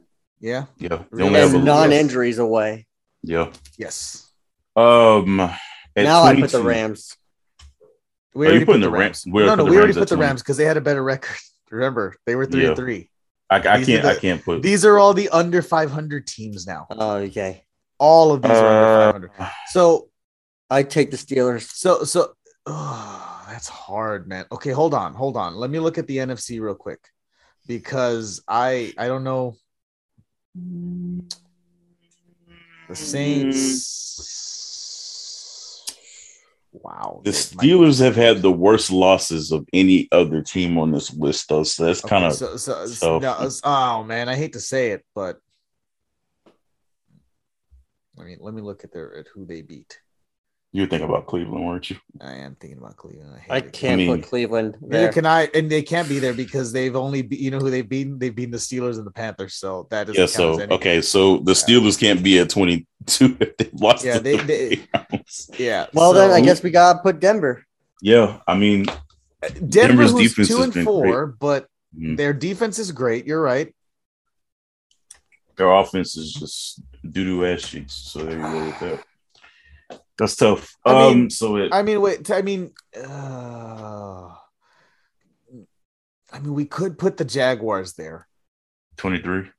Yeah. 0.42 0.66
Yeah, 0.78 1.04
Really? 1.12 1.28
only 1.28 1.40
have 1.40 1.54
a 1.54 1.58
And 1.58 1.66
non-injuries 1.66 2.38
away. 2.40 2.86
Yeah. 3.24 3.52
Yes. 3.78 4.30
Um. 4.76 5.40
at 5.40 5.56
now 5.96 6.24
I 6.24 6.36
put 6.40 6.52
the 6.52 6.62
Rams. 6.64 7.16
We 8.34 8.46
you 8.46 8.52
already 8.52 8.66
putting 8.66 8.82
put 8.82 8.86
the 8.86 8.92
the 8.92 8.92
Rams- 8.92 9.24
Rams. 9.26 9.34
we 9.34 9.42
already 9.44 9.58
No, 9.58 9.64
no, 9.66 9.72
we 9.72 9.78
already 9.78 9.88
Rams 9.88 9.98
at 9.98 10.00
put 10.02 10.10
the 10.10 10.18
Rams 10.18 10.42
because 10.42 10.58
they 10.58 10.66
had 10.66 10.78
a 10.78 10.82
better 10.82 11.04
record. 11.04 11.36
Remember, 11.72 12.16
they 12.26 12.36
were 12.36 12.46
three 12.46 12.62
Yeah. 12.64 12.68
and 12.70 12.76
three. 12.78 13.10
I, 13.50 13.56
I 13.58 13.78
These 13.80 13.90
are 13.90 13.92
can't. 14.02 14.06
I 14.06 14.16
can't 14.20 14.44
put. 14.46 14.62
These 14.62 14.86
are 14.86 15.00
all 15.00 15.14
the 15.14 15.30
under 15.30 15.62
500 15.62 16.28
teams 16.28 16.68
now. 16.68 16.88
Oh, 16.92 17.16
okay. 17.16 17.64
All 17.98 18.32
of 18.32 18.42
these 18.42 18.52
are 18.52 19.14
under 19.16 19.28
Uh, 19.30 19.32
500. 19.38 19.52
So, 19.70 20.10
I 20.70 20.84
take 20.84 21.12
the 21.12 21.18
Steelers. 21.18 21.70
so, 21.72 22.04
so, 22.04 22.34
oh, 22.66 23.46
that's 23.50 23.68
hard, 23.68 24.28
man. 24.28 24.46
Okay, 24.52 24.72
hold 24.72 24.94
on, 24.94 25.14
hold 25.14 25.36
on. 25.38 25.56
Let 25.56 25.70
me 25.70 25.80
look 25.80 25.98
at 25.98 26.08
the 26.08 26.18
NFC 26.18 26.62
real 26.62 26.76
quick 26.76 27.00
because 27.68 28.42
I, 28.48 28.94
I 28.98 29.08
don't 29.08 29.24
know. 29.24 29.56
The 32.88 32.96
Saints. 32.96 33.86
Wow. 36.72 37.22
the 37.24 37.32
they 37.32 37.38
Steelers 37.38 38.00
have 38.00 38.16
had 38.16 38.42
the 38.42 38.52
worst 38.52 38.92
losses 38.92 39.52
of 39.52 39.68
any 39.74 40.08
other 40.12 40.42
team 40.42 40.78
on 40.78 40.92
this 40.92 41.12
list, 41.14 41.50
though. 41.50 41.64
So 41.64 41.86
that's 41.86 42.04
Okay, 42.04 42.10
kind 42.10 42.26
of 42.26 42.34
so, 42.34 42.58
so, 42.58 42.86
so- 42.86 43.20
no, 43.20 43.50
oh 43.64 44.04
man, 44.04 44.30
I 44.30 44.36
hate 44.36 44.54
to 44.54 44.60
say 44.60 44.92
it, 44.92 45.04
but 45.16 45.40
I 48.20 48.24
mean, 48.24 48.38
let 48.40 48.54
me 48.54 48.62
look 48.62 48.84
at 48.84 48.92
their 48.92 49.16
at 49.18 49.28
who 49.34 49.46
they 49.46 49.62
beat. 49.62 50.00
You 50.72 50.84
were 50.84 50.88
thinking 50.88 51.10
about 51.10 51.26
Cleveland, 51.26 51.66
weren't 51.66 51.90
you? 51.90 51.98
I 52.22 52.34
am 52.36 52.56
thinking 52.56 52.78
about 52.78 52.96
Cleveland. 52.96 53.34
I, 53.36 53.40
hate 53.40 53.52
I 53.52 53.62
can't 53.62 53.94
I 53.94 53.96
mean- 53.96 54.22
put 54.22 54.30
Cleveland 54.30 54.78
Neither 54.82 55.04
there. 55.06 55.12
can 55.12 55.26
I, 55.26 55.50
and 55.56 55.70
they 55.70 55.82
can't 55.82 56.08
be 56.08 56.20
there 56.20 56.34
because 56.34 56.72
they've 56.72 56.96
only, 56.96 57.24
be, 57.24 57.38
you 57.38 57.50
know, 57.50 57.58
who 57.60 57.72
they've 57.72 57.88
beaten. 57.88 58.20
They've 58.20 58.36
beaten 58.36 58.52
the 58.52 58.58
Steelers 58.60 58.98
and 58.98 59.06
the 59.08 59.12
Panthers, 59.12 59.56
so 59.56 59.88
that 59.90 60.06
doesn't 60.08 60.20
Yeah. 60.20 60.28
So 60.28 60.62
okay, 60.72 61.02
so 61.02 61.38
the 61.38 61.54
Steelers 61.54 62.00
can't 62.00 62.22
be 62.22 62.38
at 62.40 62.50
twenty 62.52 62.86
two 63.08 63.36
if 63.40 63.58
they 63.58 63.70
lost. 63.74 64.06
Yeah, 64.06 64.18
to 64.18 64.20
they- 64.20 64.38
they- 64.38 64.88
Yeah. 65.58 65.88
Well, 65.94 66.14
then 66.14 66.30
I 66.32 66.42
guess 66.42 66.62
we 66.62 66.70
gotta 66.70 67.00
put 67.00 67.20
Denver. 67.20 67.66
Yeah, 68.02 68.40
I 68.48 68.56
mean, 68.56 68.86
Denver, 69.42 69.68
Denver's 69.68 70.12
who's 70.12 70.30
defense 70.36 70.48
two 70.50 70.56
has 70.58 70.64
and 70.66 70.74
been 70.74 70.86
four, 70.86 71.26
but 71.28 71.68
mm, 71.98 72.16
their 72.16 72.32
defense 72.34 72.78
is 72.80 72.92
great. 72.92 73.26
You're 73.26 73.42
right. 73.42 73.74
their 75.58 75.72
offense 75.72 76.16
is 76.16 76.32
just 76.34 76.82
doo 77.12 77.26
doo 77.26 77.46
ass 77.46 77.68
cheeks. 77.68 77.94
So 77.94 78.20
there 78.24 78.38
you 78.38 78.42
go 78.44 78.66
with 78.66 78.80
that. 78.82 79.04
That's 80.20 80.36
tough. 80.36 80.76
I 80.86 81.08
um, 81.08 81.14
mean, 81.14 81.30
so 81.30 81.56
it, 81.56 81.74
I 81.74 81.82
mean, 81.82 82.02
wait. 82.02 82.30
I 82.30 82.42
mean, 82.44 82.74
uh, 82.96 84.30
I 86.32 86.40
mean, 86.40 86.54
we 86.54 86.66
could 86.66 86.98
put 87.00 87.18
the 87.18 87.26
Jaguars 87.26 87.94
there. 87.94 88.28
twenty 88.98 89.22
three. 89.22 89.50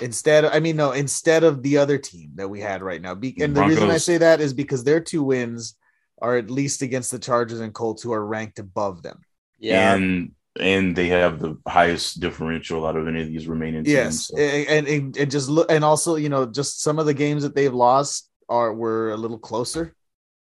instead 0.00 0.44
of, 0.44 0.52
i 0.52 0.60
mean 0.60 0.76
no 0.76 0.92
instead 0.92 1.42
of 1.44 1.62
the 1.62 1.78
other 1.78 1.96
team 1.98 2.30
that 2.34 2.48
we 2.48 2.60
had 2.60 2.82
right 2.82 3.00
now 3.00 3.14
Be- 3.14 3.36
and 3.40 3.54
the 3.56 3.64
reason 3.64 3.90
i 3.90 3.96
say 3.96 4.18
that 4.18 4.40
is 4.42 4.52
because 4.52 4.84
their 4.84 5.00
two 5.00 5.22
wins 5.22 5.74
are 6.20 6.36
at 6.36 6.50
least 6.50 6.82
against 6.82 7.10
the 7.10 7.18
chargers 7.18 7.60
and 7.60 7.72
colts 7.72 8.02
who 8.02 8.12
are 8.12 8.26
ranked 8.26 8.58
above 8.58 9.02
them 9.02 9.18
Yeah. 9.58 9.94
and 9.94 10.32
and 10.60 10.96
they 10.96 11.08
have 11.08 11.38
the 11.38 11.56
highest 11.66 12.20
differential 12.20 12.86
out 12.86 12.96
of 12.96 13.08
any 13.08 13.22
of 13.22 13.28
these 13.28 13.46
remaining 13.46 13.84
teams. 13.84 13.94
yes 13.94 14.26
so- 14.28 14.36
and, 14.38 14.86
and 14.86 15.16
and 15.16 15.30
just 15.30 15.48
look 15.48 15.70
and 15.70 15.82
also 15.84 16.16
you 16.16 16.28
know 16.28 16.44
just 16.44 16.82
some 16.82 16.98
of 16.98 17.06
the 17.06 17.14
games 17.14 17.42
that 17.42 17.54
they've 17.54 17.72
lost 17.88 18.28
are 18.50 18.72
were 18.74 19.12
a 19.12 19.16
little 19.16 19.38
closer 19.38 19.94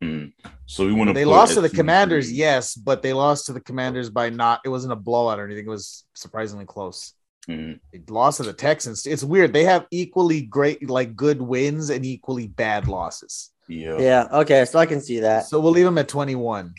Mm. 0.03 0.33
So 0.67 0.85
we 0.85 0.93
want 0.93 1.09
to. 1.09 1.15
they 1.15 1.25
lost 1.25 1.55
to 1.55 1.61
the 1.61 1.69
commanders 1.71 2.33
yes 2.33 2.75
but 2.75 3.03
they 3.03 3.13
lost 3.13 3.47
to 3.47 3.53
the 3.53 3.61
commanders 3.61 4.11
by 4.11 4.31
not 4.31 4.61
it 4.65 4.69
wasn't 4.69 4.93
a 4.93 4.97
blowout 4.97 5.39
or 5.39 5.45
anything 5.47 5.67
it 5.67 5.71
was 5.71 6.05
surprisingly 6.15 6.65
close 6.67 7.13
Mm. 7.49 7.81
they 7.93 8.01
lost 8.09 8.37
to 8.37 8.45
the 8.45 8.53
texans 8.53 9.05
it's 9.05 9.25
weird 9.25 9.53
they 9.53 9.65
have 9.65 9.87
equally 9.91 10.43
great 10.43 10.89
like 10.89 11.17
good 11.17 11.43
wins 11.43 11.91
and 11.91 12.05
equally 12.07 12.47
bad 12.47 12.87
losses 12.87 13.51
Yeah. 13.69 13.99
yeah. 13.99 14.29
Okay. 14.33 14.65
So 14.65 14.79
I 14.79 14.87
can 14.87 15.01
see 15.01 15.21
that. 15.21 15.47
so 15.47 15.59
we'll 15.61 15.73
leave 15.73 15.85
them 15.85 15.99
at 15.99 16.07
21 16.09 16.73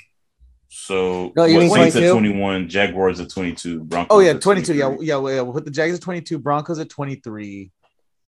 So 0.69 1.31
No, 1.35 1.43
you 1.45 1.55
what, 1.55 1.59
mean 1.63 1.69
Saints 1.69 1.95
at 1.97 2.11
twenty 2.11 2.33
one, 2.37 2.67
Jaguars 2.69 3.19
at 3.19 3.29
twenty 3.29 3.53
two, 3.53 3.83
Broncos. 3.83 4.07
Oh 4.15 4.19
yeah, 4.21 4.33
22. 4.33 4.73
Yeah, 4.73 4.89
yeah, 4.99 5.19
yeah. 5.29 5.41
We'll 5.41 5.53
put 5.53 5.65
the 5.65 5.71
Jags 5.71 5.95
at 5.95 6.01
22, 6.01 6.39
Broncos 6.39 6.79
at 6.79 6.89
23. 6.89 7.71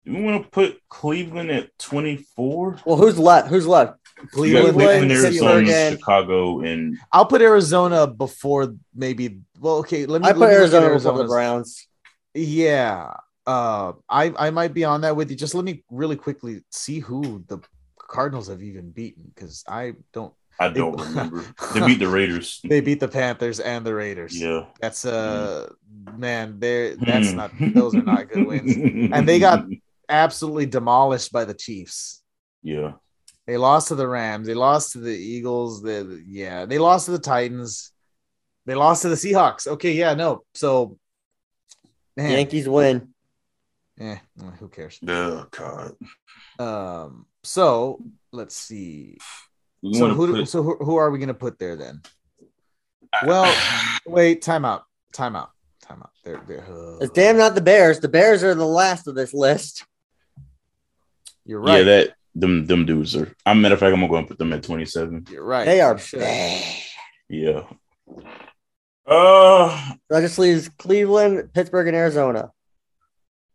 We 0.05 0.21
want 0.23 0.43
to 0.43 0.49
put 0.49 0.79
Cleveland 0.89 1.51
at 1.51 1.77
twenty 1.77 2.17
four. 2.35 2.79
Well, 2.85 2.97
who's 2.97 3.19
left? 3.19 3.49
Who's 3.49 3.67
left? 3.67 3.99
You 4.21 4.53
got 4.53 4.73
Cleveland, 4.73 4.73
Cleveland, 4.75 5.11
Arizona, 5.11 5.91
Chicago, 5.91 6.61
and 6.61 6.97
I'll 7.11 7.25
put 7.25 7.41
Arizona 7.41 8.07
before 8.07 8.75
maybe. 8.93 9.39
Well, 9.59 9.77
okay. 9.77 10.05
Let 10.05 10.21
me. 10.21 10.27
I 10.27 10.31
let 10.31 10.37
put 10.37 10.49
me 10.49 10.55
look 10.55 10.73
at 10.73 10.83
Arizona 10.83 10.93
before 10.93 11.17
the 11.17 11.25
Browns. 11.25 11.87
Yeah. 12.33 13.13
Uh, 13.47 13.93
I 14.09 14.33
I 14.37 14.49
might 14.51 14.73
be 14.73 14.83
on 14.85 15.01
that 15.01 15.15
with 15.15 15.29
you. 15.31 15.35
Just 15.37 15.55
let 15.55 15.65
me 15.65 15.83
really 15.89 16.15
quickly 16.15 16.61
see 16.71 16.99
who 16.99 17.43
the 17.47 17.59
Cardinals 17.97 18.47
have 18.49 18.61
even 18.61 18.91
beaten 18.91 19.31
because 19.33 19.63
I 19.67 19.93
don't. 20.13 20.33
I 20.59 20.69
don't 20.69 20.99
remember. 20.99 21.43
They 21.73 21.85
beat 21.87 21.97
the 21.99 22.07
Raiders. 22.07 22.59
They 22.63 22.81
beat 22.81 22.99
the 22.99 23.07
Panthers 23.07 23.59
and 23.59 23.83
the 23.83 23.95
Raiders. 23.95 24.39
Yeah, 24.39 24.65
That's 24.79 25.05
uh, 25.05 25.69
man, 26.15 26.59
they're 26.59 26.95
that's 26.97 27.31
Hmm. 27.31 27.37
not. 27.37 27.51
Those 27.73 27.95
are 27.95 28.03
not 28.03 28.29
good 28.29 28.45
wins. 28.45 28.75
And 29.13 29.27
they 29.27 29.39
got- 29.39 29.65
Absolutely 30.07 30.65
demolished 30.65 31.31
by 31.31 31.45
the 31.45 31.53
Chiefs. 31.53 32.21
Yeah, 32.61 32.93
They 33.51 33.57
lost 33.57 33.89
to 33.89 33.95
the 33.95 34.07
Rams. 34.07 34.47
They 34.47 34.53
lost 34.53 34.93
to 34.93 34.99
the 34.99 35.11
Eagles. 35.11 35.81
The 35.81 36.23
yeah, 36.25 36.63
they 36.65 36.77
lost 36.79 37.07
to 37.07 37.11
the 37.11 37.19
Titans. 37.19 37.91
They 38.65 38.75
lost 38.75 39.01
to 39.01 39.09
the 39.09 39.15
Seahawks. 39.15 39.67
Okay, 39.67 39.91
yeah, 39.91 40.13
no. 40.13 40.45
So, 40.53 40.97
man, 42.15 42.31
Yankees 42.31 42.69
win. 42.69 43.09
eh, 43.99 44.15
who 44.57 44.69
cares? 44.69 44.99
oh 45.05 45.47
god. 45.51 45.95
Um, 46.59 47.25
so 47.43 47.99
let's 48.31 48.55
see. 48.55 49.17
We 49.83 49.95
So 49.95 50.07
who, 50.13 50.33
put- 50.33 50.47
so 50.47 50.63
who, 50.63 50.77
who 50.77 50.95
are 50.95 51.11
we 51.11 51.19
gonna 51.19 51.33
put 51.33 51.59
there 51.59 51.75
then? 51.75 52.01
Well, 53.25 53.53
wait, 54.05 54.41
timeout, 54.41 54.83
timeout, 55.13 55.49
timeout. 55.85 56.11
They're 56.23 56.41
they're. 56.47 56.63
uh, 56.69 56.99
It's 57.01 57.11
damn 57.11 57.35
not 57.37 57.53
the 57.55 57.59
Bears. 57.61 57.99
The 57.99 58.07
Bears 58.07 58.45
are 58.45 58.55
the 58.55 58.63
last 58.65 59.07
of 59.07 59.15
this 59.15 59.33
list. 59.33 59.85
you're 61.45 61.59
right. 61.59 61.79
yeah, 61.79 61.83
that 61.83 62.13
them 62.35 62.65
them 62.65 62.85
dudes 62.85 63.15
are. 63.15 63.33
I'm 63.45 63.61
matter 63.61 63.73
of 63.75 63.79
fact, 63.79 63.93
I'm 63.93 63.99
gonna 63.99 64.09
go 64.11 64.17
and 64.17 64.27
put 64.27 64.37
them 64.37 64.53
at 64.53 64.63
twenty 64.63 64.85
seven. 64.85 65.25
you're 65.29 65.43
right. 65.43 65.65
They 65.65 65.81
are 65.81 65.93
You 65.93 65.99
should. 65.99 66.19
bad. 66.19 66.63
Yeah. 67.29 67.63
Uh 69.05 69.93
That 70.09 70.21
just 70.21 70.39
leaves 70.39 70.69
Cleveland, 70.69 71.53
Pittsburgh, 71.53 71.87
and 71.87 71.95
Arizona. 71.95 72.51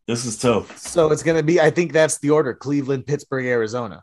this 0.06 0.24
is 0.24 0.38
tough. 0.38 0.76
So 0.78 1.10
it's 1.12 1.22
gonna 1.22 1.42
be. 1.42 1.60
I 1.60 1.70
think 1.70 1.92
that's 1.92 2.18
the 2.18 2.30
order: 2.30 2.54
Cleveland, 2.54 3.06
Pittsburgh, 3.06 3.46
Arizona. 3.46 4.02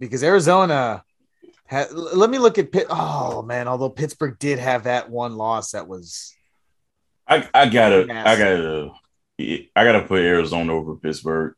Because 0.00 0.24
Arizona, 0.24 1.04
had, 1.66 1.92
let 1.92 2.28
me 2.30 2.38
look 2.38 2.58
at 2.58 2.72
Pitt. 2.72 2.86
Oh 2.90 3.42
man, 3.42 3.68
although 3.68 3.90
Pittsburgh 3.90 4.38
did 4.38 4.58
have 4.58 4.84
that 4.84 5.08
one 5.10 5.36
loss, 5.36 5.70
that 5.72 5.86
was 5.86 6.34
I 7.28 7.48
I 7.54 7.68
gotta 7.68 8.06
I 8.10 8.36
gotta 8.36 8.90
I 9.38 9.84
gotta 9.84 10.02
put 10.02 10.20
Arizona 10.20 10.72
over 10.74 10.96
Pittsburgh. 10.96 11.54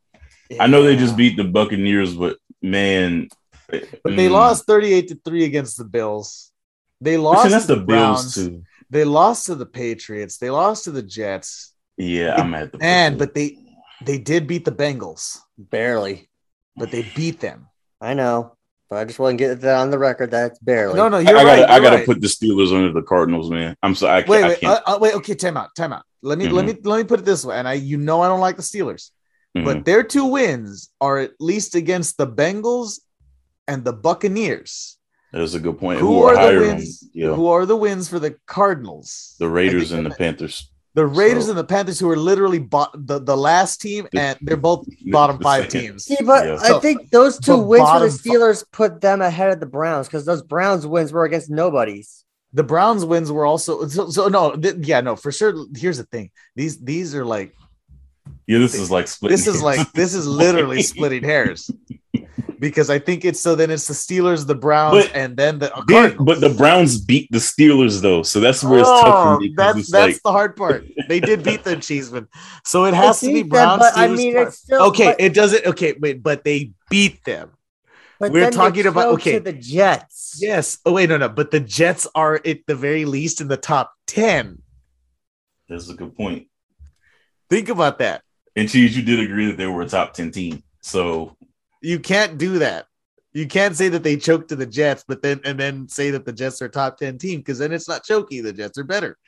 I 0.60 0.66
know 0.66 0.82
they 0.82 0.96
just 0.96 1.16
beat 1.16 1.36
the 1.36 1.44
Buccaneers, 1.44 2.14
but 2.14 2.36
man, 2.62 3.28
but 3.68 3.82
they 4.04 4.28
mm. 4.28 4.32
lost 4.32 4.66
thirty-eight 4.66 5.08
to 5.08 5.20
three 5.24 5.44
against 5.44 5.76
the 5.76 5.84
Bills. 5.84 6.52
They 7.00 7.16
Listen, 7.16 7.22
lost. 7.24 7.50
that's 7.50 7.66
to 7.66 7.74
the 7.74 7.80
the 7.80 7.86
Bills 7.86 8.34
too. 8.34 8.62
They 8.90 9.04
lost 9.04 9.46
to 9.46 9.54
the 9.54 9.66
Patriots. 9.66 10.38
They 10.38 10.50
lost 10.50 10.84
to 10.84 10.90
the 10.90 11.02
Jets. 11.02 11.74
Yeah, 11.96 12.34
I'm 12.36 12.54
at 12.54 12.72
the 12.72 12.78
And 12.80 13.18
but 13.18 13.34
they 13.34 13.58
they 14.04 14.18
did 14.18 14.46
beat 14.46 14.64
the 14.64 14.72
Bengals, 14.72 15.38
Barely. 15.58 16.28
but 16.76 16.90
they 16.90 17.02
beat 17.14 17.40
them. 17.40 17.68
I 18.00 18.14
know. 18.14 18.56
But 18.88 18.98
I 19.00 19.04
just 19.04 19.18
want 19.18 19.36
to 19.36 19.44
get 19.44 19.60
that 19.62 19.78
on 19.78 19.90
the 19.90 19.98
record 19.98 20.30
That's 20.30 20.52
it's 20.52 20.58
barely. 20.60 20.94
No, 20.94 21.08
no, 21.08 21.16
I, 21.16 21.20
you're 21.20 21.36
I 21.36 21.42
right. 21.42 21.44
gotta 21.44 21.72
I 21.72 21.74
you're 21.74 21.82
gotta 21.82 21.96
right. 21.96 22.06
put 22.06 22.20
the 22.20 22.28
Steelers 22.28 22.72
under 22.72 22.92
the 22.92 23.02
Cardinals, 23.02 23.50
man. 23.50 23.76
I'm 23.82 23.96
sorry, 23.96 24.18
I 24.18 24.22
can't. 24.22 24.28
wait, 24.28 24.44
I 24.44 24.48
wait, 24.48 24.60
can't. 24.60 24.82
uh, 24.86 24.94
uh, 24.94 24.98
wait. 25.00 25.14
Okay, 25.14 25.34
time 25.34 25.56
out, 25.56 25.74
time 25.74 25.92
out. 25.92 26.04
Let 26.22 26.38
me 26.38 26.48
let 26.48 26.64
me 26.64 26.76
let 26.84 26.98
me 26.98 27.04
put 27.04 27.18
it 27.20 27.24
this 27.24 27.44
way. 27.44 27.56
And 27.56 27.66
I, 27.66 27.72
you 27.74 27.96
know, 27.96 28.20
I 28.20 28.28
don't 28.28 28.40
like 28.40 28.56
the 28.56 28.62
Steelers, 28.62 29.10
Mhm. 29.56 29.64
but 29.64 29.84
their 29.84 30.02
two 30.02 30.24
wins 30.26 30.90
are 31.00 31.18
at 31.18 31.32
least 31.40 31.74
against 31.74 32.18
the 32.18 32.26
Bengals 32.26 33.00
and 33.68 33.84
the 33.84 33.92
Buccaneers. 33.92 34.98
That's 35.32 35.54
a 35.54 35.60
good 35.60 35.78
point. 35.78 36.00
Who, 36.00 36.06
Who, 36.06 36.22
are, 36.24 36.52
the 36.54 36.60
wins? 36.60 37.08
yeah, 37.12 37.34
Who 37.34 37.48
are 37.48 37.66
the 37.66 37.76
wins 37.76 38.08
for 38.08 38.18
the 38.18 38.36
Cardinals? 38.46 39.34
the 39.38 39.48
Raiders 39.48 39.92
and 39.92 40.06
the 40.06 40.10
Panthers. 40.10 40.70
The 40.94 41.06
Raiders 41.06 41.44
So- 41.44 41.50
and 41.50 41.58
the 41.58 41.64
Panthers, 41.64 41.98
who 41.98 42.08
are 42.08 42.16
literally 42.16 42.58
bot, 42.58 42.90
the, 42.94 43.18
the 43.18 43.36
last 43.36 43.82
team, 43.82 44.08
and 44.14 44.38
they're 44.40 44.56
both 44.56 44.86
bottom 45.10 45.38
five 45.40 45.68
teams. 45.68 46.04
See, 46.04 46.16
but 46.24 46.46
Yeah. 46.46 46.58
I 46.62 46.78
think 46.80 47.10
those 47.10 47.38
two 47.38 47.58
but 47.58 47.66
wins 47.66 47.82
for 47.82 47.98
the 48.00 48.06
bottom 48.06 48.10
fi- 48.10 48.30
Steelers 48.30 48.64
put 48.72 49.00
them 49.02 49.20
ahead 49.20 49.50
of 49.52 49.60
the 49.60 49.66
Browns 49.66 50.06
because 50.06 50.24
those 50.24 50.42
Browns 50.42 50.86
wins 50.86 51.12
were 51.12 51.24
against 51.24 51.50
nobodies. 51.50 52.24
the 52.54 52.62
Browns 52.62 53.04
wins 53.04 53.30
were 53.30 53.44
also 53.44 53.86
so, 53.88 54.08
so 54.08 54.28
no, 54.28 54.56
th- 54.56 54.76
yeah, 54.86 55.02
no, 55.02 55.16
for 55.16 55.30
sure. 55.30 55.52
Here's 55.76 55.98
the 55.98 56.04
thing: 56.04 56.30
these 56.54 56.78
these 56.78 57.14
are 57.14 57.24
like 57.26 57.52
Yeah, 58.46 58.58
this 58.58 58.74
is 58.74 58.90
like 58.90 59.08
splitting 59.08 59.36
this 59.36 59.46
is 59.46 59.54
hairs. 59.54 59.62
like 59.62 59.92
this 59.92 60.14
is 60.14 60.26
literally 60.42 60.82
splitting 60.82 61.24
hairs 61.24 61.70
because 62.58 62.88
I 62.90 62.98
think 62.98 63.24
it's 63.24 63.40
so 63.40 63.54
then 63.54 63.70
it's 63.70 63.86
the 63.88 63.92
Steelers, 63.94 64.46
the 64.46 64.54
Browns, 64.54 65.04
But- 65.06 65.14
and 65.16 65.36
then 65.36 65.58
the 65.58 65.68
Then- 65.88 66.16
Cardinals. 66.16 66.26
but 66.26 66.40
the 66.40 66.54
Browns 66.54 66.98
beat 67.00 67.28
the 67.30 67.38
Steelers 67.38 68.00
though, 68.00 68.22
so 68.22 68.38
that's 68.40 68.62
where 68.64 68.78
it's 68.78 68.88
oh, 68.88 69.02
tough 69.02 69.14
Oh, 69.14 69.34
for 69.34 69.40
me. 69.40 69.48
'cause 69.48 69.56
that's 69.56 69.78
it's 69.80 69.90
that's 69.92 70.12
like, 70.14 70.22
the 70.22 70.32
hard 70.32 70.56
part. 70.56 70.86
They 71.08 71.20
did 71.20 71.42
beat 71.42 71.64
the 71.64 71.76
Cheeseman, 71.76 72.28
so 72.64 72.84
it 72.84 72.94
has 72.94 73.20
to 73.20 73.26
be 73.26 73.32
beat 73.34 73.40
them, 73.42 73.48
Browns. 73.50 73.78
but 73.80 73.96
I 73.98 74.08
mean, 74.08 74.36
it's 74.36 74.58
still 74.58 74.82
okay. 74.88 75.06
but- 75.06 75.20
it 75.20 75.34
doesn't. 75.34 75.66
Okay, 75.66 75.94
wait, 76.00 76.22
but 76.22 76.44
they 76.44 76.70
beat 76.88 77.24
them. 77.24 77.50
but 78.20 78.30
we're 78.32 78.40
then 78.40 78.50
they 78.52 78.56
talking 78.56 78.86
about- 78.86 79.08
okay. 79.14 79.32
to 79.34 79.40
the 79.40 79.52
Jets. 79.52 80.38
Yes. 80.40 80.78
Oh 80.86 80.92
wait, 80.92 81.08
no, 81.08 81.16
no. 81.18 81.28
But 81.28 81.50
the 81.50 81.60
Jets 81.60 82.06
are 82.14 82.40
at 82.44 82.60
the 82.66 82.74
very 82.76 83.04
least 83.06 83.40
in 83.40 83.48
the 83.48 83.56
top 83.58 83.92
ten. 84.06 84.62
that's 85.68 85.90
a 85.90 85.94
good 85.94 86.14
point. 86.16 86.46
Think 87.50 87.68
about 87.68 87.98
that. 87.98 88.22
And 88.56 88.68
Cheese, 88.68 88.96
you 88.96 89.02
did 89.02 89.20
agree 89.20 89.46
that 89.46 89.56
they 89.56 89.66
were 89.66 89.82
a 89.82 89.88
top 89.88 90.14
ten 90.14 90.30
team. 90.30 90.62
So 90.82 91.36
You 91.82 91.98
can't 92.00 92.38
do 92.38 92.58
that. 92.60 92.86
You 93.34 93.46
can't 93.46 93.76
say 93.76 93.90
that 93.90 94.02
they 94.02 94.16
choked 94.16 94.48
to 94.48 94.56
the 94.56 94.64
Jets, 94.66 95.04
but 95.06 95.20
then 95.22 95.40
and 95.44 95.60
then 95.60 95.88
say 95.88 96.10
that 96.12 96.24
the 96.24 96.32
Jets 96.32 96.62
are 96.62 96.66
a 96.66 96.70
top 96.70 96.96
ten 96.96 97.18
team 97.18 97.40
because 97.40 97.58
then 97.58 97.72
it's 97.72 97.88
not 97.88 98.02
choky. 98.04 98.40
The 98.40 98.52
Jets 98.52 98.78
are 98.78 98.84
better. 98.84 99.18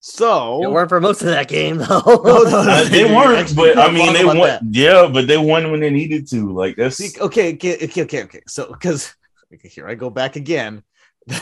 So 0.00 0.62
It 0.62 0.70
weren't 0.70 0.88
for 0.88 1.00
most 1.00 1.20
of 1.22 1.28
that 1.28 1.48
game 1.48 1.78
though. 1.78 2.00
No, 2.06 2.42
no, 2.42 2.62
no. 2.62 2.70
Uh, 2.70 2.84
they 2.88 3.04
weren't, 3.14 3.54
but 3.56 3.78
I 3.78 3.90
mean 3.90 4.12
they 4.12 4.24
won. 4.24 4.38
that. 4.38 4.62
Yeah, 4.70 5.08
but 5.12 5.26
they 5.26 5.36
won 5.38 5.70
when 5.70 5.80
they 5.80 5.90
needed 5.90 6.28
to. 6.30 6.52
Like 6.52 6.76
that's 6.76 7.00
okay, 7.20 7.54
okay, 7.54 7.74
okay, 7.84 8.02
okay, 8.02 8.22
okay. 8.24 8.42
So 8.46 8.72
because 8.72 9.14
here 9.62 9.88
I 9.88 9.94
go 9.94 10.10
back 10.10 10.36
again, 10.36 10.82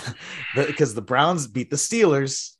because 0.54 0.94
the 0.94 1.02
Browns 1.02 1.46
beat 1.46 1.70
the 1.70 1.76
Steelers. 1.76 2.52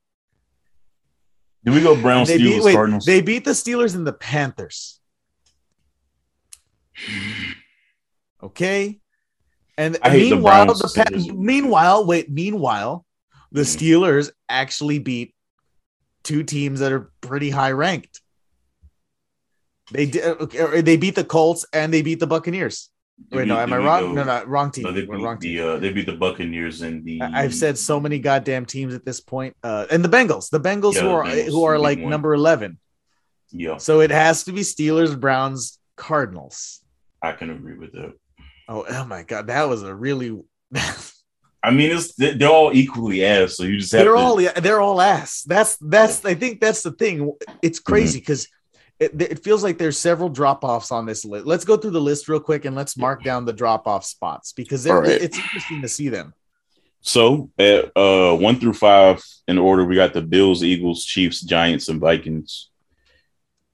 Do 1.65 1.73
we 1.73 1.81
go 1.81 2.01
Browns, 2.01 2.29
They 2.29 2.39
beat, 2.39 2.63
wait, 2.63 2.75
Cardinals? 2.75 3.05
they 3.05 3.21
beat 3.21 3.45
the 3.45 3.53
Steelers 3.53 3.95
and 3.95 4.07
the 4.07 4.13
Panthers. 4.13 5.01
Okay, 8.43 9.01
and 9.79 9.95
the 9.95 10.11
meanwhile, 10.11 10.67
Browns, 10.67 10.81
the, 10.81 11.05
Pa- 11.29 11.35
meanwhile, 11.35 12.05
wait, 12.07 12.31
meanwhile, 12.31 13.07
the 13.53 13.63
Mhm. 13.63 13.77
Steelers 13.77 14.31
actually 14.49 14.99
beat 14.99 15.35
two 16.23 16.43
teams 16.43 16.81
that 16.81 16.93
are 16.93 17.11
pretty 17.21 17.51
high 17.51 17.71
ranked. 17.73 18.21
They 19.93 20.07
did. 20.07 20.39
They 20.85 20.97
beat 20.97 21.15
the 21.15 21.25
Colts 21.25 21.65
and 21.73 21.93
they 21.93 22.03
beat 22.03 22.21
the 22.21 22.27
Buccaneers. 22.27 22.91
Wait, 23.31 23.47
no, 23.49 23.59
am 23.59 23.73
I 23.73 23.77
wrong? 23.79 24.01
go- 24.01 24.13
No, 24.13 24.25
no, 24.25 24.45
wrong 24.45 24.71
team. 24.71 24.85
No, 24.85 24.93
they 24.93 25.03
beat 25.03 25.11
wrong 25.11 25.39
team. 25.39 25.57
the 25.57 25.69
uh, 25.75 25.77
they 25.79 25.93
beat 25.93 26.07
the 26.07 26.17
Buccaneers 26.17 26.83
and 26.83 27.05
the. 27.05 27.21
I've 27.23 27.55
said 27.55 27.79
so 27.79 28.01
many 28.01 28.19
goddamn 28.19 28.67
teams 28.67 28.93
at 28.95 29.05
this 29.05 29.21
point, 29.21 29.57
uh, 29.63 29.87
and 29.91 30.05
the 30.05 30.09
Bengals, 30.09 30.51
the 30.51 30.61
Bengals 30.61 30.95
Yeah, 30.95 31.03
who 31.03 31.11
are 31.11 31.25
Bengals, 31.25 31.49
who 31.51 31.65
are 31.65 31.79
like 31.79 32.01
one. 32.01 32.11
number 32.11 32.35
eleven. 32.35 32.79
yeah, 33.51 33.77
So 33.79 34.01
it 34.01 34.11
has 34.11 34.45
to 34.45 34.53
be 34.53 34.63
Steelers, 34.63 35.19
Browns, 35.19 35.79
Cardinals. 35.97 36.83
I 37.23 37.33
can 37.33 37.51
agree 37.51 37.79
with 37.79 37.93
that. 37.93 38.13
Oh, 38.69 38.85
oh 38.89 39.05
my 39.05 39.23
god, 39.23 39.47
that 39.47 39.69
was 39.69 39.83
a 39.85 39.95
really. 39.95 40.37
I 41.63 41.71
mean, 41.71 41.93
it's 41.97 42.15
they- 42.17 42.35
they're 42.37 42.51
all 42.51 42.73
equally 42.75 43.25
ass, 43.25 43.57
so 43.57 43.63
you 43.63 43.79
just 43.79 43.93
have 43.93 44.01
they're 44.05 44.13
to. 44.15 44.19
all 44.19 44.37
they're 44.37 44.81
all 44.81 45.01
ass. 45.01 45.43
That's 45.43 45.77
that's 45.77 46.25
I 46.25 46.35
think 46.35 46.61
that's 46.61 46.83
the 46.83 46.93
thing. 46.93 47.33
It's 47.63 47.79
Mm-hmm. 47.79 47.91
crazy 47.93 48.19
because. 48.21 48.49
It, 49.05 49.23
it 49.23 49.45
feels 49.45 49.63
like 49.63 49.79
there's 49.79 49.99
several 49.99 50.29
drop 50.29 50.65
offs 50.65 50.91
on 50.91 51.07
this 51.07 51.25
list. 51.25 51.47
Let's 51.47 51.65
go 51.65 51.77
through 51.77 51.93
the 51.93 52.01
list 52.01 52.29
real 52.29 52.41
quick 52.41 52.65
and 52.65 52.75
let's 52.75 52.97
mark 52.97 53.23
down 53.23 53.45
the 53.45 53.53
drop 53.53 53.87
off 53.87 54.05
spots 54.05 54.53
because 54.53 54.87
right. 54.87 55.09
it's 55.09 55.39
interesting 55.39 55.83
to 55.83 55.89
see 55.89 56.09
them. 56.09 56.35
So 57.01 57.51
at 57.59 57.95
uh 57.97 58.35
one 58.35 58.59
through 58.59 58.73
five 58.73 59.23
in 59.47 59.59
order, 59.59 59.85
we 59.85 59.95
got 59.95 60.15
the 60.15 60.23
Bills, 60.23 60.65
Eagles, 60.65 61.05
Chiefs, 61.05 61.43
Giants, 61.43 61.89
and 61.89 62.01
Vikings. 62.01 62.71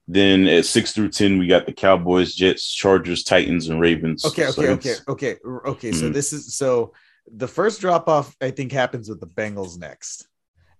Then 0.09 0.49
at 0.49 0.65
six 0.65 0.93
through 0.93 1.11
ten, 1.11 1.39
we 1.39 1.47
got 1.47 1.67
the 1.67 1.73
Cowboys, 1.73 2.35
Jets, 2.35 2.69
Chargers, 2.73 3.23
Titans, 3.23 3.69
and 3.69 3.81
Ravens. 3.81 4.25
Okay, 4.25 4.51
So 4.51 4.63
okay, 4.63 4.73
okay, 4.73 4.95
okay, 5.07 5.37
okay. 5.47 5.93
So 5.93 6.11
Mhm. 6.11 6.13
this 6.13 6.33
is 6.33 6.57
so 6.57 6.93
the 7.33 7.47
first 7.47 7.81
drop 7.81 8.09
off 8.09 8.35
I 8.41 8.51
think 8.51 8.73
happens 8.73 9.09
with 9.09 9.21
the 9.21 9.29
Bengals 9.29 9.79
next. 9.79 10.27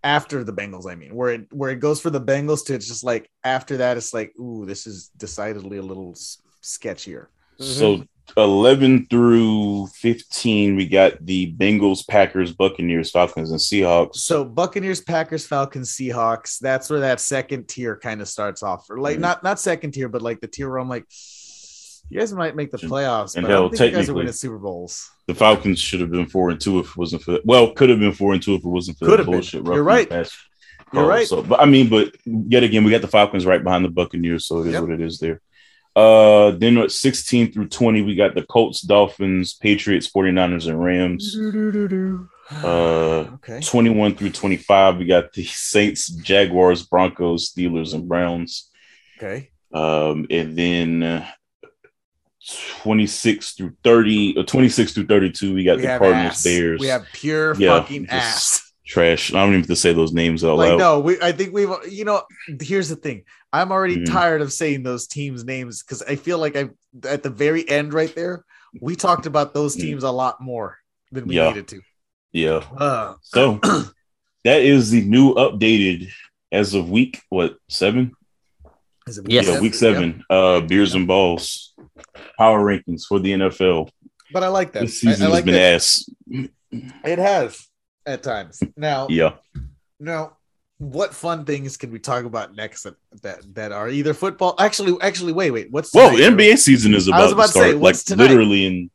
After 0.03 0.43
the 0.45 0.53
Bengals, 0.53 0.91
I 0.91 0.95
mean, 0.95 1.15
where 1.15 1.31
it 1.31 1.47
where 1.53 1.71
it 1.71 1.81
goes 1.81 2.01
for 2.01 2.11
the 2.11 2.21
Bengals 2.21 2.65
to 2.67 2.75
it's 2.75 2.89
just 2.89 3.05
like 3.05 3.31
after 3.45 3.77
that, 3.79 3.97
it's 3.97 4.15
like, 4.15 4.33
ooh, 4.39 4.65
this 4.65 4.87
is 4.87 5.09
decidedly 5.17 5.77
a 5.77 5.83
little 5.83 6.13
s- 6.13 6.39
sketchier. 6.63 7.27
So 7.59 8.05
eleven 8.37 9.07
through 9.07 9.89
fifteen, 9.89 10.77
we 10.77 10.87
got 10.89 11.25
the 11.27 11.53
Bengals, 11.55 12.07
Packers, 12.09 12.53
Buccaneers, 12.53 13.11
Falcons, 13.11 13.51
and 13.51 13.61
Seahawks. 13.61 14.17
So 14.17 14.43
Buccaneers, 14.45 15.03
Packers, 15.03 15.47
Falcons, 15.47 15.91
Seahawks. 15.93 16.59
That's 16.61 16.89
where 16.89 17.01
that 17.01 17.21
second 17.21 17.69
tier 17.69 17.97
kind 17.99 18.23
of 18.23 18.29
starts 18.29 18.63
off. 18.63 18.89
Or 18.89 18.99
like 18.99 19.19
Mhm. 19.19 19.21
not 19.21 19.43
not 19.43 19.61
second 19.61 19.91
tier, 19.93 20.09
but 20.09 20.23
like 20.23 20.41
the 20.41 20.49
tier 20.49 20.71
where 20.71 20.79
I'm 20.79 20.89
like, 20.89 21.05
you 22.11 22.19
guys 22.19 22.33
might 22.33 22.57
make 22.57 22.71
the 22.71 22.79
playoffs, 22.79 23.37
and 23.37 23.45
but 23.47 23.51
I 23.51 23.55
hell, 23.55 23.69
think 23.71 23.93
you 23.93 23.97
guys 23.99 24.09
are 24.09 24.15
winning 24.15 24.33
Super 24.33 24.59
Bowls. 24.59 25.11
The 25.27 25.35
Falcons 25.35 25.79
should 25.79 26.01
have 26.01 26.11
been 26.11 26.27
four 26.27 26.51
and 26.51 26.61
two 26.61 26.81
if 26.81 26.91
it 26.91 26.97
wasn't 26.97 27.23
for 27.23 27.39
well, 27.45 27.73
could 27.73 27.89
have 27.89 28.01
been 28.01 28.13
four 28.13 28.33
and 28.35 28.43
two 28.43 28.55
if 28.55 28.65
it 28.65 28.69
wasn't 28.69 28.99
for 28.99 29.07
Could 29.07 29.21
the 29.21 29.25
bullshit. 29.25 29.65
You're 29.65 29.83
right. 29.83 30.11
You're 30.93 31.07
right. 31.07 31.27
So, 31.27 31.43
but 31.43 31.61
I 31.61 31.67
mean, 31.67 31.89
but 31.89 32.15
yet 32.25 32.65
again, 32.65 32.83
we 32.85 32.91
got 32.91 33.01
the 33.01 33.09
Falcons 33.09 33.47
right 33.47 33.63
behind 33.63 33.85
the 33.85 33.91
Buccaneers, 33.91 34.47
so 34.47 34.59
it 34.61 34.67
is 34.67 34.73
Yep. 34.73 34.83
what 34.83 34.91
it 34.91 35.01
is 35.01 35.19
there. 35.19 35.41
Uh, 35.95 36.53
then 36.53 36.79
at 36.79 36.93
16 36.93 37.53
through 37.53 37.69
20, 37.69 38.03
we 38.03 38.15
got 38.15 38.35
the 38.35 38.43
Colts, 38.45 38.81
Dolphins, 38.81 39.55
Patriots, 39.55 40.09
49ers, 40.09 40.69
and 40.69 40.83
Rams. 40.83 41.37
Uh, 42.51 43.35
okay. 43.35 43.61
21 43.61 44.15
through 44.17 44.31
25, 44.31 44.99
we 44.99 45.05
got 45.05 45.33
the 45.33 45.45
Saints, 45.45 46.09
Jaguars, 46.09 46.85
Broncos, 46.85 47.53
Steelers, 47.53 47.95
and 47.95 48.09
Browns. 48.09 48.71
Okay. 49.19 49.51
Um, 49.73 50.27
and 50.31 50.57
then 50.57 51.27
26 52.83 53.53
through 53.53 53.77
30, 53.85 54.39
or 54.39 54.45
26 54.45 54.93
through 54.95 55.07
32, 55.07 55.55
we 55.55 55.65
got 55.65 55.77
We 55.77 55.83
the 55.83 55.89
have 55.89 56.01
Cardinals, 56.01 56.33
ass. 56.33 56.45
Bears. 56.45 56.81
We 56.81 56.87
have 56.87 57.07
pure 57.13 57.55
Yeah, 57.57 57.81
fucking 57.81 58.07
ass. 58.09 58.73
trash. 58.87 59.33
I 59.33 59.41
don't 59.41 59.51
even 59.51 59.61
have 59.61 59.69
to 59.69 59.77
say 59.77 59.93
those 59.93 60.13
names 60.13 60.43
out 60.45 60.57
Like 60.57 60.71
loud. 60.71 60.79
no, 60.79 61.01
we. 61.01 61.21
I 61.21 61.33
think 61.33 61.53
we've. 61.53 61.69
You 61.89 62.05
know, 62.05 62.23
here's 62.61 62.89
the 62.89 62.97
thing. 62.97 63.25
I'm 63.53 63.71
already 63.73 63.99
Mhm. 63.99 64.07
tired 64.11 64.41
of 64.41 64.53
saying 64.53 64.83
those 64.85 65.07
teams' 65.07 65.45
names 65.45 65.83
because 65.83 66.03
I 66.03 66.17
feel 66.17 66.39
like 66.39 66.57
I 66.57 66.71
at 67.05 67.23
the 67.23 67.31
very 67.31 67.69
end 67.69 67.93
right 67.93 68.15
there, 68.15 68.45
we 68.81 68.97
talked 68.97 69.27
about 69.27 69.55
those 69.55 69.77
Mhm. 69.77 69.81
teams 69.81 70.03
a 70.05 70.11
lot 70.11 70.41
more 70.41 70.79
than 71.13 71.27
we 71.27 71.37
Yeah. 71.37 71.49
needed 71.49 71.69
to. 71.69 71.81
Yeah. 72.33 72.63
Uh, 72.77 73.15
So 73.23 73.59
that 74.45 74.63
is 74.63 74.91
the 74.91 75.03
new 75.03 75.35
updated 75.35 76.11
as 76.53 76.75
of 76.75 76.89
week 76.89 77.21
what 77.29 77.57
seven? 77.69 78.13
is 79.07 79.19
it 79.19 79.27
Yes. 79.29 79.47
Yeah, 79.47 79.61
week 79.61 79.75
seven. 79.75 80.25
Uh 80.31 80.61
beers 80.61 80.95
and 80.95 81.07
balls. 81.07 81.70
Power 82.39 82.61
rankings 82.65 83.03
for 83.09 83.19
the 83.19 83.33
NFL. 83.33 83.91
But 84.33 84.43
I 84.45 84.49
like 84.49 84.73
that. 84.73 84.83
This 84.83 85.01
season 85.01 85.23
I 85.23 85.25
has 85.27 85.33
like 85.35 85.45
been 85.45 85.55
that. 85.55 85.75
ass. 85.75 86.09
It 87.05 87.19
has 87.19 87.67
at 88.07 88.23
times. 88.23 88.63
Now, 88.77 89.09
Yeah. 89.09 89.35
now, 89.99 90.37
what 90.79 91.13
fun 91.15 91.45
things 91.45 91.77
can 91.77 91.91
we 91.91 91.99
talk 91.99 92.25
about 92.25 92.55
next 92.55 92.85
that 92.85 92.95
that, 93.23 93.55
that 93.55 93.73
are 93.73 93.89
either 93.89 94.15
football? 94.15 94.55
Actually, 94.59 94.97
actually, 95.03 95.33
wait, 95.33 95.51
wait. 95.51 95.71
What's 95.71 95.93
Well, 95.93 96.17
tonight? 96.17 96.33
NBA 96.39 96.57
season 96.59 96.95
is 96.95 97.09
I 97.09 97.17
about, 97.17 97.23
was 97.25 97.33
about 97.33 97.47
to 97.49 97.53
to 97.53 97.59
say, 97.59 97.69
start 97.71 97.83
like 97.83 97.97
tonight? 98.05 98.25
literally 98.29 98.67
in 98.67 98.91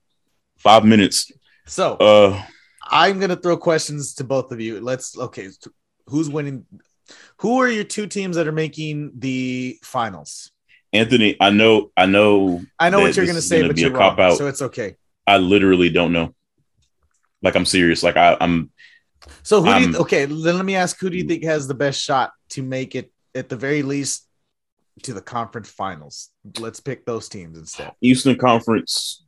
five 0.57 0.83
minutes. 0.85 1.31
So 1.67 1.95
Uh 1.97 2.41
I'm 2.87 3.19
gonna 3.19 3.35
throw 3.35 3.57
questions 3.57 4.13
to 4.15 4.23
both 4.23 4.51
of 4.51 4.59
you. 4.61 4.79
Let's 4.79 5.17
okay. 5.17 5.49
Who's 6.07 6.29
winning? 6.29 6.65
Who 7.41 7.59
are 7.61 7.67
your 7.67 7.83
two 7.83 8.07
teams 8.07 8.35
that 8.35 8.47
are 8.47 8.51
making 8.51 9.11
the 9.19 9.77
finals? 9.83 10.51
Anthony, 10.95 11.37
I 11.39 11.49
know 11.49 11.91
I 11.95 12.05
know 12.05 12.61
I 12.79 12.89
know 12.89 12.99
what 13.01 13.15
you're 13.15 13.25
gonna 13.25 13.41
say, 13.41 13.61
gonna 13.61 13.73
but 13.73 13.77
you're 13.77 13.91
wrong, 13.91 14.15
cop-out. 14.15 14.37
so 14.37 14.47
it's 14.47 14.61
okay. 14.61 14.95
I 15.27 15.37
literally 15.37 15.89
don't 15.89 16.11
know. 16.13 16.33
Like 17.41 17.55
I'm 17.55 17.65
serious. 17.65 18.03
Like 18.03 18.17
I, 18.17 18.37
I'm 18.39 18.71
So 19.43 19.61
who 19.61 19.73
do 19.73 19.79
you? 19.81 19.87
Um, 19.87 19.95
Okay, 19.97 20.25
then 20.25 20.55
let 20.55 20.65
me 20.65 20.75
ask: 20.75 20.99
Who 20.99 21.09
do 21.09 21.17
you 21.17 21.25
think 21.25 21.43
has 21.43 21.67
the 21.67 21.73
best 21.73 22.01
shot 22.01 22.31
to 22.49 22.63
make 22.63 22.95
it 22.95 23.11
at 23.33 23.49
the 23.49 23.55
very 23.55 23.81
least 23.83 24.27
to 25.03 25.13
the 25.13 25.21
conference 25.21 25.69
finals? 25.69 26.29
Let's 26.59 26.79
pick 26.79 27.05
those 27.05 27.29
teams 27.29 27.57
instead. 27.57 27.91
Eastern 28.01 28.37
Conference 28.37 29.25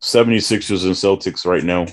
76ers 0.00 0.84
and 0.84 0.94
Celtics 0.94 1.46
right 1.46 1.64
now. 1.64 1.86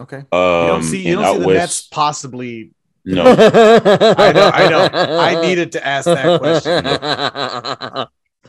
Okay. 0.00 0.24
Um, 0.32 0.62
You 0.62 0.68
don't 0.68 0.82
see, 0.82 1.08
you 1.08 1.16
don't 1.16 1.34
see 1.34 1.40
the 1.40 1.46
west, 1.46 1.58
Nets 1.58 1.88
possibly. 1.88 2.72
No, 3.04 3.22
I 3.26 4.32
know, 4.32 4.50
I 4.52 4.68
know. 4.68 4.88
I 5.18 5.40
needed 5.40 5.72
to 5.72 5.86
ask 5.86 6.04
that 6.04 6.38
question 6.40 6.84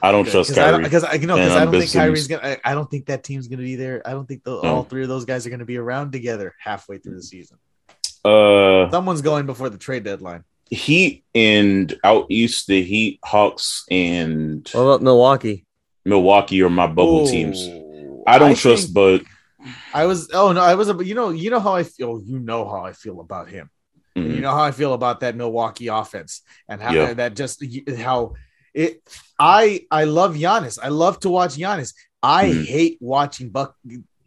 I 0.03 0.11
don't 0.11 0.27
trust 0.27 0.49
because 0.49 0.57
I 0.57 0.71
don't 0.71 0.79
Kyrie. 0.81 0.83
because 0.83 1.03
I 1.03 1.13
you 1.13 1.27
know 1.27 1.35
because 1.35 1.51
I 1.55 1.63
don't 1.65 1.71
think 1.71 1.93
Ben 1.93 2.01
Kyrie's 2.01 2.25
Simmons. 2.25 2.41
gonna. 2.43 2.57
I, 2.65 2.71
I 2.71 2.73
don't 2.73 2.89
think 2.89 3.05
that 3.05 3.23
team's 3.23 3.47
gonna 3.47 3.61
be 3.63 3.75
there. 3.75 4.01
I 4.05 4.11
don't 4.11 4.27
think 4.27 4.43
the, 4.43 4.51
No. 4.51 4.61
all 4.61 4.83
three 4.83 5.03
of 5.03 5.09
those 5.09 5.25
guys 5.25 5.45
are 5.45 5.49
gonna 5.51 5.65
be 5.65 5.77
around 5.77 6.11
together 6.11 6.55
halfway 6.59 6.97
through 6.97 7.15
the 7.15 7.23
season. 7.23 7.57
Uh, 8.25 8.89
Someone's 8.89 9.21
going 9.21 9.45
before 9.45 9.69
the 9.69 9.77
trade 9.77 10.03
deadline. 10.03 10.43
Heat 10.69 11.23
and 11.35 11.93
out 12.03 12.25
east, 12.29 12.67
the 12.67 12.81
Heat, 12.81 13.19
Hawks, 13.23 13.85
and 13.91 14.67
What 14.73 14.81
about 14.81 15.01
Milwaukee? 15.01 15.65
Milwaukee 16.05 16.61
are 16.63 16.69
my 16.69 16.87
bubble 16.87 17.27
Ooh. 17.27 17.31
teams. 17.31 17.59
I 18.25 18.39
don't 18.39 18.55
trust 18.57 18.83
think- 18.85 18.93
Bud. 18.95 19.23
I 19.93 20.05
was. 20.07 20.29
Oh 20.33 20.51
no, 20.51 20.61
I 20.61 20.73
was. 20.75 20.87
You 21.05 21.13
know. 21.13 21.29
You 21.29 21.51
know 21.51 21.59
how 21.59 21.75
I 21.75 21.83
feel. 21.83 22.21
You 22.25 22.39
know 22.39 22.67
how 22.67 22.83
I 22.83 22.93
feel 22.93 23.19
about 23.19 23.49
him. 23.49 23.69
Mhm. 24.15 24.35
You 24.35 24.41
know 24.41 24.51
how 24.51 24.63
I 24.63 24.71
feel 24.71 24.93
about 24.93 25.21
that 25.21 25.35
Milwaukee 25.35 25.87
offense 25.87 26.41
and 26.67 26.81
how 26.81 26.91
Yeah. 26.93 27.13
that 27.13 27.35
just 27.35 27.63
how 27.97 28.33
it. 28.73 29.01
I 29.39 29.85
I 29.91 30.03
love 30.05 30.35
Giannis. 30.35 30.77
I 30.81 30.89
love 30.89 31.19
to 31.21 31.29
watch 31.29 31.55
Giannis. 31.57 31.93
I 32.21 32.45
Mhm. 32.49 32.65
hate 32.65 32.97
watching 33.01 33.49
Buck. 33.49 33.75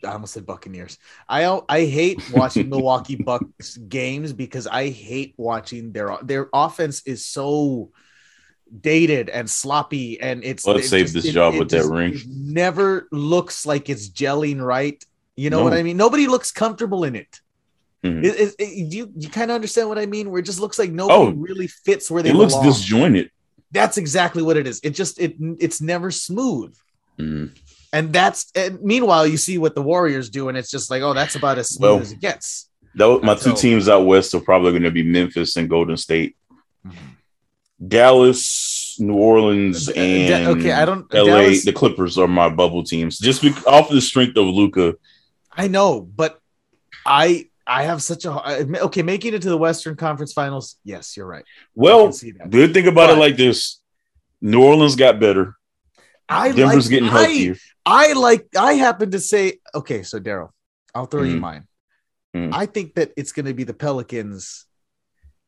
I 0.05 0.12
almost 0.12 0.35
said 0.35 0.45
Buccaneers. 0.47 0.99
I 1.28 1.61
I 1.68 1.85
hate 1.87 2.20
watching 2.32 2.68
Milwaukee 2.74 3.16
Bucks 3.16 3.76
games 3.78 4.32
because 4.32 4.66
I 4.66 4.89
hate 4.91 5.35
watching 5.37 5.93
their 5.93 6.18
their 6.22 6.49
offense 6.53 7.03
is 7.07 7.24
so 7.26 7.91
dated 8.80 9.28
and 9.28 9.49
sloppy 9.49 10.20
and 10.20 10.43
it's 10.45 10.66
Let's 10.66 10.87
it 10.87 10.89
save 10.89 11.03
just- 11.05 11.14
this 11.14 11.24
it- 11.26 11.32
job 11.32 11.55
it 11.55 11.59
with 11.61 11.70
that 11.70 11.85
ring. 11.87 12.20
never 12.26 13.07
looks 13.12 13.64
like 13.66 13.89
it's 13.89 14.09
gelling 14.09 14.61
right. 14.62 15.03
You 15.37 15.51
know 15.51 15.59
No. 15.59 15.64
what 15.64 15.72
I 15.74 15.82
mean? 15.82 15.97
Nobody 15.97 16.26
looks 16.26 16.51
comfortable 16.53 17.05
in 17.05 17.14
it. 17.16 17.41
Mhm. 18.05 18.22
It, 18.24 18.38
it, 18.38 18.55
it- 18.59 18.92
you 18.92 19.11
you 19.16 19.28
kind 19.30 19.50
of 19.50 19.55
understand 19.55 19.88
what 19.88 19.98
I 19.98 20.07
mean? 20.07 20.30
Where 20.30 20.38
it 20.40 20.44
just 20.44 20.61
looks 20.61 20.78
like 20.78 20.90
nobody 20.92 21.18
Oh, 21.18 21.30
really 21.30 21.66
fits 21.68 22.11
where 22.11 22.22
they 22.22 22.30
It 22.30 22.34
looks 22.36 22.52
belong. 22.52 22.66
disjointed. 22.66 23.30
That's 23.72 23.96
exactly 23.96 24.42
what 24.42 24.57
it 24.57 24.66
is. 24.66 24.80
It 24.84 24.90
just 24.90 25.18
it 25.18 25.36
it's 25.59 25.80
never 25.80 26.11
smooth. 26.11 26.74
Mhm. 27.18 27.57
And 27.92 28.12
that's 28.12 28.50
and 28.55 28.80
meanwhile 28.82 29.26
you 29.26 29.36
see 29.36 29.57
what 29.59 29.74
the 29.74 29.82
Warriors 29.82 30.28
do, 30.28 30.48
and 30.48 30.59
it's 30.59 30.70
just 30.70 30.90
like, 30.90 31.02
oh, 31.02 31.14
that's 31.14 31.34
about 31.36 31.59
as 31.59 31.70
smooth 31.70 31.90
Well, 31.90 32.00
as 32.00 32.12
it 32.12 32.20
gets. 32.20 32.68
Tho- 32.94 33.20
my 33.20 33.34
two 33.34 33.55
teams 33.55 33.88
out 33.88 34.05
west 34.07 34.34
are 34.34 34.40
probably 34.40 34.70
going 34.72 34.82
to 34.84 34.90
be 34.90 35.02
Memphis 35.02 35.57
and 35.57 35.68
Golden 35.70 35.96
State. 35.96 36.36
Dallas, 37.86 38.96
New 39.00 39.14
Orleans, 39.14 39.86
Da- 39.86 39.94
and 39.96 40.48
okay, 40.59 40.72
I 40.72 40.84
don't. 40.84 41.12
LA. 41.12 41.24
Dallas, 41.24 41.64
the 41.64 41.72
Clippers 41.72 42.16
are 42.18 42.28
my 42.28 42.48
bubble 42.48 42.84
teams, 42.84 43.18
just 43.18 43.42
be- 43.42 43.50
off 43.66 43.88
of 43.88 43.94
the 43.94 44.00
strength 44.00 44.36
of 44.36 44.46
Luka. 44.46 44.94
I 45.52 45.68
know, 45.68 46.00
but 46.00 46.40
I 47.05 47.48
I 47.66 47.84
have 47.84 48.02
such 48.02 48.24
a 48.26 48.30
okay 48.84 49.02
making 49.02 49.34
it 49.34 49.42
to 49.42 49.48
the 49.48 49.56
Western 49.56 49.96
Conference 49.96 50.32
Finals. 50.32 50.76
Yes, 50.84 51.16
you're 51.16 51.26
right. 51.26 51.44
Well, 51.74 52.04
can 52.06 52.12
see 52.12 52.30
that. 52.32 52.50
good 52.50 52.74
thing 52.74 52.86
about 52.86 53.08
But- 53.08 53.16
it 53.16 53.20
like 53.20 53.36
this: 53.36 53.80
New 54.40 54.62
Orleans 54.62 54.96
got 54.96 55.18
better. 55.20 55.56
I 56.28 56.52
Denver's 56.52 56.86
like, 56.86 56.90
getting 56.90 57.08
I, 57.08 57.22
healthier. 57.22 57.56
I 57.86 58.12
like. 58.14 58.46
I 58.58 58.74
happen 58.74 59.10
to 59.12 59.20
say, 59.20 59.60
okay, 59.74 60.02
so 60.02 60.18
Daryl, 60.20 60.50
I'll 60.94 61.06
throw 61.06 61.22
you 61.22 61.36
Mhm. 61.36 61.40
mine. 61.40 61.68
Mhm. 62.34 62.50
I 62.52 62.66
think 62.66 62.94
that 62.94 63.12
it's 63.16 63.32
going 63.32 63.46
to 63.46 63.54
be 63.54 63.64
the 63.64 63.74
Pelicans, 63.74 64.66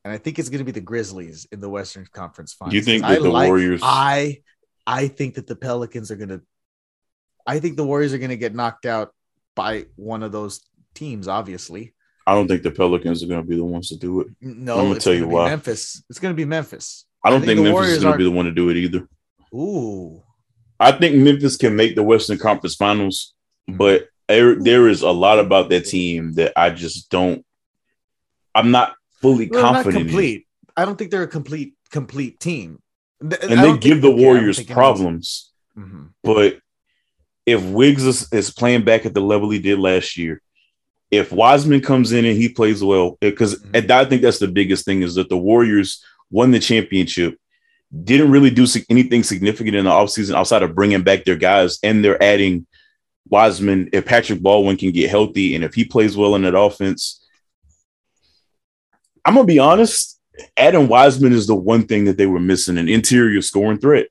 and 0.05 0.13
I 0.13 0.17
think 0.17 0.39
it's 0.39 0.49
going 0.49 0.59
to 0.59 0.63
be 0.65 0.71
the 0.71 0.81
Grizzlies 0.81 1.47
in 1.51 1.59
the 1.59 1.69
Western 1.69 2.05
Conference 2.11 2.53
Finals. 2.53 2.73
You 2.75 2.81
think 2.81 3.03
I 3.03 3.15
that 3.15 3.21
the 3.23 3.29
like- 3.29 3.47
Warriors? 3.47 3.81
I 3.83 4.41
I 4.85 5.07
think 5.09 5.35
that 5.35 5.47
the 5.47 5.55
Pelicans 5.55 6.09
are 6.11 6.15
going 6.15 6.29
to. 6.29 6.41
I 7.45 7.59
think 7.59 7.75
the 7.77 7.85
Warriors 7.85 8.13
are 8.13 8.17
going 8.17 8.29
to 8.29 8.37
get 8.37 8.55
knocked 8.55 8.85
out 8.85 9.13
by 9.55 9.85
one 9.95 10.23
of 10.23 10.31
those 10.31 10.61
teams. 10.93 11.27
Obviously, 11.27 11.93
I 12.27 12.33
don't 12.35 12.47
think 12.47 12.61
the 12.61 12.71
Pelicans 12.71 13.23
are 13.23 13.27
going 13.27 13.41
to 13.41 13.47
be 13.47 13.55
the 13.55 13.63
ones 13.63 13.87
to 13.89 13.95
do 13.97 14.19
it. 14.21 14.27
no. 14.41 14.77
I'm 14.79 14.87
gonna 14.89 14.99
tell 14.99 15.13
gonna 15.13 15.25
you 15.25 15.29
why. 15.29 15.49
Memphis. 15.49 16.03
It's 16.09 16.19
going 16.19 16.33
to 16.33 16.35
be 16.37 16.45
Memphis. 16.45 17.05
I 17.23 17.29
don't 17.29 17.41
I 17.41 17.45
think 17.45 17.57
think, 17.57 17.63
Memphis 17.63 17.73
Warriors 17.73 17.97
is 17.97 18.03
going 18.03 18.13
to 18.13 18.17
be 18.17 18.23
the 18.25 18.31
one 18.31 18.45
to 18.45 18.51
do 18.51 18.69
it 18.69 18.77
either. 18.77 19.07
Ooh, 19.53 20.21
I 20.79 20.91
think 20.91 21.15
Memphis 21.15 21.55
can 21.57 21.75
make 21.75 21.95
the 21.95 22.03
Western 22.03 22.37
Conference 22.37 22.75
Finals, 22.75 23.33
but 23.67 24.09
there, 24.27 24.55
there 24.55 24.87
is 24.89 25.01
a 25.03 25.09
lot 25.09 25.39
about 25.39 25.69
that 25.69 25.85
team 25.85 26.33
that 26.33 26.51
I 26.57 26.69
just 26.69 27.09
don't. 27.09 27.43
I'm 28.53 28.71
not 28.71 28.93
fully 29.21 29.47
Well, 29.49 29.61
not 29.63 29.73
confident. 29.75 30.01
in. 30.01 30.07
complete. 30.09 30.47
I 30.75 30.83
don't 30.85 30.97
think 30.97 31.11
they're 31.11 31.23
a 31.23 31.27
complete 31.27 31.73
complete 31.91 32.39
team. 32.41 32.81
And 33.21 33.31
they 33.31 33.77
give 33.77 34.01
the 34.01 34.09
okay, 34.09 34.15
I 34.15 34.17
don't 34.17 34.19
Warriors 34.21 34.57
think 34.57 34.69
it 34.69 34.71
is. 34.71 34.75
problems. 34.75 35.51
Mhm. 35.77 36.09
But 36.23 36.59
if 37.45 37.63
Wiggs 37.63 38.03
is, 38.03 38.31
is 38.33 38.51
playing 38.51 38.83
back 38.83 39.05
at 39.05 39.13
the 39.13 39.21
level 39.21 39.49
he 39.49 39.59
did 39.59 39.79
last 39.79 40.17
year, 40.17 40.41
if 41.11 41.31
Wiseman 41.31 41.81
comes 41.81 42.11
in 42.11 42.25
and 42.25 42.37
he 42.37 42.49
plays 42.49 42.83
well, 42.83 43.17
because 43.21 43.55
Mhm. 43.61 43.89
I 43.91 44.05
think 44.05 44.21
that's 44.21 44.39
the 44.39 44.47
biggest 44.47 44.85
thing 44.85 45.01
is 45.03 45.15
that 45.15 45.29
the 45.29 45.37
Warriors 45.37 46.03
won 46.29 46.51
the 46.51 46.59
championship, 46.59 47.37
didn't 48.03 48.31
really 48.31 48.49
do 48.49 48.65
anything 48.89 49.23
significant 49.23 49.75
in 49.75 49.85
the 49.85 49.91
offseason 49.91 50.35
outside 50.35 50.63
of 50.63 50.75
bringing 50.75 51.03
back 51.03 51.23
their 51.23 51.37
guys, 51.37 51.79
and 51.83 52.03
they're 52.03 52.21
adding 52.21 52.67
Wiseman. 53.29 53.89
If 53.93 54.05
Patrick 54.05 54.41
Baldwin 54.41 54.75
can 54.77 54.91
get 54.91 55.09
healthy 55.09 55.55
and 55.55 55.63
if 55.63 55.73
he 55.73 55.85
plays 55.85 56.17
well 56.17 56.35
in 56.35 56.41
that 56.43 56.57
offense, 56.57 57.23
I'm 59.25 59.35
gonna 59.35 59.45
be 59.45 59.59
honest. 59.59 60.19
Adam 60.55 60.87
Wiseman 60.87 61.33
is 61.33 61.47
the 61.47 61.55
one 61.55 61.87
thing 61.87 62.05
that 62.05 62.17
they 62.17 62.27
were 62.27 62.39
missing 62.39 62.77
an 62.77 62.87
interior 62.87 63.41
scoring 63.41 63.79
threat. 63.79 64.07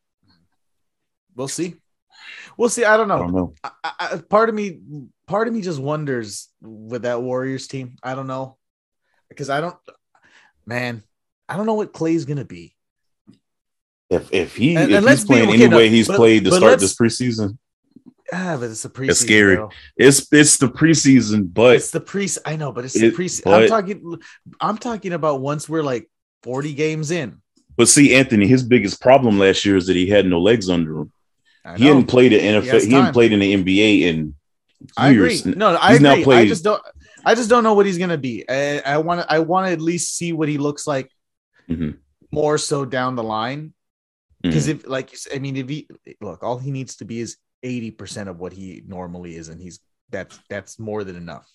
We'll 1.34 1.48
see. 1.48 1.76
We'll 2.56 2.68
see. 2.70 2.84
I 2.84 2.96
don't 2.96 3.10
I 3.10 3.16
know. 3.16 3.22
don't 3.22 3.34
know. 3.34 3.54
I, 3.62 3.70
I, 3.84 4.16
part 4.28 4.48
of 4.48 4.54
me, 4.54 4.80
part 5.26 5.48
of 5.48 5.54
me 5.54 5.60
just 5.60 5.80
wonders 5.80 6.48
with 6.60 7.02
that 7.02 7.22
Warriors 7.22 7.66
team. 7.68 7.96
I 8.02 8.14
don't 8.14 8.26
know 8.26 8.56
because 9.28 9.50
I 9.50 9.60
don't, 9.60 9.76
man. 10.66 11.02
I 11.48 11.56
don't 11.56 11.66
know 11.66 11.74
what 11.74 11.92
Clay's 11.92 12.24
gonna 12.24 12.44
be. 12.44 12.74
If 14.10 14.32
if 14.32 14.56
he 14.56 14.76
And- 14.76 14.90
if 14.92 14.98
and 14.98 15.08
he's 15.08 15.24
playing 15.24 15.48
any 15.50 15.68
way 15.74 15.88
he's 15.88 16.08
but- 16.08 16.16
played 16.16 16.44
to 16.44 16.52
start 16.52 16.78
this 16.80 16.94
preseason, 16.94 17.58
Ah, 18.32 18.56
but 18.58 18.70
it's 18.70 18.82
the 18.82 18.88
preseason. 18.88 19.10
It's 19.10 19.20
scary. 19.20 19.56
bro. 19.56 19.70
it's 19.96 20.26
it's 20.32 20.56
the 20.58 20.68
preseason, 20.68 21.52
but 21.52 21.76
It's 21.76 21.90
the 21.90 22.00
pre. 22.00 22.28
I 22.44 22.56
know, 22.56 22.72
but 22.72 22.84
it's 22.84 22.96
It- 22.96 23.14
the 23.16 23.22
preseason. 23.22 23.52
I'm 23.52 23.68
talking. 23.68 24.18
I'm 24.60 24.78
talking 24.78 25.12
about 25.12 25.40
once 25.40 25.68
we're 25.68 25.82
like 25.82 26.08
40 26.42 26.74
games 26.74 27.10
in. 27.10 27.40
but 27.76 27.88
see, 27.88 28.14
Anthony, 28.14 28.46
his 28.46 28.62
biggest 28.62 29.00
problem 29.00 29.38
last 29.38 29.64
year 29.66 29.76
is 29.76 29.86
that 29.86 29.96
he 29.96 30.06
had 30.08 30.24
no 30.26 30.40
legs 30.40 30.68
under 30.70 31.00
him. 31.02 31.12
He 31.76 31.84
hadn't 31.86 32.06
played 32.06 32.32
in 32.32 32.40
NFL. 32.40 32.72
has 32.72 32.84
He, 32.84 32.92
hadn't 32.92 33.12
played 33.12 33.32
in 33.32 33.40
the 33.40 33.52
NBA 33.52 34.02
in 34.02 34.34
I 34.96 35.10
agree. 35.10 35.40
No, 35.44 35.76
I 35.80 35.92
He's 35.92 36.02
agree. 36.02 36.34
I 36.34 36.46
just 36.46 36.64
don't. 36.64 36.82
I 37.24 37.34
just 37.34 37.48
don't 37.50 37.64
know 37.64 37.74
what 37.74 37.86
he's 37.86 37.98
gonna 37.98 38.18
be. 38.18 38.44
I, 38.48 38.80
I 38.80 38.98
want 38.98 39.20
to. 39.22 39.32
I 39.32 39.38
want 39.40 39.66
to 39.66 39.72
at 39.72 39.80
least 39.80 40.16
see 40.16 40.32
what 40.32 40.48
he 40.48 40.58
looks 40.58 40.86
like 40.86 41.10
Mhm. 41.68 41.96
more 42.30 42.58
so 42.58 42.84
down 42.84 43.16
the 43.16 43.22
line. 43.22 43.72
Because 44.42 44.66
Mhm. 44.68 44.70
if, 44.76 44.86
like 44.86 45.16
I 45.34 45.38
mean, 45.38 45.56
if 45.56 45.68
he 45.68 45.88
look, 46.20 46.42
all 46.42 46.58
he 46.58 46.70
needs 46.70 46.96
to 46.96 47.04
be 47.04 47.20
is 47.20 47.36
eighty 47.62 47.90
percent 47.90 48.28
of 48.28 48.38
what 48.38 48.52
he 48.52 48.82
normally 48.86 49.34
is, 49.34 49.48
and 49.48 49.60
he's 49.60 49.80
that's 50.10 50.38
that's 50.48 50.78
more 50.78 51.02
than 51.04 51.16
enough. 51.16 51.46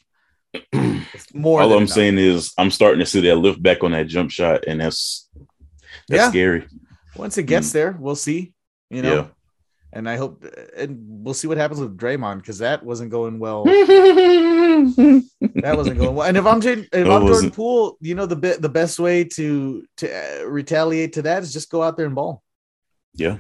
It's 1.14 1.34
more. 1.34 1.62
All 1.62 1.72
I'm 1.74 1.78
enough. 1.84 1.90
saying 1.90 2.18
is 2.18 2.54
I'm 2.58 2.72
starting 2.72 3.00
to 3.00 3.06
see 3.06 3.22
that 3.22 3.36
lift 3.36 3.62
back 3.62 3.84
on 3.84 3.92
that 3.92 4.08
jump 4.08 4.32
shot, 4.32 4.64
and 4.68 4.80
that's 4.82 5.30
that's 6.10 6.24
Yeah. 6.24 6.30
scary. 6.30 6.68
once 7.16 7.38
it 7.38 7.44
gets 7.44 7.72
there, 7.72 7.96
we'll 8.00 8.16
see. 8.16 8.54
You 8.90 9.02
know, 9.02 9.16
Yeah. 9.16 9.28
And 9.94 10.10
I 10.10 10.16
hope, 10.18 10.44
and 10.78 10.98
we'll 11.24 11.34
see 11.34 11.48
what 11.48 11.58
happens 11.58 11.80
with 11.80 11.98
Draymond 11.98 12.38
because 12.38 12.60
that 12.60 12.84
wasn't 12.84 13.12
going 13.12 13.40
well. 13.40 13.64
That 13.66 15.24
wasn't 15.78 16.00
going 16.00 16.16
well. 16.16 16.28
And 16.28 16.38
if 16.38 16.46
I'm 16.46 16.62
Jay, 16.62 16.74
if 16.74 16.92
No, 16.94 17.00
I'm 17.00 17.06
Jordan 17.06 17.28
wasn't. 17.30 17.54
Poole, 17.56 17.98
you 18.02 18.16
know 18.16 18.26
the 18.26 18.36
bit 18.36 18.62
the 18.62 18.70
best 18.70 19.00
way 19.00 19.24
to 19.26 19.86
to 19.98 20.10
uh, 20.10 20.44
retaliate 20.46 21.14
to 21.14 21.22
that 21.24 21.44
is 21.44 21.54
just 21.54 21.70
go 21.70 21.84
out 21.84 21.98
there 21.98 22.06
and 22.06 22.16
ball. 22.16 22.42
yeah. 23.14 23.38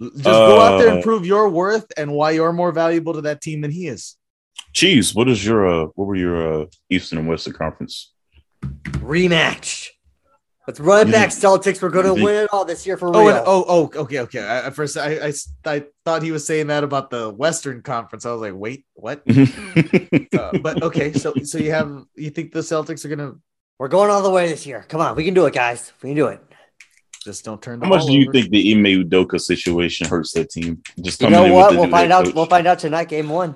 Just 0.00 0.22
go 0.24 0.60
out 0.60 0.78
there 0.78 0.90
and 0.90 0.98
Uh, 1.00 1.02
prove 1.02 1.26
your 1.26 1.48
worth 1.48 1.86
and 1.96 2.12
why 2.12 2.30
you're 2.30 2.52
more 2.52 2.70
valuable 2.70 3.14
to 3.14 3.20
that 3.22 3.40
team 3.40 3.62
than 3.62 3.72
he 3.72 3.88
is. 3.88 4.16
Cheese. 4.72 5.12
What 5.12 5.28
is 5.28 5.44
your 5.44 5.66
uh, 5.66 5.86
what 5.96 6.06
were 6.06 6.14
your 6.14 6.62
uh, 6.62 6.66
Eastern 6.88 7.18
and 7.18 7.26
Western 7.28 7.54
Conference? 7.54 8.12
Rematch. 8.62 9.88
Let's 10.68 10.80
run 10.80 11.08
it 11.08 11.12
back, 11.12 11.30
Celtics. 11.30 11.80
We're 11.80 11.88
gonna 11.88 12.12
win 12.12 12.34
it 12.44 12.50
all 12.52 12.66
this 12.66 12.86
year 12.86 12.98
for 12.98 13.08
Oh, 13.08 13.20
real. 13.26 13.36
and, 13.36 13.44
oh, 13.46 13.64
oh, 13.66 13.90
okay, 14.02 14.20
okay. 14.20 14.40
I, 14.40 14.66
at 14.66 14.74
first, 14.74 14.98
I, 14.98 15.28
I 15.28 15.32
I 15.64 15.84
thought 16.04 16.22
he 16.22 16.30
was 16.30 16.46
saying 16.46 16.66
that 16.66 16.84
about 16.84 17.08
the 17.08 17.30
Western 17.30 17.80
Conference. 17.80 18.26
I 18.26 18.32
was 18.32 18.42
like, 18.42 18.52
wait, 18.54 18.84
what? 18.92 19.22
Uh, 20.38 20.58
but 20.58 20.82
okay, 20.82 21.14
so 21.14 21.32
so 21.42 21.56
you 21.56 21.70
have 21.70 22.04
you 22.16 22.28
think 22.28 22.52
the 22.52 22.60
Celtics 22.60 23.02
are 23.06 23.08
gonna 23.08 23.32
We're 23.78 23.88
going 23.88 24.10
all 24.10 24.22
the 24.22 24.28
way 24.30 24.46
this 24.46 24.66
year. 24.66 24.84
Come 24.90 25.00
on, 25.00 25.16
we 25.16 25.24
can 25.24 25.32
do 25.32 25.46
it, 25.46 25.54
guys. 25.54 25.90
We 26.02 26.10
can 26.10 26.16
do 26.16 26.26
it. 26.26 26.40
just 27.24 27.46
don't 27.46 27.62
turn 27.62 27.80
the 27.80 27.86
How 27.86 27.90
much 27.90 28.04
do 28.04 28.12
you 28.12 28.24
over? 28.24 28.32
think 28.32 28.50
the 28.50 28.70
Ime 28.74 28.84
Udoka 29.08 29.40
situation 29.40 30.06
hurts 30.06 30.32
that 30.34 30.50
team? 30.50 30.82
Just 31.00 31.22
You 31.22 31.30
know 31.30 31.50
what? 31.50 31.74
We'll 31.76 31.88
find 31.90 32.12
out. 32.12 32.26
coach. 32.26 32.34
We'll 32.34 32.44
find 32.46 32.66
out 32.66 32.78
tonight, 32.78 33.08
game 33.08 33.30
one. 33.30 33.54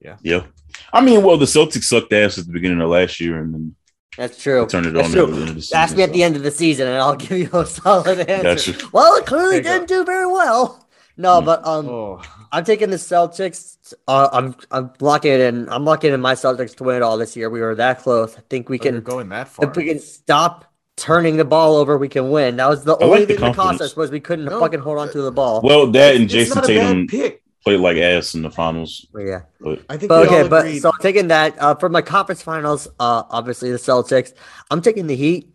Yeah. 0.00 0.16
Yeah. 0.22 0.44
I 0.90 1.02
mean, 1.02 1.22
well, 1.22 1.36
the 1.36 1.44
Celtics 1.44 1.84
sucked 1.84 2.14
ass 2.14 2.38
at 2.38 2.46
the 2.46 2.52
beginning 2.52 2.80
of 2.80 2.88
last 2.88 3.20
year 3.20 3.40
and 3.42 3.52
then 3.52 3.76
That's 4.16 4.40
true. 4.42 4.66
turned 4.66 4.86
it 4.86 4.94
That's 4.94 5.08
on 5.08 5.12
true. 5.12 5.24
at 5.24 5.30
the 5.30 5.52
the 5.54 5.60
season. 5.62 5.76
Ask 5.78 5.96
me 5.96 6.02
at 6.02 6.12
the 6.12 6.22
end 6.22 6.36
of 6.36 6.42
the 6.42 6.50
season, 6.50 6.86
and 6.88 6.96
I'll 6.96 7.16
give 7.24 7.38
you 7.38 7.50
a 7.52 7.66
solid 7.66 8.20
answer. 8.28 8.72
Gotcha. 8.72 8.88
Well, 8.92 9.16
it 9.16 9.26
clearly 9.26 9.60
There 9.60 9.74
didn't 9.74 9.88
do 9.88 10.04
very 10.04 10.26
well. 10.26 10.82
No, 11.18 11.40
Mm. 11.40 11.44
but 11.46 11.66
um, 11.66 11.88
Oh, 11.88 12.22
I'm 12.52 12.64
taking 12.64 12.90
the 12.90 12.96
Celtics. 12.96 13.94
Uh, 14.06 14.28
I'm 14.32 14.54
I'm 14.70 14.90
locking 15.00 15.32
it 15.32 15.40
in. 15.40 15.68
I'm 15.70 15.84
locking 15.84 16.12
in 16.12 16.20
my 16.20 16.34
Celtics 16.34 16.74
to 16.76 16.84
win 16.84 16.96
it 16.96 17.02
all 17.02 17.16
this 17.18 17.36
year. 17.36 17.48
We 17.50 17.60
were 17.60 17.74
that 17.76 18.00
close. 18.00 18.36
I 18.36 18.40
think 18.50 18.68
we 18.68 18.74
we 18.74 18.78
can. 18.78 18.94
can 18.96 19.02
going 19.04 19.28
that 19.30 19.48
far. 19.48 19.68
If 19.68 19.76
we 19.76 19.84
can 19.86 19.98
stop 19.98 20.64
turning 20.96 21.36
the 21.36 21.44
ball 21.44 21.76
over, 21.76 21.96
we 21.98 22.08
can 22.08 22.30
win. 22.30 22.56
That 22.56 22.68
was 22.68 22.84
the 22.84 22.94
I 22.96 23.04
only 23.04 23.18
like 23.20 23.28
thing 23.28 23.40
that 23.40 23.54
cost 23.54 23.80
us 23.80 23.96
was 23.96 24.10
we 24.10 24.20
couldn't 24.20 24.46
No, 24.46 24.60
fucking 24.60 24.80
hold 24.80 24.98
on 24.98 25.10
to 25.12 25.22
the 25.22 25.32
ball. 25.32 25.60
Well, 25.62 25.86
that 25.92 26.16
and 26.16 26.24
It's 26.24 26.32
Jayson 26.34 26.54
not 26.56 26.64
a 26.64 26.74
bad 26.74 26.86
Tatum 26.88 27.06
pick. 27.06 27.42
Played 27.66 27.80
like 27.80 27.96
ass 27.96 28.36
in 28.36 28.42
the 28.42 28.50
finals. 28.50 29.08
Yeah. 29.18 29.40
But 29.60 29.82
I 29.88 29.96
think. 29.96 30.08
But 30.08 30.28
okay, 30.28 30.46
but 30.46 30.66
agreed- 30.66 30.82
so 30.82 30.90
I'm 30.90 31.00
taking 31.02 31.26
that 31.28 31.60
uh, 31.60 31.74
for 31.74 31.88
my 31.88 32.00
conference 32.00 32.40
finals. 32.40 32.86
Uh, 33.00 33.24
obviously 33.28 33.72
the 33.72 33.76
Celtics. 33.76 34.34
I'm 34.70 34.80
taking 34.80 35.08
the 35.08 35.16
Heat. 35.16 35.52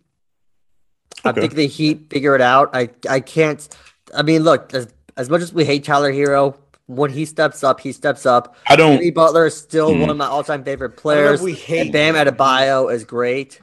I 1.24 1.32
think 1.32 1.54
the 1.54 1.66
Heat 1.66 2.10
figure 2.10 2.34
it 2.34 2.42
out. 2.42 2.68
I 2.74 2.90
I 3.08 3.20
can't. 3.20 3.66
I 4.14 4.20
mean, 4.20 4.42
look, 4.42 4.74
as 4.74 4.92
as 5.16 5.30
much 5.30 5.40
as 5.40 5.54
we 5.54 5.64
hate 5.64 5.84
Tyler 5.84 6.12
Herro, 6.12 6.54
when 6.84 7.10
he 7.10 7.24
steps 7.24 7.64
up, 7.64 7.80
he 7.80 7.92
steps 7.92 8.26
up. 8.26 8.56
I 8.66 8.76
don't. 8.76 8.98
Jimmy 8.98 9.10
Butler 9.10 9.46
is 9.46 9.56
still 9.56 9.92
Mhm. 9.92 10.00
one 10.00 10.10
of 10.10 10.18
my 10.18 10.26
all-time 10.26 10.64
favorite 10.64 10.88
I 10.88 10.90
don't 10.90 10.96
know 10.96 11.00
players. 11.00 11.40
if 11.40 11.44
we 11.46 11.54
hate 11.54 11.80
And 11.80 11.92
Bam 11.94 12.14
him. 12.14 12.26
Adebayo 12.26 12.92
is 12.92 13.04
great. 13.04 13.58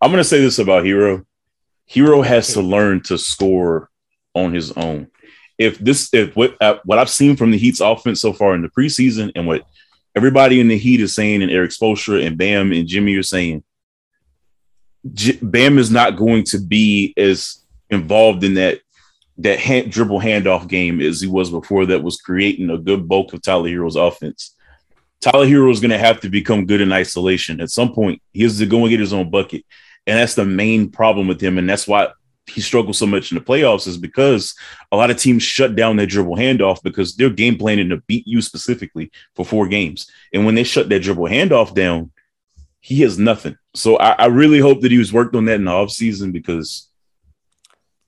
I'm 0.00 0.12
gonna 0.12 0.22
say 0.22 0.40
this 0.40 0.60
about 0.60 0.84
Herro. 0.84 1.24
Herro 1.90 2.24
has 2.24 2.52
to 2.52 2.60
learn 2.62 3.02
to 3.04 3.18
score 3.18 3.90
on 4.36 4.54
his 4.54 4.70
own. 4.70 5.08
If 5.58 5.78
this, 5.78 6.08
if 6.12 6.36
what 6.36 6.56
uh, 6.60 6.78
what 6.84 6.98
I've 6.98 7.10
seen 7.10 7.36
from 7.36 7.50
the 7.50 7.58
Heat's 7.58 7.80
offense 7.80 8.20
so 8.20 8.32
far 8.32 8.54
in 8.54 8.62
the 8.62 8.68
preseason, 8.68 9.32
and 9.34 9.46
what 9.46 9.66
everybody 10.16 10.60
in 10.60 10.68
the 10.68 10.78
Heat 10.78 11.00
is 11.00 11.14
saying, 11.14 11.42
and 11.42 11.50
Erik 11.50 11.72
Spoelstra 11.72 12.24
and 12.24 12.38
Bam 12.38 12.72
and 12.72 12.86
Jimmy 12.86 13.16
are 13.16 13.22
saying, 13.22 13.64
J- 15.12 15.38
Bam 15.42 15.78
is 15.78 15.90
not 15.90 16.16
going 16.16 16.44
to 16.44 16.58
be 16.58 17.12
as 17.16 17.64
involved 17.90 18.44
in 18.44 18.54
that 18.54 18.80
that 19.38 19.58
hand, 19.58 19.92
dribble 19.92 20.20
handoff 20.20 20.68
game 20.68 21.00
as 21.00 21.20
he 21.20 21.26
was 21.26 21.50
before. 21.50 21.86
That 21.86 22.02
was 22.02 22.20
creating 22.20 22.70
a 22.70 22.78
good 22.78 23.08
bulk 23.08 23.32
of 23.32 23.42
Tyler 23.42 23.68
Herro's 23.68 23.96
offense. 23.96 24.54
Tyler 25.20 25.46
Herro 25.46 25.70
is 25.72 25.80
going 25.80 25.90
to 25.90 25.98
have 25.98 26.20
to 26.20 26.28
become 26.28 26.66
good 26.66 26.80
in 26.80 26.92
isolation 26.92 27.60
at 27.60 27.70
some 27.70 27.92
point. 27.92 28.22
He 28.32 28.42
has 28.44 28.58
to 28.58 28.66
go 28.66 28.80
and 28.80 28.90
get 28.90 29.00
his 29.00 29.12
own 29.12 29.30
bucket, 29.30 29.64
and 30.06 30.18
that's 30.18 30.34
the 30.34 30.44
main 30.44 30.90
problem 30.90 31.26
with 31.26 31.40
him, 31.40 31.58
and 31.58 31.68
that's 31.68 31.88
why 31.88 32.08
he 32.48 32.60
struggles 32.60 32.98
so 32.98 33.06
much 33.06 33.30
in 33.30 33.38
the 33.38 33.44
playoffs 33.44 33.86
is 33.86 33.96
because 33.96 34.54
a 34.90 34.96
lot 34.96 35.10
of 35.10 35.16
teams 35.16 35.42
shut 35.42 35.76
down 35.76 35.96
their 35.96 36.06
dribble 36.06 36.36
handoff 36.36 36.82
because 36.82 37.14
they're 37.14 37.30
game 37.30 37.56
planning 37.56 37.88
to 37.90 37.98
beat 38.06 38.26
you 38.26 38.40
specifically 38.40 39.10
for 39.34 39.44
four 39.44 39.68
games, 39.68 40.10
and 40.32 40.44
when 40.44 40.54
they 40.54 40.64
shut 40.64 40.88
that 40.88 41.00
dribble 41.00 41.24
handoff 41.24 41.74
down, 41.74 42.10
he 42.80 43.02
has 43.02 43.18
nothing. 43.18 43.56
So 43.74 43.96
I, 43.96 44.10
I 44.12 44.26
really 44.26 44.58
hope 44.58 44.80
that 44.80 44.90
he 44.90 44.98
was 44.98 45.12
worked 45.12 45.34
on 45.34 45.44
that 45.46 45.56
in 45.56 45.64
the 45.64 45.70
offseason 45.70 46.32
because 46.32 46.88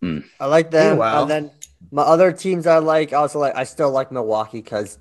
mm. 0.02 0.24
I 0.38 0.46
like 0.46 0.70
them. 0.70 0.92
Meanwhile- 0.92 1.22
And 1.22 1.30
then 1.30 1.50
my 1.90 2.02
other 2.02 2.32
teams 2.32 2.66
I 2.66 2.78
like, 2.78 3.12
also 3.12 3.38
like 3.38 3.56
I 3.56 3.64
still 3.64 3.90
like 3.90 4.12
Milwaukee 4.12 4.60
because 4.60 4.98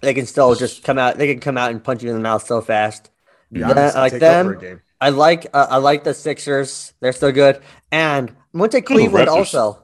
they 0.00 0.14
can 0.14 0.26
still 0.26 0.54
just 0.54 0.84
come 0.84 0.98
out. 0.98 1.16
They 1.16 1.26
can 1.26 1.40
come 1.40 1.56
out 1.56 1.70
and 1.70 1.82
punch 1.82 2.02
you 2.02 2.10
in 2.10 2.16
the 2.16 2.22
mouth 2.22 2.46
so 2.46 2.60
fast. 2.60 3.10
Giannis 3.52 3.74
Then 3.74 3.78
I 3.78 3.90
can 3.90 4.00
like 4.00 4.12
take 4.12 4.20
them. 4.20 4.80
Over 5.00 5.08
a 5.08 5.12
game. 5.12 5.16
I 5.16 5.18
like 5.18 5.46
uh, 5.54 5.66
I 5.70 5.76
like 5.78 6.04
the 6.04 6.14
Sixers. 6.14 6.92
They're 7.00 7.12
still 7.12 7.32
good. 7.32 7.60
And 7.92 8.30
I'm 8.30 8.58
going 8.58 8.70
to 8.70 8.76
take 8.76 8.86
Cleveland 8.86 9.28
also. 9.28 9.82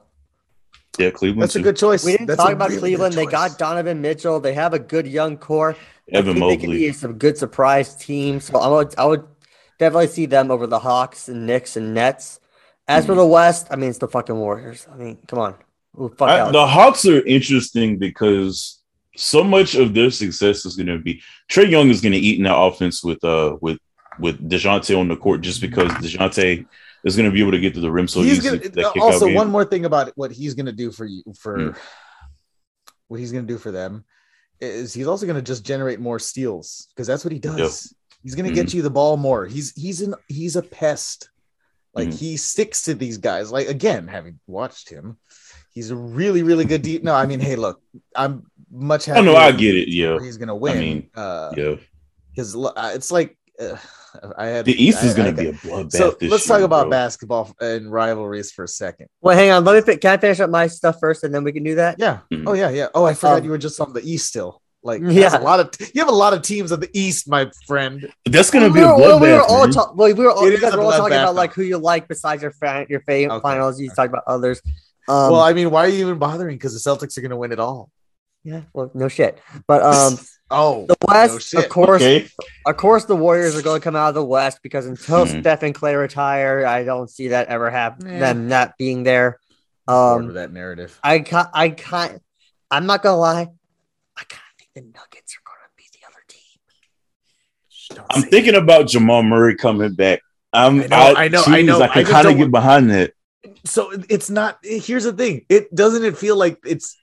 yeah, 0.97 1.09
Cleveland. 1.11 1.43
That's 1.43 1.55
a 1.55 1.61
good 1.61 1.77
choice. 1.77 2.05
We 2.05 2.11
didn't 2.13 2.27
That's 2.27 2.41
talk 2.41 2.51
about 2.51 2.69
really 2.69 2.79
Cleveland. 2.81 3.15
They 3.15 3.25
got 3.25 3.57
Donovan 3.57 4.01
Mitchell. 4.01 4.39
They 4.39 4.53
have 4.53 4.73
a 4.73 4.79
good 4.79 5.07
young 5.07 5.37
core. 5.37 5.75
Evan 6.11 6.35
think 6.35 6.61
they 6.61 6.67
could 6.67 6.73
be 6.73 6.91
some 6.91 7.17
good 7.17 7.37
surprise 7.37 7.95
team. 7.95 8.39
So 8.39 8.59
I 8.59 8.67
would 8.67 8.93
I 8.97 9.05
would 9.05 9.25
definitely 9.79 10.07
see 10.07 10.25
them 10.27 10.51
over 10.51 10.67
the 10.67 10.79
Hawks 10.79 11.27
and 11.29 11.45
Knicks 11.47 11.75
and 11.77 11.93
Nets. 11.93 12.39
As 12.87 13.03
Hmm. 13.03 13.07
for 13.11 13.15
the 13.15 13.25
West, 13.25 13.67
I 13.71 13.75
mean 13.75 13.89
it's 13.89 13.97
the 13.99 14.07
fucking 14.07 14.35
Warriors. 14.37 14.87
I 14.91 14.95
mean, 14.95 15.17
come 15.27 15.39
on. 15.39 15.55
Ooh, 15.99 16.09
fuck 16.17 16.29
I- 16.29 16.39
out. 16.41 16.51
the 16.53 16.67
Hawks 16.67 17.05
are 17.07 17.25
interesting 17.25 17.97
because 17.97 18.81
so 19.17 19.43
much 19.43 19.75
of 19.75 19.93
their 19.93 20.11
success 20.11 20.65
is 20.65 20.75
going 20.75 20.87
to 20.87 20.99
be 20.99 21.21
Trae 21.49 21.69
Young 21.69 21.89
is 21.89 22.01
going 22.01 22.11
to 22.13 22.19
eat 22.19 22.37
in 22.37 22.43
that 22.43 22.55
offense 22.57 23.03
with 23.03 23.23
uh 23.23 23.57
with 23.61 23.79
with 24.19 24.49
Dejounte 24.49 24.97
on 24.99 25.07
the 25.07 25.15
court 25.17 25.41
just 25.41 25.61
because 25.61 25.91
Dejounte 25.93 26.65
is 27.03 27.15
going 27.15 27.29
to 27.29 27.33
be 27.33 27.41
able 27.41 27.51
to 27.51 27.59
get 27.59 27.73
to 27.75 27.79
the 27.81 27.91
rim 27.91 28.07
so 28.07 28.21
he's 28.21 28.41
gonna 28.41 28.59
also 28.99 29.27
game. 29.27 29.35
one 29.35 29.49
more 29.49 29.65
thing 29.65 29.85
about 29.85 30.11
what 30.15 30.31
he's 30.31 30.53
gonna 30.55 30.71
do 30.71 30.91
for 30.91 31.05
you 31.05 31.23
for 31.39 31.59
Hmm. 31.59 31.69
what 33.07 33.19
he's 33.19 33.31
gonna 33.31 33.45
do 33.45 33.57
for 33.57 33.71
them 33.71 34.03
is 34.59 34.93
he's 34.93 35.07
also 35.07 35.25
gonna 35.27 35.41
just 35.41 35.63
generate 35.65 35.99
more 35.99 36.17
steals 36.19 36.87
because 36.95 37.07
that's 37.07 37.23
what 37.25 37.31
he 37.31 37.39
does. 37.39 37.93
He's 38.23 38.33
gonna 38.35 38.51
get 38.51 38.67
Mm-hmm. 38.67 38.77
you 38.77 38.83
the 38.83 38.89
ball 38.89 39.17
more. 39.17 39.45
He's 39.45 39.71
he's 39.75 40.01
an 40.01 40.15
he's 40.27 40.55
a 40.55 40.61
pest. 40.63 41.29
Like 41.93 42.09
Mhm. 42.09 42.17
he 42.19 42.37
sticks 42.37 42.81
to 42.83 42.93
these 42.95 43.17
guys. 43.17 43.51
Like 43.51 43.67
again, 43.69 44.07
having 44.07 44.39
watched 44.47 44.89
him, 44.89 45.17
he's 45.71 45.91
a 45.91 45.95
really 45.95 46.41
really 46.41 46.65
good 46.65 46.81
deep. 46.81 47.03
No, 47.03 47.13
I 47.13 47.25
mean, 47.27 47.39
hey, 47.39 47.55
look, 47.55 47.81
I'm 48.15 48.49
much 48.71 49.07
Oh 49.07 49.13
happier. 49.13 49.31
no, 49.31 49.37
I 49.37 49.51
get 49.51 49.75
it. 49.75 49.89
Yeah, 49.89 50.17
He's 50.19 50.37
gonna 50.37 50.55
win. 50.55 50.77
I 50.77 50.79
mean, 50.79 51.09
uh, 51.15 51.53
yeah. 51.55 51.75
because 52.31 52.55
it's 52.95 53.11
like 53.11 53.37
uh, 53.59 53.77
I 54.37 54.45
had 54.47 54.65
The 54.65 54.81
East 54.83 55.03
is 55.03 55.13
going 55.13 55.35
to 55.35 55.41
be 55.41 55.49
a 55.49 55.53
bloodbath. 55.53 55.91
So 55.93 56.11
this 56.19 56.31
let's 56.31 56.47
talk 56.47 56.61
about 56.61 56.83
bro. 56.83 56.91
basketball 56.91 57.53
and 57.59 57.91
rivalries 57.91 58.51
for 58.51 58.63
a 58.63 58.67
second. 58.67 59.07
Well, 59.21 59.35
hang 59.35 59.51
on. 59.51 59.63
Let 59.65 59.75
me. 59.75 59.81
fi- 59.93 59.97
Can 59.99 60.11
I 60.11 60.17
finish 60.17 60.39
up 60.39 60.49
my 60.49 60.67
stuff 60.67 60.97
first, 60.99 61.23
and 61.23 61.33
then 61.33 61.43
we 61.43 61.51
can 61.51 61.63
do 61.63 61.75
that? 61.75 61.95
Yeah. 61.99 62.19
Mhm. 62.31 62.43
Oh 62.47 62.53
yeah, 62.53 62.69
yeah. 62.69 62.87
Oh, 62.93 63.05
I 63.05 63.13
forgot 63.13 63.39
Um, 63.39 63.43
you 63.45 63.49
were 63.51 63.57
just 63.57 63.79
on 63.79 63.93
the 63.93 64.01
East 64.01 64.27
still. 64.27 64.61
Like 64.83 65.01
Yeah. 65.03 65.09
yeah, 65.33 65.37
a 65.39 65.41
lot 65.41 65.59
of 65.59 65.71
you 65.93 65.99
have 66.01 66.09
a 66.09 66.11
lot 66.11 66.33
of 66.33 66.41
teams 66.43 66.71
of 66.71 66.79
the 66.79 66.89
East, 66.93 67.27
my 67.27 67.49
friend. 67.67 68.11
That's 68.25 68.51
going 68.51 68.65
to 68.65 68.69
we 68.71 68.79
be 68.79 68.83
a 68.83 68.87
were, 68.89 68.95
well, 68.97 69.19
bloodbath. 69.19 69.21
we 69.21 69.31
were 69.33 69.41
all 69.41 69.63
man. 69.65 69.71
talk, 69.71 69.95
well, 69.95 70.07
we 70.13 70.23
were 70.23 70.31
all, 70.31 70.45
It 70.45 70.49
you 70.49 70.53
is 70.55 70.61
guys 70.61 70.73
a 70.73 70.77
were 70.77 70.83
all 70.83 70.91
talking 70.91 71.13
bloodbath, 71.17 71.23
about 71.23 71.35
like 71.35 71.53
who 71.53 71.63
you 71.63 71.77
like 71.77 72.07
besides 72.07 72.41
your 72.43 72.51
fan, 72.51 72.85
your 72.89 72.99
favorite 73.01 73.35
Okay, 73.37 73.41
finals. 73.41 73.79
You 73.79 73.87
okay. 73.87 73.95
talked 73.95 74.09
about 74.09 74.23
others. 74.27 74.61
Um, 75.07 75.31
well, 75.31 75.41
I 75.41 75.53
mean, 75.53 75.69
why 75.71 75.85
are 75.85 75.89
you 75.89 76.05
even 76.05 76.17
bothering? 76.19 76.55
Because 76.55 76.73
the 76.73 76.87
Celtics 76.89 77.17
are 77.17 77.21
going 77.21 77.31
to 77.31 77.37
win 77.37 77.51
it 77.51 77.59
all. 77.59 77.89
yeah, 78.43 78.61
well, 78.73 78.91
no 78.93 79.07
shit. 79.07 79.39
But 79.67 79.81
um, 79.83 80.19
oh, 80.51 80.85
the 80.87 80.95
West, 81.07 81.49
shit. 81.49 81.63
of 81.63 81.69
course, 81.69 82.01
okay. 82.01 82.27
of 82.65 82.77
course, 82.77 83.05
the 83.05 83.15
Warriors 83.15 83.55
are 83.55 83.61
going 83.61 83.79
to 83.79 83.83
come 83.83 83.95
out 83.95 84.09
of 84.09 84.15
the 84.15 84.23
West 84.25 84.59
because 84.63 84.85
until 84.85 85.25
Mhm. 85.25 85.41
Steph 85.41 85.63
and 85.63 85.73
Clay 85.75 85.95
retire, 85.95 86.65
I 86.65 86.83
don't 86.83 87.09
see 87.09 87.29
that 87.29 87.47
ever 87.47 87.69
happen. 87.69 88.07
Nah. 88.07 88.19
Them 88.19 88.47
not 88.47 88.77
being 88.77 89.03
there. 89.03 89.39
Bored 89.87 90.23
Um, 90.25 90.33
that 90.33 90.51
narrative. 90.51 90.99
I 91.03 91.19
can't. 91.19 91.49
I 91.53 91.69
can't. 91.69 92.21
I'm 92.71 92.85
not 92.87 93.03
gonna 93.03 93.17
lie. 93.17 93.47
I 94.17 94.23
kind 94.23 94.41
of 94.51 94.57
think 94.57 94.69
the 94.73 94.81
Nuggets 94.81 95.35
are 95.35 95.45
going 95.45 95.59
to 95.61 95.75
be 95.77 95.83
the 95.93 96.07
other 96.07 96.23
team. 96.27 96.59
Don't 97.95 98.05
I'm 98.09 98.21
say 98.23 98.29
thinking 98.29 98.55
about 98.55 98.87
Jamal 98.87 99.21
Murray 99.23 99.55
coming 99.55 99.93
back. 99.93 100.21
I'm, 100.53 100.81
I 100.83 100.87
know, 100.87 101.13
I 101.17 101.27
know, 101.27 101.43
I 101.45 101.61
know. 101.61 101.79
I 101.81 101.85
I 101.85 101.87
can 101.89 102.05
kind 102.05 102.27
of 102.27 102.37
get 102.37 102.49
behind 102.49 102.89
that. 102.89 103.11
it. 103.43 103.57
So 103.65 103.91
it's 104.09 104.29
not. 104.31 104.57
Here's 104.63 105.03
the 105.03 105.13
thing. 105.13 105.45
It 105.49 105.73
doesn't. 105.75 106.03
It 106.03 106.17
feel 106.17 106.35
like 106.35 106.57
it's 106.65 106.97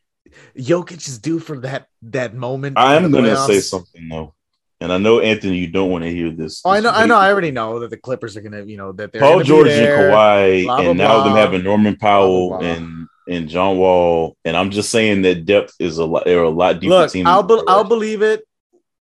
Jokic 0.56 1.08
is 1.08 1.18
due 1.18 1.38
for 1.38 1.60
that 1.60 1.86
that 2.02 2.34
moment. 2.34 2.78
I 2.78 2.96
am 2.96 3.10
going 3.10 3.24
to 3.24 3.36
say 3.36 3.60
something 3.60 4.08
though, 4.08 4.34
and 4.80 4.92
I 4.92 4.98
know 4.98 5.20
Anthony, 5.20 5.58
you 5.58 5.68
don't 5.68 5.90
want 5.90 6.04
to 6.04 6.10
hear 6.10 6.30
this. 6.30 6.62
Oh, 6.64 6.70
I 6.70 6.80
know. 6.80 6.90
I 6.90 7.06
know. 7.06 7.16
I 7.16 7.30
already 7.30 7.50
know 7.50 7.80
that 7.80 7.90
the 7.90 7.96
Clippers 7.96 8.36
are 8.36 8.40
going 8.40 8.52
to. 8.52 8.68
You 8.70 8.76
know 8.76 8.92
that 8.92 9.12
they're 9.12 9.20
Paul 9.20 9.42
George 9.42 9.68
there. 9.68 10.06
and 10.06 10.14
Kawhi, 10.14 10.64
blah, 10.64 10.76
blah, 10.76 10.90
and 10.90 10.98
now 10.98 11.22
them 11.22 11.32
blah. 11.32 11.40
having 11.40 11.62
Norman 11.64 11.96
Powell 11.96 12.62
and 12.62 13.06
and 13.28 13.48
John 13.48 13.78
Wall, 13.78 14.36
and 14.44 14.56
I'm 14.56 14.70
just 14.70 14.90
saying 14.90 15.22
that 15.22 15.44
depth 15.46 15.74
is 15.78 15.98
a 15.98 16.04
lot. 16.04 16.24
They're 16.24 16.42
a 16.42 16.50
lot 16.50 16.80
deeper 16.80 16.90
Look, 16.94 17.12
team. 17.12 17.26
I'll 17.26 17.42
be, 17.42 17.60
I'll 17.68 17.84
believe 17.84 18.22
it. 18.22 18.46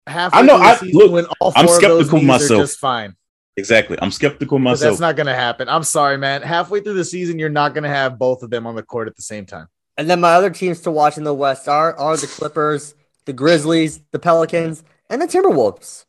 Halfway 0.08 0.40
I 0.40 0.42
know, 0.42 0.56
I- 0.56 0.80
look, 0.92 1.12
when 1.12 1.26
all 1.40 1.54
I'm 1.56 1.68
four 1.68 1.76
of 1.76 1.82
those 1.82 2.08
skeptical 2.08 2.22
myself. 2.22 2.62
just 2.62 2.80
fine. 2.80 3.16
exactly. 3.56 3.98
I'm 4.02 4.12
skeptical 4.12 4.58
myself. 4.58 4.92
that's 4.92 5.00
not 5.00 5.16
going 5.16 5.28
to 5.28 5.36
happen. 5.36 5.70
I'm 5.70 5.84
sorry, 5.84 6.18
man. 6.18 6.42
Halfway 6.42 6.82
through 6.82 6.96
the 6.96 7.06
season, 7.06 7.38
you're 7.38 7.50
not 7.50 7.74
going 7.74 7.84
to 7.84 7.90
have 7.90 8.18
both 8.18 8.42
of 8.42 8.50
them 8.50 8.66
on 8.66 8.76
the 8.76 8.84
court 8.84 9.08
at 9.08 9.16
the 9.16 9.22
same 9.22 9.46
time. 9.46 9.68
And 10.00 10.10
then 10.10 10.22
my 10.22 10.32
other 10.32 10.50
teams 10.50 10.80
to 10.82 10.92
watch 10.92 11.18
in 11.18 11.26
the 11.26 11.34
West 11.34 11.68
are 11.68 11.94
are 12.00 12.16
the 12.16 12.26
Clippers, 12.26 12.96
the 13.26 13.34
Grizzlies, 13.34 14.00
the 14.12 14.20
Pelicans, 14.20 14.82
and 15.10 15.22
the 15.22 15.26
Timberwolves. 15.28 16.06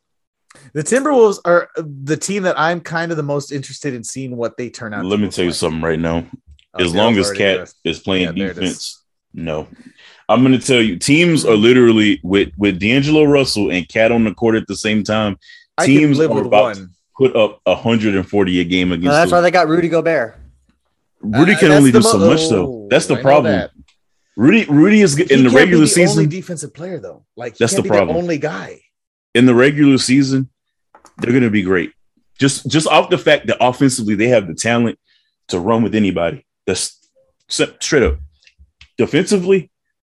The 0.71 0.81
Timberwolves 0.81 1.39
are 1.43 1.67
the 1.75 2.15
team 2.15 2.43
that 2.43 2.57
I'm 2.57 2.79
kind 2.79 3.11
of 3.11 3.17
the 3.17 3.23
most 3.23 3.51
interested 3.51 3.93
in 3.93 4.05
seeing 4.05 4.37
what 4.37 4.55
they 4.55 4.69
turn 4.69 4.93
out. 4.93 5.03
Let 5.03 5.15
to 5.15 5.17
me 5.17 5.25
look 5.25 5.33
tell 5.35 5.43
you 5.43 5.51
like. 5.51 5.55
something 5.57 5.81
right 5.81 5.99
now. 5.99 6.25
Oh, 6.73 6.85
as 6.85 6.95
long 6.95 7.17
as 7.17 7.25
already 7.25 7.39
KAT 7.39 7.55
dressed. 7.57 7.75
is 7.83 7.99
playing 7.99 8.23
Yeah, 8.27 8.31
there 8.31 8.51
it 8.51 8.51
is. 8.51 8.55
defense, 8.59 9.03
no. 9.33 9.67
I'm 10.29 10.41
going 10.41 10.57
to 10.57 10.65
tell 10.65 10.81
you, 10.81 10.95
teams 10.97 11.43
are 11.43 11.57
literally 11.57 12.21
with 12.23 12.53
with 12.57 12.79
D'Angelo 12.79 13.25
Russell 13.25 13.71
and 13.71 13.85
KAT 13.89 14.13
on 14.13 14.23
the 14.23 14.33
court 14.33 14.55
at 14.55 14.67
the 14.67 14.75
same 14.77 15.03
time. 15.03 15.37
Teams 15.81 16.17
live 16.17 16.31
are 16.31 16.45
about 16.45 16.77
one. 16.77 16.91
Put 17.17 17.35
up 17.35 17.59
140 17.65 18.59
a 18.61 18.63
game 18.63 18.87
No, 18.89 18.95
against. 18.95 19.11
that's 19.11 19.31
the- 19.31 19.35
why 19.35 19.41
they 19.41 19.51
got 19.51 19.67
Rudy 19.67 19.89
Gobert. 19.89 20.37
Rudy 21.23 21.53
Uh, 21.53 21.59
can 21.59 21.69
that's 21.69 21.77
only 21.79 21.91
the 21.91 21.99
do 21.99 22.03
so 22.07 22.17
much 22.17 22.49
though. 22.49 22.65
Oh, 22.65 22.87
That's 22.89 23.05
the 23.05 23.13
I 23.15 23.21
problem. 23.21 23.53
that. 23.53 23.69
Rudy 24.37 24.65
Rudy 24.65 25.01
is 25.01 25.19
in 25.19 25.43
the 25.43 25.49
regular 25.49 25.81
the 25.81 25.87
season. 25.87 26.19
only 26.19 26.27
defensive 26.27 26.73
player 26.73 26.99
though. 26.99 27.25
Like 27.35 27.57
That's 27.57 27.75
the 27.75 27.83
problem. 27.83 28.15
only 28.17 28.37
guy. 28.37 28.81
in 29.35 29.45
the 29.45 29.53
regular 29.55 29.97
season, 29.97 30.49
they're 31.17 31.31
going 31.31 31.43
to 31.43 31.49
be 31.49 31.63
great. 31.63 31.93
Just 32.39 32.67
just 32.67 32.87
off 32.87 33.09
the 33.09 33.17
fact 33.17 33.47
that 33.47 33.57
offensively 33.61 34.15
they 34.15 34.27
have 34.29 34.47
the 34.47 34.53
talent 34.55 34.97
to 35.49 35.59
run 35.59 35.83
with 35.83 35.95
anybody. 35.95 36.45
That's 36.65 36.97
straight 37.49 38.03
up. 38.03 38.19
Defensively, 38.97 39.69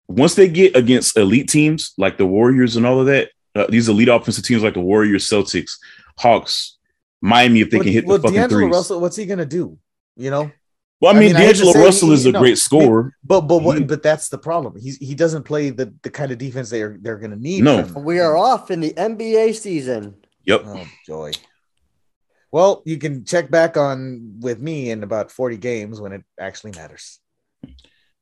once 0.07 0.35
they 0.35 0.47
get 0.47 0.75
against 0.75 1.17
elite 1.17 1.47
teams 1.49 1.93
like 1.97 2.17
the 2.17 2.25
Warriors 2.25 2.75
and 2.75 2.85
all 2.85 2.99
of 2.99 3.05
that, 3.07 3.29
uh, 3.55 3.67
these 3.69 3.87
elite 3.89 4.07
offensive 4.09 4.43
teams 4.43 4.63
like 4.63 4.73
the 4.73 4.79
Warriors, 4.81 5.27
Celtics, 5.29 5.73
Hawks, 6.17 6.77
Miami, 7.21 7.61
if 7.61 7.69
they 7.69 7.77
Well, 7.77 7.83
can 7.83 7.93
hit 7.93 8.05
well, 8.05 8.17
the 8.17 8.23
fucking 8.23 8.35
D'Angelo 8.35 8.61
threes. 8.61 8.75
Russell, 8.75 8.99
what's 9.01 9.15
he 9.15 9.25
gonna 9.25 9.45
do? 9.45 9.77
You 10.15 10.29
know, 10.31 10.51
well, 11.01 11.13
I 11.13 11.17
I 11.17 11.19
mean, 11.19 11.27
mean, 11.29 11.35
I 11.37 11.39
hate 11.39 11.45
D'Angelo 11.53 11.71
say 11.73 11.83
Russell 11.83 12.07
he- 12.09 12.13
is 12.15 12.25
a 12.25 12.31
no, 12.31 12.39
great 12.39 12.57
scorer. 12.57 13.15
but 13.23 13.41
but 13.41 13.59
what, 13.63 13.85
but 13.87 14.03
that's 14.03 14.29
the 14.29 14.37
problem. 14.37 14.75
He's 14.79 14.97
he 14.97 15.15
doesn't 15.15 15.43
play 15.43 15.69
the 15.69 15.93
the 16.03 16.09
kind 16.09 16.31
of 16.31 16.37
defense 16.37 16.69
they're 16.69 16.97
they're 17.01 17.17
gonna 17.17 17.35
need. 17.35 17.63
No. 17.63 17.83
from. 17.85 18.03
We 18.03 18.19
are 18.19 18.35
off 18.37 18.69
in 18.71 18.79
the 18.81 18.93
NBA 18.93 19.55
season. 19.55 20.15
Yep. 20.45 20.61
Oh 20.65 20.87
joy. 21.05 21.31
Well, 22.51 22.81
you 22.85 22.97
can 22.97 23.25
check 23.25 23.51
back 23.51 23.77
on 23.77 24.37
with 24.39 24.59
me 24.59 24.89
in 24.89 25.03
about 25.03 25.31
40 25.31 25.57
games 25.57 26.01
when 26.01 26.13
it 26.13 26.23
actually 26.39 26.71
matters. 26.71 27.19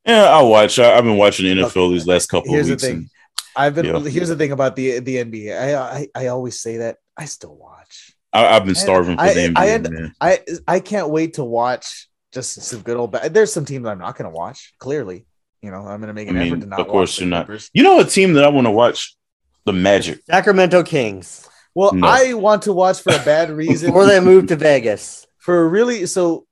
Yeah, 0.04 0.24
I'll 0.24 0.48
watch. 0.48 0.78
I, 0.78 0.96
I've 0.96 1.04
been 1.04 1.16
watching 1.16 1.46
the 1.46 1.62
NFL 1.62 1.90
these 1.92 2.06
last 2.06 2.26
couple 2.28 2.52
Here's 2.52 2.68
of 2.68 2.78
the 2.80 2.86
weeks. 2.88 2.98
thing. 2.98 3.10
I've 3.56 3.74
been 3.74 3.86
Yeah. 3.86 4.00
here's 4.00 4.28
the 4.28 4.36
thing 4.36 4.52
about 4.52 4.76
the 4.76 5.00
the 5.00 5.16
NBA. 5.16 5.58
I, 5.58 5.74
I 5.76 6.08
I 6.14 6.26
always 6.28 6.60
say 6.60 6.76
that 6.78 6.98
I 7.16 7.24
still 7.24 7.56
watch. 7.56 8.14
I, 8.32 8.46
I've 8.46 8.64
been 8.66 8.74
starving 8.74 9.16
for 9.16 9.22
I- 9.22 9.34
the 9.34 9.40
NBA, 9.48 9.52
I 9.56 9.68
end- 9.70 9.90
man. 9.90 10.12
I 10.20 10.40
I 10.66 10.80
can't 10.80 11.08
wait 11.08 11.34
to 11.34 11.44
watch 11.44 12.08
just 12.38 12.62
some 12.62 12.80
good 12.82 12.96
old. 12.96 13.12
Ba- 13.12 13.28
There's 13.30 13.52
some 13.52 13.64
teams 13.64 13.86
I'm 13.86 13.98
not 13.98 14.16
going 14.16 14.30
to 14.30 14.36
watch. 14.36 14.72
Clearly, 14.78 15.26
you 15.62 15.70
know, 15.70 15.80
I'm 15.86 16.00
gonna 16.00 16.14
make 16.14 16.28
I 16.28 16.30
an 16.30 16.38
mean, 16.38 16.46
effort 16.48 16.60
to 16.60 16.66
not. 16.66 16.80
of 16.80 16.88
course 16.88 17.12
watch 17.16 17.20
you're 17.20 17.28
not. 17.28 17.46
Clippers. 17.46 17.70
You 17.74 17.82
know 17.82 18.00
a 18.00 18.04
team 18.04 18.32
that 18.34 18.44
I 18.44 18.48
want 18.48 18.66
to 18.66 18.70
watch? 18.70 19.16
The 19.64 19.72
Magic. 19.72 20.20
Sacramento 20.26 20.82
Kings. 20.82 21.48
Well, 21.74 21.92
No. 21.92 22.06
I 22.06 22.32
want 22.34 22.62
to 22.62 22.72
watch 22.72 23.02
for 23.02 23.12
a 23.14 23.18
bad 23.24 23.50
reason. 23.62 23.92
Or 23.92 24.06
they 24.06 24.20
moved 24.20 24.48
to 24.48 24.56
Vegas. 24.56 25.26
for 25.38 25.68
really 25.68 26.06
so. 26.06 26.46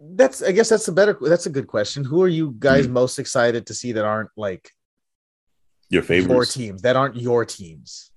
That's 0.00 0.42
I 0.42 0.52
guess 0.52 0.68
that's 0.70 0.88
a 0.88 0.92
better 0.92 1.18
that's 1.20 1.46
a 1.46 1.50
good 1.50 1.66
question. 1.66 2.04
Who 2.04 2.22
are 2.22 2.28
you 2.28 2.54
guys 2.58 2.86
Hmm. 2.86 2.92
most 2.92 3.18
excited 3.18 3.66
to 3.66 3.74
see 3.74 3.92
that 3.92 4.04
aren't 4.04 4.30
like 4.36 4.70
Your 5.90 6.02
favorite 6.02 6.28
favorites. 6.28 6.54
teams 6.54 6.82
that 6.82 6.96
aren't 6.96 7.16
your 7.16 7.44
teams? 7.44 8.09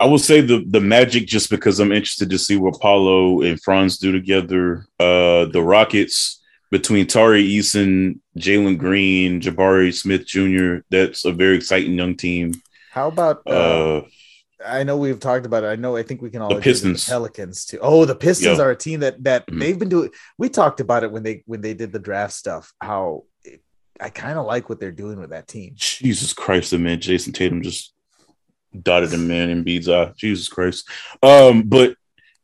I 0.00 0.06
will 0.06 0.18
say 0.18 0.40
the 0.40 0.64
the 0.66 0.80
Magic 0.80 1.26
just 1.26 1.48
because 1.50 1.78
I'm 1.80 1.92
interested 1.92 2.30
to 2.30 2.38
see 2.38 2.56
what 2.56 2.80
Paolo 2.80 3.42
and 3.42 3.60
Franz 3.62 3.98
do 3.98 4.12
together. 4.12 4.86
Uh 4.98 5.46
the 5.46 5.62
Rockets 5.62 6.40
between 6.70 7.06
Tari 7.06 7.46
Eason, 7.46 8.18
Jalen 8.38 8.78
Green, 8.78 9.40
Jabari 9.40 9.92
Smith 9.94 10.26
Jr. 10.26 10.78
That's 10.90 11.24
a 11.24 11.32
very 11.32 11.56
exciting 11.56 11.92
young 11.94 12.16
team. 12.16 12.54
How 12.90 13.08
about 13.08 13.42
uh, 13.46 13.50
Uh 13.98 14.02
I 14.64 14.84
know 14.84 14.96
we've 14.96 15.18
talked 15.18 15.44
about 15.44 15.64
it. 15.64 15.66
I 15.68 15.74
know 15.76 15.96
I 15.96 16.04
think 16.04 16.22
we 16.22 16.30
can 16.30 16.40
all 16.40 16.48
The 16.54 16.60
Pistons. 16.60 17.04
Pelicans 17.08 17.64
too. 17.64 17.78
Oh, 17.82 18.04
the 18.04 18.14
Pistons 18.14 18.58
Yeah. 18.58 18.64
are 18.64 18.70
a 18.70 18.76
team 18.76 19.00
that 19.00 19.22
that 19.24 19.46
Mhm. 19.46 19.58
they've 19.60 19.78
been 19.78 19.88
doing. 19.88 20.10
We 20.38 20.48
talked 20.48 20.80
about 20.80 21.02
it 21.04 21.12
when 21.12 21.22
they 21.22 21.42
when 21.46 21.60
they 21.60 21.74
did 21.74 21.92
the 21.92 21.98
draft 21.98 22.32
stuff. 22.34 22.72
How 22.80 23.24
it, 23.44 23.60
I 24.00 24.08
kind 24.08 24.38
of 24.38 24.46
like 24.46 24.68
what 24.68 24.80
they're 24.80 24.92
doing 24.92 25.20
with 25.20 25.30
that 25.30 25.46
team. 25.48 25.74
Jesus 25.76 26.32
Christ, 26.32 26.70
the 26.72 26.78
man 26.78 27.00
Jayson 27.00 27.32
Tatum 27.32 27.62
just 27.62 27.92
dotted 28.80 29.10
the 29.10 29.18
man 29.18 29.50
in 29.50 29.62
Bede's 29.62 29.88
eye. 29.88 30.12
Jesus 30.16 30.48
Christ. 30.48 30.88
Um, 31.22 31.62
but 31.64 31.96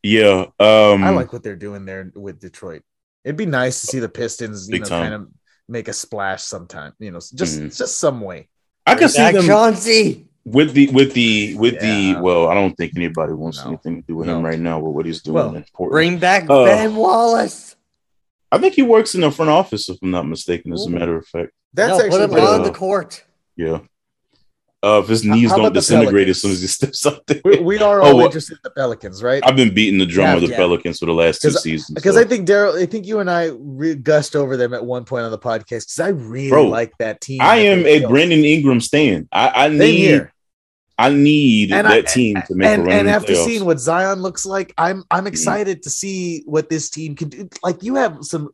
yeah, 0.02 0.46
um 0.60 1.02
I 1.04 1.10
like 1.10 1.32
what 1.32 1.42
they're 1.42 1.56
doing 1.56 1.84
there 1.84 2.10
with 2.14 2.40
Detroit. 2.40 2.82
It'd 3.24 3.36
be 3.36 3.46
nice 3.46 3.80
to 3.80 3.86
see 3.88 3.98
the 3.98 4.08
Pistons, 4.08 4.68
you 4.68 4.78
know, 4.78 4.84
time. 4.86 5.02
kind 5.02 5.14
of 5.14 5.28
make 5.68 5.88
a 5.88 5.92
splash 5.92 6.42
sometime. 6.42 6.92
You 6.98 7.10
know, 7.10 7.18
just 7.18 7.58
Mhm. 7.60 7.76
just 7.76 7.98
some 7.98 8.20
way. 8.20 8.48
I 8.86 8.94
can 8.94 9.08
see 9.08 9.18
Back 9.18 9.34
them 9.34 9.46
Chauncey. 9.46 10.26
with 10.44 10.72
the 10.72 10.86
with 10.88 11.12
the 11.12 11.54
with 11.56 11.74
Yeah. 11.74 11.80
the 12.14 12.20
well, 12.22 12.48
I 12.48 12.54
don't 12.54 12.74
think 12.76 12.92
anybody 12.96 13.32
wants 13.34 13.58
No. 13.62 13.68
anything 13.70 14.00
to 14.02 14.06
do 14.06 14.16
with 14.16 14.28
him 14.28 14.42
right 14.42 14.58
now 14.58 14.78
with 14.78 14.94
what 14.94 15.04
he's 15.04 15.20
doing 15.20 15.34
Well, 15.34 15.54
in 15.56 15.64
Portland. 15.74 15.92
Bring 15.92 16.18
back 16.18 16.48
Uh, 16.48 16.64
Ben 16.64 16.96
Wallace. 16.96 17.76
I 18.50 18.56
think 18.58 18.74
he 18.74 18.82
works 18.82 19.14
in 19.14 19.20
the 19.20 19.30
front 19.30 19.50
office, 19.50 19.90
if 19.90 19.98
I'm 20.02 20.10
not 20.10 20.26
mistaken, 20.26 20.72
as 20.72 20.86
a 20.86 20.90
matter 20.90 21.16
of 21.16 21.26
fact. 21.26 21.50
That's 21.74 21.90
no, 21.90 21.96
put 21.98 22.04
actually 22.06 22.24
him 22.40 22.46
on 22.48 22.60
uh, 22.60 22.64
the 22.64 22.70
court. 22.72 23.24
Yeah. 23.56 23.80
Uh, 24.80 25.00
if 25.02 25.08
his 25.08 25.24
knees 25.24 25.50
don't 25.50 25.72
disintegrate 25.72 26.28
as 26.28 26.40
soon 26.40 26.52
as 26.52 26.60
he 26.60 26.68
steps 26.68 27.04
up 27.04 27.26
there. 27.26 27.40
we, 27.44 27.58
we 27.58 27.78
are 27.82 28.00
Oh, 28.02 28.06
all 28.10 28.16
well, 28.18 28.26
interested 28.26 28.54
in 28.54 28.60
the 28.62 28.70
Pelicans, 28.70 29.24
right? 29.24 29.42
I've 29.44 29.56
been 29.56 29.74
beating 29.74 29.98
the 29.98 30.06
drum 30.06 30.28
Yeah, 30.28 30.34
of 30.36 30.40
the 30.42 30.48
yeah. 30.48 30.56
Pelicans 30.56 31.00
for 31.00 31.06
the 31.06 31.12
last 31.12 31.42
two 31.42 31.50
seasons. 31.50 31.96
Because 31.96 32.14
so. 32.14 32.20
I 32.20 32.24
think 32.24 32.46
Daryl, 32.46 32.80
I 32.80 32.86
think 32.86 33.04
you 33.04 33.18
and 33.18 33.28
I 33.28 33.50
re- 33.58 33.96
gushed 33.96 34.36
over 34.36 34.56
them 34.56 34.72
at 34.74 34.84
one 34.84 35.04
point 35.04 35.24
on 35.24 35.32
the 35.32 35.38
podcast 35.38 35.68
because 35.86 35.98
I 35.98 36.08
really 36.10 36.50
Bro, 36.50 36.68
like 36.68 36.92
that 36.98 37.20
team. 37.20 37.40
I 37.42 37.56
am 37.56 37.84
a. 37.86 38.06
Brandon 38.06 38.44
Ingram 38.44 38.80
stan. 38.80 39.28
I, 39.32 39.64
I 39.64 39.68
need 39.68 39.96
here. 39.96 40.32
I 40.96 41.10
need 41.10 41.72
And 41.72 41.84
that 41.86 41.92
I- 41.92 42.00
team 42.02 42.40
to 42.46 42.54
make 42.54 42.78
a 42.78 42.82
run 42.82 42.90
and 42.92 43.08
after 43.08 43.32
playoffs. 43.32 43.44
Seeing 43.46 43.64
what 43.64 43.80
Zion 43.80 44.20
looks 44.22 44.46
like, 44.46 44.74
I'm 44.78 45.02
I'm 45.10 45.26
excited 45.26 45.82
to 45.84 45.90
see 45.90 46.42
what 46.46 46.68
this 46.70 46.88
team 46.88 47.16
can 47.16 47.28
do. 47.30 47.48
Like 47.64 47.82
you 47.82 47.96
have 47.96 48.18
some, 48.22 48.50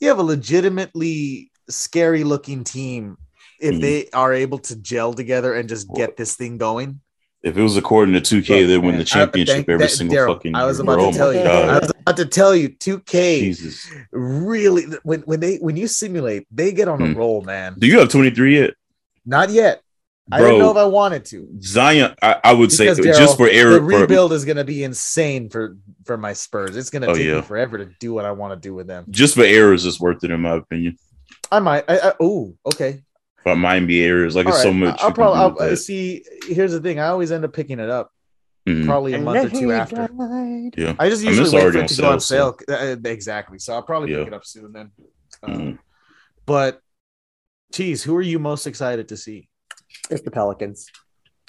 you 0.00 0.08
have 0.08 0.18
a 0.18 0.22
legitimately 0.22 1.50
scary 1.68 2.24
looking 2.24 2.64
team 2.64 3.18
if 3.60 3.74
Mhm. 3.76 3.80
they 3.80 4.08
are 4.12 4.32
able 4.32 4.58
to 4.60 4.76
gel 4.76 5.12
together 5.14 5.54
and 5.54 5.68
just 5.68 5.86
get 5.94 6.16
this 6.16 6.34
thing 6.36 6.58
going. 6.58 7.00
if 7.42 7.56
it 7.56 7.62
was 7.62 7.76
according 7.76 8.12
to 8.12 8.20
2K, 8.20 8.60
Look, 8.62 8.68
they 8.68 8.78
win 8.78 8.98
the 8.98 9.04
championship 9.04 9.68
every 9.68 9.78
that- 9.86 9.90
single 9.90 10.16
Daryl, 10.16 10.34
fucking 10.34 10.54
I 10.56 10.64
was 10.64 10.78
year, 10.78 10.82
about 10.84 10.94
bro. 10.96 11.02
to 11.04 11.08
Oh 11.08 11.12
tell 11.12 11.32
my 11.32 11.38
you. 11.38 11.44
God. 11.44 11.68
I 11.68 11.78
was 11.78 11.90
about 12.00 12.16
to 12.16 12.24
tell 12.26 12.56
you. 12.56 12.68
2K 12.70 13.40
Jesus. 13.40 13.86
really 14.10 14.84
when 15.04 15.20
when 15.20 15.38
they 15.40 15.56
when 15.58 15.76
you 15.76 15.86
simulate, 15.86 16.46
they 16.50 16.72
get 16.72 16.88
on 16.88 17.00
a 17.00 17.06
Hmm. 17.08 17.14
roll, 17.14 17.42
man. 17.42 17.76
Do 17.78 17.86
you 17.86 18.00
have 18.00 18.08
23 18.08 18.58
yet? 18.58 18.74
Not 19.24 19.50
yet. 19.50 19.80
I 20.32 20.40
don't 20.40 20.58
know 20.58 20.72
if 20.72 20.76
I 20.76 20.84
wanted 20.86 21.24
to. 21.26 21.46
Zion, 21.62 22.16
I, 22.20 22.40
I 22.42 22.52
would 22.52 22.72
say 22.72 22.92
Because, 22.92 23.16
just 23.16 23.36
for 23.36 23.48
error. 23.48 23.74
the 23.74 23.78
for- 23.78 24.00
rebuild 24.00 24.32
is 24.32 24.44
going 24.44 24.56
to 24.56 24.64
be 24.64 24.82
insane 24.82 25.48
for 25.48 25.76
for 26.04 26.16
my 26.16 26.32
Spurs. 26.32 26.76
It's 26.76 26.90
going 26.90 27.02
to 27.02 27.08
Oh, 27.10 27.14
take 27.14 27.26
yeah. 27.26 27.36
me 27.36 27.42
forever 27.42 27.78
to 27.78 27.86
do 28.00 28.12
what 28.12 28.24
I 28.24 28.32
want 28.32 28.60
to 28.60 28.68
do 28.68 28.74
with 28.74 28.88
them. 28.88 29.04
just 29.08 29.36
for 29.36 29.44
errors 29.44 29.84
is 29.86 30.00
worth 30.00 30.24
it 30.24 30.32
in 30.32 30.40
my 30.40 30.56
opinion. 30.56 30.96
I 31.52 31.60
might. 31.60 31.84
I, 31.88 31.98
I, 32.08 32.12
oh, 32.18 32.54
okay. 32.66 33.02
But 33.46 33.54
mine 33.58 33.86
be 33.86 34.02
errors. 34.04 34.34
Like 34.34 34.46
All 34.46 34.52
it's 34.54 34.62
so 34.62 34.72
much. 34.72 34.98
I'll 35.00 35.12
probably 35.12 35.38
I'll, 35.38 35.50
with 35.52 35.60
uh, 35.60 35.76
see. 35.76 36.24
Here's 36.48 36.72
the 36.72 36.80
thing. 36.80 36.98
I 36.98 37.06
always 37.06 37.30
end 37.30 37.44
up 37.44 37.52
picking 37.52 37.78
it 37.78 37.88
up 37.88 38.10
Mhm. 38.66 38.84
probably 38.86 39.12
a 39.12 39.16
And 39.16 39.24
month 39.24 39.54
or 39.54 39.56
two 39.56 39.70
after. 39.70 39.94
died. 40.08 40.74
Yeah. 40.76 40.96
I 40.98 41.08
just 41.08 41.22
usually 41.22 41.44
it's 41.46 41.52
wait 41.54 41.62
for 41.62 41.78
it 41.78 41.82
on 41.82 41.86
to 41.86 42.02
go 42.02 42.10
on 42.10 42.18
sale, 42.18 42.58
sale. 42.68 42.96
Uh, 43.04 43.08
exactly. 43.08 43.60
So 43.60 43.74
I'll 43.74 43.84
probably 43.84 44.10
Yeah. 44.10 44.18
pick 44.18 44.26
it 44.26 44.34
up 44.34 44.44
soon 44.44 44.72
then. 44.72 44.90
Um, 45.44 45.52
Mhm. 45.52 45.78
But, 46.44 46.80
geez, 47.70 48.02
who 48.02 48.16
are 48.16 48.22
you 48.22 48.40
most 48.40 48.66
excited 48.66 49.06
to 49.10 49.16
see? 49.16 49.48
It's 50.10 50.22
the 50.22 50.32
Pelicans. 50.32 50.88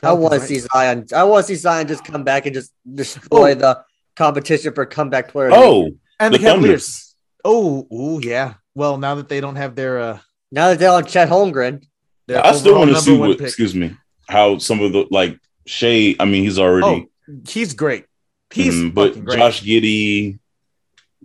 I 0.03 0.13
want 0.13 0.35
to 0.35 0.39
see 0.39 0.59
Zion. 0.59 1.07
I 1.15 1.23
want 1.23 1.47
to 1.47 1.47
see 1.47 1.55
Zion 1.59 1.87
just 1.87 2.05
come 2.05 2.23
back 2.23 2.45
and 2.45 2.53
just 2.53 2.71
destroy 2.93 3.51
Oh. 3.53 3.55
the 3.55 3.83
competition 4.15 4.73
for 4.75 4.85
comeback 4.85 5.29
player. 5.29 5.49
Oh, 5.51 5.89
and 6.19 6.31
the 6.31 6.37
the, 6.37 6.43
Thunder. 6.43 6.59
Cavaliers. 6.67 7.15
Oh, 7.43 7.87
ooh, 7.91 8.19
yeah. 8.21 8.53
Well, 8.75 8.99
now 8.99 9.15
that 9.15 9.29
they 9.29 9.41
don't 9.41 9.55
have 9.55 9.73
their 9.73 9.97
uh, 9.99 10.19
now 10.51 10.69
that 10.69 10.79
they're 10.79 10.91
on 10.91 11.05
Chet 11.05 11.29
Holmgren, 11.29 11.85
their 12.27 12.45
I 12.45 12.51
still 12.53 12.77
want 12.77 12.91
to 12.91 12.99
see 13.01 13.17
what. 13.17 13.37
pick. 13.37 13.47
Excuse 13.47 13.73
me. 13.75 13.95
How 14.27 14.57
some 14.57 14.81
of 14.81 14.91
the 14.93 15.05
like 15.11 15.39
Shai. 15.65 16.15
I 16.19 16.25
mean, 16.25 16.43
he's 16.43 16.59
already. 16.59 17.07
Oh, 17.27 17.33
he's 17.47 17.73
great. 17.73 18.05
He's 18.51 18.75
Mhm, 18.75 18.93
but 18.93 19.13
great. 19.25 19.37
Josh 19.37 19.61
Giddey, 19.61 20.39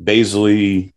Bazley, 0.01 0.93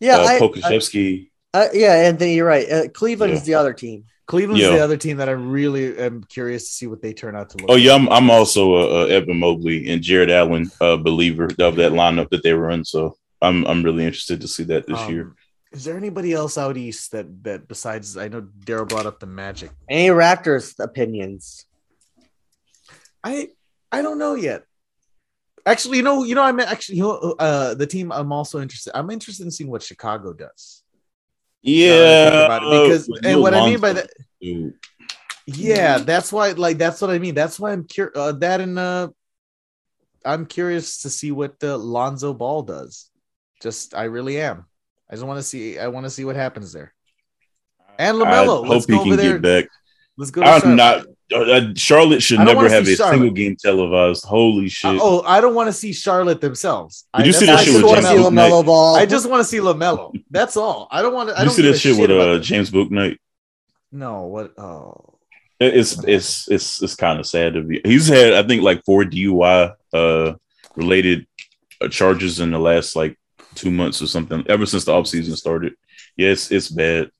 yeah, 0.00 0.16
uh, 0.16 0.24
I, 0.24 0.36
I, 0.36 0.40
Pokusevski. 0.40 1.30
I- 1.54 1.70
yeah, 1.72 1.92
Anthony, 1.94 2.34
you're 2.34 2.46
right. 2.46 2.70
Uh, 2.70 2.88
Cleveland 2.88 3.32
is 3.32 3.44
the 3.44 3.54
other 3.54 3.72
team. 3.72 4.04
Cleveland's 4.26 4.62
Yeah. 4.62 4.70
the 4.76 4.84
other 4.84 4.96
team 4.96 5.16
that 5.16 5.28
I 5.28 5.32
really 5.32 5.96
am 5.98 6.22
curious 6.24 6.64
to 6.68 6.70
see 6.72 6.86
what 6.86 7.02
they 7.02 7.12
turn 7.12 7.34
out 7.34 7.50
to 7.50 7.56
look. 7.58 7.70
Oh 7.70 7.74
like. 7.74 7.82
yeah, 7.82 7.94
I'm, 7.94 8.08
I'm 8.08 8.30
also 8.30 8.74
a, 8.76 9.06
a 9.06 9.08
Evan 9.08 9.38
Mobley 9.40 9.90
and 9.90 10.00
Jarrett 10.02 10.30
Allen 10.30 10.70
uh, 10.80 10.96
believer 10.96 11.44
of 11.58 11.76
that 11.76 11.92
lineup 11.92 12.30
that 12.30 12.42
they 12.44 12.52
run. 12.52 12.84
So 12.84 13.16
I'm 13.42 13.64
I'm 13.66 13.82
really 13.82 14.04
interested 14.04 14.40
to 14.42 14.48
see 14.48 14.62
that 14.64 14.86
this 14.86 14.98
Um, 15.00 15.12
year. 15.12 15.34
Is 15.72 15.84
there 15.84 15.96
anybody 15.96 16.32
else 16.32 16.58
out 16.58 16.76
east 16.76 17.12
that 17.12 17.44
that 17.44 17.68
besides 17.68 18.16
I 18.16 18.28
know 18.28 18.42
Daryl 18.42 18.88
brought 18.88 19.06
up 19.06 19.20
the 19.20 19.26
Magic. 19.26 19.70
Any 19.88 20.08
Raptors 20.08 20.78
opinions? 20.82 21.64
I 23.22 23.50
I 23.92 24.02
don't 24.02 24.18
know 24.18 24.34
yet. 24.34 24.64
Actually, 25.66 25.98
you 25.98 26.02
know, 26.02 26.24
you 26.24 26.34
know, 26.34 26.42
I'm 26.42 26.58
actually 26.58 26.96
you 26.96 27.04
know, 27.04 27.36
uh 27.38 27.74
the 27.74 27.86
team 27.86 28.10
I'm 28.10 28.32
also 28.32 28.60
interested. 28.60 28.96
I'm 28.96 29.10
interested 29.10 29.44
in 29.44 29.50
seeing 29.52 29.70
what 29.70 29.82
Chicago 29.82 30.32
does. 30.32 30.82
Now 31.62 31.98
that 31.98 32.06
I 32.06 32.10
Yeah, 32.10 32.30
think 32.30 32.44
about 32.46 32.62
it, 32.64 32.82
because 32.82 33.10
uh, 33.10 33.28
and 33.28 33.40
what 33.40 33.54
I 33.54 33.64
mean 33.64 33.80
by 33.80 33.92
that, 33.92 34.10
dude. 34.40 34.74
yeah, 35.46 35.98
that's 35.98 36.32
why 36.32 36.50
like 36.52 36.78
that's 36.78 37.00
what 37.00 37.10
I 37.10 37.18
mean. 37.18 37.34
That's 37.34 37.60
why 37.60 37.70
I'm 37.72 37.84
curious. 37.84 38.16
Uh, 38.16 38.32
that 38.32 38.60
and 38.60 38.78
uh, 38.78 39.08
I'm 40.24 40.46
curious 40.46 41.02
to 41.02 41.10
see 41.10 41.30
what 41.30 41.60
the 41.60 41.76
Lonzo 41.76 42.34
Ball 42.34 42.62
does. 42.62 43.10
Just 43.60 43.94
I 43.94 44.04
really 44.04 44.40
am. 44.40 44.64
I 45.10 45.14
just 45.14 45.24
want 45.26 45.38
to 45.38 45.42
see. 45.42 45.78
I 45.78 45.88
want 45.88 46.06
to 46.06 46.10
see 46.10 46.24
what 46.24 46.36
happens 46.36 46.72
there. 46.72 46.94
And 47.98 48.16
LaMelo, 48.18 48.64
I 48.64 48.68
let's 48.68 48.84
hope 48.84 48.90
he 48.90 48.92
go 48.94 49.00
over 49.00 49.08
can 49.10 49.16
there. 49.16 49.38
get 49.38 49.42
back. 49.42 49.70
Let's 50.16 50.30
go. 50.30 50.42
I'm 50.42 50.76
not. 50.76 51.06
Uh, 51.32 51.68
Charlotte 51.76 52.20
should 52.22 52.40
never 52.40 52.68
have 52.68 52.86
a 52.88 52.96
Charlotte. 52.96 53.12
single 53.14 53.30
game 53.30 53.56
televised. 53.56 54.24
Holy 54.24 54.68
shit! 54.68 54.96
Uh, 54.96 54.98
oh, 55.00 55.22
I 55.24 55.40
don't 55.40 55.54
want 55.54 55.68
to 55.68 55.72
see 55.72 55.92
Charlotte 55.92 56.40
themselves. 56.40 57.06
Did 57.16 57.22
I, 57.22 57.26
you 57.26 57.32
see 57.32 57.46
that's- 57.46 57.46
that 57.46 57.62
I 57.62 57.64
shit 57.64 57.72
just 57.74 57.84
with 57.84 57.84
wanna 57.84 58.02
want 58.02 58.06
to 58.06 58.08
James 58.08 58.24
see 58.24 58.30
see- 58.30 58.34
Book 58.34 58.62
LaMelo 58.62 58.66
Ball. 58.66 58.96
I 58.96 59.06
just 59.06 59.30
want 59.30 59.40
to 59.40 59.44
see 59.44 59.58
LaMelo. 59.58 60.24
That's 60.30 60.56
all. 60.56 60.88
I 60.90 61.02
don't 61.02 61.14
want 61.14 61.28
to. 61.28 61.36
I 61.36 61.40
you 61.40 61.44
don't 61.46 61.54
see 61.54 61.62
give 61.62 61.72
that 61.72 61.76
a 61.76 61.80
shit 61.80 62.00
with 62.00 62.10
about 62.10 62.28
uh, 62.28 62.38
James 62.40 62.70
Bouknight? 62.70 63.18
No, 63.92 64.22
what? 64.26 64.58
Oh, 64.58 65.18
It's 65.60 66.02
it's 66.04 66.48
it's 66.50 66.82
it's 66.82 66.94
kind 66.96 67.20
of 67.20 67.26
sad 67.26 67.54
to 67.54 67.62
be. 67.62 67.80
He's 67.84 68.08
had 68.08 68.32
I 68.32 68.42
think 68.46 68.62
like 68.62 68.84
four 68.84 69.04
DUI 69.04 69.74
uh 69.92 70.32
related 70.74 71.26
uh, 71.80 71.86
charges 71.88 72.40
in 72.40 72.50
the 72.50 72.58
last 72.58 72.96
like 72.96 73.16
two 73.54 73.70
months 73.70 74.00
or 74.02 74.06
something. 74.06 74.44
Ever 74.48 74.66
since 74.66 74.84
the 74.84 74.92
offseason 74.92 75.36
started. 75.36 75.74
Yes, 76.16 76.50
it's 76.50 76.68
bad. 76.68 77.10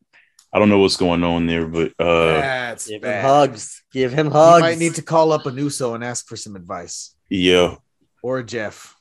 I 0.52 0.58
don't 0.58 0.68
know 0.68 0.80
what's 0.80 0.96
going 0.96 1.22
on 1.22 1.46
there, 1.46 1.66
but 1.66 1.92
uh 1.98 2.32
that's 2.40 2.88
Give 2.88 3.02
him 3.04 3.22
hugs. 3.22 3.82
Give 3.92 4.12
him 4.12 4.26
You 4.26 4.32
hugs. 4.32 4.60
might 4.62 4.78
need 4.78 4.94
to 4.96 5.02
call 5.02 5.32
up 5.32 5.46
a 5.46 5.50
Nuso 5.50 5.94
and 5.94 6.02
ask 6.02 6.26
for 6.26 6.36
some 6.36 6.56
advice, 6.56 7.14
yeah. 7.28 7.76
or 8.22 8.42
Jeff. 8.42 8.96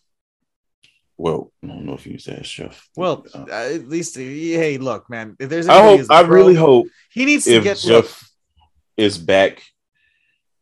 Well, 1.18 1.52
I 1.64 1.68
don't 1.68 1.86
know 1.86 1.96
if 1.96 2.06
you 2.06 2.14
use 2.14 2.26
that, 2.26 2.46
Chef. 2.46 2.88
Well, 2.96 3.26
Uh, 3.34 3.46
at 3.50 3.90
least 3.90 4.16
hey, 4.16 4.78
look, 4.78 5.10
man. 5.10 5.36
If 5.40 5.50
there's 5.50 5.68
I 5.68 5.82
hope 5.82 6.00
who's 6.00 6.10
a 6.10 6.14
I 6.14 6.24
pro, 6.24 6.36
really 6.36 6.56
hope 6.56 6.88
he 7.12 7.26
needs 7.26 7.44
to 7.46 7.56
if 7.56 7.64
get 7.64 7.78
Jeff 7.80 7.90
look, 8.06 8.66
is 8.96 9.18
back 9.18 9.62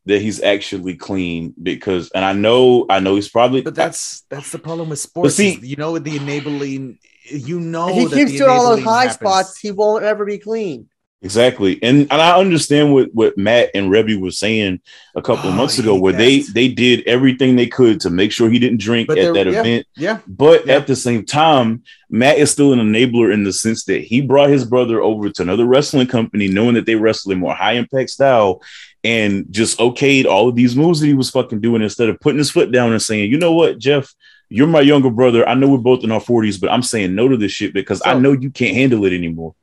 that 0.08 0.22
he's 0.22 0.42
actually 0.42 0.96
clean 0.96 1.54
because 1.62 2.10
and 2.12 2.24
I 2.26 2.34
know 2.34 2.86
I 2.90 3.00
know 3.00 3.16
he's 3.16 3.30
probably 3.30 3.62
But 3.62 3.76
that's 3.76 4.22
that's 4.30 4.52
the 4.52 4.60
problem 4.60 4.90
with 4.90 5.00
sports. 5.00 5.36
see- 5.36 5.56
is, 5.56 5.64
you 5.64 5.76
know, 5.76 5.92
with 5.94 6.04
the 6.04 6.18
enabling, 6.18 7.00
you 7.30 7.60
know, 7.60 7.88
he 7.94 8.06
that 8.06 8.16
keeps 8.16 8.32
doing 8.34 8.50
all 8.50 8.76
those 8.76 8.84
high 8.84 9.08
happens. 9.08 9.16
spots, 9.16 9.60
he 9.60 9.72
won't 9.72 10.04
ever 10.04 10.26
be 10.26 10.38
clean. 10.38 10.90
Exactly. 11.24 11.82
And 11.82 12.02
and 12.12 12.22
I 12.22 12.38
understand 12.38 12.94
what, 12.94 13.12
what 13.12 13.36
Matt 13.40 13.72
and 13.74 13.90
Reby 13.90 14.22
was 14.22 14.38
saying 14.38 14.80
a 15.16 15.22
couple 15.22 15.50
of 15.50 15.56
Oh, 15.56 15.58
months 15.58 15.80
ago, 15.80 15.96
where 15.96 16.14
they 16.14 16.42
that. 16.42 16.54
they 16.54 16.68
did 16.68 17.08
everything 17.08 17.56
they 17.56 17.66
could 17.66 18.00
to 18.02 18.12
make 18.12 18.32
sure 18.32 18.52
he 18.52 18.60
didn't 18.60 18.80
drink 18.80 19.08
But 19.08 19.18
at 19.18 19.34
that 19.34 19.48
yeah. 19.48 19.60
event. 19.60 19.88
Yeah. 19.96 20.20
But 20.28 20.68
Yeah. 20.68 20.76
at 20.76 20.86
the 20.86 20.96
same 20.96 21.26
time, 21.26 21.82
Matt 22.12 22.38
is 22.38 22.52
still 22.52 22.72
an 22.72 22.80
enabler 22.80 23.34
in 23.34 23.44
the 23.46 23.52
sense 23.52 23.84
that 23.86 24.02
he 24.04 24.22
brought 24.22 24.52
his 24.52 24.64
brother 24.64 25.02
over 25.02 25.32
to 25.32 25.42
another 25.42 25.66
wrestling 25.66 26.06
company, 26.08 26.48
knowing 26.50 26.76
that 26.76 26.86
they 26.86 26.96
wrestle 26.96 27.32
in 27.32 27.40
more 27.40 27.56
high 27.56 27.74
impact 27.74 28.12
style, 28.12 28.62
and 29.04 29.46
just 29.52 29.80
okayed 29.80 30.26
all 30.26 30.50
of 30.50 30.56
these 30.56 30.76
moves 30.76 31.00
that 31.00 31.08
he 31.08 31.14
was 31.14 31.30
fucking 31.30 31.62
doing 31.62 31.82
instead 31.82 32.10
of 32.10 32.20
putting 32.20 32.40
his 32.40 32.52
foot 32.52 32.72
down 32.72 32.92
and 32.92 33.02
saying, 33.02 33.32
you 33.32 33.38
know 33.38 33.54
what, 33.54 33.78
Jeff, 33.78 34.14
you're 34.50 34.68
my 34.68 34.82
younger 34.82 35.10
brother. 35.10 35.48
I 35.48 35.54
know 35.54 35.68
we're 35.70 35.78
both 35.78 36.04
in 36.04 36.12
our 36.12 36.20
40s, 36.20 36.60
but 36.60 36.72
I'm 36.72 36.82
saying 36.84 37.14
no 37.16 37.28
to 37.28 37.38
this 37.38 37.52
shit 37.52 37.74
because 37.74 38.02
I 38.06 38.14
know 38.18 38.32
you 38.32 38.50
can't 38.50 38.76
handle 38.76 39.06
it 39.06 39.14
anymore. 39.14 39.56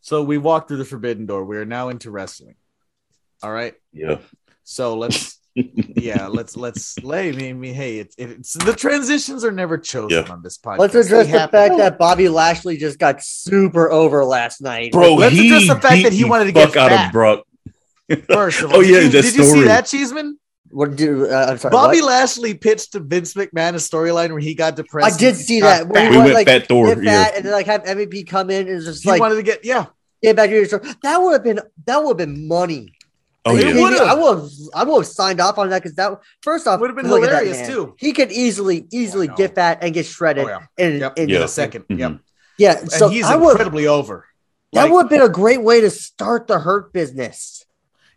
So 0.00 0.22
we 0.22 0.38
walked 0.38 0.68
through 0.68 0.76
the 0.78 0.84
forbidden 0.84 1.26
door. 1.26 1.44
We 1.44 1.56
are 1.56 1.64
now 1.64 1.88
into 1.88 2.10
wrestling. 2.10 2.54
All 3.42 3.52
right. 3.52 3.74
Yeah. 3.92 4.18
So 4.64 4.96
let's 4.96 5.38
yeah, 5.54 6.26
let's 6.26 6.56
let's 6.56 6.98
lay 7.00 7.30
me. 7.30 7.50
I 7.50 7.52
mean, 7.52 7.74
hey, 7.74 7.98
it's 7.98 8.14
it's 8.18 8.52
the 8.54 8.72
transitions 8.74 9.44
are 9.44 9.52
never 9.52 9.78
chosen 9.78 10.24
Yeah. 10.24 10.32
on 10.32 10.42
this 10.42 10.58
podcast. 10.58 10.78
Let's 10.78 10.94
address 10.94 11.26
They 11.26 11.32
the 11.32 11.38
happen. 11.38 11.52
fact 11.52 11.76
that 11.78 11.98
Bobby 11.98 12.28
Lashley 12.28 12.76
just 12.76 12.98
got 12.98 13.22
super 13.22 13.90
over 13.90 14.24
last 14.24 14.60
night. 14.60 14.92
Bro, 14.92 15.14
Let's 15.16 15.34
he 15.36 15.46
address 15.48 15.68
the 15.68 15.80
fact 15.80 15.94
beat 15.94 16.02
that 16.04 16.12
he 16.12 16.22
the 16.22 16.28
wanted 16.28 16.46
to 16.46 16.52
get 16.52 16.76
out 16.76 16.90
fat. 16.90 17.06
of 17.06 17.12
Brock. 17.12 17.44
First 18.28 18.62
of 18.62 18.72
Oh, 18.74 18.80
yeah, 18.80 19.00
did 19.00 19.14
you, 19.14 19.22
did 19.22 19.34
you 19.36 19.44
see 19.44 19.64
that, 19.64 19.86
Cheeseman? 19.86 20.38
what 20.70 20.96
do 20.96 21.28
uh, 21.30 21.46
I'm 21.50 21.58
sorry? 21.58 21.70
Bobby 21.70 22.00
what? 22.00 22.08
Lashley 22.08 22.54
pitched 22.54 22.92
to 22.92 23.00
Vince 23.00 23.34
McMahon 23.34 23.70
a 23.74 23.76
storyline 23.76 24.30
where 24.30 24.40
he 24.40 24.54
got 24.54 24.74
depressed. 24.74 25.14
I 25.14 25.18
did 25.18 25.36
see 25.36 25.60
that. 25.60 25.86
Where 25.88 26.10
We 26.10 26.16
went, 26.16 26.24
went 26.24 26.34
like, 26.34 26.46
Fat 26.48 26.66
Thor, 26.66 26.88
yeah. 27.00 27.24
fat 27.24 27.36
and 27.36 27.44
then 27.44 27.52
like 27.52 27.66
have 27.66 27.84
MVP 27.84 28.26
come 28.26 28.50
in 28.50 28.66
and 28.68 28.82
just 28.82 29.04
He 29.04 29.08
like 29.10 29.20
wanted 29.20 29.36
to 29.36 29.42
get 29.44 29.64
yeah. 29.64 29.86
get 30.22 30.34
back 30.34 30.50
to 30.50 30.56
your 30.56 30.66
show. 30.66 30.80
That 31.02 31.18
would 31.18 31.32
have 31.32 31.44
been 31.44 31.60
that 31.86 31.98
would 32.02 32.18
have 32.20 32.28
been 32.28 32.48
money. 32.48 32.92
Oh, 33.46 33.54
yeah. 33.54 33.72
would've. 33.80 34.00
I 34.00 34.14
would 34.14 34.38
have 34.40 34.50
I 34.74 34.84
would 34.84 34.96
have 35.00 35.06
signed 35.06 35.40
off 35.40 35.58
on 35.58 35.68
that 35.70 35.82
because 35.82 35.94
that 35.96 36.18
first 36.42 36.66
off 36.66 36.80
Would've 36.80 36.96
been 36.96 37.08
look 37.08 37.22
at 37.22 37.30
that 37.30 37.44
hilarious, 37.46 37.68
too. 37.68 37.94
He 37.98 38.12
could 38.12 38.32
easily 38.32 38.86
easily 38.90 39.28
know. 39.28 39.34
get 39.36 39.54
fat 39.54 39.78
and 39.82 39.94
get 39.94 40.06
shredded. 40.06 40.46
Oh, 40.46 40.48
yeah. 40.48 40.60
And, 40.84 40.98
Yep. 41.00 41.18
In 41.18 41.28
Yeah. 41.28 41.38
a 41.40 41.44
2nd 41.44 41.86
Mhm. 41.86 41.98
Yep. 41.98 42.18
yeah. 42.58 42.78
And 42.80 42.90
So 42.90 43.08
he's 43.08 43.26
I 43.26 43.36
would 43.36 43.50
incredibly 43.50 43.86
over. 43.86 44.24
that 44.72 44.84
Like- 44.84 44.92
would 44.92 45.02
have 45.02 45.10
been 45.10 45.22
a 45.22 45.28
great 45.28 45.62
way 45.62 45.80
to 45.82 45.90
start 45.90 46.46
the 46.48 46.58
hurt 46.58 46.92
business. 46.92 47.64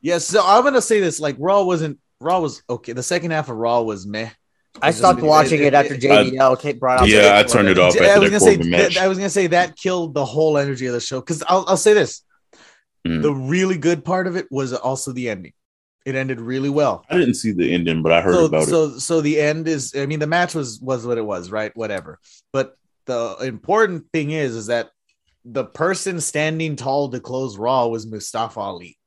Yes, 0.01 0.25
so 0.25 0.41
I'm 0.45 0.63
gonna 0.63 0.81
say 0.81 0.99
this: 0.99 1.19
like 1.19 1.35
Raw 1.39 1.63
wasn't 1.63 1.99
Raw 2.19 2.39
was 2.39 2.61
okay. 2.69 2.93
The 2.93 3.03
second 3.03 3.31
half 3.31 3.49
of 3.49 3.57
Raw 3.57 3.81
was 3.81 4.05
meh. 4.05 4.29
I 4.81 4.89
It 4.89 4.91
just- 4.91 4.99
stopped 4.99 5.21
watching 5.21 5.63
it, 5.63 5.73
after 5.73 5.95
I- 5.95 5.97
JBL 5.97 6.55
came 6.59 6.77
brought 6.77 7.01
out. 7.01 7.07
Yeah, 7.07 7.37
I 7.37 7.43
turned 7.43 7.67
it 7.67 7.79
off 7.79 7.99
I 7.99 8.19
was 8.19 8.29
gonna 8.29 8.39
say 8.39 8.57
match. 8.57 8.93
that, 8.95 9.03
I 9.03 9.07
was 9.07 9.17
gonna 9.17 9.29
say 9.29 9.47
that 9.47 9.75
killed 9.75 10.13
the 10.13 10.25
whole 10.25 10.57
energy 10.57 10.85
of 10.85 10.93
the 10.93 10.99
show. 10.99 11.19
Because 11.19 11.43
I'll, 11.47 11.65
I'll 11.67 11.77
say 11.77 11.93
this: 11.93 12.21
Mm. 13.07 13.21
the 13.23 13.33
really 13.33 13.77
good 13.77 14.03
part 14.05 14.27
of 14.27 14.35
it 14.35 14.47
was 14.51 14.73
also 14.73 15.11
the 15.13 15.29
ending. 15.29 15.53
It 16.05 16.15
ended 16.15 16.39
really 16.39 16.69
well. 16.69 17.03
I 17.09 17.17
didn't 17.17 17.33
see 17.35 17.51
the 17.51 17.73
ending, 17.73 18.01
but 18.01 18.11
I 18.13 18.21
heard 18.21 18.33
so 18.35 18.45
about 18.45 18.63
it. 18.63 18.67
so 18.69 18.97
so 18.99 19.21
the 19.21 19.39
end 19.41 19.67
is. 19.67 19.93
I 19.95 20.05
mean, 20.05 20.19
the 20.19 20.27
match 20.27 20.53
was 20.55 20.79
was 20.79 21.05
what 21.05 21.17
it 21.17 21.25
was, 21.25 21.49
right? 21.51 21.75
Whatever. 21.75 22.19
But 22.53 22.75
the 23.05 23.35
important 23.41 24.05
thing 24.13 24.31
is, 24.31 24.55
is 24.55 24.67
that 24.67 24.89
the 25.43 25.63
person 25.65 26.19
standing 26.21 26.75
tall 26.75 27.09
to 27.09 27.19
close 27.19 27.57
Raw 27.57 27.87
was 27.87 28.05
Mustafa 28.05 28.59
Ali. 28.59 28.97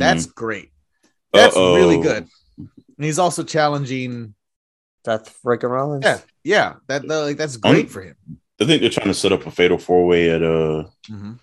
That's 0.00 0.26
great. 0.26 0.70
That's 1.32 1.54
Mm-hmm. 1.54 1.62
Uh-oh. 1.64 1.76
really 1.76 2.02
good. 2.02 2.26
And 2.58 3.04
he's 3.06 3.18
also 3.18 3.42
challenging. 3.44 4.34
Seth 5.04 5.34
freaking 5.42 5.70
Rollins. 5.70 6.04
Yeah, 6.04 6.18
yeah. 6.44 6.74
That 6.88 7.08
the, 7.08 7.20
like 7.22 7.36
that's 7.38 7.56
great 7.56 7.74
I'm- 7.76 7.86
for 7.86 8.02
him. 8.02 8.16
I 8.60 8.66
think 8.66 8.82
they're 8.82 8.90
trying 8.90 9.06
to 9.06 9.14
set 9.14 9.32
up 9.32 9.46
a 9.46 9.50
fatal 9.50 9.78
four 9.78 10.06
way 10.06 10.28
at 10.28 10.42
uh 10.42 10.84
Mhm. 11.10 11.38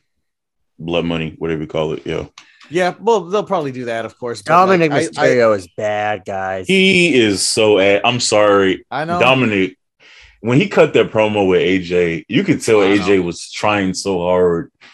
Blood 0.78 1.06
Money, 1.06 1.34
whatever 1.40 1.62
you 1.62 1.68
call 1.68 1.94
it. 1.94 2.06
Yeah, 2.06 2.26
Yeah, 2.70 2.94
well, 3.00 3.22
they'll 3.22 3.44
probably 3.44 3.72
do 3.72 3.86
that, 3.86 4.06
of 4.06 4.16
course. 4.20 4.44
but, 4.44 4.52
Dominic 4.54 4.92
like, 4.92 5.02
I- 5.18 5.28
Mysterio 5.30 5.58
is 5.58 5.68
bad, 5.76 6.24
guys. 6.26 6.68
he 6.68 7.16
is 7.16 7.42
so. 7.42 7.80
Ad- 7.80 8.02
I'm 8.06 8.20
sorry, 8.20 8.86
I, 8.92 9.02
I 9.02 9.06
know. 9.06 9.20
Dominic. 9.20 9.78
When 10.42 10.60
he 10.62 10.68
cut 10.70 10.94
that 10.94 11.10
promo 11.10 11.48
with 11.48 11.62
AJ, 11.62 12.26
you 12.30 12.44
could 12.44 12.62
tell 12.62 12.82
I 12.82 12.90
AJ 12.96 13.16
know. 13.18 13.22
was 13.24 13.50
trying 13.52 13.96
so 13.96 14.20
hard 14.20 14.72
I 14.84 14.88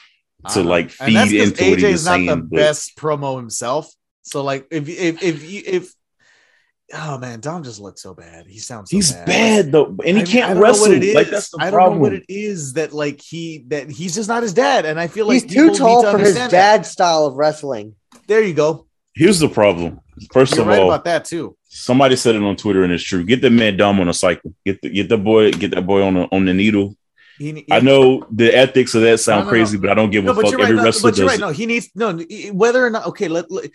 to 0.49 0.63
know. 0.63 0.69
like 0.69 0.91
And 0.99 1.15
that's 1.15 1.29
feed 1.31 1.39
'cause 1.39 1.49
into 1.51 1.69
what 1.69 1.79
he 1.79 1.85
AJ 1.85 1.91
was 1.91 1.99
is 2.01 2.05
not 2.05 2.11
saying. 2.15 2.25
the 2.27 2.35
but 2.37 2.51
best 2.51 2.95
promo 2.97 3.37
himself. 3.37 3.91
So, 4.23 4.43
like, 4.43 4.67
if 4.71 4.87
if 4.89 5.21
if 5.23 5.49
you 5.51 5.61
if 5.65 5.93
oh 6.93 7.17
man, 7.17 7.39
Dom 7.39 7.63
just 7.63 7.79
looks 7.79 8.01
so 8.01 8.13
bad. 8.13 8.45
He 8.47 8.59
sounds 8.59 8.89
so 8.91 8.97
he's 8.97 9.11
bad. 9.11 9.25
bad 9.25 9.71
though, 9.71 9.95
and 10.05 10.17
he 10.17 10.19
I- 10.19 10.21
I 10.21 10.25
can't 10.25 10.47
don't 10.49 10.55
know 10.55 10.61
wrestle. 10.61 10.87
what 10.89 10.91
it 10.97 11.03
is. 11.03 11.15
Like 11.15 11.29
that's 11.29 11.49
the 11.49 11.57
I 11.59 11.65
don't 11.65 11.73
problem. 11.73 11.97
know 11.97 12.01
what 12.03 12.13
it 12.13 12.25
is 12.29 12.73
that 12.73 12.93
like 12.93 13.21
he 13.21 13.65
that 13.67 13.89
he's 13.89 14.15
just 14.15 14.29
not 14.29 14.43
his 14.43 14.53
dad, 14.53 14.85
and 14.85 14.99
I 14.99 15.07
feel 15.07 15.27
like 15.27 15.43
He's 15.43 15.53
too 15.53 15.73
tall 15.73 16.03
to 16.03 16.11
for 16.11 16.17
his 16.19 16.29
understand 16.29 16.51
that. 16.51 16.77
dad 16.77 16.85
style 16.85 17.25
of 17.25 17.35
wrestling. 17.35 17.95
There 18.27 18.41
you 18.43 18.53
go. 18.53 18.87
Here's 19.15 19.39
the 19.39 19.49
problem. 19.49 19.99
First 20.31 20.53
You're 20.55 20.61
of 20.61 20.67
right 20.67 20.79
all, 20.79 20.89
about 20.91 21.05
that 21.05 21.25
too. 21.25 21.55
somebody 21.67 22.15
said 22.15 22.35
it 22.35 22.41
on 22.43 22.55
Twitter, 22.55 22.83
and 22.83 22.93
it's 22.93 23.03
true. 23.03 23.23
Get 23.23 23.41
the 23.41 23.49
man 23.49 23.75
Dom 23.77 23.99
on 23.99 24.07
a 24.07 24.13
cycle. 24.13 24.53
Get 24.65 24.81
the 24.81 24.89
get 24.89 25.09
the 25.09 25.17
boy 25.17 25.51
get 25.51 25.71
that 25.71 25.85
boy 25.85 26.01
on 26.03 26.13
the 26.13 26.23
on 26.31 26.45
the 26.45 26.53
needle. 26.53 26.95
He, 27.37 27.65
I 27.71 27.79
know 27.79 28.25
the 28.31 28.55
ethics 28.55 28.93
of 28.95 29.01
that 29.01 29.19
sound 29.19 29.41
No, 29.41 29.45
no, 29.45 29.49
crazy, 29.49 29.77
no. 29.77 29.81
but 29.81 29.89
I 29.89 29.93
don't 29.95 30.09
give 30.11 30.23
No, 30.23 30.31
a 30.31 30.33
but 30.35 30.41
fuck. 30.43 30.51
you're 30.51 30.59
right. 30.59 30.65
Every 30.69 30.77
No, 30.77 30.83
wrestler 30.83 31.11
but 31.11 31.17
you're 31.17 31.27
does 31.27 31.39
right. 31.39 31.47
No, 31.47 31.53
he 31.53 31.65
needs 31.65 31.89
no 31.95 32.17
whether 32.51 32.85
or 32.85 32.89
not. 32.89 33.07
Okay, 33.07 33.27
let, 33.27 33.49
let 33.49 33.69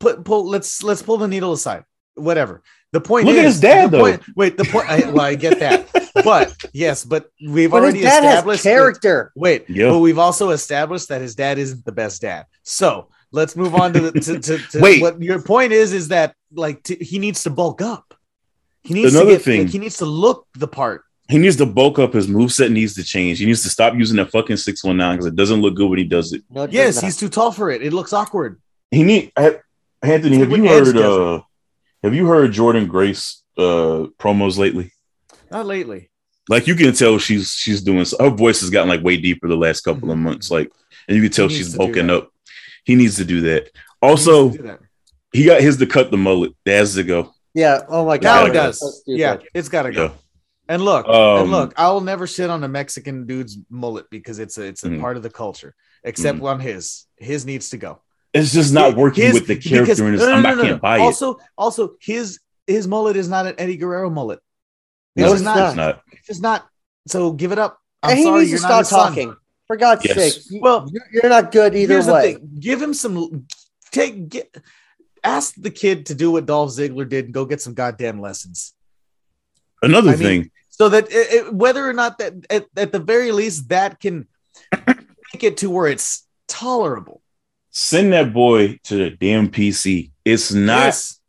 put 0.00 0.24
pull. 0.24 0.46
Let's 0.48 0.82
let's 0.82 1.02
pull 1.02 1.16
the 1.18 1.28
needle 1.28 1.52
aside. 1.52 1.84
Whatever. 2.14 2.62
The 2.92 3.00
point 3.00 3.26
Look 3.26 3.34
is, 3.34 3.40
at 3.40 3.44
his 3.44 3.60
dad, 3.60 3.90
though. 3.90 4.00
point- 4.00 4.22
wait, 4.36 4.56
the 4.56 4.64
point. 4.64 4.88
I, 4.88 5.00
well, 5.10 5.20
I 5.20 5.34
get 5.34 5.58
that, 5.58 5.86
but 6.24 6.56
yes, 6.72 7.04
but 7.04 7.30
we've 7.46 7.70
But 7.70 7.82
his 7.82 7.92
already 7.92 8.00
dad 8.00 8.22
has 8.22 8.34
established. 8.34 8.64
that- 8.64 8.70
character. 8.70 9.32
wait, 9.36 9.66
Yeah. 9.68 9.90
but 9.90 9.98
we've 9.98 10.18
also 10.18 10.50
established 10.50 11.08
that 11.08 11.20
his 11.20 11.34
dad 11.34 11.58
isn't 11.58 11.84
the 11.84 11.92
best 11.92 12.22
dad. 12.22 12.46
So 12.62 13.08
let's 13.32 13.54
move 13.54 13.74
on 13.74 13.92
to 13.92 14.00
the 14.10 14.20
to, 14.20 14.40
to, 14.40 14.58
to 14.58 14.80
Wait. 14.80 15.02
What 15.02 15.20
your 15.20 15.42
point 15.42 15.72
is 15.72 15.92
is 15.92 16.08
that 16.08 16.34
like 16.54 16.82
t- 16.84 16.96
he 17.04 17.18
needs 17.18 17.42
to 17.42 17.50
bulk 17.50 17.82
up. 17.82 18.14
He 18.82 18.94
needs 18.94 19.14
Another 19.14 19.30
to 19.32 19.36
get, 19.36 19.42
thing. 19.42 19.60
like, 19.62 19.70
he 19.70 19.78
needs 19.78 19.96
to 19.98 20.06
look 20.06 20.46
the 20.54 20.68
part. 20.68 21.02
He 21.28 21.38
needs 21.38 21.56
to 21.56 21.66
bulk 21.66 21.98
up. 21.98 22.12
His 22.12 22.28
moveset 22.28 22.70
needs 22.70 22.94
to 22.94 23.02
change. 23.04 23.38
He 23.40 23.46
needs 23.46 23.62
to 23.64 23.68
stop 23.68 23.94
using 23.94 24.16
that 24.18 24.30
fucking 24.30 24.58
six 24.58 24.84
one 24.84 24.96
nine 24.96 25.16
because 25.16 25.26
it 25.26 25.34
doesn't 25.36 25.60
look 25.60 25.74
good 25.74 25.88
when 25.90 25.98
he 25.98 26.04
does 26.04 26.32
it. 26.32 26.42
No, 26.50 26.62
it 26.62 26.72
Yes, 26.72 27.00
he's 27.00 27.16
too 27.16 27.28
tall 27.28 27.50
for 27.50 27.70
it. 27.70 27.82
It 27.82 27.92
looks 27.92 28.12
awkward. 28.12 28.60
He 28.90 29.02
need 29.02 29.32
ha- 29.36 29.58
Anthony. 30.02 30.36
It's 30.40 30.48
Have 30.50 30.56
you 30.56 30.68
heard? 30.68 30.96
Uh, 30.96 31.40
have 32.04 32.14
you 32.14 32.26
heard 32.26 32.52
Jordynne 32.52 32.86
Grace 32.88 33.42
uh 33.58 34.06
promos 34.18 34.56
lately? 34.58 34.92
Not 35.50 35.66
lately. 35.66 36.10
Like 36.48 36.68
you 36.68 36.76
can 36.76 36.92
tell 36.92 37.18
she's 37.18 37.50
she's 37.50 37.82
doing. 37.82 38.06
Her 38.20 38.30
voice 38.30 38.60
has 38.60 38.70
gotten 38.70 38.88
like 38.88 39.02
way 39.02 39.16
deeper 39.16 39.48
the 39.48 39.56
last 39.56 39.80
couple 39.80 40.12
of 40.12 40.18
months. 40.18 40.50
Like, 40.50 40.70
and 41.08 41.16
you 41.16 41.22
can 41.24 41.32
tell 41.32 41.46
Mm-hmm. 41.46 41.52
He 41.52 41.56
she's 41.58 41.72
to 41.72 41.78
bulking 41.78 42.10
up. 42.10 42.30
He 42.84 42.94
needs 42.94 43.16
to 43.16 43.24
do 43.24 43.40
that. 43.42 43.70
Also, 44.00 44.44
needs 44.44 44.56
to 44.58 44.62
do 44.62 44.68
that. 44.68 44.80
he 45.32 45.44
got 45.44 45.60
his 45.60 45.76
to 45.78 45.86
cut 45.86 46.12
the 46.12 46.16
mullet. 46.16 46.52
That's 46.64 46.94
to 46.94 47.02
go. 47.02 47.34
Yeah. 47.52 47.80
Oh 47.88 48.06
my 48.06 48.18
god. 48.18 48.44
now 48.44 48.46
it 48.46 48.52
does. 48.54 49.02
Yeah, 49.06 49.38
it's 49.54 49.68
got 49.68 49.82
to 49.84 49.90
go. 49.92 50.04
Yeah. 50.04 50.10
And 50.68 50.82
look, 50.84 51.06
Um, 51.06 51.42
and 51.42 51.50
look, 51.50 51.74
I 51.76 51.90
will 51.90 52.00
never 52.00 52.26
shit 52.26 52.50
on 52.50 52.64
a 52.64 52.68
Mexican 52.68 53.26
dude's 53.26 53.56
mullet 53.70 54.06
because 54.10 54.38
it's 54.38 54.58
a 54.58 54.62
it's 54.64 54.82
a 54.84 54.88
Mhm. 54.88 55.00
part 55.00 55.16
of 55.16 55.22
the 55.22 55.30
culture. 55.30 55.74
Except 56.02 56.40
on 56.40 56.60
his, 56.60 57.06
his 57.16 57.44
needs 57.46 57.70
to 57.70 57.76
go. 57.78 58.00
It's 58.34 58.52
just 58.52 58.72
not 58.72 58.96
working 58.96 59.24
His- 59.24 59.34
with 59.34 59.46
the 59.46 59.54
because- 59.54 59.70
character. 59.70 60.06
in 60.06 60.12
his, 60.12 60.20
no, 60.22 60.28
no, 60.28 60.34
I'm, 60.34 60.42
no, 60.42 60.48
I 60.48 60.54
no, 60.54 60.62
can't 60.62 60.74
no. 60.76 60.78
buy 60.78 60.96
it. 60.98 61.00
Also, 61.00 61.38
also 61.56 61.94
his 62.00 62.38
his 62.66 62.86
mullet 62.88 63.16
is 63.16 63.28
not 63.28 63.46
an 63.46 63.54
Eddie 63.58 63.76
Guerrero 63.76 64.10
mullet. 64.10 64.40
It's 65.14 65.22
No, 65.22 65.26
just 65.26 65.34
it's 65.36 65.44
not. 65.44 65.56
not. 65.56 65.68
It's 65.68 65.76
not. 65.76 66.02
It's 66.12 66.26
just 66.26 66.42
not. 66.42 66.66
So 67.08 67.32
give 67.32 67.52
it 67.52 67.58
up. 67.58 67.78
I'm 68.02 68.10
and 68.10 68.18
he 68.18 68.24
sorry, 68.24 68.38
needs 68.40 68.50
to 68.50 68.52
you're 68.56 68.60
not 68.62 68.68
stop 68.68 68.78
his 68.80 68.88
son. 68.88 69.08
talking. 69.30 69.36
For 69.68 69.76
God's 69.76 70.04
Yes. 70.04 70.16
sake. 70.34 70.42
You- 70.50 70.60
Well, 70.60 70.88
you're, 70.92 71.06
you're 71.12 71.30
not 71.30 71.50
good 71.52 71.74
either 71.74 71.94
Here's 71.94 72.06
the 72.06 72.12
way. 72.12 72.34
thing. 72.34 72.50
Give 72.60 72.80
him 72.82 72.92
some. 72.94 73.46
Take 73.92 74.28
get. 74.28 74.56
Ask 75.24 75.54
the 75.56 75.70
kid 75.70 76.06
to 76.06 76.14
do 76.14 76.30
what 76.30 76.46
Dolph 76.46 76.70
Ziggler 76.70 77.08
did 77.08 77.24
and 77.26 77.34
go 77.34 77.44
get 77.46 77.60
some 77.60 77.74
goddamn 77.74 78.20
lessons. 78.20 78.74
Another 79.86 80.10
I 80.10 80.16
mean, 80.16 80.22
thing. 80.42 80.50
so 80.68 80.88
that 80.90 81.04
it, 81.10 81.32
it- 81.32 81.54
whether 81.54 81.88
or 81.88 81.92
not 81.92 82.18
that 82.18 82.34
at, 82.50 82.66
at 82.76 82.92
the 82.92 82.98
very 82.98 83.32
least 83.32 83.68
that 83.70 84.00
can 84.00 84.26
make 84.86 85.42
it 85.42 85.56
to 85.58 85.70
where 85.70 85.86
it's 85.86 86.26
tolerable. 86.48 87.22
Send 87.70 88.12
that 88.12 88.32
boy 88.32 88.78
to 88.84 88.96
the 88.96 89.10
damn 89.10 89.48
PC. 89.50 90.10
It's 90.24 90.52
not. 90.52 90.84
Yes. 90.86 91.20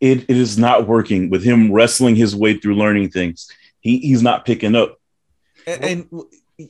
It, 0.00 0.24
it 0.28 0.36
is 0.36 0.58
not 0.58 0.88
working 0.88 1.30
with 1.30 1.44
him 1.44 1.70
wrestling 1.70 2.16
his 2.16 2.34
way 2.34 2.58
through 2.58 2.74
learning 2.74 3.10
things. 3.10 3.48
He 3.80 3.98
he's 3.98 4.22
not 4.22 4.44
picking 4.44 4.74
up. 4.74 4.98
and, 5.66 5.84
and 5.84 6.68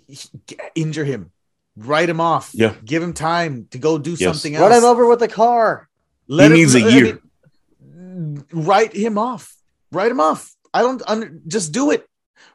injure 0.74 1.04
him, 1.04 1.30
write 1.76 2.08
him 2.10 2.20
off. 2.20 2.50
Yeah. 2.52 2.74
give 2.84 3.02
him 3.02 3.14
time 3.14 3.68
to 3.70 3.78
go 3.78 3.96
do 3.96 4.10
Yes. 4.10 4.20
something 4.22 4.54
else. 4.56 4.68
Run 4.70 4.78
him 4.78 4.84
over 4.84 5.06
with 5.06 5.18
the 5.20 5.28
car. 5.28 5.88
Let 6.28 6.44
He 6.44 6.46
him- 6.46 6.52
needs 6.58 6.74
a 6.74 6.84
I 6.84 6.88
year. 6.88 7.20
mean, 7.80 8.44
write 8.52 8.94
him 8.94 9.16
off. 9.16 9.54
Write 9.92 10.10
him 10.10 10.20
off. 10.20 10.54
I 10.74 10.82
don't 10.82 11.02
under, 11.06 11.38
just 11.46 11.72
do 11.72 11.90
it. 11.90 12.06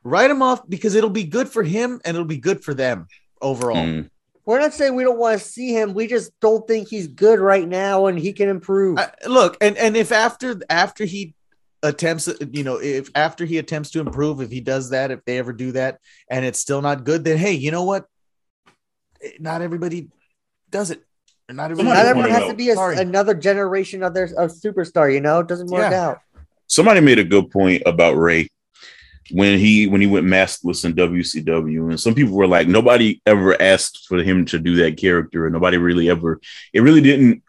Write 0.03 0.31
him 0.31 0.41
off 0.41 0.67
because 0.67 0.95
it'll 0.95 1.09
be 1.09 1.23
good 1.23 1.49
for 1.49 1.63
him 1.63 2.01
and 2.03 2.15
it'll 2.15 2.27
be 2.27 2.37
good 2.37 2.63
for 2.63 2.73
them 2.73 3.07
overall. 3.41 3.77
Mm. 3.77 4.09
We're 4.45 4.59
not 4.59 4.73
saying 4.73 4.95
we 4.95 5.03
don't 5.03 5.19
want 5.19 5.39
to 5.39 5.45
see 5.45 5.73
him. 5.73 5.93
We 5.93 6.07
just 6.07 6.31
don't 6.39 6.65
think 6.67 6.87
he's 6.87 7.07
good 7.07 7.39
right 7.39 7.67
now 7.67 8.05
and 8.05 8.17
he 8.17 8.31
can 8.31 8.47
improve. 8.47 8.97
I- 8.97 9.11
look, 9.27 9.57
and 9.59 9.77
and 9.77 9.97
if 9.97 10.11
after 10.11 10.59
after 10.69 11.03
he 11.03 11.35
attempts, 11.83 12.29
you 12.51 12.63
know, 12.63 12.77
if 12.77 13.09
after 13.13 13.45
he 13.45 13.57
attempts 13.57 13.91
to 13.91 13.99
improve, 13.99 14.41
if 14.41 14.49
he 14.49 14.61
does 14.61 14.91
that, 14.91 15.11
if 15.11 15.23
they 15.25 15.37
ever 15.37 15.51
do 15.51 15.73
that, 15.73 15.99
and 16.29 16.45
it's 16.45 16.59
still 16.59 16.81
not 16.81 17.03
good, 17.03 17.23
then 17.25 17.37
hey, 17.37 17.53
you 17.53 17.71
know 17.71 17.83
what? 17.83 18.05
Not 19.39 19.61
everybody 19.61 20.09
does 20.69 20.91
it. 20.91 21.03
Not 21.49 21.69
Somebody 21.69 21.89
Not 21.89 22.05
everyone 22.05 22.29
has 22.29 22.49
to 22.49 22.55
be 22.55 22.69
a, 22.69 22.77
another 22.77 23.33
generation 23.33 24.03
of 24.03 24.13
their 24.13 24.25
of 24.25 24.51
superstar. 24.51 25.13
You 25.13 25.21
know, 25.21 25.39
it 25.39 25.47
doesn't 25.47 25.67
work 25.67 25.91
Yeah. 25.91 26.07
out. 26.07 26.19
Somebody 26.67 26.99
made 27.01 27.19
a 27.19 27.23
good 27.23 27.49
point 27.49 27.83
about 27.85 28.13
Rey 28.17 28.49
when 29.31 29.59
he 29.59 29.87
when 29.87 29.99
he 30.01 30.07
went 30.07 30.25
maskless 30.25 30.85
in 30.85 30.93
WCW, 30.93 31.89
and 31.89 31.99
some 31.99 32.13
people 32.15 32.35
were 32.35 32.47
like, 32.47 32.67
nobody 32.67 33.21
ever 33.25 33.59
asked 33.61 34.05
for 34.07 34.17
him 34.23 34.45
to 34.45 34.59
do 34.59 34.75
that 34.77 34.97
character, 34.97 35.45
and 35.45 35.53
nobody 35.53 35.77
really 35.77 36.09
ever. 36.09 36.39
It 36.73 36.81
really 36.81 37.01
didn't 37.01 37.43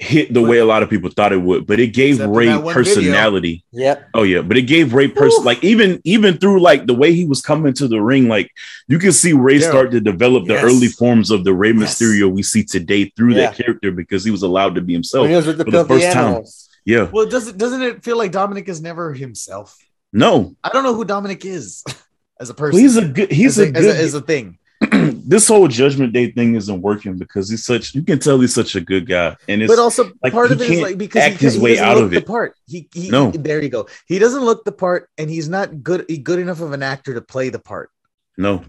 hit 0.00 0.32
the 0.32 0.40
way 0.40 0.58
a 0.58 0.64
lot 0.64 0.84
of 0.84 0.88
people 0.88 1.10
thought 1.10 1.32
it 1.32 1.42
would, 1.42 1.66
but 1.66 1.80
it 1.80 1.88
gave 1.88 2.14
Except 2.16 2.32
Rey 2.32 2.46
that 2.46 2.58
video. 2.58 2.72
personality. 2.72 3.64
Yep. 3.72 4.08
Oh 4.14 4.22
yeah, 4.22 4.42
but 4.42 4.56
it 4.56 4.62
gave 4.62 4.94
Rey 4.94 5.08
person 5.08 5.42
like 5.44 5.62
even 5.64 6.00
even 6.04 6.38
through 6.38 6.60
like 6.60 6.86
the 6.86 6.94
way 6.94 7.12
he 7.12 7.24
was 7.24 7.40
coming 7.42 7.72
to 7.74 7.88
the 7.88 8.00
ring, 8.00 8.28
like 8.28 8.48
you 8.86 9.00
can 9.00 9.10
see 9.12 9.32
Rey 9.32 9.56
Yeah. 9.58 9.68
start 9.68 9.90
to 9.90 10.00
develop 10.00 10.46
the 10.46 10.54
Yes. 10.54 10.64
early 10.64 10.86
forms 10.86 11.32
of 11.32 11.42
the 11.42 11.52
Rey 11.52 11.72
Yes. 11.72 12.00
Mysterio 12.00 12.30
we 12.30 12.44
see 12.44 12.62
today 12.62 13.12
through 13.16 13.34
Yeah. 13.34 13.50
that 13.50 13.56
character 13.56 13.90
because 13.90 14.24
he 14.24 14.30
was 14.30 14.42
allowed 14.44 14.76
to 14.76 14.80
be 14.80 14.92
himself. 14.92 15.22
when 15.22 15.30
he 15.30 15.36
was 15.36 15.46
with 15.48 15.58
the 15.58 15.64
for 15.64 15.70
the 15.72 15.84
filthy 15.84 16.02
first 16.04 16.12
time. 16.12 16.44
Animals. 16.88 17.08
yeah, 17.08 17.12
Well, 17.12 17.26
does 17.28 17.48
it 17.48 17.58
doesn't 17.58 17.82
it 17.82 18.04
feel 18.04 18.16
like 18.18 18.32
Dominic 18.32 18.68
is 18.68 18.80
never 18.80 19.12
himself? 19.12 19.76
no, 20.12 20.56
I 20.64 20.70
don't 20.70 20.84
know 20.84 20.94
who 20.94 21.04
Dominic 21.04 21.44
is 21.44 21.84
as 22.40 22.50
a 22.50 22.54
person. 22.54 22.76
well, 22.76 22.82
he's 22.82 22.96
a 22.96 23.06
good 23.08 23.30
he's 23.30 23.58
as 23.58 23.66
a, 23.66 23.68
a, 23.68 23.72
good 23.72 23.84
as 23.84 23.96
a, 24.00 24.02
as 24.02 24.14
a 24.14 24.20
thing. 24.20 24.58
this 25.26 25.48
whole 25.48 25.66
Judgment 25.66 26.12
Day 26.12 26.30
thing 26.30 26.54
isn't 26.54 26.80
working 26.82 27.16
because 27.18 27.50
he's 27.50 27.64
such 27.64 27.94
you 27.96 28.02
can 28.02 28.20
tell 28.20 28.38
he's 28.38 28.54
such 28.54 28.76
a 28.76 28.80
good 28.80 29.06
guy, 29.08 29.36
and 29.48 29.60
it's 29.60 29.70
But 29.72 29.80
also 29.82 30.12
like, 30.22 30.32
part 30.32 30.52
of 30.52 30.62
it 30.62 30.70
is 30.70 30.80
like 30.80 30.96
because 30.96 31.22
act 31.22 31.40
he, 31.40 31.46
his 31.46 31.54
he 31.54 31.60
way 31.60 31.70
doesn't 31.74 31.88
out 31.88 31.96
look 31.96 32.04
of 32.04 32.10
the 32.12 32.20
part. 32.22 32.54
He, 32.66 32.88
he 32.94 33.10
No. 33.10 33.30
there 33.32 33.60
you 33.60 33.68
go. 33.70 33.88
He 34.06 34.18
doesn't 34.20 34.44
look 34.44 34.64
the 34.64 34.70
part, 34.72 35.10
and 35.18 35.28
he's 35.28 35.48
not 35.48 35.82
good 35.82 36.06
good 36.22 36.38
enough 36.38 36.60
of 36.60 36.72
an 36.72 36.82
actor 36.84 37.12
to 37.14 37.20
play 37.20 37.48
the 37.50 37.58
part. 37.58 37.90
no, 38.36 38.64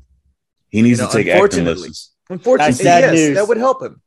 he 0.69 0.81
needs 0.81 0.99
You 0.99 1.05
know, 1.05 1.11
to 1.11 1.17
take 1.17 1.27
acting 1.27 1.39
unfortunately. 1.59 1.73
lessons. 1.89 2.11
Unfortunately, 2.31 2.85
yes, 2.85 3.13
news. 3.13 3.35
that 3.37 3.47
would 3.47 3.57
help 3.57 3.81
him 3.83 4.01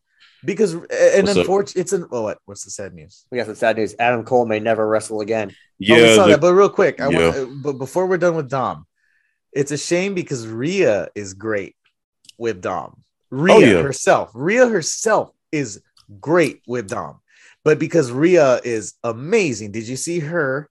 because 0.44 0.74
and 0.74 1.28
unfortunately, 1.28 1.82
it's 1.82 1.92
an 1.92 2.06
oh 2.10 2.22
what 2.22 2.38
what's 2.44 2.64
the 2.64 2.70
sad 2.70 2.94
news? 2.94 3.24
We 3.30 3.38
got 3.38 3.46
some 3.46 3.54
sad 3.54 3.76
news. 3.76 3.94
Adam 3.98 4.24
Cole 4.24 4.46
may 4.46 4.60
never 4.60 4.86
wrestle 4.86 5.20
again. 5.20 5.54
Yeah, 5.78 5.96
oh, 5.96 6.02
we 6.02 6.14
saw 6.14 6.24
the- 6.26 6.30
that. 6.32 6.40
But 6.40 6.54
real 6.54 6.68
quick, 6.68 7.00
I 7.00 7.08
Yeah. 7.10 7.18
want 7.28 7.36
uh, 7.36 7.46
but 7.62 7.72
before 7.74 8.06
we're 8.06 8.18
done 8.18 8.34
with 8.36 8.48
Dom, 8.48 8.86
it's 9.52 9.72
a 9.72 9.78
shame 9.78 10.14
because 10.14 10.46
Rhea 10.46 11.08
is 11.14 11.34
great 11.34 11.76
with 12.38 12.60
Dom. 12.60 13.02
Rhea 13.30 13.54
Oh, 13.54 13.58
yeah. 13.58 13.82
herself, 13.82 14.30
Rhea 14.34 14.66
herself 14.68 15.30
is 15.50 15.80
great 16.20 16.60
with 16.66 16.88
Dom, 16.88 17.20
but 17.64 17.78
because 17.78 18.10
Rhea 18.12 18.60
is 18.64 18.94
amazing, 19.02 19.72
did 19.72 19.88
you 19.88 19.96
see 19.96 20.18
her? 20.20 20.68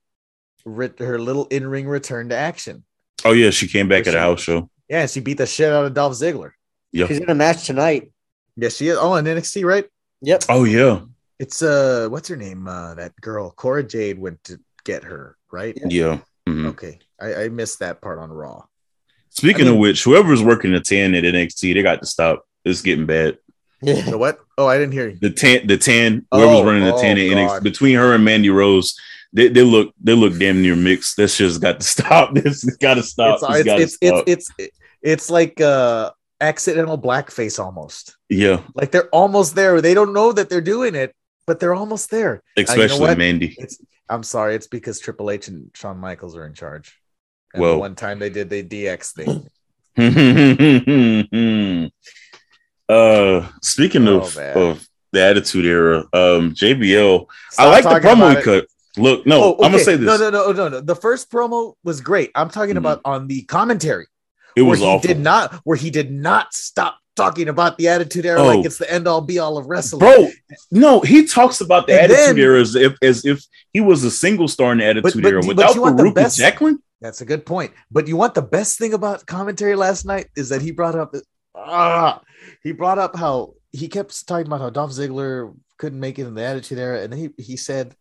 Her 0.64 1.18
little 1.18 1.48
in-ring 1.48 1.88
return 1.88 2.30
to 2.30 2.35
action. 2.35 2.84
oh 3.26 3.31
yeah, 3.31 3.49
she 3.49 3.68
came 3.68 3.88
back 3.88 4.06
at 4.06 4.14
a 4.14 4.19
house 4.19 4.41
show. 4.41 4.69
Yeah, 4.88 5.07
she 5.07 5.19
beat 5.19 5.38
the 5.39 5.48
shit 5.48 5.72
out 5.73 5.85
of 5.85 5.93
Dolph 5.95 6.14
Ziggler. 6.14 6.52
Yeah. 6.91 7.07
She's 7.07 7.18
in 7.18 7.30
a 7.31 7.34
match 7.35 7.65
tonight. 7.65 8.11
Yes, 8.61 8.77
she 8.77 8.88
is. 8.89 8.97
Oh, 8.99 9.15
in 9.15 9.25
NXT, 9.25 9.65
right? 9.65 9.85
Yep. 10.21 10.43
Oh 10.49 10.63
yeah, 10.65 11.01
It's 11.39 11.63
uh, 11.63 12.07
what's 12.11 12.29
her 12.29 12.35
name? 12.38 12.67
Uh, 12.67 12.93
that 12.93 13.19
girl, 13.19 13.49
Cora 13.51 13.83
Jade, 13.83 14.19
went 14.19 14.43
to 14.45 14.59
get 14.85 15.03
her, 15.03 15.35
right? 15.51 15.75
yeah. 15.89 16.19
Mhm. 16.47 16.67
Okay, 16.67 16.99
I, 17.19 17.33
I 17.45 17.49
missed 17.49 17.79
that 17.79 18.01
part 18.01 18.19
on 18.19 18.31
Raw. 18.31 18.63
Speaking 19.29 19.61
I 19.61 19.65
mean- 19.65 19.73
of 19.73 19.79
which, 19.79 20.03
whoever's 20.03 20.43
working 20.43 20.71
the 20.73 20.79
ten 20.79 21.15
at 21.15 21.23
NXT, 21.23 21.73
they 21.73 21.81
got 21.81 22.01
to 22.01 22.05
stop. 22.05 22.45
It's 22.63 22.81
getting 22.83 23.07
bad. 23.07 23.39
Yeah. 23.81 24.01
The 24.11 24.17
what? 24.19 24.39
Oh, 24.59 24.67
I 24.67 24.77
didn't 24.77 24.93
hear 24.93 25.09
you. 25.09 25.17
The 25.19 25.31
ten, 25.31 25.65
the 25.65 25.77
ten, 25.77 26.27
whoever's 26.31 26.59
Oh, 26.59 26.63
running 26.63 26.85
the 26.85 26.95
ten 26.97 27.17
oh, 27.17 27.21
at 27.21 27.27
NXT 27.27 27.47
God. 27.47 27.63
between 27.63 27.95
her 27.95 28.13
and 28.13 28.23
Mandy 28.23 28.51
Rose, 28.51 28.95
they, 29.33 29.47
they 29.47 29.63
look 29.63 29.91
they 29.99 30.13
look 30.13 30.38
damn 30.38 30.61
near 30.61 30.75
mixed. 30.75 31.17
This 31.17 31.33
shit's 31.35 31.57
got 31.57 31.79
to 31.79 31.85
stop. 31.95 32.35
This 32.35 32.61
has 32.61 32.77
got 32.77 32.93
to 32.95 33.03
stop. 33.03 33.39
it's, 33.41 33.63
This 33.65 33.79
it's, 33.81 33.97
it's, 34.01 34.23
it's 34.27 34.45
stop. 34.45 34.55
it's 34.59 34.77
it's 35.01 35.29
like 35.31 35.59
uh 35.61 36.11
accidental 36.39 36.97
blackface 36.99 37.63
almost. 37.63 38.17
Yeah, 38.32 38.62
Like 38.74 38.91
they're 38.91 39.10
almost 39.10 39.56
there. 39.56 39.82
They 39.82 39.94
don't 39.94 40.14
know 40.14 40.32
that 40.32 40.49
they're 40.49 40.62
doing 40.62 40.95
it, 40.95 41.14
but 41.45 41.60
they're 41.60 41.74
almost 41.76 42.10
there. 42.10 42.41
especially 42.58 42.99
what? 43.02 43.18
Mandy. 43.18 43.56
It's 43.58 43.78
I'm 44.10 44.24
sorry, 44.24 44.56
it's 44.56 44.68
because 44.68 44.99
Triple 44.99 45.30
H 45.32 45.48
and 45.49 45.70
Shawn 45.76 45.98
Michaels 45.98 46.36
are 46.36 46.45
in 46.45 46.53
charge. 46.53 46.98
And 47.53 47.62
Well- 47.62 47.74
the 47.74 47.80
one 47.80 47.95
time 47.95 48.20
they 48.20 48.30
did 48.30 48.49
the 48.49 48.64
DX 48.64 49.14
thing. 49.14 49.48
uh, 52.90 53.48
speaking 53.62 54.08
Oh, 54.08 54.22
of 54.22 54.36
man. 54.38 54.58
of 54.58 54.88
the 55.12 55.22
Attitude 55.22 55.66
Era, 55.66 55.99
um, 56.14 56.53
JBL, 56.53 57.26
I 57.60 57.66
like 57.70 57.84
the 57.84 57.99
promo 58.08 58.36
he 58.36 58.41
cut. 58.41 58.66
Look, 58.98 59.26
no, 59.26 59.41
Oh, 59.44 59.64
I'm 59.64 59.72
gonna 59.72 59.84
say 59.84 59.95
this. 59.95 60.06
No, 60.06 60.18
no, 60.18 60.30
no, 60.30 60.52
no, 60.52 60.68
no. 60.70 60.82
The 60.82 60.95
first 60.95 61.32
promo 61.32 61.74
was 61.84 62.02
great. 62.02 62.32
I'm 62.36 62.49
talking 62.49 62.76
Mhm. 62.76 62.80
about 62.80 63.02
on 63.06 63.28
the 63.28 63.44
commentary. 63.44 64.08
it 64.56 64.64
was 64.64 64.82
awful. 64.82 65.08
did 65.08 65.18
not 65.20 65.53
where 65.64 65.78
he 65.78 65.90
did 65.90 66.12
not 66.12 66.53
stop 66.53 66.98
talking 67.15 67.49
about 67.49 67.77
the 67.77 67.88
attitude 67.88 68.25
era 68.25 68.41
Oh. 68.41 68.47
like 68.47 68.65
it's 68.65 68.77
the 68.77 68.91
end 68.91 69.07
all 69.07 69.21
be 69.21 69.38
all 69.39 69.57
of 69.57 69.65
wrestling. 69.67 69.99
Bro, 69.99 70.29
no, 70.71 71.01
he 71.01 71.25
talks 71.25 71.61
about 71.61 71.88
the 71.88 71.93
And 71.93 72.11
Attitude 72.11 72.38
then- 72.38 72.43
Era 72.43 72.61
as 72.61 72.75
if 72.75 72.93
as 73.01 73.25
if 73.25 73.43
he 73.73 73.81
was 73.81 74.03
a 74.03 74.11
single 74.11 74.47
star 74.47 74.71
in 74.71 74.77
the 74.79 74.85
Attitude 74.85 75.21
but- 75.21 75.31
Era 75.31 75.41
without 75.45 75.75
you 75.75 75.81
want 75.81 75.97
the 75.97 76.03
Faarooq 76.03 76.23
and 76.23 76.33
Jacqueline. 76.33 76.79
That's 77.01 77.21
a 77.21 77.25
good 77.25 77.45
point. 77.45 77.71
But 77.91 78.07
you 78.07 78.15
want 78.15 78.35
the 78.35 78.41
best 78.41 78.77
thing 78.77 78.93
about 78.93 79.25
commentary 79.25 79.75
last 79.75 80.05
night 80.05 80.27
is 80.35 80.49
that 80.49 80.61
he 80.61 80.71
brought 80.71 80.95
up 80.95 81.13
ah, 81.55 82.21
he 82.63 82.71
brought 82.71 82.97
up 82.99 83.15
how 83.15 83.53
he 83.71 83.88
kept 83.88 84.27
talking 84.27 84.47
about 84.47 84.61
how 84.61 84.69
Dolph 84.69 84.91
Ziggler 84.91 85.53
couldn't 85.77 85.99
make 85.99 86.19
it 86.19 86.27
in 86.27 86.33
the 86.35 86.43
attitude 86.43 86.77
era, 86.77 87.01
and 87.01 87.11
then 87.11 87.19
he, 87.19 87.43
he 87.43 87.57
said 87.57 87.95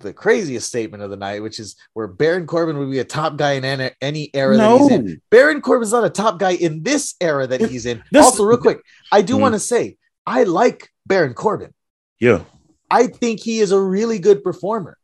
the 0.00 0.12
craziest 0.12 0.66
statement 0.66 1.02
of 1.02 1.10
the 1.10 1.16
night, 1.16 1.42
which 1.42 1.58
is 1.58 1.76
where 1.94 2.06
Baron 2.06 2.46
Corbin 2.46 2.78
would 2.78 2.90
be 2.90 2.98
a 2.98 3.04
top 3.04 3.36
guy 3.36 3.52
in 3.52 3.64
any, 3.64 3.90
any 4.00 4.30
era 4.34 4.56
that 4.56 4.78
he's 4.78 4.90
in. 4.90 5.04
No, 5.06 5.14
Baron 5.30 5.60
Corbin's 5.60 5.92
not 5.92 6.04
a 6.04 6.10
top 6.10 6.38
guy 6.38 6.52
in 6.52 6.82
this 6.82 7.14
era 7.20 7.46
that 7.46 7.60
he's 7.60 7.86
in. 7.86 8.02
This- 8.12 8.24
also, 8.24 8.44
real 8.44 8.58
quick, 8.58 8.80
I 9.12 9.22
do 9.22 9.36
Mhm. 9.36 9.40
want 9.40 9.54
to 9.54 9.60
say 9.60 9.96
I 10.26 10.44
like 10.44 10.90
Baron 11.06 11.34
Corbin. 11.34 11.72
yeah, 12.18 12.42
I 12.90 13.06
think 13.06 13.40
he 13.40 13.60
is 13.60 13.72
a 13.72 13.80
really 13.80 14.18
good 14.18 14.42
performer. 14.42 14.96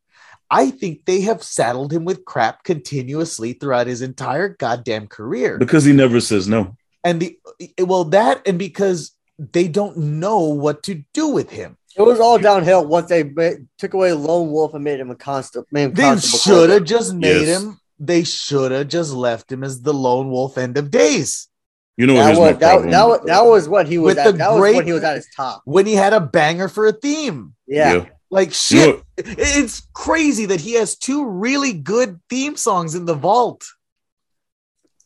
I 0.50 0.70
think 0.70 1.04
they 1.06 1.22
have 1.22 1.42
saddled 1.42 1.92
him 1.92 2.04
with 2.04 2.24
crap 2.24 2.62
continuously 2.62 3.52
throughout 3.54 3.86
his 3.88 4.00
entire 4.02 4.48
goddamn 4.50 5.06
career. 5.08 5.58
because 5.58 5.84
he 5.84 5.92
never 5.92 6.20
says 6.20 6.46
no. 6.48 6.76
And 7.02 7.20
the 7.20 7.38
well, 7.80 8.04
that 8.04 8.42
and 8.46 8.58
because 8.58 9.12
they 9.38 9.68
don't 9.68 9.96
know 9.96 10.40
what 10.40 10.82
to 10.84 11.02
do 11.12 11.28
with 11.28 11.50
him. 11.50 11.76
It 11.96 12.02
was 12.02 12.20
all 12.20 12.38
downhill 12.38 12.86
once 12.86 13.08
they 13.08 13.22
ma- 13.24 13.52
took 13.78 13.94
away 13.94 14.12
Lone 14.12 14.50
Wolf 14.50 14.74
and 14.74 14.84
made 14.84 15.00
him 15.00 15.10
a 15.10 15.14
constant. 15.16 15.66
Made 15.72 15.84
him 15.84 15.94
They 15.94 16.16
should 16.18 16.70
have 16.70 16.84
just 16.84 17.14
made 17.14 17.46
Yes. 17.46 17.60
him. 17.62 17.80
They 17.98 18.24
should 18.24 18.72
have 18.72 18.88
just 18.88 19.12
left 19.12 19.50
him 19.50 19.64
as 19.64 19.80
the 19.80 19.94
lone 19.94 20.28
wolf 20.30 20.58
end 20.58 20.76
of 20.76 20.90
days 20.90 21.48
You 21.96 22.06
know, 22.06 22.12
That 22.14 22.26
here's 22.26 22.38
was, 22.38 22.46
my 22.48 22.52
that, 22.58 22.90
that, 22.90 23.04
was, 23.08 23.20
that 23.24 23.44
was 23.46 23.68
what 23.70 23.88
he 23.88 23.96
was 23.96 24.16
With 24.16 24.18
at. 24.18 24.32
the 24.32 24.32
That 24.32 24.52
was 24.52 24.60
when 24.60 24.84
he 24.86 24.92
was 24.92 25.02
at 25.02 25.16
his 25.16 25.26
top. 25.34 25.62
when 25.64 25.86
he 25.86 25.94
had 25.94 26.12
a 26.12 26.20
banger 26.20 26.68
for 26.68 26.86
a 26.86 26.92
theme. 26.92 27.54
Yeah. 27.66 28.04
Like 28.30 28.48
You 28.48 28.52
shit, 28.54 28.96
know- 28.96 29.02
it's 29.16 29.88
crazy 29.94 30.44
that 30.46 30.60
he 30.60 30.74
has 30.74 30.94
two 30.98 31.24
really 31.26 31.72
good 31.72 32.20
theme 32.28 32.56
songs 32.56 32.94
in 32.94 33.06
the 33.06 33.14
vault. 33.14 33.64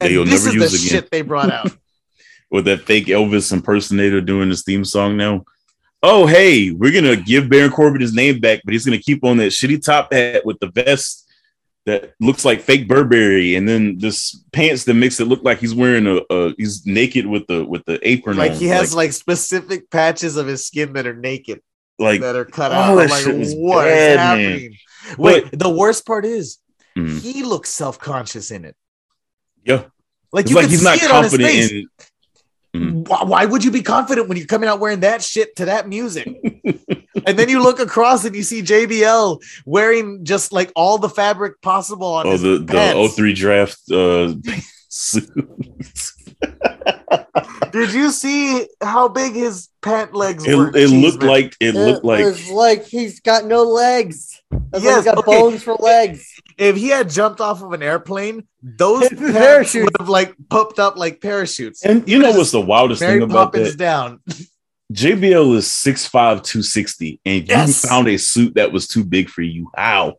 That 0.01 0.07
And 0.07 0.15
you'll 0.15 0.25
this 0.25 0.45
never 0.47 0.57
is 0.65 0.73
the 0.73 0.79
again. 0.79 0.89
shit 1.03 1.11
they 1.12 1.23
brought 1.23 1.53
out. 1.53 1.71
with 2.51 2.65
that 2.65 2.81
fake 2.81 3.07
Elvis 3.07 3.53
impersonator 3.53 4.21
doing 4.21 4.49
his 4.49 4.65
theme 4.65 4.85
song 4.85 5.17
now. 5.17 5.45
Oh, 6.03 6.27
hey, 6.27 6.71
we're 6.71 6.93
gonna 6.93 7.17
give 7.17 7.49
Baron 7.51 7.71
Corbin 7.71 8.01
his 8.01 8.15
name 8.15 8.41
back, 8.41 8.61
but 8.65 8.73
he's 8.73 8.85
gonna 8.87 8.99
keep 8.99 9.23
on 9.25 9.37
that 9.39 9.53
shitty 9.53 9.85
top 9.85 10.13
hat 10.13 10.45
with 10.47 10.59
the 10.61 10.69
vest 10.71 11.27
that 11.87 12.15
looks 12.21 12.45
like 12.45 12.61
fake 12.63 12.89
Burberry, 12.89 13.55
and 13.57 13.69
then 13.69 13.99
this 13.99 14.43
pants 14.53 14.85
that 14.85 14.95
makes 14.95 15.21
it 15.21 15.27
look 15.27 15.43
like 15.43 15.59
he's 15.59 15.75
wearing 15.75 16.07
a, 16.07 16.17
a 16.35 16.55
he's 16.57 16.87
naked 16.87 17.27
with 17.27 17.47
the 17.49 17.65
with 17.65 17.85
the 17.85 17.99
apron 18.09 18.37
like 18.39 18.53
on. 18.53 18.57
he 18.59 18.67
has 18.67 18.95
like, 18.95 19.13
specific 19.13 19.91
patches 19.91 20.37
of 20.37 20.47
his 20.47 20.67
skin 20.67 20.93
that 20.95 21.07
are 21.07 21.15
naked 21.15 21.61
like, 21.99 22.21
that 22.23 22.35
are 22.37 22.45
cut 22.47 22.73
out. 22.73 22.95
That 22.97 23.11
like, 23.11 23.25
what 23.27 23.87
is 23.87 24.17
bad, 24.17 24.37
man. 24.39 24.51
happening? 24.53 24.77
Wait, 25.19 25.59
the 25.59 25.69
worst 25.71 26.07
part 26.07 26.25
is 26.25 26.59
Mhm. 26.97 27.21
he 27.21 27.43
looks 27.43 27.69
self-conscious 27.71 28.51
in 28.51 28.65
it. 28.65 28.75
yeah, 29.65 29.85
Like 30.33 30.45
it's 30.45 30.51
you 30.51 30.57
like 30.57 30.65
can 30.65 30.71
he's 30.71 30.79
see 30.81 30.85
not 30.85 30.97
it 31.03 31.11
on 31.11 31.23
his 31.25 31.33
confident 31.33 31.51
face. 31.51 31.71
in. 31.73 31.87
Mhm. 32.75 33.09
Why, 33.09 33.25
why 33.25 33.45
would 33.47 33.65
you 33.65 33.71
be 33.71 33.83
confident 33.83 34.29
when 34.29 34.39
you're 34.39 34.47
coming 34.47 34.69
out 34.69 34.79
wearing 34.81 35.01
that 35.01 35.23
shit 35.23 35.57
to 35.57 35.65
that 35.65 35.89
music? 35.89 36.27
and 37.27 37.39
then 37.39 37.49
you 37.49 37.63
look 37.63 37.81
across 37.81 38.25
and 38.25 38.35
you 38.37 38.43
see 38.45 38.63
JBL 38.63 39.41
wearing 39.67 40.25
just 40.25 40.53
like 40.53 40.71
all 40.77 40.97
the 40.99 41.09
fabric 41.09 41.61
possible 41.63 42.07
on 42.07 42.27
Oh, 42.27 42.31
his 42.33 42.43
the 42.43 42.59
the 42.59 42.73
pants. 42.73 43.15
03 43.17 43.33
draft 43.35 43.81
uh, 43.91 44.35
suit. 44.89 45.29
Did 47.73 47.93
you 47.93 48.11
see 48.11 48.67
how 48.81 49.09
big 49.09 49.33
his 49.35 49.69
pant 49.81 50.15
legs 50.15 50.45
it, 50.47 50.55
were? 50.57 50.69
it 50.77 50.89
looked 50.91 51.21
Cheeseman? 51.23 51.27
like 51.29 51.57
it 51.61 51.75
looked 51.75 52.05
like 52.05 52.25
was 52.25 52.51
like 52.51 52.85
he's 52.87 53.21
got 53.21 53.45
no 53.45 53.63
legs. 53.65 54.40
That's 54.51 54.85
Yes, 54.85 54.85
yes, 54.85 54.97
he's 54.97 55.05
got 55.05 55.19
okay. 55.19 55.41
bones 55.41 55.63
for 55.63 55.75
legs. 55.75 56.33
if 56.59 56.77
he 56.77 56.89
had 56.89 57.09
jumped 57.11 57.41
off 57.41 57.63
of 57.63 57.73
an 57.73 57.83
airplane, 57.83 58.47
those 58.63 59.09
parachutes. 59.17 59.85
would 59.85 59.97
have 59.99 60.09
like 60.09 60.35
popped 60.49 60.79
up 60.79 60.97
like 60.97 61.21
parachutes. 61.21 61.85
And 61.85 62.09
you 62.09 62.19
know 62.19 62.33
what's 62.33 62.51
the 62.51 62.61
wildest 62.61 63.01
Mary 63.01 63.15
thing 63.21 63.23
about 63.31 63.53
Poppins 63.53 63.77
that? 63.77 63.79
down. 63.79 64.21
JBL 64.93 65.55
is 65.57 65.67
6'5, 65.67 66.11
260, 66.43 67.21
and 67.25 67.47
Yes. 67.49 67.85
you 67.85 67.89
found 67.89 68.09
a 68.09 68.17
suit 68.19 68.55
that 68.55 68.73
was 68.73 68.89
too 68.89 69.05
big 69.05 69.29
for 69.29 69.43
you. 69.43 69.71
How? 69.77 70.15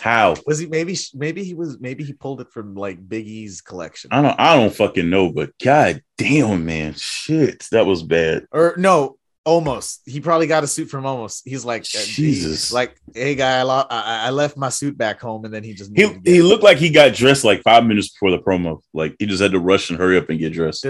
How? 0.00 0.34
Was 0.46 0.58
he 0.58 0.66
maybe 0.66 0.96
maybe 1.14 1.44
he 1.44 1.52
was 1.52 1.78
maybe 1.78 2.02
he 2.04 2.14
pulled 2.14 2.40
it 2.40 2.50
from 2.50 2.74
like 2.74 3.06
Biggie's 3.06 3.60
collection. 3.60 4.08
I 4.12 4.22
don't 4.22 4.40
I 4.40 4.56
don't 4.56 4.74
fucking 4.74 5.10
know, 5.10 5.30
but 5.30 5.50
god 5.62 6.02
damn 6.16 6.64
man, 6.64 6.94
shit, 6.96 7.66
that 7.72 7.84
was 7.84 8.02
bad. 8.02 8.46
Or 8.50 8.74
no, 8.78 9.18
Almost. 9.48 10.02
He 10.04 10.20
probably 10.20 10.46
got 10.46 10.62
a 10.62 10.66
suit 10.66 10.90
from 10.90 11.06
Almost. 11.06 11.42
He's 11.48 11.64
like, 11.64 11.82
uh, 11.82 12.04
Jesus. 12.04 12.68
he- 12.68 12.74
like, 12.74 12.94
hey 13.14 13.34
guy, 13.34 13.58
I, 13.60 13.62
lo- 13.62 13.86
I, 13.88 14.26
I 14.26 14.30
left 14.30 14.56
my 14.58 14.68
suit 14.68 14.98
back 14.98 15.20
home, 15.20 15.46
and 15.46 15.54
then 15.54 15.64
he 15.64 15.72
just 15.72 15.90
He 15.96 16.02
needed 16.02 16.14
to 16.16 16.20
get 16.20 16.32
he 16.34 16.42
looked 16.42 16.62
like 16.62 16.76
he 16.76 16.90
got 16.90 17.14
dressed 17.14 17.44
like 17.44 17.62
five 17.62 17.86
minutes 17.86 18.10
before 18.10 18.30
the 18.30 18.38
promo. 18.38 18.80
Like 18.92 19.16
he 19.18 19.24
just 19.26 19.40
had 19.42 19.52
to 19.52 19.58
rush 19.58 19.88
and 19.88 19.98
hurry 19.98 20.18
up 20.18 20.28
and 20.28 20.38
get 20.38 20.52
dressed. 20.52 20.82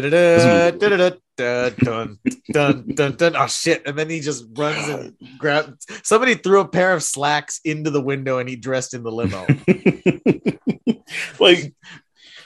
Dun, 1.39 2.19
dun, 2.53 2.89
dun, 2.95 3.15
dun. 3.17 3.37
Oh 3.37 3.47
shit! 3.47 3.87
And 3.87 3.97
then 3.97 4.11
he 4.11 4.19
just 4.19 4.45
runs 4.57 4.89
and 4.89 5.15
grabs. 5.39 5.87
Somebody 6.03 6.35
threw 6.35 6.59
a 6.61 6.67
pair 6.69 6.93
of 6.95 7.03
slacks 7.05 7.61
into 7.65 7.91
the 7.91 8.01
window, 8.01 8.39
and 8.39 8.49
he 8.49 8.57
dressed 8.57 8.93
in 8.93 9.05
the 9.05 9.13
limo. 9.13 9.47
like 11.39 11.73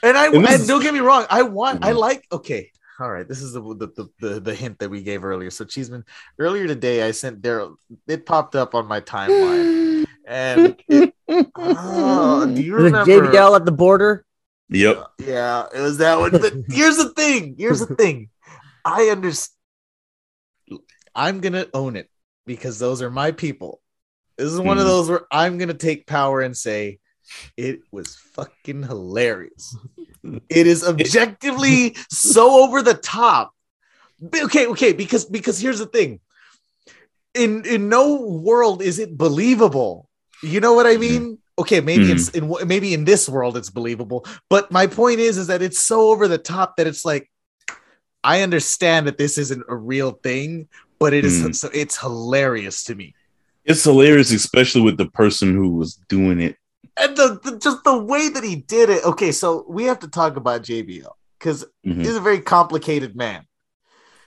And 0.03 0.17
I 0.17 0.27
And 0.27 0.37
and, 0.37 0.49
is- 0.49 0.67
don't 0.67 0.83
get 0.83 0.93
me 0.93 1.01
wrong, 1.01 1.25
I 1.31 1.43
want 1.43 1.85
I 1.85 1.93
Mhm. 1.93 1.99
like 1.99 2.27
okay. 2.33 2.71
All 3.03 3.11
right, 3.11 3.27
this 3.27 3.43
is 3.43 3.53
the 3.53 3.61
the, 3.61 3.89
the 3.97 4.09
the 4.21 4.41
the 4.41 4.55
hint 4.55 4.79
that 4.79 4.89
we 4.89 5.03
gave 5.03 5.25
earlier. 5.25 5.51
So 5.51 5.65
Cheeseman, 5.65 6.05
earlier 6.39 6.69
today 6.69 7.03
I 7.03 7.11
sent 7.11 7.43
Daryl 7.43 7.75
it 8.07 8.25
popped 8.27 8.55
up 8.55 8.77
on 8.77 8.87
my 8.87 9.01
timeline. 9.01 10.07
And 10.25 10.77
it, 10.89 11.13
oh, 11.57 12.47
do 12.55 12.63
you 12.63 12.75
Was 12.75 12.85
it 12.85 12.87
remember? 12.87 13.27
JBL 13.33 13.57
at 13.57 13.65
the 13.65 13.73
border? 13.73 14.25
yep. 14.69 15.09
Yeah, 15.19 15.67
it 15.75 15.81
was 15.81 15.99
that 15.99 16.21
one. 16.21 16.31
But 16.31 16.53
here's 16.71 16.97
the 16.97 17.09
thing. 17.09 17.57
Here's 17.59 17.81
the 17.81 17.97
thing. 17.97 18.29
I 18.85 19.07
understand. 19.09 19.51
I'm 21.13 21.41
gonna 21.41 21.67
own 21.75 21.97
it 21.97 22.09
because 22.47 22.79
those 22.79 23.03
are 23.03 23.11
my 23.11 23.33
people. 23.33 23.81
This 24.39 24.53
is 24.53 24.61
one 24.61 24.79
of 24.79 24.85
Mhm. 24.85 24.87
those 24.87 25.11
where 25.11 25.27
I'm 25.33 25.59
gonna 25.59 25.75
take 25.75 26.07
power 26.07 26.41
and 26.41 26.57
say 26.57 27.01
it 27.57 27.81
was 27.91 28.15
fucking 28.15 28.85
hilarious. 28.85 29.77
It 30.49 30.67
is 30.67 30.85
objectively 30.85 31.97
so 32.11 32.63
over 32.65 32.83
the 32.83 32.95
top. 32.95 33.53
Okay, 34.35 34.67
okay, 34.67 34.93
because 34.93 35.25
because 35.25 35.59
here's 35.59 35.81
the 35.81 35.87
thing. 35.87 36.21
In 37.35 37.65
in 37.65 37.89
no 37.89 38.21
world 38.21 38.83
is 38.83 38.99
it 38.99 39.17
believable. 39.17 40.09
You 40.43 40.61
know 40.61 40.75
what 40.75 40.87
I 40.87 40.97
mean? 40.97 41.39
Okay, 41.59 41.81
maybe 41.81 42.11
it's 42.13 42.29
in 42.31 42.55
maybe 42.67 42.95
in 42.95 43.05
this 43.05 43.29
world 43.29 43.57
it's 43.57 43.71
believable, 43.71 44.25
but 44.49 44.71
my 44.71 44.87
point 44.87 45.19
is 45.21 45.39
is 45.39 45.49
that 45.49 45.63
it's 45.63 45.83
so 45.83 46.11
over 46.11 46.29
the 46.29 46.39
top 46.39 46.77
that 46.77 46.87
it's 46.87 47.05
like 47.05 47.31
I 48.25 48.43
understand 48.43 49.07
that 49.07 49.19
this 49.19 49.39
isn't 49.39 49.65
a 49.69 49.75
real 49.77 50.13
thing, 50.13 50.69
but 50.99 51.13
it 51.13 51.25
is 51.25 51.43
Mm. 51.43 51.55
so 51.55 51.69
it's 51.75 51.99
hilarious 51.99 52.85
to 52.85 52.95
me. 52.95 53.15
It's 53.65 53.85
hilarious, 53.85 54.31
especially 54.33 54.83
with 54.83 54.97
the 54.97 55.07
person 55.07 55.55
who 55.55 55.71
was 55.71 55.95
doing 56.09 56.41
it. 56.41 56.57
And 56.99 57.17
the, 57.17 57.41
the 57.43 57.59
just 57.59 57.85
the 57.85 57.97
way 57.97 58.29
that 58.29 58.45
he 58.45 58.57
did 58.57 58.91
it. 58.91 59.05
Okay, 59.05 59.33
so 59.33 59.65
we 59.69 59.85
have 59.85 60.01
to 60.01 60.09
talk 60.09 60.37
about 60.37 60.63
JBL 60.63 61.13
because 61.39 61.65
Mhm. 61.87 62.05
he's 62.05 62.17
a 62.17 62.21
very 62.21 62.41
complicated 62.41 63.17
man. 63.17 63.47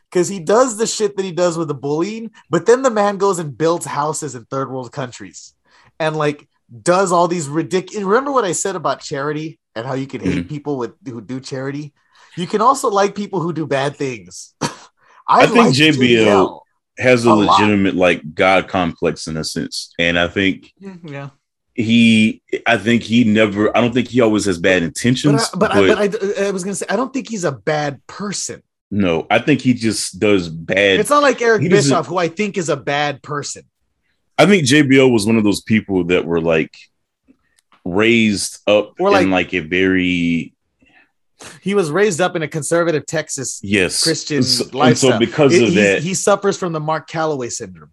Because 0.09 0.27
he 0.27 0.39
does 0.39 0.77
the 0.77 0.87
shit 0.87 1.17
that 1.17 1.23
he 1.25 1.31
does 1.31 1.57
with 1.57 1.67
the 1.67 1.73
bullying, 1.73 2.31
but 2.49 2.65
then 2.65 2.83
the 2.83 2.89
man 2.91 3.17
goes 3.17 3.37
and 3.39 3.57
builds 3.57 3.85
houses 3.85 4.33
in 4.35 4.45
third 4.45 4.71
world 4.71 4.91
countries 4.91 5.53
and 5.99 6.15
like 6.15 6.47
does 6.81 7.11
all 7.11 7.27
these 7.27 7.47
ridiculous. 7.49 8.05
Remember 8.05 8.31
what 8.31 8.45
I 8.45 8.53
said 8.53 8.75
about 8.75 9.01
charity 9.01 9.59
and 9.75 9.85
how 9.85 9.93
you 9.93 10.07
can 10.07 10.21
hate 10.21 10.47
people 10.47 10.77
with 10.77 10.93
who 11.05 11.21
do 11.21 11.39
charity? 11.39 11.93
You 12.37 12.47
can 12.47 12.61
also 12.61 12.89
like 12.89 13.13
people 13.15 13.39
who 13.41 13.51
do 13.53 13.67
bad 13.67 13.95
things. 13.97 14.53
I 15.27 15.45
think 15.47 15.55
like 15.67 15.73
JBL 15.75 16.61
Has 16.97 17.25
a, 17.25 17.29
A 17.29 17.33
lot. 17.33 17.59
legitimate 17.59 17.95
like 17.95 18.33
God 18.33 18.67
complex 18.69 19.27
in 19.27 19.35
a 19.37 19.43
sense, 19.43 19.93
and 19.99 20.17
I 20.17 20.27
think 20.29 20.71
Yeah. 20.79 21.29
He, 21.77 22.41
I 22.65 22.77
think 22.77 23.03
he 23.03 23.26
never. 23.26 23.76
I 23.76 23.81
don't 23.81 23.93
think 23.93 24.07
he 24.07 24.22
always 24.22 24.45
has 24.45 24.57
bad 24.57 24.81
But, 24.81 24.85
intentions, 24.88 25.49
I, 25.53 25.57
but, 25.57 25.72
I, 25.72 25.88
but 25.88 26.39
I, 26.39 26.45
I 26.47 26.52
was 26.52 26.64
gonna 26.64 26.73
say 26.76 26.85
I 26.89 26.95
don't 26.95 27.14
think 27.14 27.27
he's 27.30 27.43
a 27.43 27.52
bad 27.52 28.06
person. 28.07 28.64
no, 28.89 29.27
I 29.30 29.39
think 29.39 29.60
he 29.61 29.73
just 29.73 30.18
does 30.19 30.47
bad. 30.47 30.99
It's 31.02 31.10
not 31.10 31.22
like 31.22 31.41
Eric 31.41 31.69
Bischoff, 31.69 32.07
who 32.07 32.18
I 32.18 32.30
think 32.30 32.57
is 32.57 32.69
a 32.69 32.77
bad 32.77 33.22
person. 33.22 33.64
I 34.38 34.45
think 34.45 34.64
JBL 34.65 35.11
was 35.11 35.26
one 35.26 35.38
of 35.38 35.43
those 35.43 35.61
people 35.61 36.06
that 36.06 36.26
were 36.26 36.39
like 36.41 36.77
raised 37.84 38.60
up 38.68 38.93
Or, 38.99 39.11
like- 39.11 39.23
in 39.23 39.31
like 39.31 39.53
a 39.53 39.60
very 39.60 40.53
He 41.61 41.76
was 41.76 41.91
raised 41.91 42.22
up 42.22 42.35
in 42.35 42.41
a 42.41 42.47
conservative 42.47 43.06
Texas 43.06 43.60
yes 43.64 44.02
Christian 44.03 44.43
so, 44.43 44.65
lifestyle. 44.73 45.11
so 45.14 45.19
because 45.19 45.53
It- 45.53 45.64
of 45.68 45.73
that, 45.76 46.02
he 46.03 46.14
suffers 46.14 46.57
from 46.57 46.73
the 46.73 46.80
Mark 46.80 47.10
Calaway 47.10 47.52
syndrome, 47.52 47.91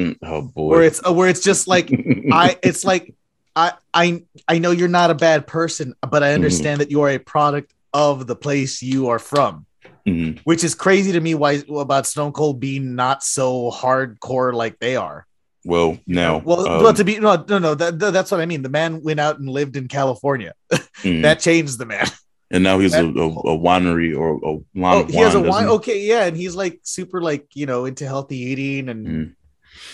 Mm, 0.00 0.16
oh 0.22 0.42
boy, 0.42 0.68
where 0.70 0.82
it's 0.82 1.00
where 1.08 1.28
it's 1.28 1.40
just 1.42 1.68
like 1.68 1.88
I, 2.32 2.56
it's 2.62 2.84
like 2.84 3.14
I, 3.56 3.72
I, 3.92 4.22
I 4.48 4.58
know 4.58 4.70
you're 4.72 4.88
not 4.88 5.10
a 5.10 5.14
bad 5.14 5.46
person, 5.46 5.94
but 6.00 6.10
Mm-hmm. 6.10 6.24
I 6.24 6.32
understand 6.34 6.80
that 6.80 6.90
you 6.90 7.02
are 7.02 7.10
a 7.10 7.18
product 7.18 7.72
of 7.92 8.26
the 8.26 8.34
place 8.36 8.82
you 8.82 9.08
are 9.08 9.18
from, 9.20 9.66
Mhm. 10.06 10.40
which 10.44 10.64
is 10.64 10.74
crazy 10.74 11.12
to 11.12 11.20
me. 11.20 11.34
Why 11.34 11.62
about 11.68 12.06
Stone 12.06 12.32
Cold 12.32 12.58
being 12.60 12.94
not 12.96 13.22
so 13.22 13.70
hardcore 13.70 14.52
like 14.52 14.78
they 14.80 14.96
are? 14.96 15.26
well 15.66 15.96
now, 16.06 16.42
Well, 16.44 16.68
um, 16.68 16.82
well, 16.82 16.92
to 16.92 17.04
be 17.04 17.18
no, 17.18 17.42
no, 17.48 17.58
no. 17.58 17.74
That, 17.74 17.98
that- 17.98 18.12
that's 18.12 18.30
what 18.30 18.40
I 18.40 18.44
mean. 18.46 18.60
The 18.62 18.68
man 18.68 19.00
went 19.02 19.18
out 19.18 19.38
and 19.38 19.48
lived 19.48 19.76
in 19.76 19.88
California. 19.88 20.52
mhm. 21.02 21.22
That 21.22 21.40
changed 21.40 21.78
the 21.78 21.86
man. 21.86 22.06
and 22.50 22.62
now 22.62 22.78
he's 22.80 22.94
a, 22.94 23.02
that- 23.02 23.18
a, 23.18 23.24
a 23.54 23.58
winery 23.58 24.14
or 24.14 24.34
a 24.44 24.52
wine. 24.78 24.96
Oh, 24.96 25.04
he 25.06 25.16
has 25.16 25.34
a 25.34 25.38
wine, 25.40 25.48
wine. 25.48 25.52
doesn't 25.64 25.68
he? 25.68 25.74
Okay, 25.76 26.00
yeah, 26.06 26.24
and 26.26 26.36
he's 26.36 26.54
like 26.54 26.80
super, 26.82 27.22
like 27.22 27.46
you 27.54 27.64
know, 27.66 27.86
into 27.86 28.04
healthy 28.06 28.36
eating 28.38 28.88
and 28.90 29.06
Mm. 29.06 29.34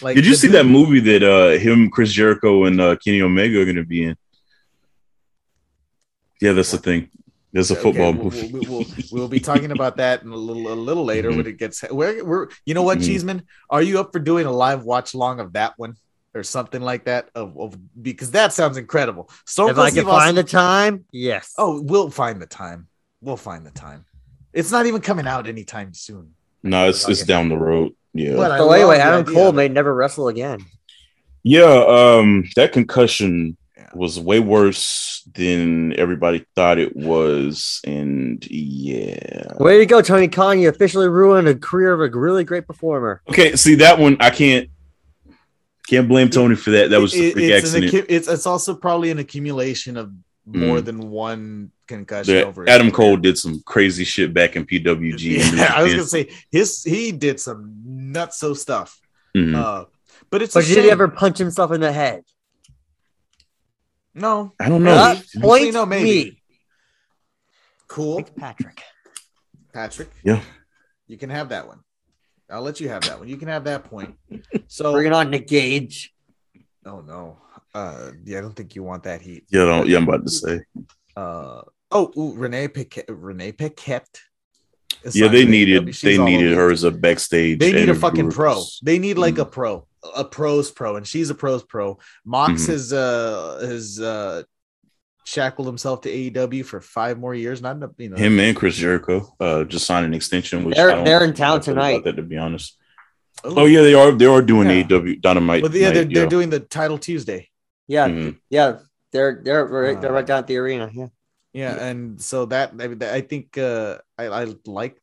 Like. 0.02 0.16
Did 0.16 0.26
you 0.26 0.34
see 0.34 0.48
dude- 0.48 0.56
that 0.56 0.64
movie 0.64 1.00
that 1.00 1.22
uh 1.22 1.58
him, 1.58 1.90
Chris 1.90 2.12
Jericho, 2.12 2.64
and 2.64 2.80
uh, 2.80 2.96
Kenny 2.96 3.22
Omega 3.22 3.60
are 3.60 3.64
going 3.64 3.76
to 3.76 3.84
be 3.84 4.04
in? 4.04 4.16
Yeah, 6.40 6.52
that's 6.52 6.70
the 6.70 6.78
thing. 6.78 7.10
There's 7.52 7.70
a 7.70 7.74
Okay, 7.74 7.82
football 7.82 8.12
we'll, 8.12 8.24
movie. 8.24 8.50
We'll, 8.52 8.62
we'll, 8.78 8.86
we'll 9.12 9.28
be 9.28 9.40
talking 9.40 9.72
about 9.72 9.96
that 9.96 10.22
in 10.22 10.30
a 10.30 10.36
little 10.36 10.72
a 10.72 10.74
little 10.74 11.04
later 11.04 11.30
Mhm. 11.30 11.36
when 11.36 11.46
it 11.46 11.58
gets. 11.58 11.80
Where 11.90 12.24
we're, 12.24 12.48
you 12.64 12.74
know 12.74 12.82
what, 12.82 12.98
Mhm. 12.98 13.06
Cheeseman, 13.06 13.42
are 13.68 13.82
you 13.82 13.98
up 14.00 14.12
for 14.12 14.20
doing 14.20 14.46
a 14.46 14.52
live 14.52 14.84
watch 14.84 15.14
long 15.14 15.40
of 15.40 15.52
that 15.54 15.74
one 15.76 15.96
or 16.32 16.42
something 16.44 16.80
like 16.80 17.06
that? 17.06 17.28
Of, 17.34 17.58
of 17.58 17.76
because 18.02 18.30
that 18.30 18.52
sounds 18.52 18.76
incredible. 18.76 19.28
Stone 19.46 19.70
If 19.70 19.78
I 19.78 19.86
can 19.86 19.92
Steve 19.92 20.08
Austin- 20.08 20.20
find 20.26 20.36
the 20.38 20.44
time, 20.44 21.04
yes. 21.10 21.52
oh, 21.58 21.80
we'll 21.82 22.10
find 22.10 22.40
the 22.40 22.46
time. 22.46 22.86
We'll 23.20 23.36
find 23.36 23.66
the 23.66 23.70
time. 23.72 24.04
It's 24.52 24.70
not 24.70 24.86
even 24.86 25.00
coming 25.00 25.26
out 25.26 25.46
anytime 25.48 25.92
soon. 25.92 26.34
no, 26.62 26.88
it's 26.88 27.08
it's 27.08 27.24
down 27.24 27.48
the 27.48 27.58
road. 27.58 27.92
Yeah, 28.12 28.36
But 28.36 28.50
I 28.52 28.58
so 28.58 28.70
anyway, 28.72 28.98
Adam 28.98 29.20
idea 29.22 29.34
Cole 29.34 29.52
may 29.52 29.68
never 29.68 29.94
wrestle 29.94 30.28
again. 30.28 30.60
yeah. 31.42 31.62
Um, 31.64 32.44
that 32.56 32.72
concussion 32.72 33.56
was 33.94 34.18
way 34.20 34.40
worse 34.40 35.22
than 35.34 35.98
everybody 35.98 36.44
thought 36.54 36.78
it 36.78 36.94
was, 36.96 37.80
and 37.84 38.44
yeah. 38.50 39.52
Way 39.58 39.78
to 39.78 39.86
go, 39.86 40.00
Tony 40.02 40.28
Khan! 40.28 40.58
You 40.60 40.68
officially 40.68 41.08
ruined 41.08 41.48
a 41.48 41.54
career 41.54 41.92
of 41.92 42.00
a 42.00 42.16
really 42.16 42.44
great 42.44 42.66
performer. 42.66 43.22
Okay, 43.28 43.54
see 43.56 43.76
that 43.76 43.98
one, 43.98 44.16
I 44.20 44.30
can't 44.30 44.68
can't 45.88 46.08
blame 46.08 46.30
Tony 46.30 46.54
for 46.54 46.70
that. 46.70 46.90
That 46.90 47.00
was 47.00 47.14
It- 47.14 47.18
a 47.18 47.32
freak 47.32 47.50
it's, 47.50 47.66
accident. 47.74 47.92
accu- 47.92 48.06
it's 48.08 48.28
it's 48.28 48.46
also 48.46 48.74
probably 48.74 49.10
an 49.10 49.18
accumulation 49.18 49.96
of 49.96 50.12
more 50.46 50.78
Mm. 50.78 50.84
than 50.84 51.10
one 51.10 51.70
concussion 51.90 52.34
That 52.34 52.46
over 52.46 52.62
his 52.64 52.70
Adam 52.74 52.90
career. 52.90 52.96
Cole 52.96 53.16
did 53.18 53.36
some 53.38 53.60
crazy 53.66 54.04
shit 54.04 54.32
back 54.32 54.56
in 54.56 54.64
PWG. 54.64 55.40
and 55.40 55.52
New 55.56 55.58
Yeah, 55.62 55.72
I 55.74 55.82
was 55.82 55.92
gonna 55.92 56.04
say 56.04 56.30
his 56.50 56.82
he 56.84 57.12
did 57.12 57.38
some 57.40 57.74
nutso 57.86 58.56
stuff. 58.56 58.98
Mhm. 59.36 59.54
Uh, 59.54 59.84
but 60.30 60.42
it's 60.42 60.56
a 60.56 60.60
But 60.60 60.66
did 60.66 60.84
he 60.84 60.90
ever 60.90 61.08
punch 61.08 61.38
himself 61.38 61.70
in 61.72 61.80
the 61.80 61.92
head? 61.92 62.24
no 64.14 64.52
I 64.58 64.68
don't 64.68 64.82
know. 64.82 64.92
Uh, 64.94 65.14
Maybe. 65.34 65.46
point 65.46 65.74
No, 65.74 65.86
maybe. 65.86 66.04
me, 66.30 66.42
cool, 67.88 68.16
Thanks, 68.16 68.30
Patrick. 68.36 68.82
Patrick. 69.72 70.10
Yeah. 70.24 70.40
you 71.06 71.16
can 71.16 71.30
have 71.30 71.50
that 71.50 71.66
one. 71.68 71.80
I'll 72.50 72.62
let 72.62 72.80
you 72.80 72.88
have 72.88 73.02
that 73.02 73.18
one. 73.20 73.28
You 73.28 73.36
can 73.36 73.48
have 73.48 73.64
that 73.64 73.84
point. 73.84 74.14
So 74.66 74.92
Bring 74.92 75.06
it 75.06 75.12
on, 75.12 75.30
Nick 75.30 75.46
Gage. 75.48 76.12
oh 76.86 77.00
no, 77.02 77.38
uh, 77.74 78.10
yeah, 78.24 78.38
I 78.38 78.40
don't 78.40 78.54
think 78.54 78.74
you 78.76 78.82
want 78.84 79.02
that 79.04 79.20
heat. 79.20 79.44
Yeah, 79.50 79.62
I 79.62 79.66
don't, 79.66 79.88
yeah, 79.88 79.98
I'm 79.98 80.04
about 80.08 80.24
to 80.24 80.30
say. 80.30 80.60
Uh, 81.16 81.62
oh, 81.92 82.12
ooh, 82.16 82.34
Renee 82.34 82.68
Paquette. 82.68 83.06
Renee 83.08 83.52
Paquette. 83.52 84.20
is 85.02 85.16
Yeah, 85.16 85.28
they 85.28 85.44
needed 85.44 85.92
they 86.02 86.18
needed 86.18 86.52
her 86.56 86.70
as 86.70 86.84
a 86.84 86.90
backstage. 86.90 87.58
They 87.58 87.72
need 87.72 87.76
a 87.78 87.82
interviewer. 87.82 88.00
fucking 88.00 88.30
pro. 88.32 88.62
They 88.82 88.98
need 88.98 89.16
like 89.18 89.34
Mm. 89.36 89.42
a 89.42 89.44
pro, 89.46 89.86
a 90.16 90.24
pros 90.24 90.70
pro, 90.70 90.96
and 90.96 91.06
she's 91.06 91.30
a 91.30 91.34
pros 91.34 91.62
pro. 91.62 91.98
Mox 92.24 92.62
Mhm. 92.64 92.66
has 92.68 92.92
uh 92.92 93.66
has 93.66 94.00
uh 94.00 94.42
shackled 95.24 95.66
himself 95.68 96.00
to 96.02 96.10
AEW 96.10 96.64
for 96.64 96.80
five 96.80 97.18
more 97.18 97.34
years. 97.34 97.62
Not 97.62 97.76
enough, 97.76 97.92
you 97.98 98.08
know. 98.10 98.16
Him 98.16 98.38
and 98.40 98.56
Chris 98.56 98.74
Jericho 98.76 99.32
uh, 99.38 99.64
just 99.64 99.86
signed 99.86 100.04
an 100.06 100.12
extension. 100.14 100.64
Which 100.64 100.76
They're- 100.76 101.04
they're 101.04 101.24
in 101.24 101.34
town 101.34 101.60
tonight. 101.60 102.02
That, 102.04 102.16
to 102.16 102.22
be 102.22 102.36
honest. 102.36 102.76
Ooh. 103.46 103.54
Oh 103.60 103.64
yeah, 103.66 103.80
they 103.82 103.94
are. 103.94 104.10
They 104.12 104.26
are 104.26 104.42
doing 104.42 104.68
Yeah. 104.68 104.82
AEW 104.84 105.16
Dynamite. 105.20 105.62
Well, 105.62 105.74
yeah, 105.74 105.90
they're, 105.92 106.04
night, 106.04 106.14
they're 106.14 106.26
doing 106.26 106.50
the 106.50 106.60
title 106.60 106.98
Tuesday. 106.98 107.48
Yeah, 107.86 108.08
Mhm. 108.08 108.36
yeah, 108.50 108.78
they're 109.12 109.40
they're 109.42 109.64
right, 109.64 110.00
they're 110.00 110.10
Uh, 110.10 110.14
right 110.14 110.26
down 110.26 110.38
at 110.40 110.46
the 110.46 110.56
arena. 110.58 110.90
Yeah, 110.92 111.06
Yeah, 111.52 111.74
and 111.74 112.20
so 112.20 112.46
that 112.46 112.72
I, 112.78 113.16
I 113.16 113.20
think 113.22 113.58
uh 113.58 113.98
I, 114.18 114.24
I 114.26 114.46
like 114.66 115.00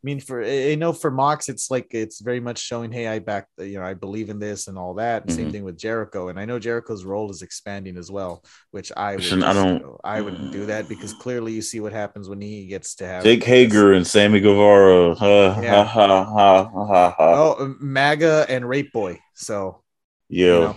I 0.00 0.04
mean, 0.04 0.20
for 0.20 0.44
I 0.44 0.76
know 0.76 0.92
for 0.92 1.10
Mox, 1.10 1.48
it's 1.48 1.72
like 1.72 1.88
it's 1.90 2.20
very 2.20 2.38
much 2.38 2.58
showing, 2.60 2.92
hey, 2.92 3.08
I 3.08 3.18
back, 3.18 3.48
you 3.58 3.80
know, 3.80 3.84
I 3.84 3.94
believe 3.94 4.30
in 4.30 4.38
this 4.38 4.68
and 4.68 4.78
all 4.78 4.94
that. 4.94 5.22
And 5.22 5.32
Same 5.32 5.50
thing 5.50 5.64
with 5.64 5.76
Jericho, 5.76 6.28
and 6.28 6.38
I 6.38 6.44
know 6.44 6.60
Jericho's 6.60 7.04
role 7.04 7.32
is 7.32 7.42
expanding 7.42 7.96
as 7.96 8.08
well, 8.08 8.44
which 8.70 8.92
I 8.96 9.16
would, 9.16 9.42
I 9.42 9.52
don't, 9.52 9.82
know, 9.82 9.98
I 10.04 10.20
wouldn't 10.20 10.52
do 10.52 10.66
that 10.66 10.88
because 10.88 11.12
clearly 11.14 11.52
you 11.52 11.62
see 11.62 11.80
what 11.80 11.92
happens 11.92 12.28
when 12.28 12.40
he 12.40 12.66
gets 12.68 12.94
to 12.96 13.06
have 13.08 13.24
Jake 13.24 13.42
Hager 13.42 13.92
and 13.92 14.06
Sammy 14.06 14.38
Guevara. 14.38 15.16
Ha, 15.16 15.60
Yeah. 15.60 15.82
ha, 15.82 16.06
ha, 16.06 16.24
ha, 16.24 16.70
ha, 16.70 17.10
ha. 17.18 17.32
Oh, 17.34 17.74
MAGA 17.80 18.46
and 18.48 18.68
Rape 18.68 18.92
Boy. 18.92 19.18
So, 19.34 19.82
yeah. 20.28 20.46
you 20.46 20.60
know, 20.60 20.76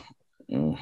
Mm. 0.52 0.80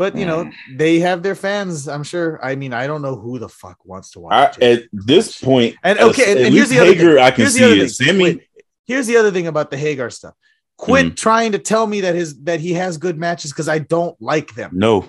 But 0.00 0.16
you 0.16 0.24
know, 0.24 0.44
Mm. 0.46 0.52
they 0.78 0.98
have 1.00 1.22
their 1.22 1.34
fans. 1.34 1.86
I'm 1.86 2.02
sure. 2.04 2.42
I 2.42 2.54
mean, 2.54 2.72
I 2.72 2.86
don't 2.86 3.02
know 3.02 3.16
who 3.16 3.38
the 3.38 3.50
fuck 3.50 3.76
wants 3.84 4.12
to 4.12 4.20
watch. 4.20 4.56
I, 4.62 4.64
at 4.64 4.82
this 4.94 5.38
point, 5.38 5.76
And 5.84 5.98
at- 5.98 6.04
okay, 6.08 6.30
and, 6.30 6.38
at 6.40 6.46
and 6.46 6.54
here's 6.54 6.70
least 6.70 6.70
the 6.70 6.78
other 6.80 6.94
Hager, 6.94 7.14
thing. 7.16 7.22
I 7.24 7.30
can 7.30 7.40
here's 7.42 7.54
see 7.54 7.80
it. 7.82 7.88
Sammy, 7.90 8.22
Wait, 8.24 8.42
here's 8.86 9.06
the 9.06 9.18
other 9.18 9.30
thing 9.30 9.46
about 9.46 9.70
the 9.70 9.76
Hager 9.76 10.08
stuff. 10.08 10.32
Quit 10.78 11.04
Mhm. 11.08 11.16
trying 11.16 11.52
to 11.52 11.58
tell 11.58 11.86
me 11.86 12.00
that 12.00 12.14
his 12.14 12.40
that 12.44 12.60
he 12.60 12.72
has 12.72 12.96
good 12.96 13.18
matches 13.18 13.52
because 13.52 13.68
I 13.68 13.78
don't 13.78 14.16
like 14.22 14.54
them. 14.54 14.70
no, 14.72 15.06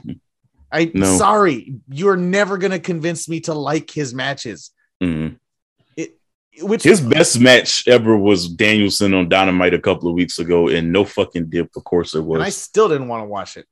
I 0.73 0.91
No. 0.93 1.17
sorry, 1.17 1.73
you're 1.89 2.17
never 2.17 2.57
gonna 2.57 2.77
convince 2.79 3.29
me 3.29 3.39
to 3.47 3.53
like 3.53 3.89
his 3.91 4.13
matches. 4.13 4.71
Mhm. 5.01 5.37
Which 6.63 6.83
his 6.83 6.99
best 6.99 7.39
match 7.39 7.87
ever 7.87 8.17
was 8.17 8.49
Danielson 8.49 9.13
on 9.13 9.29
Dynamite 9.29 9.73
a 9.73 9.79
couple 9.79 10.09
of 10.09 10.15
weeks 10.15 10.37
ago, 10.37 10.67
and 10.67 10.91
no 10.91 11.05
fucking 11.05 11.49
dip. 11.49 11.69
Of 11.77 11.85
course, 11.85 12.11
there 12.11 12.21
and 12.21 12.43
I 12.43 12.49
still 12.49 12.89
didn't 12.89 13.07
want 13.07 13.23
to 13.23 13.27
watch 13.29 13.55
it. 13.55 13.65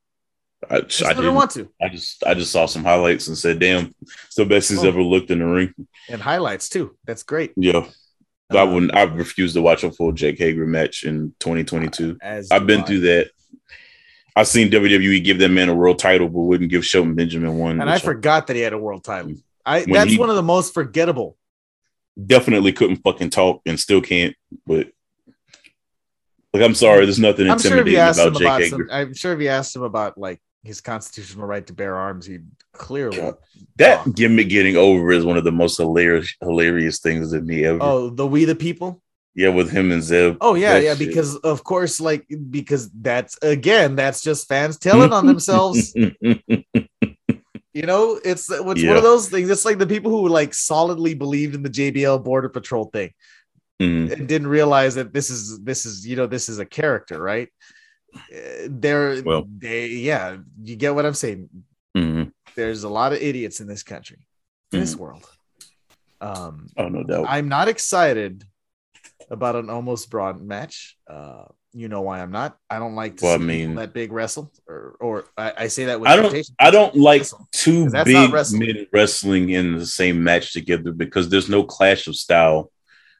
I, 0.69 0.75
I, 0.75 0.79
I 0.79 1.13
didn't 1.13 1.33
want 1.35 1.51
to. 1.51 1.67
I 1.81 1.89
just, 1.89 2.23
I 2.25 2.33
just 2.35 2.51
saw 2.51 2.65
some 2.67 2.83
highlights 2.83 3.27
and 3.27 3.37
said, 3.37 3.59
"Damn, 3.59 3.93
it's 4.01 4.35
the 4.35 4.45
best 4.45 4.69
he's 4.69 4.83
Oh. 4.83 4.87
ever 4.87 5.01
looked 5.01 5.31
in 5.31 5.39
the 5.39 5.45
ring." 5.45 5.73
And 6.09 6.21
highlights 6.21 6.69
too. 6.69 6.95
That's 7.05 7.23
great. 7.23 7.53
Yeah, 7.55 7.85
I 8.51 8.57
Um, 8.59 8.73
wouldn't. 8.73 8.95
I 8.95 9.03
refuse 9.03 9.53
to 9.53 9.61
watch 9.61 9.83
a 9.83 9.91
full 9.91 10.11
Jake 10.11 10.37
Hager 10.37 10.65
match 10.67 11.03
in 11.03 11.33
2022. 11.39 12.17
As 12.21 12.51
I've 12.51 12.67
been 12.67 12.81
I. 12.81 12.83
through 12.83 12.99
that. 13.01 13.31
I've 14.35 14.47
seen 14.47 14.69
WWE 14.69 15.23
give 15.23 15.39
that 15.39 15.49
man 15.49 15.69
a 15.69 15.75
world 15.75 15.99
title, 15.99 16.29
but 16.29 16.39
wouldn't 16.41 16.69
give 16.69 16.85
Shelton 16.85 17.15
Benjamin 17.15 17.57
one. 17.57 17.81
and 17.81 17.89
I 17.89 17.97
forgot 17.97 18.47
that 18.47 18.55
he 18.55 18.61
had 18.61 18.73
a 18.73 18.77
world 18.77 19.03
title. 19.03 19.33
I 19.65 19.83
that's 19.85 20.11
he- 20.11 20.17
one 20.19 20.29
of 20.29 20.35
the 20.35 20.43
most 20.43 20.73
forgettable. 20.73 21.35
definitely 22.25 22.71
couldn't 22.73 22.97
fucking 22.97 23.31
talk 23.31 23.61
and 23.65 23.79
still 23.79 24.01
can't. 24.01 24.35
But 24.67 24.87
like, 26.53 26.63
I'm 26.63 26.75
sorry, 26.75 27.05
there's 27.05 27.19
nothing 27.19 27.49
I'm 27.49 27.59
sure 27.59 27.71
intimidating 27.77 27.99
him 27.99 28.07
about 28.09 28.33
Jake 28.33 28.41
about 28.41 28.61
Hager. 28.61 28.69
some, 28.77 28.87
I'm 28.91 29.13
sure 29.13 29.33
if 29.33 29.41
you 29.41 29.47
asked 29.49 29.75
him 29.75 29.83
about 29.83 30.17
like 30.17 30.39
his 30.63 30.81
constitutional 30.81 31.45
right 31.47 31.65
to 31.67 31.73
bear 31.73 31.95
arms, 31.95 32.25
he'd 32.25 32.45
clearly. 32.73 33.17
God. 33.17 33.35
That 33.77 34.05
Oh. 34.05 34.11
gimmick 34.11 34.49
getting 34.49 34.75
over 34.75 35.11
is 35.11 35.25
one 35.25 35.37
of 35.37 35.43
the 35.43 35.51
most 35.51 35.77
hilarious, 35.77 36.33
hilarious 36.41 36.99
things 36.99 37.31
to 37.31 37.41
me 37.41 37.63
ever. 37.65 37.79
Oh, 37.81 38.09
the 38.09 38.27
we 38.27 38.45
the 38.45 38.55
people. 38.55 39.01
Yeah, 39.35 39.49
with 39.49 39.69
him 39.71 39.91
and 39.91 40.03
Zeb. 40.03 40.35
Oh 40.41 40.55
yeah, 40.55 40.73
That 40.73 40.83
yeah. 40.83 40.95
shit. 40.95 41.07
Because 41.07 41.35
of 41.37 41.63
course, 41.63 42.01
like 42.01 42.27
because 42.49 42.89
that's 42.91 43.37
again, 43.41 43.95
that's 43.95 44.21
just 44.21 44.47
fans 44.47 44.77
telling 44.77 45.13
on 45.13 45.25
themselves. 45.27 45.93
You 47.71 47.83
know, 47.85 48.19
it's 48.25 48.49
it's 48.49 48.61
one 48.63 48.97
of 48.97 49.03
those 49.03 49.29
things. 49.29 49.49
It's 49.49 49.63
like 49.63 49.77
the 49.77 49.85
people 49.87 50.09
who 50.11 50.27
like 50.27 50.53
solidly 50.55 51.13
believed 51.13 51.53
in 51.53 51.61
the 51.61 51.69
JBL 51.69 52.23
Border 52.23 52.49
Patrol 52.49 52.85
thing 52.85 53.13
Mhm. 53.79 54.11
and 54.11 54.27
didn't 54.27 54.47
realize 54.47 54.95
that 54.95 55.13
this 55.13 55.29
is 55.29 55.59
this 55.59 55.85
is 55.85 56.05
you 56.05 56.15
know 56.15 56.25
this 56.25 56.49
is 56.49 56.57
a 56.57 56.65
character, 56.65 57.21
right? 57.21 57.47
They're 58.67 59.21
Well. 59.23 59.45
they 59.57 59.87
yeah, 59.87 60.37
you 60.61 60.75
get 60.75 60.95
what 60.95 61.05
I'm 61.05 61.13
saying. 61.13 61.49
Mhm. 61.95 62.31
There's 62.55 62.83
a 62.83 62.89
lot 62.89 63.13
of 63.13 63.19
idiots 63.21 63.59
in 63.61 63.67
this 63.67 63.83
country, 63.83 64.17
in 64.71 64.79
this 64.79 64.93
Mm-hmm. 64.93 65.01
world. 65.03 65.25
Um, 66.21 66.67
Oh 66.77 66.89
no 66.89 67.03
doubt. 67.03 67.25
I'm 67.29 67.47
not 67.47 67.67
excited 67.67 68.43
about 69.29 69.55
an 69.55 69.67
Omos 69.67 70.09
Braun 70.09 70.47
match. 70.47 70.97
Uh, 71.09 71.45
you 71.71 71.87
know 71.87 72.01
why 72.01 72.19
I'm 72.19 72.31
not. 72.31 72.57
I 72.69 72.79
don't 72.79 72.95
like 72.95 73.17
to 73.17 73.25
Well, 73.25 73.35
I 73.35 73.37
mean- 73.37 73.75
that 73.75 73.93
big 73.93 74.11
wrestle, 74.11 74.51
or 74.67 74.97
or 74.99 75.25
I, 75.37 75.53
I 75.57 75.67
say 75.67 75.85
that 75.85 75.99
with 76.01 76.09
I 76.09 76.15
don't. 76.15 76.35
I 76.59 76.71
don't 76.71 76.95
like 76.95 77.21
Wrestle. 77.21 77.47
two 77.53 77.89
big 77.91 78.33
wrestling. 78.33 78.59
men 78.59 78.87
wrestling 78.91 79.49
in 79.51 79.77
the 79.77 79.85
same 79.85 80.23
match 80.23 80.51
together 80.51 80.91
because 80.91 81.29
there's 81.29 81.47
no 81.49 81.63
clash 81.63 82.07
of 82.07 82.15
style 82.15 82.71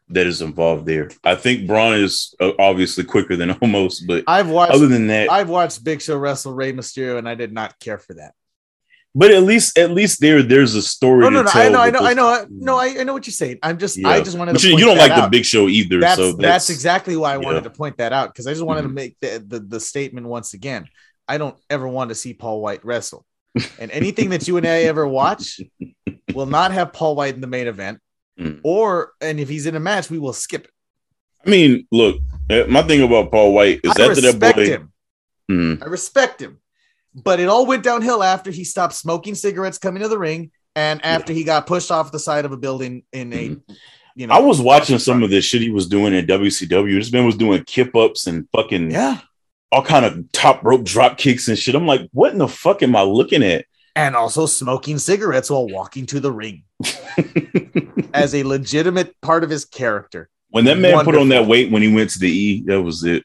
that 0.10 0.26
is 0.28 0.42
involved 0.42 0.86
there. 0.86 1.10
I 1.24 1.36
think 1.36 1.68
Braun 1.68 1.94
is 1.96 2.34
uh, 2.40 2.52
obviously 2.60 3.04
quicker 3.04 3.36
than 3.36 3.50
Omos, 3.62 4.02
but 4.06 4.24
I've 4.28 4.50
watched. 4.50 4.74
other 4.74 4.88
than 4.88 5.08
that, 5.08 5.32
I've 5.32 5.50
watched 5.50 5.84
Big 5.84 6.02
Show 6.02 6.18
wrestle 6.18 6.54
Rey 6.54 6.74
Mysterio, 6.74 7.18
and 7.18 7.28
I 7.30 7.36
did 7.36 7.54
not 7.54 7.80
care 7.80 7.98
for 7.98 8.14
that. 8.16 8.34
but 9.16 9.32
at 9.32 9.44
least 9.44 9.78
at 9.78 9.92
least 9.92 10.20
there 10.22 10.42
there's 10.44 10.76
a 10.76 10.82
story. 10.82 11.22
No, 11.22 11.30
to 11.30 11.44
no, 11.44 11.44
tell 11.50 11.62
I 11.62 11.70
know, 11.70 11.80
I 11.82 11.90
know, 11.92 12.00
I 12.00 12.14
know, 12.14 12.28
I, 12.28 12.46
no, 12.50 12.78
I, 12.78 13.00
I 13.00 13.04
know 13.04 13.14
what 13.14 13.26
you're 13.28 13.34
saying. 13.34 13.58
I'm 13.64 13.78
just, 13.78 14.04
I 14.06 14.22
just 14.22 14.38
wanted 14.38 14.54
But 14.54 14.62
to. 14.62 14.70
you, 14.70 14.78
you 14.80 14.86
don't 14.86 14.98
like 14.98 15.16
the. 15.16 15.28
Big 15.30 15.46
Show 15.46 15.68
either, 15.68 16.00
That's, 16.00 16.16
so 16.18 16.34
that's 16.34 16.70
exactly 16.70 17.16
why 17.18 17.34
I 17.34 17.38
wanted 17.38 17.64
to 17.64 17.70
point 17.70 17.98
that 17.98 18.14
out 18.14 18.34
because 18.34 18.46
I 18.48 18.52
just 18.52 18.64
wanted 18.66 18.84
to 18.84 18.90
Mhm. 18.90 18.94
make 18.94 19.20
the, 19.20 19.44
the 19.48 19.60
the 19.60 19.80
statement 19.80 20.28
once 20.28 20.54
again. 20.54 20.88
I 21.28 21.38
don't 21.38 21.56
ever 21.70 21.88
want 21.88 22.10
to 22.10 22.16
see 22.16 22.34
Paul 22.34 22.62
White 22.62 22.84
wrestle, 22.84 23.26
and 23.80 23.92
anything 23.92 24.30
that 24.32 24.48
you 24.48 24.58
and 24.58 24.66
I 24.66 24.82
ever 24.84 25.08
watch 25.08 25.60
will 26.34 26.48
not 26.48 26.72
have 26.72 26.94
Paul 26.94 27.16
White 27.16 27.36
in 27.36 27.42
the 27.42 27.48
main 27.48 27.68
event, 27.68 28.00
Mm. 28.40 28.62
or 28.64 29.12
and 29.20 29.40
if 29.40 29.50
he's 29.50 29.66
in 29.66 29.76
a 29.76 29.80
match, 29.80 30.10
we 30.10 30.18
will 30.18 30.34
skip 30.34 30.66
it. 30.66 30.72
I 31.46 31.50
mean, 31.50 31.88
look, 31.92 32.20
uh, 32.50 32.64
my 32.70 32.82
thing 32.84 33.02
about 33.02 33.32
Paul 33.32 33.54
White 33.54 33.82
is 33.84 33.92
I 33.98 34.04
after 34.04 34.22
that 34.22 34.28
respect 34.28 34.56
boy. 34.58 34.66
him. 34.66 34.94
Mhm. 35.52 35.84
I 35.84 35.86
respect 35.88 36.42
him, 36.42 36.60
but 37.14 37.40
it 37.40 37.50
all 37.50 37.66
went 37.66 37.84
downhill 37.84 38.24
after 38.24 38.52
he 38.52 38.64
stopped 38.64 38.94
smoking 38.94 39.36
cigarettes 39.36 39.78
coming 39.78 40.02
to 40.04 40.08
the 40.08 40.18
ring, 40.18 40.52
and 40.76 41.04
after 41.04 41.34
he 41.34 41.44
got 41.44 41.68
pushed 41.68 41.92
off 41.92 42.12
the 42.12 42.20
side 42.20 42.46
of 42.46 42.52
a 42.52 42.58
building 42.58 43.04
in 43.12 43.34
a, 43.34 43.58
you 44.16 44.28
know, 44.28 44.34
I 44.34 44.40
was 44.40 44.62
watching 44.62 45.00
some 45.00 45.24
of 45.24 45.30
the 45.30 45.42
shit 45.42 45.62
he 45.62 45.72
was 45.72 45.88
doing 45.88 46.14
in 46.14 46.26
WCW. 46.26 46.98
This 47.00 47.12
man 47.12 47.26
was 47.26 47.36
doing 47.38 47.64
kip 47.66 47.96
ups 47.96 48.28
and 48.28 48.48
fucking 48.56 48.92
yeah, 48.92 49.20
all 49.72 49.84
kind 49.84 50.06
of 50.06 50.32
top 50.32 50.64
rope 50.64 50.84
drop 50.84 51.18
kicks 51.18 51.48
and 51.48 51.58
shit. 51.58 51.76
I'm 51.76 51.88
like, 51.88 52.08
what 52.14 52.32
in 52.32 52.38
the 52.38 52.48
fuck 52.48 52.84
am 52.84 52.96
I 52.96 53.02
looking 53.02 53.44
at? 53.44 53.66
And 53.96 54.16
also 54.16 54.46
smoking 54.46 54.98
cigarettes 54.98 55.50
while 55.50 55.68
walking 55.68 56.06
to 56.08 56.20
the 56.20 56.32
ring 56.32 56.64
as 58.14 58.34
a 58.36 58.44
legitimate 58.44 59.20
part 59.22 59.44
of 59.44 59.50
his 59.50 59.66
character. 59.66 60.30
when 60.50 60.66
that 60.66 60.78
man 60.78 61.04
put 61.06 61.16
on 61.16 61.30
that 61.30 61.48
weight 61.48 61.72
when 61.72 61.82
he 61.82 61.94
went 61.94 62.10
to 62.12 62.20
the 62.20 62.30
E, 62.30 62.64
that 62.66 62.82
was 62.82 63.04
it. 63.04 63.24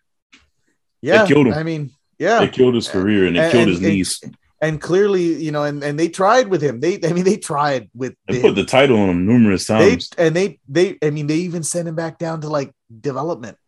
Yeah, 1.03 1.27
killed 1.27 1.47
him. 1.49 1.55
I 1.55 1.63
mean, 1.63 1.91
yeah, 2.19 2.43
It 2.43 2.53
killed 2.53 2.75
his 2.75 2.89
career 2.89 3.27
and 3.27 3.37
it 3.37 3.41
And- 3.41 3.53
killed 3.53 3.63
and- 3.69 3.71
his 3.73 3.81
knees. 3.81 4.21
and 4.61 4.81
clearly, 4.81 5.43
you 5.43 5.53
know, 5.53 5.65
and 5.65 5.83
and 5.85 5.99
they 5.99 6.09
tried 6.09 6.49
with 6.49 6.63
him. 6.63 6.81
They, 6.81 6.99
I 7.05 7.13
mean, 7.13 7.25
they 7.25 7.37
tried 7.37 7.91
with 7.95 8.15
They 8.29 8.37
him. 8.37 8.43
put 8.43 8.55
the 8.55 8.65
title 8.65 8.99
on 8.99 9.11
him 9.11 9.27
numerous 9.27 9.67
they 9.67 9.91
times. 9.91 10.11
and 10.17 10.35
they 10.35 10.59
they 10.69 10.97
I 11.03 11.11
mean 11.11 11.27
they 11.27 11.37
even 11.37 11.63
sent 11.63 11.87
him 11.89 11.95
back 11.95 12.19
down 12.19 12.41
to 12.43 12.49
like 12.49 12.73
development 13.01 13.59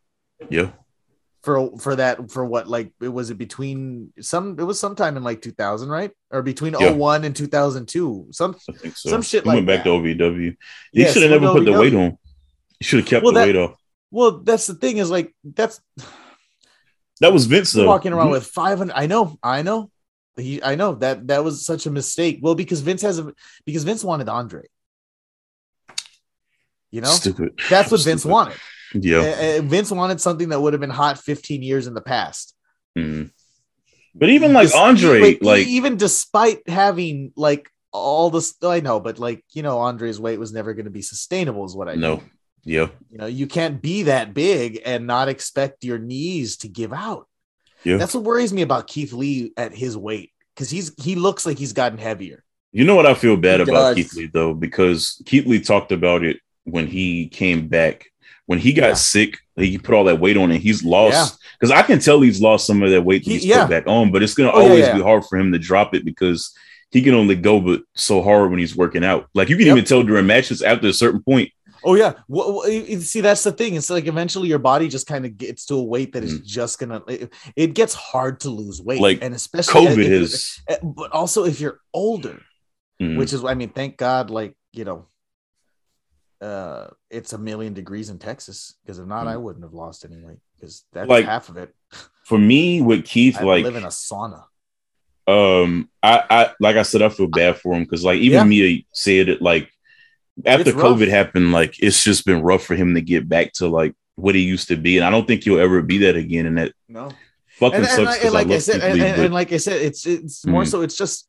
yeah. 0.48 0.70
For 1.46 1.78
for 1.78 1.94
that 1.94 2.28
for 2.32 2.44
what 2.44 2.66
like 2.68 2.90
it 3.00 3.08
was 3.08 3.30
it 3.30 3.38
between 3.38 4.12
some 4.20 4.58
it 4.58 4.64
was 4.64 4.80
sometime 4.80 5.16
in 5.16 5.22
like 5.22 5.40
2000 5.40 5.88
right 5.88 6.10
or 6.32 6.42
between 6.42 6.74
Yeah. 6.80 6.90
01 6.90 7.22
and 7.24 7.36
2002 7.36 8.26
some 8.32 8.56
so. 8.58 8.72
Some 9.14 9.22
shit 9.22 9.44
he 9.44 9.48
went 9.48 9.64
back 9.64 9.84
that. 9.84 9.90
to 9.90 9.90
OVW. 9.90 10.50
He 10.50 10.56
Yes, 10.92 11.12
should 11.12 11.22
have 11.22 11.30
never 11.40 11.52
put 11.54 11.64
the 11.64 11.72
weight 11.72 11.94
on. 11.94 12.18
He 12.80 12.84
should 12.84 12.98
have 13.00 13.08
kept 13.08 13.22
Well, 13.22 13.32
the 13.32 13.38
that- 13.40 13.46
weight 13.46 13.56
off. 13.56 13.76
well 14.10 14.32
that's 14.48 14.66
the 14.66 14.74
thing 14.74 14.96
is 14.98 15.08
like 15.08 15.28
that's 15.44 15.80
That 17.20 17.32
was 17.32 17.46
Vince 17.46 17.70
though. 17.72 17.86
walking 17.86 18.12
around 18.12 18.30
with 18.30 18.44
500 18.46 18.92
I 18.94 19.06
know 19.06 19.38
I 19.40 19.62
know 19.62 19.90
he 20.36 20.60
I 20.64 20.74
know 20.74 20.96
that 20.96 21.28
that 21.28 21.44
was 21.44 21.64
such 21.64 21.86
a 21.86 21.92
mistake 21.92 22.40
well 22.42 22.56
because 22.56 22.80
Vince 22.80 23.02
has 23.02 23.20
a 23.20 23.32
because 23.64 23.84
Vince 23.84 24.02
wanted 24.02 24.28
Andre 24.28 24.64
you 26.90 27.00
know 27.00 27.08
stupid. 27.10 27.50
that's 27.70 27.90
what 27.92 28.00
Vince 28.02 28.24
wanted 28.24 28.56
Yeah. 28.94 29.58
Uh, 29.58 29.62
Vince 29.62 29.90
wanted 29.90 30.20
something 30.20 30.50
that 30.50 30.60
would 30.60 30.72
have 30.72 30.80
been 30.80 30.90
hot 30.90 31.18
15 31.18 31.62
years 31.62 31.86
in 31.86 31.94
the 31.94 32.00
past 32.00 32.54
Mhm. 32.96 33.30
But 34.14 34.30
even 34.30 34.54
like 34.54 34.70
Des- 34.70 34.76
Andre, 34.78 35.20
wait, 35.20 35.42
like 35.44 35.66
even 35.66 35.96
despite 35.98 36.66
having 36.68 37.32
like 37.36 37.68
all 37.92 38.30
this, 38.30 38.54
I 38.62 38.80
know, 38.80 38.98
but 39.00 39.18
like 39.18 39.44
you 39.52 39.62
know, 39.62 39.78
Andre's 39.78 40.18
weight 40.18 40.38
was 40.38 40.52
never 40.52 40.72
going 40.72 40.86
to 40.86 40.90
be 40.90 41.02
sustainable, 41.02 41.66
is 41.66 41.76
what 41.76 41.88
I 41.88 41.94
no, 41.96 42.16
know. 42.16 42.22
yeah, 42.64 42.88
You 43.10 43.18
know, 43.18 43.26
you 43.26 43.46
can't 43.46 43.82
be 43.82 44.04
that 44.04 44.32
big 44.32 44.80
and 44.86 45.06
not 45.06 45.28
expect 45.28 45.84
your 45.84 45.98
knees 45.98 46.56
to 46.58 46.68
give 46.68 46.92
out. 46.94 47.28
Yeah. 47.84 47.98
That's 47.98 48.14
what 48.14 48.24
worries 48.24 48.52
me 48.54 48.62
about 48.62 48.86
Keith 48.86 49.12
Lee 49.12 49.52
at 49.58 49.74
his 49.74 49.96
weight 49.98 50.30
because 50.54 50.70
he's 50.70 50.92
he 50.96 51.14
looks 51.14 51.44
like 51.44 51.58
he's 51.58 51.74
gotten 51.74 51.98
heavier. 51.98 52.42
You 52.72 52.84
know 52.86 52.94
what 52.94 53.06
I 53.06 53.12
feel 53.14 53.36
bad 53.36 53.60
He 53.60 53.64
about 53.64 53.94
does. 53.94 53.96
Keith 53.96 54.14
Lee 54.14 54.30
though, 54.32 54.54
because 54.54 55.22
Keith 55.26 55.44
Lee 55.46 55.60
talked 55.60 55.92
about 55.92 56.24
it 56.24 56.38
when 56.64 56.86
he 56.86 57.28
came 57.28 57.68
back. 57.68 58.06
When 58.46 58.58
he 58.58 58.72
got 58.72 58.88
Yeah. 58.88 58.94
sick, 58.94 59.38
he 59.56 59.76
put 59.78 59.94
all 59.94 60.04
that 60.04 60.20
weight 60.20 60.36
on 60.36 60.50
and 60.52 60.60
he's 60.62 60.84
lost 60.84 61.38
because 61.58 61.70
I 61.72 61.82
can 61.82 61.98
tell 61.98 62.20
he's 62.20 62.40
lost 62.40 62.66
some 62.66 62.82
of 62.82 62.90
that 62.90 63.02
weight 63.02 63.24
that 63.24 63.30
He- 63.30 63.36
he's 63.38 63.46
yeah. 63.46 63.62
put 63.62 63.70
back 63.70 63.84
on, 63.86 64.12
but 64.12 64.22
it's 64.22 64.34
gonna 64.34 64.50
Oh, 64.52 64.62
always 64.62 64.86
yeah. 64.86 64.94
be 64.96 65.02
hard 65.02 65.24
for 65.24 65.36
him 65.38 65.52
to 65.52 65.58
drop 65.58 65.94
it 65.94 66.04
because 66.04 66.54
he 66.92 67.02
can 67.02 67.14
only 67.14 67.34
go 67.34 67.60
but 67.60 67.82
so 67.94 68.22
hard 68.22 68.50
when 68.50 68.60
he's 68.60 68.76
working 68.76 69.04
out. 69.04 69.26
Like 69.34 69.48
you 69.48 69.56
can 69.56 69.66
Yep. 69.66 69.72
even 69.76 69.84
tell 69.84 70.02
during 70.04 70.26
matches 70.26 70.62
after 70.62 70.86
a 70.88 70.92
certain 70.92 71.22
point. 71.22 71.50
Oh 71.84 71.94
yeah, 71.94 72.14
well, 72.28 72.54
well, 72.64 73.00
see 73.00 73.20
that's 73.20 73.44
the 73.44 73.52
thing. 73.52 73.74
It's 73.74 73.90
like 73.90 74.06
eventually 74.06 74.48
your 74.48 74.58
body 74.58 74.88
just 74.88 75.06
kind 75.06 75.24
of 75.24 75.36
gets 75.36 75.66
to 75.66 75.74
a 75.74 75.82
weight 75.82 76.12
that 76.14 76.24
is 76.24 76.40
just 76.40 76.78
gonna. 76.80 77.02
It, 77.06 77.32
it 77.54 77.74
gets 77.74 77.94
hard 77.94 78.40
to 78.40 78.50
lose 78.50 78.80
weight, 78.80 78.98
Mm. 78.98 79.02
Like, 79.02 79.18
and 79.22 79.34
especially 79.34 79.86
COVID 79.86 79.98
if- 79.98 80.08
is 80.10 80.60
Uh, 80.68 80.76
but 80.82 81.12
also 81.12 81.44
if 81.44 81.60
you're 81.60 81.80
older 81.94 82.40
Mm. 83.00 83.18
which 83.18 83.32
is 83.34 83.44
i 83.44 83.52
mean 83.54 83.68
thank 83.68 83.98
god 83.98 84.30
like 84.30 84.54
you 84.72 84.84
know 84.84 85.04
uh, 86.40 86.88
it's 87.10 87.32
a 87.32 87.38
million 87.38 87.72
degrees 87.74 88.10
in 88.10 88.18
Texas 88.18 88.74
because 88.82 88.98
if 88.98 89.06
not, 89.06 89.26
Mm. 89.26 89.30
I 89.30 89.36
wouldn't 89.36 89.64
have 89.64 89.72
lost 89.74 90.04
any 90.04 90.18
weight 90.20 90.38
because 90.54 90.84
that's 90.92 91.08
Like, 91.08 91.24
half 91.24 91.48
of 91.48 91.56
it. 91.56 91.74
For 92.26 92.38
me, 92.38 92.82
with 92.82 93.04
Keith, 93.04 93.38
I 93.38 93.42
like 93.44 93.64
live 93.64 93.76
in 93.76 93.84
a 93.84 93.88
sauna. 93.88 94.44
um 95.28 95.88
I, 96.02 96.22
I 96.30 96.50
like 96.60 96.76
I 96.76 96.82
said, 96.82 97.02
I 97.02 97.08
feel 97.08 97.26
bad 97.28 97.56
for 97.58 97.74
him 97.74 97.82
because 97.84 98.04
like 98.04 98.18
even 98.18 98.38
Yeah. 98.38 98.44
me 98.44 98.86
said 98.92 99.28
it 99.28 99.40
like 99.42 99.70
after 100.44 100.68
It's 100.70 100.72
rough. 100.72 100.98
COVID 100.98 101.08
happened, 101.08 101.52
like 101.52 101.80
it's 101.82 102.04
just 102.04 102.26
been 102.26 102.42
rough 102.42 102.64
for 102.64 102.74
him 102.74 102.94
to 102.94 103.00
get 103.00 103.28
back 103.28 103.52
to 103.54 103.68
like 103.68 103.94
what 104.16 104.34
he 104.34 104.42
used 104.42 104.68
to 104.68 104.76
be, 104.76 104.96
and 104.98 105.04
I 105.06 105.10
don't 105.10 105.26
think 105.26 105.44
he'll 105.44 105.60
ever 105.60 105.82
be 105.82 105.98
that 105.98 106.16
again. 106.16 106.46
And 106.46 106.58
that 106.58 106.72
No, 106.88 107.10
fucking 107.58 107.76
and, 107.76 107.84
and, 107.86 107.94
sucks 107.94 108.10
like- 108.10 108.20
and 108.20 108.28
I, 108.28 108.32
like 108.32 108.46
I 108.46 108.50
love 108.50 108.62
said, 108.62 108.74
Keith 108.74 108.82
and, 108.84 109.02
and- 109.02 109.16
but- 109.16 109.24
and 109.26 109.34
like 109.34 109.52
I 109.52 109.56
said, 109.56 109.80
it's 109.82 110.06
it's 110.06 110.44
more 110.46 110.62
Mm. 110.62 110.68
so. 110.70 110.82
It's 110.82 110.96
just 110.96 111.28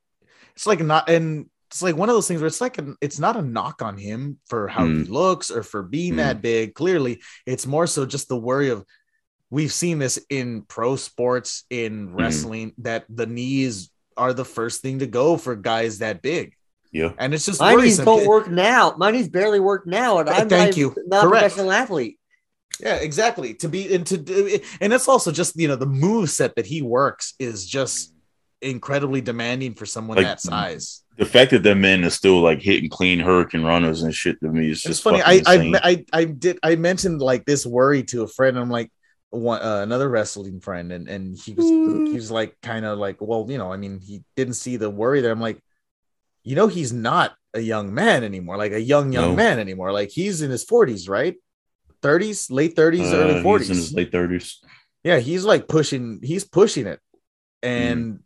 it's 0.55 0.65
like 0.67 0.79
not 0.81 1.09
and 1.09 1.49
it's 1.69 1.81
like 1.81 1.95
one 1.97 2.09
of 2.09 2.15
those 2.15 2.27
things 2.27 2.39
where 2.41 2.47
it's 2.47 2.61
like 2.61 2.77
a, 2.77 2.95
it's 3.01 3.19
not 3.19 3.35
a 3.35 3.41
knock 3.41 3.81
on 3.81 3.97
him 3.97 4.39
for 4.47 4.67
how 4.67 4.85
he 4.85 4.91
Mm. 5.03 5.09
looks 5.09 5.51
or 5.51 5.63
for 5.63 5.83
being 5.83 6.13
Mm. 6.13 6.17
that 6.17 6.41
big. 6.41 6.73
Clearly, 6.73 7.21
it's 7.45 7.65
more 7.67 7.87
so 7.87 8.05
just 8.05 8.29
the 8.29 8.37
worry 8.39 8.69
of 8.69 8.85
we've 9.49 9.71
seen 9.73 9.99
this 9.99 10.17
in 10.29 10.61
pro 10.63 10.95
sports 10.95 11.65
in 11.69 12.09
Mm. 12.09 12.17
wrestling 12.17 12.73
that 12.79 13.05
the 13.09 13.25
knees 13.25 13.89
are 14.15 14.33
the 14.33 14.45
first 14.45 14.81
thing 14.81 14.99
to 14.99 15.07
go 15.07 15.37
for 15.37 15.55
guys 15.55 15.99
that 15.99 16.21
big, 16.21 16.53
yeah, 16.91 17.11
and 17.19 17.33
it's 17.33 17.45
just 17.45 17.59
My 17.59 17.75
knees 17.75 17.97
don't 17.97 18.25
work 18.25 18.49
now. 18.49 18.95
My 18.97 19.11
knees 19.11 19.27
barely 19.29 19.59
work 19.59 19.85
now, 19.85 20.19
and 20.19 20.29
I'm 20.29 20.49
thank 20.49 20.71
not, 20.71 20.77
you. 20.77 20.95
not 21.05 21.25
a 21.25 21.29
professional 21.29 21.71
athlete. 21.71 22.17
Yeah, 22.79 22.95
exactly. 22.95 23.53
To 23.55 23.67
be 23.69 23.93
and 23.93 24.05
to 24.07 24.17
do 24.17 24.59
and 24.81 24.93
it's 24.93 25.07
also 25.07 25.31
just 25.31 25.55
you 25.59 25.67
know 25.67 25.75
the 25.75 25.85
move 25.85 26.29
set 26.29 26.55
that 26.55 26.65
he 26.65 26.81
works 26.81 27.33
is 27.39 27.65
just 27.65 28.13
incredibly 28.61 29.21
demanding 29.21 29.73
for 29.75 29.85
someone 29.85 30.17
Like, 30.17 30.25
that 30.25 30.41
size. 30.41 31.03
the 31.17 31.25
fact 31.25 31.51
that 31.51 31.63
that 31.63 31.75
man 31.75 32.03
is 32.03 32.13
still 32.13 32.41
like 32.41 32.61
hitting 32.61 32.89
clean 32.89 33.19
hurricane 33.19 33.63
runners 33.63 34.01
and 34.03 34.13
shit 34.13 34.39
to 34.41 34.49
me 34.49 34.69
is 34.71 34.77
It's 34.79 34.83
just 34.83 35.03
funny. 35.03 35.21
I, 35.23 35.41
I. 35.45 35.73
I 35.83 36.05
I 36.13 36.23
did 36.25 36.59
I 36.63 36.75
mentioned 36.75 37.21
like 37.21 37.45
this 37.45 37.65
worry 37.65 38.03
to 38.03 38.23
a 38.23 38.27
friend. 38.27 38.57
I'm 38.57 38.69
like 38.69 38.91
one 39.29 39.61
uh, 39.61 39.81
another 39.81 40.07
wrestling 40.09 40.59
friend, 40.61 40.91
and 40.91 41.07
and 41.07 41.37
he 41.37 41.53
was 41.53 41.65
Mm. 41.65 42.07
he 42.07 42.15
was 42.15 42.31
like 42.31 42.55
kind 42.61 42.85
of 42.85 42.97
like 42.97 43.17
well 43.19 43.45
you 43.49 43.57
know 43.57 43.71
I 43.71 43.77
mean 43.77 43.99
he 43.99 44.23
didn't 44.35 44.55
see 44.55 44.77
the 44.77 44.89
worry 44.89 45.21
there. 45.21 45.31
I'm 45.31 45.41
like 45.41 45.59
you 46.43 46.55
know 46.55 46.67
he's 46.67 46.93
not 46.93 47.35
a 47.53 47.59
young 47.59 47.93
man 47.93 48.23
anymore, 48.23 48.57
like 48.57 48.71
a 48.71 48.79
young 48.81 49.11
young 49.11 49.31
No. 49.31 49.35
man 49.35 49.59
anymore. 49.59 49.91
Like 49.91 50.09
he's 50.11 50.41
in 50.41 50.49
his 50.51 50.65
40s, 50.65 51.09
right? 51.09 51.35
30s, 52.03 52.51
late 52.51 52.75
30s, 52.75 53.11
Uh, 53.11 53.17
early 53.17 53.33
he's 53.35 53.43
40s. 53.43 53.69
in 53.69 53.75
his 53.75 53.93
late 53.93 54.11
thirties. 54.11 54.59
Yeah, 55.03 55.19
he's 55.19 55.43
like 55.45 55.67
pushing, 55.67 56.19
he's 56.23 56.43
pushing 56.45 56.85
it. 56.87 56.99
Mm. 57.63 57.67
And 57.67 58.19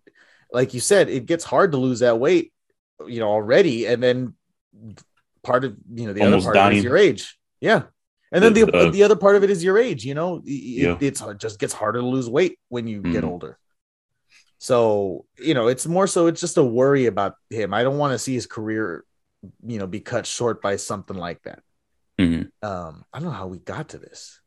like 0.52 0.74
you 0.74 0.80
said, 0.80 1.10
it 1.10 1.26
gets 1.26 1.44
hard 1.44 1.72
to 1.72 1.78
lose 1.78 2.00
that 2.00 2.20
weight, 2.20 2.52
you 3.08 3.20
know, 3.20 3.30
already. 3.30 3.86
And 3.88 4.02
then 4.02 4.34
part 5.44 5.64
of 5.64 5.76
you 5.94 6.08
know, 6.08 6.14
the 6.14 6.22
Almost 6.22 6.46
other 6.48 6.54
part 6.54 6.56
dying. 6.56 6.78
is 6.78 6.84
your 6.84 6.98
age. 6.98 7.38
Yeah. 7.60 7.84
And 8.34 8.44
then 8.44 8.56
It, 8.56 8.72
the 8.72 8.78
uh, 8.78 8.92
the 8.92 9.04
other 9.04 9.16
part 9.16 9.36
of 9.36 9.44
it 9.44 9.50
is 9.50 9.64
your 9.64 9.78
age, 9.78 10.06
you 10.06 10.14
know, 10.14 10.38
it, 10.46 10.50
Yeah. 10.52 10.98
it's 11.02 11.22
it 11.22 11.38
just 11.40 11.60
gets 11.60 11.74
harder 11.74 12.00
to 12.00 12.06
lose 12.06 12.30
weight 12.30 12.60
when 12.70 12.88
you 12.88 13.02
get 13.02 13.24
Mhm. 13.24 13.30
older. 13.30 13.58
So, 14.58 15.26
you 15.40 15.54
know, 15.54 15.68
it's 15.68 15.88
more 15.88 16.08
so 16.08 16.28
it's 16.28 16.40
just 16.42 16.58
a 16.58 16.64
worry 16.64 17.08
about 17.08 17.36
him. 17.50 17.74
I 17.74 17.84
don't 17.84 17.98
want 17.98 18.14
to 18.14 18.20
see 18.20 18.34
his 18.34 18.46
career, 18.46 19.04
you 19.66 19.80
know, 19.80 19.88
be 19.88 20.00
cut 20.00 20.26
short 20.28 20.62
by 20.62 20.76
something 20.76 21.18
like 21.18 21.42
that. 21.44 21.64
Mhm. 22.20 22.52
Um, 22.62 23.04
I 23.12 23.20
don't 23.20 23.30
know 23.30 23.36
how 23.36 23.48
we 23.48 23.58
got 23.58 23.90
to 23.90 23.98
this. 23.98 24.40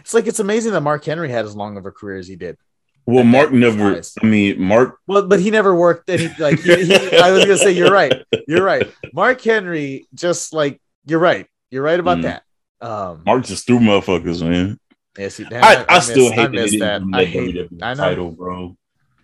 It's 0.00 0.12
like 0.14 0.26
it's 0.26 0.40
amazing 0.40 0.72
that 0.72 0.82
Mark 0.82 1.04
Henry 1.04 1.30
had 1.30 1.44
as 1.44 1.56
long 1.56 1.76
of 1.78 1.86
a 1.86 1.90
career 1.90 2.18
as 2.18 2.28
he 2.28 2.36
did. 2.36 2.58
Well, 3.06 3.24
Mark 3.24 3.52
never. 3.52 3.94
size. 3.96 4.14
I 4.22 4.26
mean, 4.26 4.60
Mark. 4.60 4.98
Well, 5.06 5.26
but 5.26 5.38
he 5.40 5.50
never 5.50 5.74
worked 5.74 6.08
any 6.08 6.28
like 6.38 6.60
he, 6.60 6.84
he, 6.86 7.16
I 7.18 7.30
was 7.32 7.44
gonna 7.44 7.58
say 7.58 7.72
you're 7.72 7.90
right. 7.92 8.24
You're 8.48 8.64
right. 8.64 8.90
Mark 9.12 9.40
Henry 9.42 10.06
just 10.14 10.52
like 10.54 10.80
you're 11.06 11.18
right. 11.18 11.46
You're 11.70 11.82
right 11.82 12.00
about 12.00 12.18
Mm. 12.18 12.22
that. 12.22 12.42
Um 12.80 13.22
Mark 13.26 13.44
just 13.44 13.66
threw 13.66 13.78
motherfuckers, 13.78 14.42
man. 14.42 14.78
yes, 15.18 15.36
he, 15.36 15.44
I, 15.52 15.84
I, 15.88 15.98
still 16.00 16.30
miss- 16.50 16.72
hate 16.72 16.80
that 16.80 17.02
that. 17.02 17.18
I 17.18 17.24
hate 17.24 17.54
that 17.56 17.70
WWE 17.72 17.82
I 17.82 17.94
know. 17.94 18.02
title, 18.02 18.30
bro. 18.30 18.76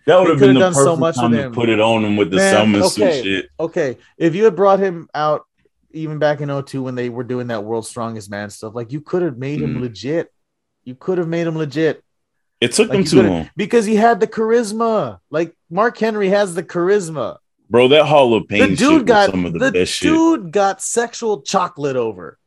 That 0.07 0.19
would 0.19 0.29
have 0.29 0.39
been 0.39 0.53
the 0.55 0.59
done 0.59 0.73
perfect 0.73 0.85
so 0.85 0.95
much 0.95 1.15
time 1.15 1.31
with 1.31 1.41
to 1.43 1.49
put 1.51 1.69
it 1.69 1.79
on 1.79 2.03
him 2.05 2.17
with 2.17 2.31
the 2.31 2.37
Man, 2.37 2.53
Selma 2.53 2.89
suit 2.89 3.03
okay. 3.03 3.23
shit. 3.23 3.45
Okay. 3.59 3.97
If 4.17 4.35
you 4.35 4.43
had 4.45 4.55
brought 4.55 4.79
him 4.79 5.07
out 5.13 5.45
even 5.91 6.17
back 6.19 6.41
in 6.41 6.49
02 6.49 6.81
when 6.83 6.95
they 6.95 7.09
were 7.09 7.23
doing 7.23 7.47
that 7.47 7.63
world's 7.63 7.87
strongest 7.89 8.29
man 8.31 8.49
stuff, 8.49 8.73
like 8.73 8.91
you 8.91 9.01
could 9.01 9.21
have 9.21 9.37
made 9.37 9.61
him 9.61 9.75
Mm. 9.77 9.81
legit. 9.81 10.31
You 10.83 10.95
could 10.95 11.17
have 11.19 11.27
made 11.27 11.45
him 11.45 11.55
legit. 11.57 12.03
It 12.61 12.73
took 12.73 12.89
Like, 12.89 12.99
him 12.99 13.05
too 13.05 13.23
long, 13.23 13.49
because 13.55 13.85
he 13.85 13.95
had 13.95 14.19
the 14.19 14.27
charisma. 14.27 15.19
Like 15.31 15.55
Mark 15.69 15.97
Henry 15.97 16.29
has 16.29 16.53
the 16.53 16.63
charisma. 16.63 17.37
bro. 17.69 17.87
That 17.87 18.05
Hall 18.05 18.33
of 18.35 18.47
Pain 18.47 18.59
The 18.61 18.67
shit 18.69 18.77
dude 18.77 18.93
was 18.93 19.03
got 19.03 19.31
some 19.31 19.45
of 19.45 19.53
the, 19.53 19.59
the, 19.59 19.71
best 19.71 19.91
shit. 19.93 20.07
dude 20.09 20.51
got 20.51 20.81
sexual 20.81 21.41
chocolate 21.41 21.95
over. 21.95 22.37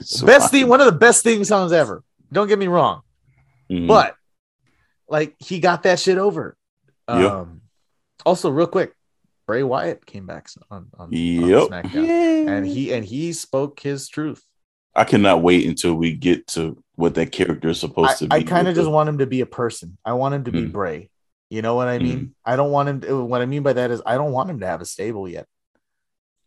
So 0.00 0.26
best 0.26 0.50
thing, 0.50 0.68
one 0.68 0.80
of 0.80 0.86
the 0.86 0.92
best 0.98 1.22
theme 1.22 1.44
songs 1.44 1.72
ever. 1.72 2.02
Don't 2.32 2.48
get 2.48 2.58
me 2.58 2.66
wrong, 2.66 3.02
Mhm. 3.70 3.86
but 3.86 4.16
like 5.08 5.34
he 5.38 5.60
got 5.60 5.82
that 5.84 6.00
shit 6.00 6.18
over. 6.18 6.56
Um, 7.06 7.60
also, 8.24 8.48
real 8.50 8.66
quick, 8.66 8.94
Bray 9.46 9.62
Wyatt 9.62 10.06
came 10.06 10.26
back 10.26 10.48
on, 10.70 10.86
on, 10.98 11.06
on 11.06 11.12
Yep. 11.12 11.68
SmackDown, 11.68 12.48
and 12.48 12.66
he 12.66 12.92
and 12.94 13.04
he 13.04 13.32
spoke 13.34 13.80
his 13.80 14.08
truth. 14.08 14.42
I 14.96 15.04
cannot 15.04 15.42
wait 15.42 15.66
until 15.66 15.94
we 15.94 16.12
get 16.12 16.46
to 16.48 16.82
what 16.94 17.14
that 17.16 17.32
character 17.32 17.68
is 17.68 17.80
supposed 17.80 18.10
I, 18.10 18.14
to 18.16 18.26
be. 18.28 18.36
I 18.36 18.42
kind 18.44 18.68
of 18.68 18.74
just 18.74 18.90
want 18.90 19.08
him 19.08 19.18
to 19.18 19.26
be 19.26 19.40
a 19.40 19.46
person. 19.46 19.98
I 20.04 20.12
want 20.12 20.34
him 20.34 20.44
to 20.44 20.52
be 20.52 20.62
Mhm. 20.62 20.72
Bray. 20.72 21.10
You 21.50 21.62
know 21.62 21.74
what 21.74 21.88
I 21.88 21.98
mean? 21.98 22.18
Mm-hmm. 22.18 22.26
I 22.44 22.56
don't 22.56 22.70
want 22.70 22.88
him. 22.88 23.00
To, 23.02 23.24
what 23.24 23.42
I 23.42 23.46
mean 23.46 23.62
by 23.62 23.72
that 23.74 23.90
is, 23.90 24.00
I 24.06 24.14
don't 24.14 24.32
want 24.32 24.50
him 24.50 24.60
to 24.60 24.66
have 24.66 24.80
a 24.80 24.84
stable 24.84 25.28
yet. 25.28 25.46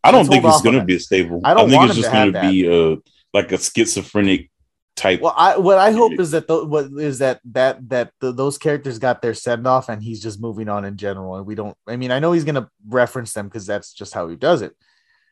I 0.02 0.10
don't 0.10 0.20
let's 0.20 0.30
think 0.30 0.44
it's 0.44 0.62
gonna 0.62 0.84
be 0.84 0.96
a 0.96 1.00
stable. 1.00 1.40
I 1.44 1.54
don't 1.54 1.68
think 1.68 1.78
want 1.78 1.90
it's 1.90 1.98
just 2.00 2.12
gonna 2.12 2.50
be 2.50 2.68
uh 2.68 2.96
like 3.34 3.52
a 3.52 3.58
schizophrenic 3.58 4.50
type. 4.96 5.20
Well, 5.20 5.34
I 5.36 5.56
what 5.58 5.78
I 5.78 5.92
hope 5.92 6.18
is 6.18 6.30
that 6.32 6.46
the, 6.46 6.64
what 6.64 6.86
is 6.96 7.18
that 7.18 7.40
that 7.52 7.88
that 7.88 8.12
the, 8.20 8.32
those 8.32 8.58
characters 8.58 8.98
got 8.98 9.22
their 9.22 9.34
send 9.34 9.66
off 9.66 9.88
and 9.88 10.02
he's 10.02 10.22
just 10.22 10.40
moving 10.40 10.68
on 10.68 10.84
in 10.84 10.96
general, 10.96 11.36
and 11.36 11.46
we 11.46 11.54
don't. 11.54 11.76
I 11.86 11.96
mean, 11.96 12.10
I 12.10 12.18
know 12.18 12.32
he's 12.32 12.44
gonna 12.44 12.70
reference 12.86 13.32
them 13.32 13.46
because 13.46 13.66
that's 13.66 13.92
just 13.92 14.14
how 14.14 14.28
he 14.28 14.36
does 14.36 14.62
it. 14.62 14.74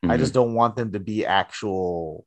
I 0.02 0.16
Mhm. 0.16 0.18
just 0.18 0.34
don't 0.34 0.54
want 0.54 0.76
them 0.76 0.92
to 0.92 1.00
be 1.00 1.24
actual. 1.24 2.26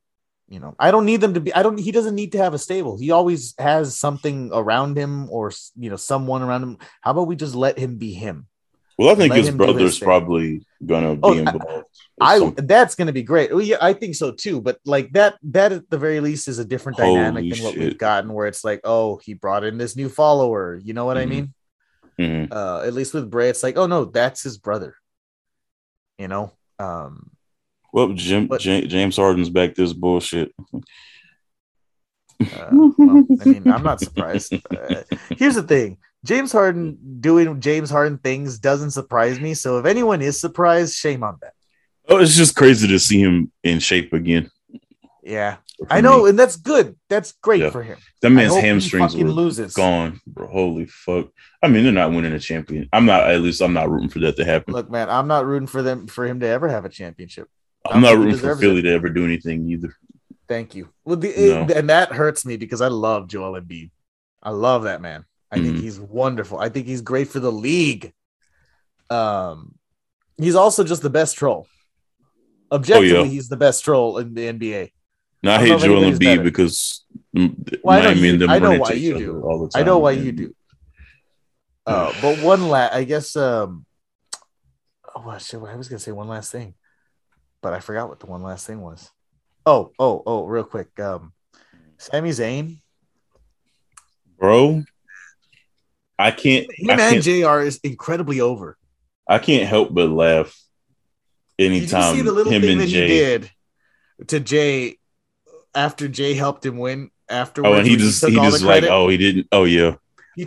You 0.49 0.59
know, 0.59 0.73
I 0.79 0.89
don't 0.89 1.05
need 1.05 1.21
them 1.21 1.35
to 1.35 1.39
be. 1.39 1.53
I 1.53 1.61
don't. 1.61 1.77
He 1.79 1.91
doesn't 1.91 2.15
need 2.15 2.31
to 2.31 2.39
have 2.39 2.55
a 2.55 2.57
stable. 2.57 2.97
He 2.97 3.11
always 3.11 3.53
has 3.59 3.95
something 3.95 4.49
around 4.51 4.97
him, 4.97 5.29
or 5.29 5.51
you 5.77 5.91
know, 5.91 5.95
someone 5.95 6.41
around 6.41 6.63
him. 6.63 6.77
How 7.01 7.11
about 7.11 7.27
we 7.27 7.35
just 7.35 7.53
let 7.53 7.77
him 7.77 7.97
be 7.97 8.13
him? 8.13 8.47
well, 8.97 9.09
I 9.11 9.15
think 9.15 9.33
his 9.33 9.45
do 9.45 9.51
his 9.51 9.57
brother's 9.57 9.99
probably 9.99 10.65
gonna 10.85 11.13
be 11.15 11.21
Oh, 11.23 11.33
I- 11.35 11.37
involved. 11.37 11.67
or 11.67 11.85
I 12.19 12.53
that's 12.57 12.95
gonna 12.95 13.13
be 13.13 13.21
great. 13.21 13.51
Oh 13.53 13.59
yeah, 13.59 13.77
I 13.79 13.93
think 13.93 14.15
so 14.15 14.31
too. 14.31 14.59
But 14.59 14.79
like 14.85 15.13
that, 15.13 15.37
that 15.43 15.71
at 15.71 15.89
the 15.91 15.99
very 15.99 16.19
least 16.19 16.47
is 16.47 16.57
a 16.57 16.65
different 16.65 16.97
dynamic 16.97 17.43
Holy 17.43 17.49
than 17.51 17.63
what 17.63 17.77
we've 17.77 17.97
gotten, 17.97 18.33
where 18.33 18.47
it's 18.47 18.63
like, 18.65 18.81
oh, 18.83 19.17
he 19.17 19.35
brought 19.35 19.63
in 19.63 19.77
this 19.77 19.95
new 19.95 20.09
follower. 20.09 20.75
You 20.83 20.93
know 20.93 21.05
what 21.05 21.17
I 21.17 21.25
Mhm. 21.25 21.29
mean? 21.29 21.53
Mhm. 22.19 22.51
Uh, 22.51 22.81
at 22.87 22.93
least 22.95 23.13
with 23.13 23.29
Bray, 23.29 23.49
it's 23.49 23.61
like, 23.63 23.77
oh 23.77 23.85
no, 23.85 24.03
that's 24.05 24.41
his 24.41 24.57
brother. 24.57 24.95
You 26.17 26.27
know, 26.27 26.51
um, 26.79 27.29
Well, 27.93 28.09
Jim, 28.13 28.47
But- 28.47 28.63
Ja- 28.65 28.81
James 28.87 29.15
Harden's 29.17 29.49
back 29.49 29.75
this 29.75 29.93
bullshit. 29.93 30.53
uh, 30.73 30.77
well, 32.71 33.25
I 33.41 33.45
mean, 33.45 33.67
I'm 33.71 33.83
not 33.83 33.99
surprised. 33.99 34.53
Uh, 34.71 35.03
here's 35.37 35.55
the 35.55 35.63
thing: 35.63 35.97
James 36.25 36.51
Harden 36.51 36.97
doing 37.19 37.59
James 37.59 37.89
Harden 37.89 38.17
things 38.19 38.59
doesn't 38.59 38.91
surprise 38.91 39.39
me. 39.39 39.53
So 39.53 39.77
if 39.79 39.85
anyone 39.85 40.21
is 40.21 40.39
surprised, 40.39 40.95
shame 40.95 41.23
on 41.23 41.37
them. 41.41 41.51
Oh, 42.07 42.17
it's 42.17 42.35
just 42.35 42.55
crazy 42.55 42.87
to 42.87 42.97
see 42.99 43.19
him 43.21 43.51
in 43.63 43.79
shape 43.79 44.13
again. 44.13 44.49
Yeah, 45.23 45.57
for 45.77 45.87
I 45.93 46.01
know, 46.01 46.23
me. 46.23 46.29
and 46.31 46.39
that's 46.39 46.55
good. 46.55 46.95
That's 47.09 47.33
great 47.33 47.61
Yeah. 47.61 47.69
for 47.71 47.83
him. 47.83 47.97
that 48.21 48.29
man's 48.31 48.55
hamstrings 48.55 49.15
were 49.15 49.25
loses. 49.29 49.73
gone, 49.73 50.19
bro. 50.25 50.47
Holy 50.47 50.85
fuck! 50.85 51.27
I 51.61 51.67
mean, 51.67 51.83
they're 51.83 51.91
not 51.91 52.11
winning 52.11 52.33
a 52.33 52.39
champion. 52.39 52.87
I'm 52.93 53.05
not. 53.05 53.29
At 53.29 53.41
least 53.41 53.61
I'm 53.61 53.73
not 53.73 53.89
rooting 53.91 54.09
for 54.09 54.19
that 54.19 54.37
to 54.37 54.45
happen. 54.45 54.73
Look, 54.73 54.89
man, 54.89 55.09
I'm 55.09 55.27
not 55.27 55.45
rooting 55.45 55.67
for 55.67 55.81
them 55.83 56.07
for 56.07 56.25
him 56.25 56.39
to 56.39 56.47
ever 56.47 56.67
have 56.69 56.85
a 56.85 56.89
championship. 56.89 57.47
I'm 57.85 58.01
not 58.01 58.17
rooting 58.17 58.37
for 58.37 58.55
Philly 58.55 58.79
it. 58.79 58.83
to 58.83 58.89
ever 58.93 59.09
do 59.09 59.23
anything 59.25 59.69
either. 59.69 59.95
Thank 60.47 60.75
you. 60.75 60.89
Well, 61.05 61.15
the, 61.17 61.27
No. 61.29 61.61
it- 61.63 61.71
and 61.71 61.89
that 61.89 62.11
hurts 62.11 62.45
me 62.45 62.57
because 62.57 62.81
I 62.81 62.87
love 62.87 63.27
Joel 63.27 63.59
Embiid. 63.59 63.91
I 64.41 64.49
love 64.51 64.83
that 64.83 65.01
man. 65.01 65.25
I 65.51 65.55
think 65.59 65.77
Mhm. 65.77 65.81
he's 65.81 65.99
wonderful. 65.99 66.59
I 66.59 66.69
think 66.69 66.87
he's 66.87 67.01
great 67.01 67.27
for 67.29 67.39
the 67.39 67.51
league. 67.51 68.13
Um, 69.09 69.75
he's 70.37 70.55
also 70.55 70.83
just 70.83 71.01
the 71.01 71.09
best 71.09 71.35
troll. 71.37 71.67
Objectively, 72.71 73.17
Oh, 73.17 73.23
yeah. 73.23 73.29
he's 73.29 73.49
the 73.49 73.57
best 73.57 73.83
troll 73.83 74.17
in 74.19 74.33
the 74.35 74.47
NBA. 74.47 74.91
Now 75.41 75.53
I 75.53 75.55
I 75.55 75.59
hate 75.59 75.79
Joel 75.79 76.01
Embiid 76.01 76.19
better. 76.19 76.43
because 76.43 77.05
Well, 77.33 77.43
I 77.43 78.01
know 78.01 78.09
Miami 78.09 78.19
you- 78.21 78.33
and 78.33 78.41
them 78.41 78.49
I 78.49 78.59
know 78.59 78.77
why 78.77 78.91
you 78.93 79.17
do. 79.17 79.41
all 79.41 79.59
the 79.61 79.69
time. 79.69 79.81
I 79.81 79.85
know 79.85 79.97
why 79.99 80.11
and- 80.11 80.25
you 80.25 80.31
do. 80.33 80.55
Uh, 81.85 82.13
but 82.21 82.39
one 82.43 82.67
last, 82.69 82.93
I 82.93 83.03
guess. 83.03 83.35
Um, 83.35 83.85
oh, 85.15 85.37
shit, 85.39 85.59
I 85.63 85.75
was 85.75 85.87
gonna 85.87 85.97
say 85.99 86.11
one 86.11 86.27
last 86.27 86.51
thing, 86.51 86.75
but 87.61 87.73
I 87.73 87.79
forgot 87.79 88.09
what 88.09 88.19
the 88.19 88.27
one 88.27 88.43
last 88.43 88.65
thing 88.65 88.81
was. 88.81 89.11
Oh, 89.65 89.91
oh, 89.99 90.23
oh, 90.25 90.45
real 90.45 90.63
quick. 90.63 90.99
Um, 90.99 91.33
Sami 91.97 92.29
Zayn, 92.29 92.79
bro. 94.37 94.83
I 96.17 96.31
can't. 96.31 96.67
I 96.69 96.81
him 96.81 96.89
and 96.89 97.23
can't. 97.23 97.23
Jr. 97.23 97.59
is 97.59 97.79
incredibly 97.83 98.41
over. 98.41 98.77
I 99.27 99.39
can't 99.39 99.67
help 99.67 99.93
but 99.93 100.09
laugh 100.09 100.59
Did 101.57 101.71
you 101.71 101.77
anytime 101.77 102.15
see 102.15 102.21
the 102.21 102.31
little 102.31 102.51
him 102.51 102.61
thing 102.63 102.81
and 102.81 102.89
Jay. 102.89 103.07
did 103.07 103.51
to 104.27 104.39
Jay 104.39 104.97
after 105.75 106.07
Jay 106.07 106.33
helped 106.33 106.65
him 106.65 106.77
win 106.77 107.11
afterwards. 107.29 107.73
Oh, 107.73 107.77
and 107.77 107.87
he 107.87 107.95
just 107.95 108.25
he 108.25 108.35
just 108.35 108.63
like, 108.63 108.83
oh, 108.85 109.07
he 109.07 109.17
didn't. 109.17 109.47
Oh 109.51 109.65
yeah, 109.65 109.95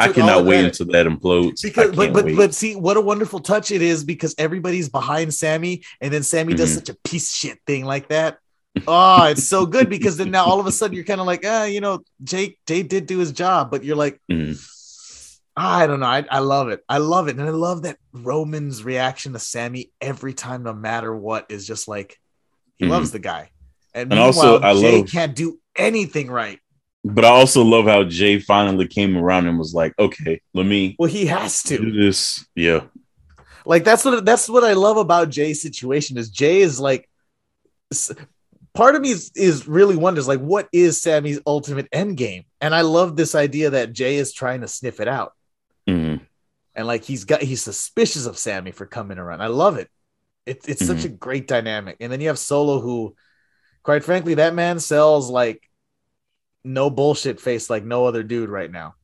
I 0.00 0.12
cannot 0.12 0.44
wait 0.44 0.64
until 0.64 0.86
that 0.86 1.06
implodes. 1.06 1.62
Because 1.62 1.94
but 1.94 2.12
but 2.12 2.24
wait. 2.24 2.36
but 2.36 2.54
see 2.54 2.76
what 2.76 2.96
a 2.96 3.00
wonderful 3.00 3.40
touch 3.40 3.70
it 3.70 3.82
is 3.82 4.04
because 4.04 4.34
everybody's 4.38 4.88
behind 4.88 5.32
Sami 5.34 5.82
and 6.00 6.12
then 6.12 6.22
Sami 6.22 6.54
does 6.54 6.70
Mhm. 6.70 6.74
such 6.74 6.88
a 6.88 6.94
piece 7.04 7.30
of 7.30 7.34
shit 7.36 7.58
thing 7.66 7.84
like 7.84 8.08
that. 8.08 8.38
Oh, 8.86 9.24
it's 9.24 9.44
so 9.48 9.66
good 9.66 9.90
because 9.90 10.16
then 10.16 10.30
now 10.30 10.44
all 10.44 10.58
of 10.58 10.66
a 10.66 10.72
sudden 10.72 10.94
you're 10.96 11.04
kind 11.04 11.20
of 11.20 11.26
like, 11.26 11.44
ah, 11.46 11.64
you 11.64 11.80
know, 11.80 12.00
Jake 12.24 12.58
Jake 12.66 12.88
did 12.88 13.06
do 13.06 13.18
his 13.18 13.32
job, 13.32 13.70
but 13.70 13.84
you're 13.84 13.96
like, 13.96 14.18
Mhm. 14.30 14.58
I 15.54 15.86
don't 15.86 16.00
know, 16.00 16.06
I, 16.06 16.24
I 16.30 16.38
love 16.38 16.68
it, 16.68 16.82
I 16.88 16.96
love 16.96 17.28
it, 17.28 17.36
and 17.36 17.46
I 17.46 17.50
love 17.50 17.82
that 17.82 17.98
Roman's 18.14 18.82
reaction 18.82 19.34
to 19.34 19.38
Sami 19.38 19.90
every 20.00 20.32
time, 20.32 20.62
no 20.62 20.72
matter 20.72 21.14
what, 21.14 21.46
is 21.50 21.66
just 21.66 21.86
like 21.88 22.18
he 22.78 22.86
Mhm. 22.86 22.90
loves 22.90 23.10
the 23.10 23.18
guy, 23.18 23.50
and, 23.92 24.10
And 24.10 24.18
also, 24.18 24.58
I 24.62 24.72
Jay 24.72 24.98
love- 25.00 25.10
can't 25.10 25.36
do 25.36 25.58
anything 25.76 26.30
right. 26.30 26.58
But 27.04 27.24
I 27.24 27.28
also 27.28 27.62
love 27.64 27.86
how 27.86 28.04
Jay 28.04 28.38
finally 28.38 28.86
came 28.86 29.16
around 29.16 29.46
and 29.48 29.58
was 29.58 29.74
like, 29.74 29.92
okay, 29.98 30.40
let 30.54 30.66
me 30.66 30.94
Well, 30.98 31.10
he 31.10 31.26
has 31.26 31.62
to. 31.64 31.76
do 31.78 31.90
this. 31.92 32.46
Yeah. 32.54 32.82
like 33.66 33.84
that's 33.84 34.04
what 34.04 34.24
that's 34.24 34.48
what 34.48 34.64
I 34.64 34.72
love 34.74 34.96
about 34.96 35.30
Jay's 35.30 35.60
situation 35.62 36.16
is 36.18 36.30
Jay 36.30 36.60
is 36.60 36.78
like 36.80 37.08
part 38.74 38.94
of 38.94 39.02
me 39.02 39.10
is, 39.10 39.30
is 39.34 39.68
really 39.68 39.96
wonders 39.96 40.26
like 40.26 40.40
what 40.40 40.68
is 40.72 41.00
Sami's 41.00 41.40
ultimate 41.46 41.86
end 41.92 42.16
game 42.16 42.44
and 42.60 42.74
I 42.74 42.80
love 42.82 43.16
this 43.16 43.34
idea 43.34 43.70
that 43.70 43.92
Jay 43.92 44.16
is 44.16 44.32
trying 44.32 44.62
to 44.62 44.68
sniff 44.68 44.98
it 45.00 45.08
out 45.08 45.32
Mhm. 45.88 46.20
and 46.74 46.86
like 46.86 47.04
he's 47.04 47.24
got 47.24 47.42
he's 47.42 47.62
suspicious 47.62 48.26
of 48.26 48.38
Sami 48.38 48.70
for 48.72 48.86
coming 48.86 49.18
around 49.18 49.42
I 49.42 49.48
love 49.48 49.76
it, 49.76 49.88
it 50.46 50.64
it's 50.68 50.86
such 50.86 51.04
a 51.04 51.08
great 51.08 51.46
dynamic 51.46 51.96
and 52.00 52.10
then 52.10 52.20
you 52.20 52.28
have 52.28 52.38
Solo 52.38 52.80
who 52.80 53.14
quite 53.82 54.04
frankly 54.04 54.34
that 54.34 54.54
man 54.54 54.80
sells 54.80 55.28
like 55.30 55.68
no 56.64 56.90
bullshit 56.90 57.40
face 57.40 57.68
like 57.68 57.84
no 57.84 58.06
other 58.06 58.22
dude 58.22 58.48
right 58.48 58.70
now 58.70 58.94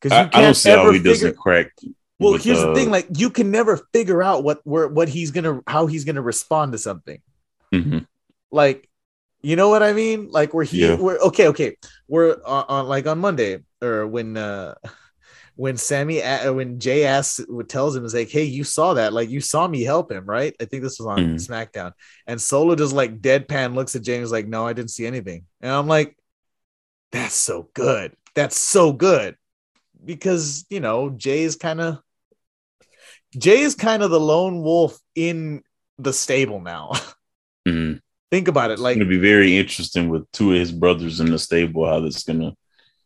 because 0.00 0.16
I, 0.16 0.30
I 0.32 0.40
don't 0.42 0.54
see 0.54 0.70
how 0.70 0.90
he 0.90 1.02
doesn't 1.02 1.36
crack. 1.36 1.72
well, 2.18 2.32
with, 2.32 2.44
here's 2.44 2.60
the 2.60 2.70
uh, 2.70 2.74
thing: 2.74 2.90
like 2.90 3.06
you 3.16 3.30
can 3.30 3.50
never 3.50 3.76
figure 3.92 4.22
out 4.22 4.44
what 4.44 4.60
where 4.64 4.88
what 4.88 5.08
he's 5.08 5.30
gonna 5.30 5.60
how 5.66 5.86
he's 5.86 6.04
gonna 6.04 6.22
respond 6.22 6.72
to 6.72 6.78
something. 6.78 7.20
mhm. 7.74 8.06
Like, 8.52 8.88
you 9.42 9.56
know 9.56 9.68
what 9.68 9.82
I 9.82 9.92
mean? 9.92 10.28
Like 10.30 10.54
where 10.54 10.64
he 10.64 10.86
Yeah. 10.86 10.96
we're 10.96 11.18
okay, 11.18 11.48
okay. 11.48 11.76
We're 12.08 12.36
on, 12.44 12.64
on 12.68 12.86
like 12.86 13.06
on 13.06 13.18
Monday 13.18 13.60
or 13.82 14.06
when 14.06 14.36
uh 14.36 14.74
when 15.56 15.76
Sami 15.76 16.20
when 16.22 16.78
Jay 16.80 17.04
asks 17.04 17.40
tells 17.68 17.94
him 17.94 18.04
is 18.04 18.14
like, 18.14 18.30
hey, 18.30 18.44
you 18.44 18.64
saw 18.64 18.94
that? 18.94 19.12
Like 19.12 19.28
you 19.28 19.40
saw 19.40 19.68
me 19.68 19.82
help 19.82 20.10
him, 20.10 20.24
right? 20.24 20.54
I 20.60 20.64
think 20.64 20.82
this 20.82 20.98
was 20.98 21.06
on 21.06 21.18
Mhm. 21.18 21.34
SmackDown, 21.46 21.92
and 22.26 22.40
Solo 22.40 22.74
just 22.74 22.94
like 22.94 23.20
deadpan 23.20 23.74
looks 23.74 23.94
at 23.94 24.02
James 24.02 24.32
like, 24.32 24.46
no, 24.48 24.66
I 24.66 24.72
didn't 24.72 24.90
see 24.90 25.06
anything, 25.06 25.44
and 25.60 25.70
I'm 25.70 25.86
like, 25.86 26.16
that's 27.12 27.34
so 27.34 27.68
good. 27.74 28.14
That's 28.34 28.58
so 28.58 28.92
good 28.92 29.36
because 30.04 30.64
you 30.70 30.80
know 30.80 31.10
Jay 31.10 31.42
is 31.42 31.56
kind 31.56 31.80
of 31.80 31.98
Jay 33.36 33.60
is 33.60 33.74
kind 33.74 34.02
of 34.02 34.10
the 34.10 34.20
lone 34.20 34.62
wolf 34.62 34.98
in 35.14 35.62
the 35.98 36.12
stable 36.12 36.60
now. 36.60 36.92
Mhm. 37.68 38.00
Think 38.30 38.48
about 38.48 38.70
it, 38.70 38.78
like 38.78 38.96
gonna 38.96 39.04
be 39.08 39.18
very 39.18 39.58
interesting 39.58 40.08
with 40.08 40.24
two 40.32 40.52
of 40.54 40.58
his 40.58 40.72
brothers 40.72 41.20
in 41.20 41.30
the 41.30 41.38
stable. 41.38 41.84
How 41.86 42.00
that's 42.00 42.22
gonna. 42.24 42.54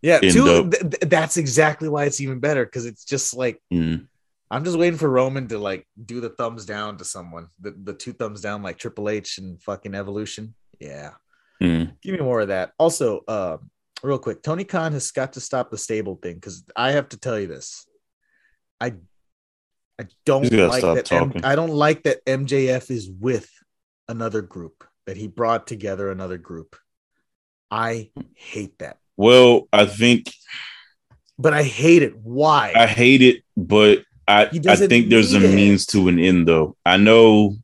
yeah, 0.00 0.20
two, 0.20 0.70
th- 0.70 0.80
th- 0.80 1.10
that's 1.10 1.36
exactly 1.36 1.88
why 1.88 2.04
it's 2.04 2.20
even 2.20 2.38
better 2.38 2.64
because 2.64 2.86
it's 2.86 3.04
just 3.04 3.34
like 3.34 3.60
Mhm. 3.72 4.06
I'm 4.52 4.64
just 4.64 4.78
waiting 4.78 4.96
for 4.98 5.08
Roman 5.10 5.48
to 5.48 5.58
like 5.58 5.88
do 6.04 6.20
the 6.20 6.28
thumbs 6.28 6.64
down 6.66 6.98
to 6.98 7.04
someone, 7.04 7.48
the 7.60 7.72
the 7.72 7.94
two 7.94 8.12
thumbs 8.12 8.42
down 8.42 8.62
like 8.62 8.78
Triple 8.78 9.08
H 9.08 9.38
and 9.38 9.60
fucking 9.60 9.94
Evolution. 9.96 10.54
Yeah, 10.78 11.14
Mhm. 11.60 12.00
give 12.00 12.14
me 12.14 12.20
more 12.24 12.42
of 12.42 12.48
that. 12.48 12.72
Also, 12.78 13.24
um, 13.26 13.70
real 14.04 14.18
quick, 14.18 14.42
Tony 14.42 14.64
Khan 14.64 14.92
has 14.92 15.10
got 15.10 15.32
to 15.32 15.40
stop 15.40 15.70
the 15.70 15.78
stable 15.78 16.16
thing 16.16 16.34
because 16.34 16.64
I 16.76 16.92
have 16.92 17.08
to 17.10 17.16
tell 17.18 17.38
you 17.38 17.46
this. 17.46 17.86
I 18.80 18.94
I 19.98 20.06
don't 20.26 20.50
like 20.52 20.82
that. 20.82 21.12
M-. 21.12 21.32
I 21.44 21.54
don't 21.54 21.70
like 21.70 22.02
that 22.02 22.24
MJF 22.26 22.90
is 22.90 23.08
with 23.10 23.48
another 24.08 24.42
group 24.42 24.84
that 25.06 25.16
he 25.16 25.28
brought 25.28 25.66
together 25.66 26.10
another 26.10 26.38
group. 26.38 26.76
I 27.70 28.10
hate 28.34 28.78
that, 28.78 28.98
Well, 29.16 29.68
I 29.72 29.86
think 29.86 30.32
but 31.38 31.52
I 31.52 31.62
hate 31.62 32.02
it. 32.02 32.16
Why? 32.16 32.72
I 32.76 32.86
hate 32.86 33.22
it, 33.22 33.42
but 33.56 34.04
I 34.28 34.42
I 34.68 34.76
think 34.76 35.08
there's 35.08 35.34
a 35.34 35.44
it. 35.44 35.54
means 35.54 35.86
to 35.86 36.08
an 36.08 36.18
end, 36.18 36.46
though. 36.46 36.76
I 36.86 36.96
know. 36.96 37.56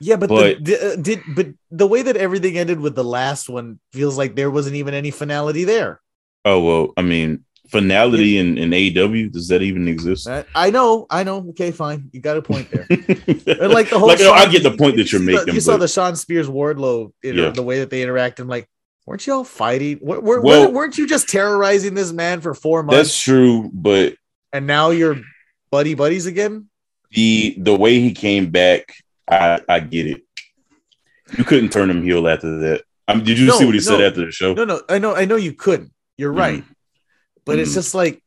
Yeah, 0.00 0.16
but, 0.16 0.28
But- 0.28 0.64
the, 0.64 0.72
the, 0.76 0.92
uh, 0.92 0.96
did 0.96 1.20
but 1.34 1.46
the 1.70 1.86
way 1.86 2.02
that 2.02 2.16
everything 2.16 2.58
ended 2.58 2.80
with 2.80 2.94
the 2.94 3.04
last 3.04 3.48
one 3.48 3.78
feels 3.92 4.16
like 4.18 4.34
there 4.36 4.50
wasn't 4.50 4.76
even 4.76 4.94
any 4.94 5.10
finality 5.10 5.64
there. 5.64 6.00
Oh 6.44 6.60
well, 6.60 6.92
I 6.96 7.02
mean, 7.02 7.44
finality 7.70 8.36
in 8.38 8.58
in 8.58 8.70
AEW 8.70 9.32
does 9.32 9.48
that 9.48 9.62
even 9.62 9.88
exist? 9.88 10.28
Uh, 10.28 10.44
I 10.54 10.70
know, 10.70 11.06
I 11.10 11.24
know. 11.24 11.46
Okay, 11.50 11.70
fine, 11.70 12.10
you 12.12 12.20
got 12.20 12.36
a 12.36 12.42
point 12.42 12.68
there. 12.70 12.86
And 12.90 13.72
like 13.72 13.88
the 13.90 13.98
whole, 13.98 14.08
like, 14.08 14.20
I 14.20 14.46
get 14.50 14.62
the 14.62 14.76
point 14.76 14.96
that 14.96 15.10
you're 15.12 15.20
the- 15.20 15.26
making. 15.26 15.54
you 15.54 15.60
saw 15.60 15.76
the 15.76 15.88
Shawn 15.88 16.16
Spears 16.16 16.48
Wardlow, 16.48 17.12
you 17.22 17.32
know, 17.32 17.44
Yeah. 17.44 17.50
the 17.50 17.62
way 17.62 17.78
that 17.80 17.90
they 17.90 18.02
interact. 18.02 18.40
I'm 18.40 18.48
like, 18.48 18.68
weren't 19.06 19.26
y'all 19.26 19.44
fighting? 19.44 19.98
Were, 20.02 20.20
were, 20.20 20.40
Well- 20.40 20.72
weren't 20.72 20.98
you 20.98 21.06
just 21.06 21.28
terrorizing 21.28 21.94
this 21.94 22.12
man 22.12 22.40
for 22.42 22.52
four 22.54 22.82
months? 22.82 22.96
that's 22.98 23.18
true, 23.20 23.70
but 23.72 24.16
and 24.52 24.66
now 24.66 24.90
you're 24.90 25.16
buddy 25.70 25.94
buddies 25.94 26.26
again? 26.26 26.68
the 27.12 27.54
the 27.58 27.74
way 27.74 28.00
he 28.00 28.12
came 28.12 28.50
back, 28.50 28.92
I 29.28 29.60
I 29.68 29.80
get 29.80 30.06
it. 30.06 30.22
You 31.38 31.44
couldn't 31.44 31.70
turn 31.70 31.90
him 31.90 32.02
heel 32.02 32.26
after 32.28 32.58
that. 32.60 32.82
Um, 33.08 33.22
did 33.24 33.38
you 33.38 33.46
No, 33.46 33.58
see 33.58 33.64
what 33.66 33.74
he 33.74 33.80
said 33.80 34.00
after 34.00 34.24
the 34.26 34.32
show? 34.32 34.54
No, 34.54 34.64
no, 34.64 34.80
I 34.88 34.98
know, 34.98 35.14
I 35.14 35.24
know 35.24 35.36
you 35.36 35.52
couldn't. 35.52 35.92
You're 36.16 36.32
right, 36.32 36.64
but 37.44 37.58
it's 37.58 37.70
Mhm. 37.72 37.74
just 37.74 37.94
like, 37.94 38.22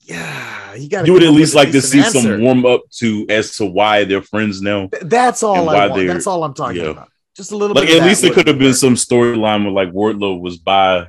yeah, 0.00 0.74
you 0.74 0.88
got. 0.88 1.06
You 1.06 1.12
would 1.14 1.22
at 1.22 1.32
least 1.32 1.54
like 1.54 1.72
to 1.72 1.80
see 1.82 2.02
some 2.02 2.40
warm 2.40 2.64
up 2.64 2.82
to 2.98 3.26
as 3.28 3.56
to 3.56 3.66
why 3.66 4.04
they're 4.04 4.22
friends 4.22 4.62
now. 4.62 4.88
Th- 4.88 5.02
That's 5.04 5.42
all 5.42 5.68
I 5.68 5.88
want. 5.88 6.06
That's 6.06 6.26
all 6.26 6.44
I'm 6.44 6.54
talking 6.54 6.82
yeah. 6.82 6.90
about. 6.90 7.08
Just 7.36 7.52
a 7.52 7.56
little 7.56 7.74
Like 7.74 7.88
bit. 7.88 8.00
at 8.02 8.06
least 8.06 8.24
it 8.24 8.32
could 8.32 8.46
have 8.46 8.58
been 8.58 8.74
some 8.74 8.94
storyline 8.94 9.62
where 9.64 9.72
like 9.72 9.92
Wardlow 9.92 10.40
was 10.40 10.56
by 10.58 11.08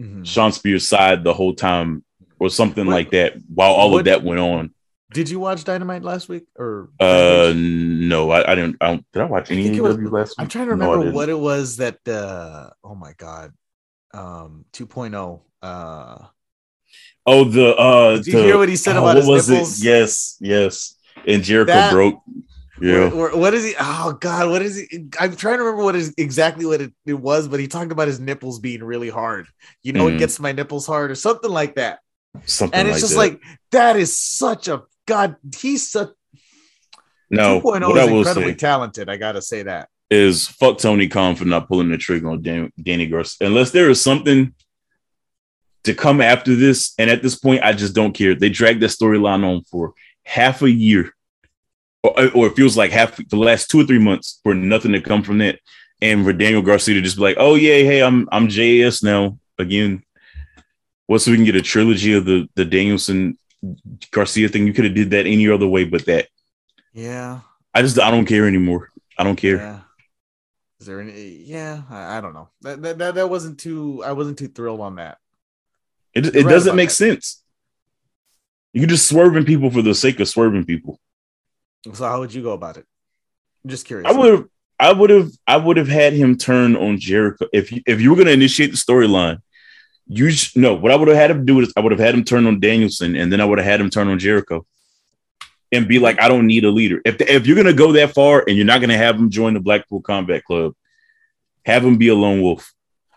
Mhm. 0.00 0.26
Shawn 0.26 0.52
Spears' 0.52 0.86
side 0.86 1.24
the 1.24 1.34
whole 1.34 1.54
time, 1.54 2.04
or 2.38 2.48
something 2.50 2.86
What- 2.86 2.92
like 2.94 3.10
that, 3.10 3.34
while 3.52 3.72
all 3.72 3.90
what- 3.90 4.00
of 4.00 4.04
that 4.06 4.22
went 4.22 4.40
on. 4.40 4.72
Did 5.16 5.30
you 5.32 5.38
watch 5.40 5.64
Dynamite 5.64 6.02
last 6.02 6.28
week 6.28 6.44
or? 6.58 6.90
Uh, 7.00 7.52
no, 7.56 8.30
I, 8.30 8.52
I 8.52 8.54
didn't. 8.54 8.76
I 8.82 8.86
don't, 8.88 9.04
did 9.12 9.22
I 9.22 9.24
watch 9.24 9.50
any 9.50 9.66
it 9.76 9.80
was- 9.80 9.96
last 9.98 10.30
week? 10.30 10.34
I'm 10.38 10.48
trying 10.48 10.66
to 10.66 10.72
remember 10.72 10.98
didn't. 10.98 11.14
what 11.14 11.28
it 11.30 11.38
was 11.50 11.78
that. 11.78 11.98
uh 12.06 12.70
Oh 12.84 12.94
my 12.94 13.12
god, 13.16 13.52
um, 14.12 14.66
2.0. 14.72 15.40
Uh, 15.62 16.18
Oh, 17.28 17.42
the 17.44 17.74
uh, 17.74 18.16
Did 18.16 18.26
you 18.26 18.32
the- 18.34 18.42
hear 18.42 18.58
what 18.58 18.68
he 18.68 18.76
said 18.76 18.96
oh, 18.96 19.00
about 19.00 19.06
what 19.08 19.16
his 19.16 19.26
was 19.26 19.48
nipples? 19.50 19.80
it? 19.80 19.84
Yes, 19.84 20.36
yes. 20.40 20.94
And 21.26 21.42
Jericho 21.42 21.72
That- 21.72 21.92
broke. 21.92 22.20
Yeah, 22.78 23.08
what 23.08 23.54
is 23.54 23.64
he? 23.64 23.74
Oh 23.80 24.12
God, 24.20 24.50
what 24.50 24.60
is 24.60 24.76
he? 24.76 25.08
I'm 25.18 25.34
trying 25.34 25.56
to 25.56 25.64
remember 25.64 25.82
what 25.82 25.96
is 25.96 26.12
exactly 26.18 26.66
what 26.66 26.82
it, 26.82 26.92
it 27.06 27.14
was, 27.14 27.48
but 27.48 27.58
he 27.58 27.68
talked 27.68 27.90
about 27.90 28.06
his 28.06 28.20
nipples 28.20 28.60
being 28.60 28.84
really 28.84 29.08
hard. 29.08 29.46
You 29.82 29.94
know, 29.94 30.08
it 30.08 30.16
Mhm. 30.16 30.18
gets 30.18 30.38
my 30.38 30.52
nipples 30.52 30.86
hard 30.86 31.10
or 31.10 31.14
something 31.14 31.50
like 31.50 31.76
that. 31.76 32.00
something 32.44 32.78
And 32.78 32.86
it's 32.86 32.96
like 32.96 33.00
just 33.00 33.12
that. 33.14 33.18
like 33.18 33.40
that 33.70 33.96
is 33.96 34.20
such 34.20 34.68
a 34.68 34.82
God. 35.06 35.36
He's 35.56 35.90
such 35.90 36.10
no. 37.30 37.60
2.0 37.60 37.62
What 37.62 37.98
I 37.98 38.04
will 38.04 38.18
incredibly 38.18 38.52
say 38.52 38.54
talented. 38.54 39.08
I 39.08 39.16
gotta 39.16 39.42
say 39.42 39.62
that. 39.64 39.88
is 40.10 40.46
fuck 40.46 40.78
Tony 40.78 41.08
Khan 41.08 41.34
for 41.34 41.44
not 41.44 41.68
pulling 41.68 41.90
the 41.90 41.98
trigger 41.98 42.30
on 42.30 42.42
Dan, 42.42 42.72
Danny 42.80 43.06
Garcia. 43.06 43.48
Unless 43.48 43.72
there 43.72 43.90
is 43.90 44.00
something 44.00 44.54
to 45.84 45.94
come 45.94 46.20
after 46.20 46.54
this, 46.54 46.94
and 46.98 47.10
at 47.10 47.22
this 47.22 47.36
point, 47.36 47.62
I 47.62 47.72
just 47.72 47.94
don't 47.94 48.12
care. 48.12 48.34
They 48.34 48.48
dragged 48.48 48.82
that 48.82 48.90
storyline 48.90 49.44
on 49.44 49.62
for 49.64 49.94
half 50.24 50.62
a 50.62 50.70
year, 50.70 51.12
or, 52.02 52.30
or 52.32 52.46
it 52.48 52.56
feels 52.56 52.76
like 52.76 52.90
half 52.90 53.16
the 53.16 53.36
last 53.36 53.70
two 53.70 53.80
or 53.80 53.84
three 53.84 53.98
months 53.98 54.40
for 54.42 54.54
nothing 54.54 54.92
to 54.92 55.00
come 55.00 55.22
from 55.22 55.38
that, 55.38 55.58
and 56.00 56.24
for 56.24 56.32
Daniel 56.32 56.62
Garcia 56.62 56.94
to 56.94 57.00
just 57.00 57.16
be 57.16 57.22
like, 57.22 57.36
"Oh 57.38 57.54
yeah, 57.54 57.74
hey, 57.74 58.02
I'm 58.02 58.28
I'm 58.30 58.48
JS 58.48 59.02
now 59.02 59.38
again." 59.58 60.02
What 61.06 61.20
so 61.20 61.30
we 61.30 61.36
can 61.36 61.44
get 61.44 61.54
a 61.54 61.62
trilogy 61.62 62.14
of 62.14 62.24
the 62.24 62.48
the 62.56 62.64
Danielson 62.64 63.38
Garcia 64.10 64.48
thing? 64.48 64.66
You 64.66 64.72
could 64.72 64.84
have 64.84 64.94
did 64.94 65.10
that 65.10 65.26
any 65.26 65.48
other 65.48 65.66
way, 65.66 65.84
but 65.84 66.06
that 66.06 66.28
Yeah. 66.92 67.40
I 67.74 67.82
just 67.82 67.98
I 67.98 68.10
don't 68.10 68.26
care 68.26 68.46
anymore. 68.46 68.90
I 69.18 69.24
don't 69.24 69.36
care. 69.36 69.56
Yeah. 69.56 69.80
Is 70.80 70.86
there 70.86 71.00
any? 71.00 71.42
Yeah, 71.44 71.82
I, 71.90 72.18
I 72.18 72.20
don't 72.20 72.34
know. 72.34 72.48
That, 72.62 72.82
that 72.82 73.14
that 73.14 73.30
wasn't 73.30 73.58
too. 73.58 74.02
I 74.04 74.12
wasn't 74.12 74.38
too 74.38 74.48
thrilled 74.48 74.80
on 74.80 74.96
that. 74.96 75.18
It, 76.14 76.34
it 76.34 76.44
right 76.44 76.50
doesn't 76.50 76.76
make 76.76 76.90
that. 76.90 76.94
sense. 76.94 77.42
You 78.72 78.86
just 78.86 79.08
swerving 79.08 79.44
people 79.44 79.70
for 79.70 79.80
the 79.82 79.94
sake 79.94 80.20
of 80.20 80.28
swerving 80.28 80.64
people. 80.64 81.00
So 81.94 82.04
how 82.04 82.18
would 82.20 82.34
you 82.34 82.42
go 82.42 82.52
about 82.52 82.76
it? 82.76 82.86
I'm 83.64 83.70
just 83.70 83.86
curious. 83.86 84.10
I 84.10 84.16
would 84.16 84.32
have, 84.32 84.48
I 84.78 84.92
would 84.92 85.10
have, 85.10 85.30
I 85.46 85.56
would 85.56 85.76
have 85.78 85.88
had 85.88 86.12
him 86.12 86.36
turn 86.36 86.76
on 86.76 86.98
Jericho 86.98 87.46
if 87.52 87.72
you, 87.72 87.82
if 87.86 88.00
you 88.00 88.10
were 88.10 88.16
going 88.16 88.26
to 88.26 88.32
initiate 88.32 88.70
the 88.70 88.76
storyline. 88.76 89.40
You 90.08 90.30
sh- 90.30 90.54
no, 90.56 90.74
what 90.74 90.92
I 90.92 90.96
would 90.96 91.08
have 91.08 91.16
had 91.16 91.30
him 91.30 91.44
do 91.44 91.60
is 91.60 91.72
I 91.76 91.80
would 91.80 91.92
have 91.92 92.00
had 92.00 92.14
him 92.14 92.24
turn 92.24 92.46
on 92.46 92.60
Danielson, 92.60 93.16
and 93.16 93.32
then 93.32 93.40
I 93.40 93.44
would 93.44 93.58
have 93.58 93.66
had 93.66 93.80
him 93.80 93.90
turn 93.90 94.08
on 94.08 94.18
Jericho, 94.18 94.64
and 95.72 95.88
be 95.88 95.98
like, 95.98 96.20
I 96.20 96.28
don't 96.28 96.46
need 96.46 96.64
a 96.64 96.70
leader. 96.70 97.00
If 97.04 97.20
if 97.20 97.46
you're 97.46 97.56
gonna 97.56 97.72
go 97.72 97.92
that 97.92 98.14
far 98.14 98.44
and 98.46 98.56
you're 98.56 98.66
not 98.66 98.80
gonna 98.80 98.96
have 98.96 99.16
him 99.16 99.30
join 99.30 99.54
the 99.54 99.60
Blackpool 99.60 100.02
Combat 100.02 100.44
Club, 100.44 100.74
have 101.64 101.84
him 101.84 101.98
be 101.98 102.08
a 102.08 102.14
lone 102.14 102.40
wolf. 102.40 102.72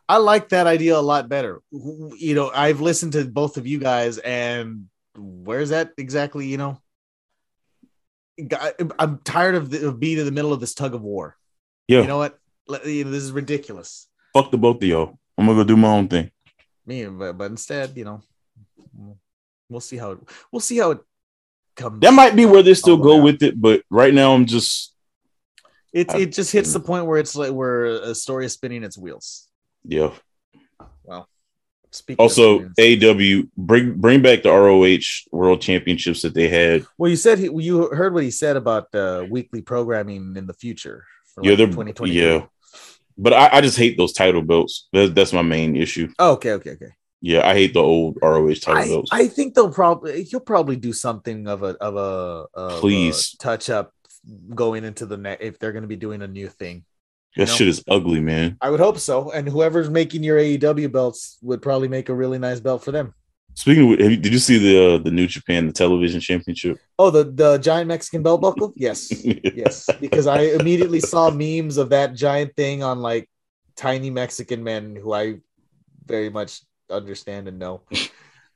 I 0.08 0.18
like 0.18 0.50
that 0.50 0.66
idea 0.66 0.98
a 0.98 1.00
lot 1.00 1.30
better. 1.30 1.62
You 1.72 2.34
know, 2.34 2.50
I've 2.54 2.82
listened 2.82 3.14
to 3.14 3.26
both 3.26 3.58
of 3.58 3.68
you 3.68 3.78
guys, 3.78 4.18
and 4.18 4.88
where's 5.16 5.70
that 5.70 5.92
exactly? 5.98 6.48
You 6.48 6.58
know, 6.58 6.82
I'm 8.98 9.20
tired 9.24 9.56
of, 9.56 9.70
the, 9.70 9.88
of 9.90 10.00
being 10.00 10.18
in 10.18 10.26
the 10.26 10.32
middle 10.32 10.54
of 10.54 10.60
this 10.60 10.74
tug 10.74 10.96
of 10.96 11.02
war. 11.02 11.36
Yeah, 11.88 12.02
You 12.02 12.08
know 12.08 12.18
what? 12.18 12.40
You 12.86 13.04
know, 13.04 13.12
this 13.12 13.24
is 13.24 13.32
ridiculous. 13.32 14.08
fuck 14.34 14.52
the 14.52 14.58
both 14.58 14.78
of 14.78 14.84
y'all. 14.84 15.20
I'm 15.38 15.46
gonna 15.46 15.60
go 15.60 15.64
do 15.64 15.78
my 15.78 15.90
own 15.90 16.08
thing. 16.08 16.32
Me, 16.90 17.06
but, 17.06 17.38
but 17.38 17.52
instead, 17.52 17.96
you 17.96 18.06
know, 18.06 18.22
we'll 19.70 19.80
see 19.90 19.98
how 19.98 20.12
it. 20.12 20.20
We'll 20.52 20.60
see 20.70 20.78
how 20.82 20.92
it 20.92 21.00
comes. 21.76 22.02
That 22.02 22.14
might 22.14 22.36
be 22.36 22.46
where 22.46 22.64
they 22.64 22.74
still 22.74 22.98
go 22.98 23.22
with 23.22 23.44
it, 23.44 23.54
but 23.62 23.84
right 23.90 24.14
now 24.14 24.34
I'm 24.34 24.46
just 24.46 24.96
It 25.94 26.14
it 26.16 26.30
just 26.34 26.52
hits 26.52 26.74
the 26.74 26.80
point 26.80 27.06
where 27.06 27.20
it's 27.20 27.36
like 27.36 27.54
where 27.54 27.86
a 27.86 28.16
story 28.16 28.46
is 28.46 28.54
spinning 28.54 28.84
its 28.84 28.98
wheels. 28.98 29.48
yeah. 29.86 30.12
Well, 31.04 31.28
speaking. 31.92 32.22
Also, 32.24 32.60
AEW 32.80 33.50
bring 33.56 33.86
bring 34.06 34.22
back 34.22 34.44
the 34.44 34.50
ROH 34.52 35.08
World 35.32 35.62
Championships 35.62 36.22
that 36.24 36.34
they 36.34 36.48
had. 36.48 36.86
well, 36.98 37.10
you 37.10 37.16
said 37.26 37.38
he, 37.40 37.50
you 37.68 37.90
heard 38.00 38.14
what 38.14 38.24
he 38.24 38.32
said 38.32 38.56
about 38.58 38.94
uh, 38.94 39.26
weekly 39.30 39.62
programming 39.62 40.36
in 40.38 40.46
the 40.48 40.54
future. 40.54 41.06
For 41.34 41.44
Yeah, 41.44 41.52
like 41.52 41.58
they're 41.58 41.68
2020. 41.68 42.12
yeah. 42.12 42.46
But 43.22 43.34
I, 43.34 43.50
I 43.58 43.62
just 43.62 43.78
hate 43.78 43.98
those 43.98 44.14
title 44.14 44.42
belts. 44.42 44.88
That's 44.94 45.12
that's 45.12 45.34
my 45.34 45.42
main 45.42 45.76
issue. 45.76 46.08
Oh, 46.18 46.34
okay, 46.34 46.54
okay, 46.54 46.72
okay. 46.72 46.92
Yeah, 47.22 47.46
I 47.46 47.54
hate 47.54 47.74
the 47.74 47.84
old 47.84 48.18
ROH 48.22 48.54
title 48.62 48.82
I, 48.82 48.88
belts. 48.88 49.10
I 49.12 49.28
think 49.28 49.54
they'll 49.54 49.74
probably 49.74 50.24
he'll 50.24 50.40
probably 50.40 50.78
do 50.78 50.94
something 50.94 51.48
of 51.48 51.64
a 51.64 51.76
of 51.82 51.98
a, 51.98 52.46
of 52.54 52.80
Please. 52.80 53.34
a 53.34 53.44
touch 53.44 53.70
up 53.70 53.94
going 54.56 54.86
into 54.86 55.06
the 55.06 55.18
net 55.18 55.42
if 55.42 55.60
they're 55.60 55.74
going 55.74 55.84
to 55.84 55.88
be 55.88 55.98
doing 55.98 56.22
a 56.22 56.28
new 56.28 56.48
thing. 56.48 56.86
that 57.36 57.50
know? 57.50 57.54
shit 57.54 57.68
is 57.68 57.84
ugly, 57.90 58.22
man. 58.22 58.58
I 58.62 58.70
would 58.70 58.80
hope 58.80 59.00
so. 59.00 59.32
And 59.32 59.50
whoever's 59.50 59.90
making 59.90 60.24
your 60.24 60.38
AEW 60.40 60.90
belts 60.90 61.38
would 61.42 61.62
probably 61.62 61.90
make 61.90 62.08
a 62.08 62.16
really 62.16 62.40
nice 62.40 62.62
belt 62.62 62.86
for 62.86 62.94
them. 62.94 63.14
Speaking 63.60 63.92
of, 63.92 63.98
did 64.00 64.32
you 64.32 64.40
see 64.40 64.58
the 64.58 64.74
uh, 64.86 64.98
the 65.00 65.12
New 65.12 65.28
Japan 65.28 65.68
the 65.68 65.74
television 65.74 66.22
championship? 66.22 66.80
Oh, 66.98 67.10
the 67.10 67.26
the 67.26 67.58
giant 67.58 67.90
Mexican 67.90 68.24
belt 68.24 68.40
buckle? 68.40 68.72
Yes. 68.78 69.12
yes. 69.26 69.90
Because 70.00 70.28
I 70.28 70.44
immediately 70.60 71.02
saw 71.02 71.30
memes 71.30 71.76
of 71.76 71.90
that 71.90 72.14
giant 72.14 72.56
thing 72.56 72.84
on 72.84 73.02
like 73.02 73.30
tiny 73.76 74.12
Mexican 74.12 74.64
men 74.64 74.96
who 74.96 75.12
I 75.12 75.42
very 76.06 76.30
much 76.30 76.62
understand 76.90 77.50
and 77.50 77.60
know. 77.60 77.82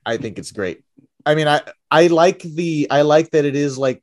I 0.06 0.16
think 0.16 0.40
it's 0.40 0.54
great. 0.54 0.86
I 1.26 1.36
mean, 1.36 1.50
I 1.50 1.60
I 1.92 2.08
like 2.08 2.40
the 2.42 2.88
I 2.90 3.02
like 3.02 3.32
that 3.32 3.44
it 3.44 3.58
is 3.58 3.78
like 3.78 4.02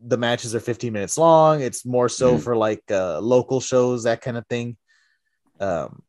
the 0.00 0.16
matches 0.16 0.54
are 0.54 0.60
15 0.60 0.94
minutes 0.94 1.18
long. 1.18 1.60
It's 1.60 1.84
more 1.84 2.08
so 2.08 2.36
Mhm. 2.36 2.40
for 2.40 2.56
like 2.56 2.84
uh 2.90 3.20
local 3.20 3.60
shows, 3.60 4.04
that 4.04 4.22
kind 4.22 4.38
of 4.38 4.46
thing. 4.48 4.78
Um 5.60 6.00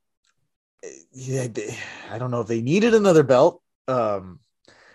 yeah, 1.11 1.47
they- 1.47 1.75
I 2.09 2.17
don't 2.17 2.31
know 2.31 2.39
if 2.39 2.47
they 2.47 2.61
needed 2.61 2.93
another 2.93 3.23
belt. 3.23 3.61
Um 3.91 4.39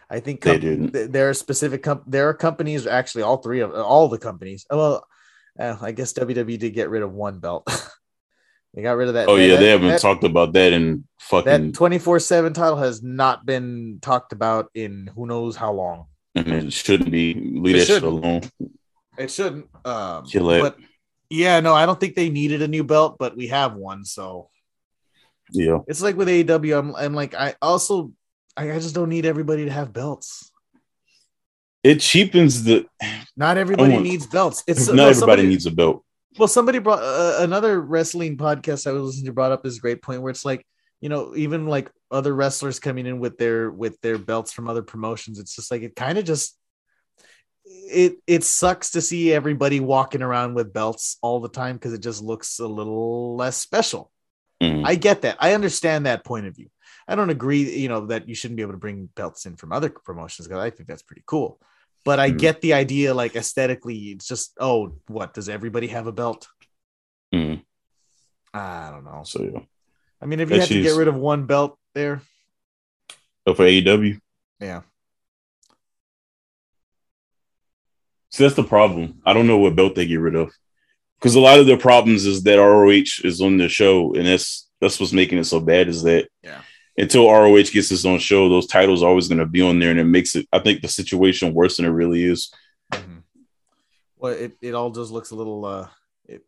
I 0.09 0.21
think 0.21 0.41
They 0.43 0.59
didn't. 0.59 0.93
th- 0.93 1.11
there 1.11 1.29
are 1.31 1.35
specific 1.35 1.83
com- 1.83 2.05
there 2.07 2.29
are 2.29 2.35
companies 2.35 2.87
actually 2.87 3.23
all 3.25 3.39
three 3.39 3.61
of 3.61 3.73
all 3.75 4.07
the 4.09 4.19
companies 4.29 4.65
well 4.71 5.05
uh, 5.59 5.77
i 5.83 5.91
guess 5.91 6.13
wwe 6.13 6.59
did 6.59 6.75
get 6.75 6.91
rid 6.91 7.03
of 7.03 7.13
one 7.13 7.41
belt 7.41 7.65
they 8.75 8.83
got 8.83 8.97
rid 8.97 9.09
of 9.09 9.15
that 9.15 9.29
Oh 9.29 9.35
yeah, 9.37 9.55
that, 9.55 9.61
they 9.61 9.71
haven't 9.75 9.89
that, 9.89 10.01
talked 10.01 10.23
about 10.23 10.53
that 10.53 10.73
in 10.73 11.05
fucking 11.19 11.73
that 11.73 11.79
24-7 11.79 12.55
title 12.55 12.77
has 12.77 13.03
not 13.03 13.45
been 13.45 13.99
talked 14.01 14.33
about 14.33 14.71
in 14.75 15.11
who 15.15 15.27
knows 15.27 15.57
how 15.57 15.73
long 15.73 16.07
and 16.37 16.53
it 16.53 16.73
shouldn't 16.73 17.11
be. 17.11 17.33
Leave 17.35 17.77
It 17.77 17.89
that 17.89 18.03
alone. 18.05 18.43
it 19.19 19.31
shouldn't 19.31 19.67
um 19.85 20.25
Kill 20.27 20.51
it. 20.51 20.61
but 20.61 20.77
yeah 21.31 21.59
no 21.61 21.75
i 21.75 21.85
don't 21.87 21.99
think 21.99 22.15
they 22.15 22.29
needed 22.31 22.63
a 22.63 22.69
new 22.69 22.85
belt 22.85 23.17
but 23.19 23.37
we 23.37 23.49
have 23.49 23.75
one 23.75 24.05
so 24.05 24.51
Yeah. 25.51 25.79
it's 25.89 26.03
like 26.03 26.17
with 26.17 26.29
AEW, 26.29 26.79
I'm, 26.79 26.95
I'm 26.95 27.15
like 27.23 27.35
i 27.35 27.55
also 27.61 28.13
I, 28.57 28.73
I 28.73 28.79
just 28.79 28.95
don't 28.95 29.09
need 29.09 29.27
everybody 29.27 29.65
to 29.65 29.71
have 29.71 29.93
belts 29.93 30.51
It 31.85 32.01
cheapens 32.01 32.65
the 32.65 32.87
not 33.37 33.59
everybody 33.59 33.97
needs 33.99 34.27
belts 34.27 34.63
it's 34.67 34.87
not 34.89 34.97
no, 34.97 35.03
everybody 35.09 35.15
somebody- 35.21 35.49
needs 35.49 35.67
a 35.67 35.71
belt. 35.71 36.03
Well, 36.39 36.49
somebody 36.49 36.81
brought 36.81 37.03
uh, 37.03 37.37
another 37.41 37.81
wrestling 37.81 38.37
podcast 38.37 38.87
I 38.87 38.93
was 38.93 39.03
listening 39.05 39.27
to 39.27 39.33
brought 39.33 39.53
up 39.53 39.63
this 39.63 39.79
great 39.79 40.03
point 40.03 40.21
where 40.21 40.31
it's 40.31 40.45
like, 40.45 40.67
you 41.01 41.09
know, 41.09 41.35
even 41.35 41.67
like 41.67 41.91
other 42.11 42.35
wrestlers 42.35 42.79
coming 42.79 43.07
in 43.07 43.21
with 43.21 43.39
their 43.39 43.71
with 43.71 43.99
their 44.03 44.19
belts 44.19 44.53
from 44.53 44.69
other 44.69 44.83
promotions, 44.83 45.39
it's 45.39 45.57
just 45.57 45.71
like 45.71 45.81
it 45.81 45.97
kind 45.97 46.19
of 46.19 46.27
just 46.27 46.55
it 47.65 48.17
it 48.27 48.45
sucks 48.45 48.91
to 48.91 49.01
see 49.01 49.33
everybody 49.33 49.81
walking 49.81 50.21
around 50.21 50.53
with 50.53 50.75
belts 50.75 51.17
all 51.23 51.41
the 51.41 51.49
time 51.49 51.77
because 51.77 51.95
it 51.95 52.03
just 52.03 52.23
looks 52.23 52.59
a 52.59 52.67
little 52.67 53.35
less 53.37 53.57
special. 53.57 54.11
Mhm. 54.63 54.83
I 54.85 54.95
get 54.97 55.23
that. 55.23 55.39
I 55.41 55.55
understand 55.55 56.05
that 56.05 56.23
point 56.23 56.47
of 56.47 56.55
view. 56.55 56.69
I 57.09 57.15
don't 57.15 57.31
agree, 57.31 57.77
you 57.79 57.89
know, 57.89 58.07
that 58.07 58.29
you 58.29 58.35
shouldn't 58.35 58.57
be 58.57 58.63
able 58.63 58.73
to 58.73 58.79
bring 58.79 59.09
belts 59.15 59.47
in 59.47 59.57
from 59.57 59.73
other 59.73 59.89
promotions 59.91 60.49
because 60.49 60.61
I 60.61 60.71
think 60.71 60.89
that's 60.89 61.03
pretty 61.03 61.23
cool. 61.27 61.61
But 62.05 62.19
I 62.21 62.31
Mhm. 62.31 62.39
get 62.39 62.61
the 62.61 62.73
idea, 62.75 63.15
like 63.15 63.37
aesthetically, 63.37 63.97
it's 64.13 64.27
just, 64.27 64.53
oh, 64.61 64.97
what 65.07 65.35
does 65.35 65.49
everybody 65.49 65.89
have 65.89 66.07
a 66.07 66.13
belt? 66.13 66.49
Mhm. 67.33 67.65
I 68.55 68.91
don't 68.91 69.05
know. 69.05 69.23
So 69.25 69.43
yeah. 69.43 69.61
I 70.21 70.27
mean, 70.27 70.41
if 70.41 70.51
you 70.51 70.59
had 70.59 70.69
to 70.69 70.83
get 70.83 70.95
rid 70.97 71.09
of 71.09 71.15
one 71.17 71.47
belt 71.47 71.79
there, 71.95 72.23
Oh, 73.47 73.55
for 73.55 73.65
AEW. 73.65 74.21
yeah, 74.61 74.83
See, 78.31 78.43
that's 78.45 78.57
the 78.57 78.65
problem. 78.65 79.23
I 79.25 79.33
don't 79.33 79.47
know 79.47 79.59
what 79.59 79.77
belt 79.77 79.95
they 79.95 80.07
get 80.07 80.17
rid 80.21 80.35
of. 80.35 80.53
Because 81.19 81.37
a 81.37 81.41
lot 81.41 81.59
of 81.59 81.67
their 81.67 81.79
problems 81.79 82.27
is 82.27 82.43
that 82.43 82.59
ROH 82.59 83.21
is 83.25 83.41
on 83.41 83.57
the 83.57 83.69
show, 83.69 84.13
and 84.15 84.27
that's 84.27 84.69
that's 84.81 85.01
what's 85.01 85.13
making 85.13 85.39
it 85.39 85.45
so 85.45 85.61
bad. 85.61 85.89
Is 85.89 86.03
that 86.03 86.29
Yeah. 86.43 86.63
Until 86.99 87.31
ROH 87.31 87.63
gets 87.73 87.91
its 87.91 88.05
own 88.05 88.19
show, 88.19 88.49
those 88.49 88.67
titles 88.67 89.03
are 89.03 89.09
always 89.09 89.29
going 89.29 89.39
to 89.39 89.47
be 89.47 89.63
on 89.63 89.79
there, 89.79 89.91
and 89.91 90.01
it 90.01 90.05
makes 90.05 90.35
it. 90.37 90.47
I 90.53 90.59
think 90.61 90.81
the 90.83 90.89
situation 90.89 91.55
worse 91.55 91.77
than 91.77 91.87
it 91.87 91.91
really 91.91 92.25
is. 92.25 92.53
Mhm. 92.93 93.23
well, 94.17 94.33
it, 94.33 94.57
it 94.63 94.75
all 94.75 94.91
just 94.91 95.11
looks 95.11 95.31
a 95.31 95.35
little, 95.37 95.65
uh, 95.65 95.89
it, 96.27 96.43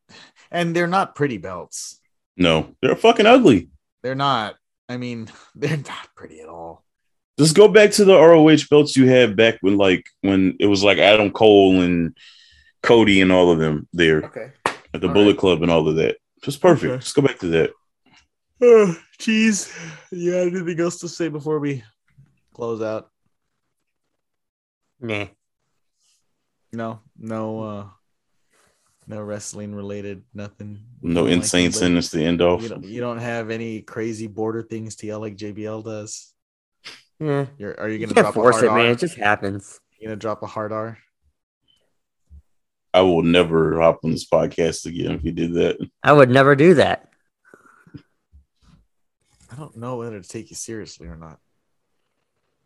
and 0.51 0.75
they're 0.75 0.87
not 0.87 1.15
pretty 1.15 1.39
belts. 1.39 2.01
No, 2.37 2.75
they're 2.81 2.97
fucking 2.97 3.27
ugly. 3.27 3.69
They're 4.03 4.15
not. 4.15 4.57
I 4.89 4.97
mean, 4.97 5.29
they're 5.55 5.77
not 5.77 6.09
pretty 6.15 6.41
at 6.41 6.49
all. 6.49 6.85
Just 7.39 7.55
go 7.55 7.69
back 7.69 7.93
to 7.93 8.05
the 8.05 8.19
ROH 8.19 8.67
belts 8.71 8.97
you 8.97 9.07
had 9.09 9.37
back 9.37 9.59
when, 9.61 9.77
like, 9.77 10.07
when 10.23 10.57
it 10.59 10.67
was 10.67 10.83
like 10.83 10.99
Adam 10.99 11.31
Cole 11.31 11.81
and 11.83 12.17
Cody 12.83 13.21
and 13.21 13.31
all 13.31 13.53
of 13.53 13.59
them 13.61 13.87
there 13.93 14.25
Okay. 14.25 14.51
at 14.93 15.01
the 15.01 15.07
All 15.07 15.15
Bullet 15.15 15.27
right. 15.33 15.39
Club 15.39 15.63
and 15.63 15.71
all 15.71 15.87
of 15.89 15.97
that. 15.97 16.17
Just 16.43 16.61
perfect. 16.61 16.91
Okay. 16.93 17.01
Just 17.01 17.15
go 17.15 17.23
back 17.23 17.39
to 17.41 17.47
that. 17.49 17.71
Oh, 18.61 18.97
jeez. 19.19 19.73
You 20.11 20.33
got 20.33 20.57
anything 20.59 20.81
else 20.81 20.99
to 21.01 21.09
say 21.09 21.29
before 21.29 21.59
we 21.61 21.83
close 22.53 22.83
out? 22.83 23.11
Nah. 25.01 25.27
No, 26.73 27.01
no, 27.19 27.61
uh, 27.63 27.87
no 29.07 29.21
wrestling 29.23 29.75
related, 29.75 30.23
nothing. 30.35 30.81
No 31.01 31.23
Like 31.25 31.33
insane 31.35 31.61
anybody- 31.67 31.79
sentence 31.79 32.11
to 32.11 32.23
end 32.25 32.43
off. 32.43 32.63
You 32.63 32.69
don't, 32.69 32.85
you 32.85 33.01
don't 33.01 33.19
have 33.19 33.51
any 33.51 33.81
crazy 33.81 34.27
border 34.27 34.63
things 34.63 34.97
to 34.97 35.07
yell 35.07 35.21
like 35.21 35.37
JBL 35.37 35.85
does. 35.85 36.35
Yeah. 37.21 37.47
You're, 37.59 37.79
are 37.81 37.89
you 37.89 37.99
You 37.99 38.07
gonna 38.07 38.15
can't 38.15 38.25
drop 38.27 38.31
a 38.33 38.35
force 38.35 38.57
hard 38.57 38.65
it, 38.67 38.71
R? 38.71 38.77
man. 38.79 38.87
It 38.93 38.99
just 38.99 39.17
happens. 39.17 39.81
You 39.99 40.09
gonna 40.09 40.17
drop 40.17 40.43
a 40.43 40.47
hard 40.47 40.73
R? 40.73 40.99
I 42.93 43.03
will 43.03 43.23
never 43.23 43.81
hop 43.81 44.01
on 44.05 44.11
this 44.11 44.27
podcast 44.29 44.87
again 44.87 45.13
if 45.13 45.25
you 45.25 45.33
did 45.33 45.55
that. 45.55 45.79
I 46.03 46.13
would 46.13 46.31
never 46.31 46.55
do 46.57 46.75
that. 46.75 47.09
I 49.59 49.61
don't 49.63 49.77
know 49.77 49.97
whether 49.97 50.21
to 50.21 50.29
take 50.29 50.51
you 50.51 50.57
seriously 50.57 51.09
or 51.09 51.17
not. 51.17 51.41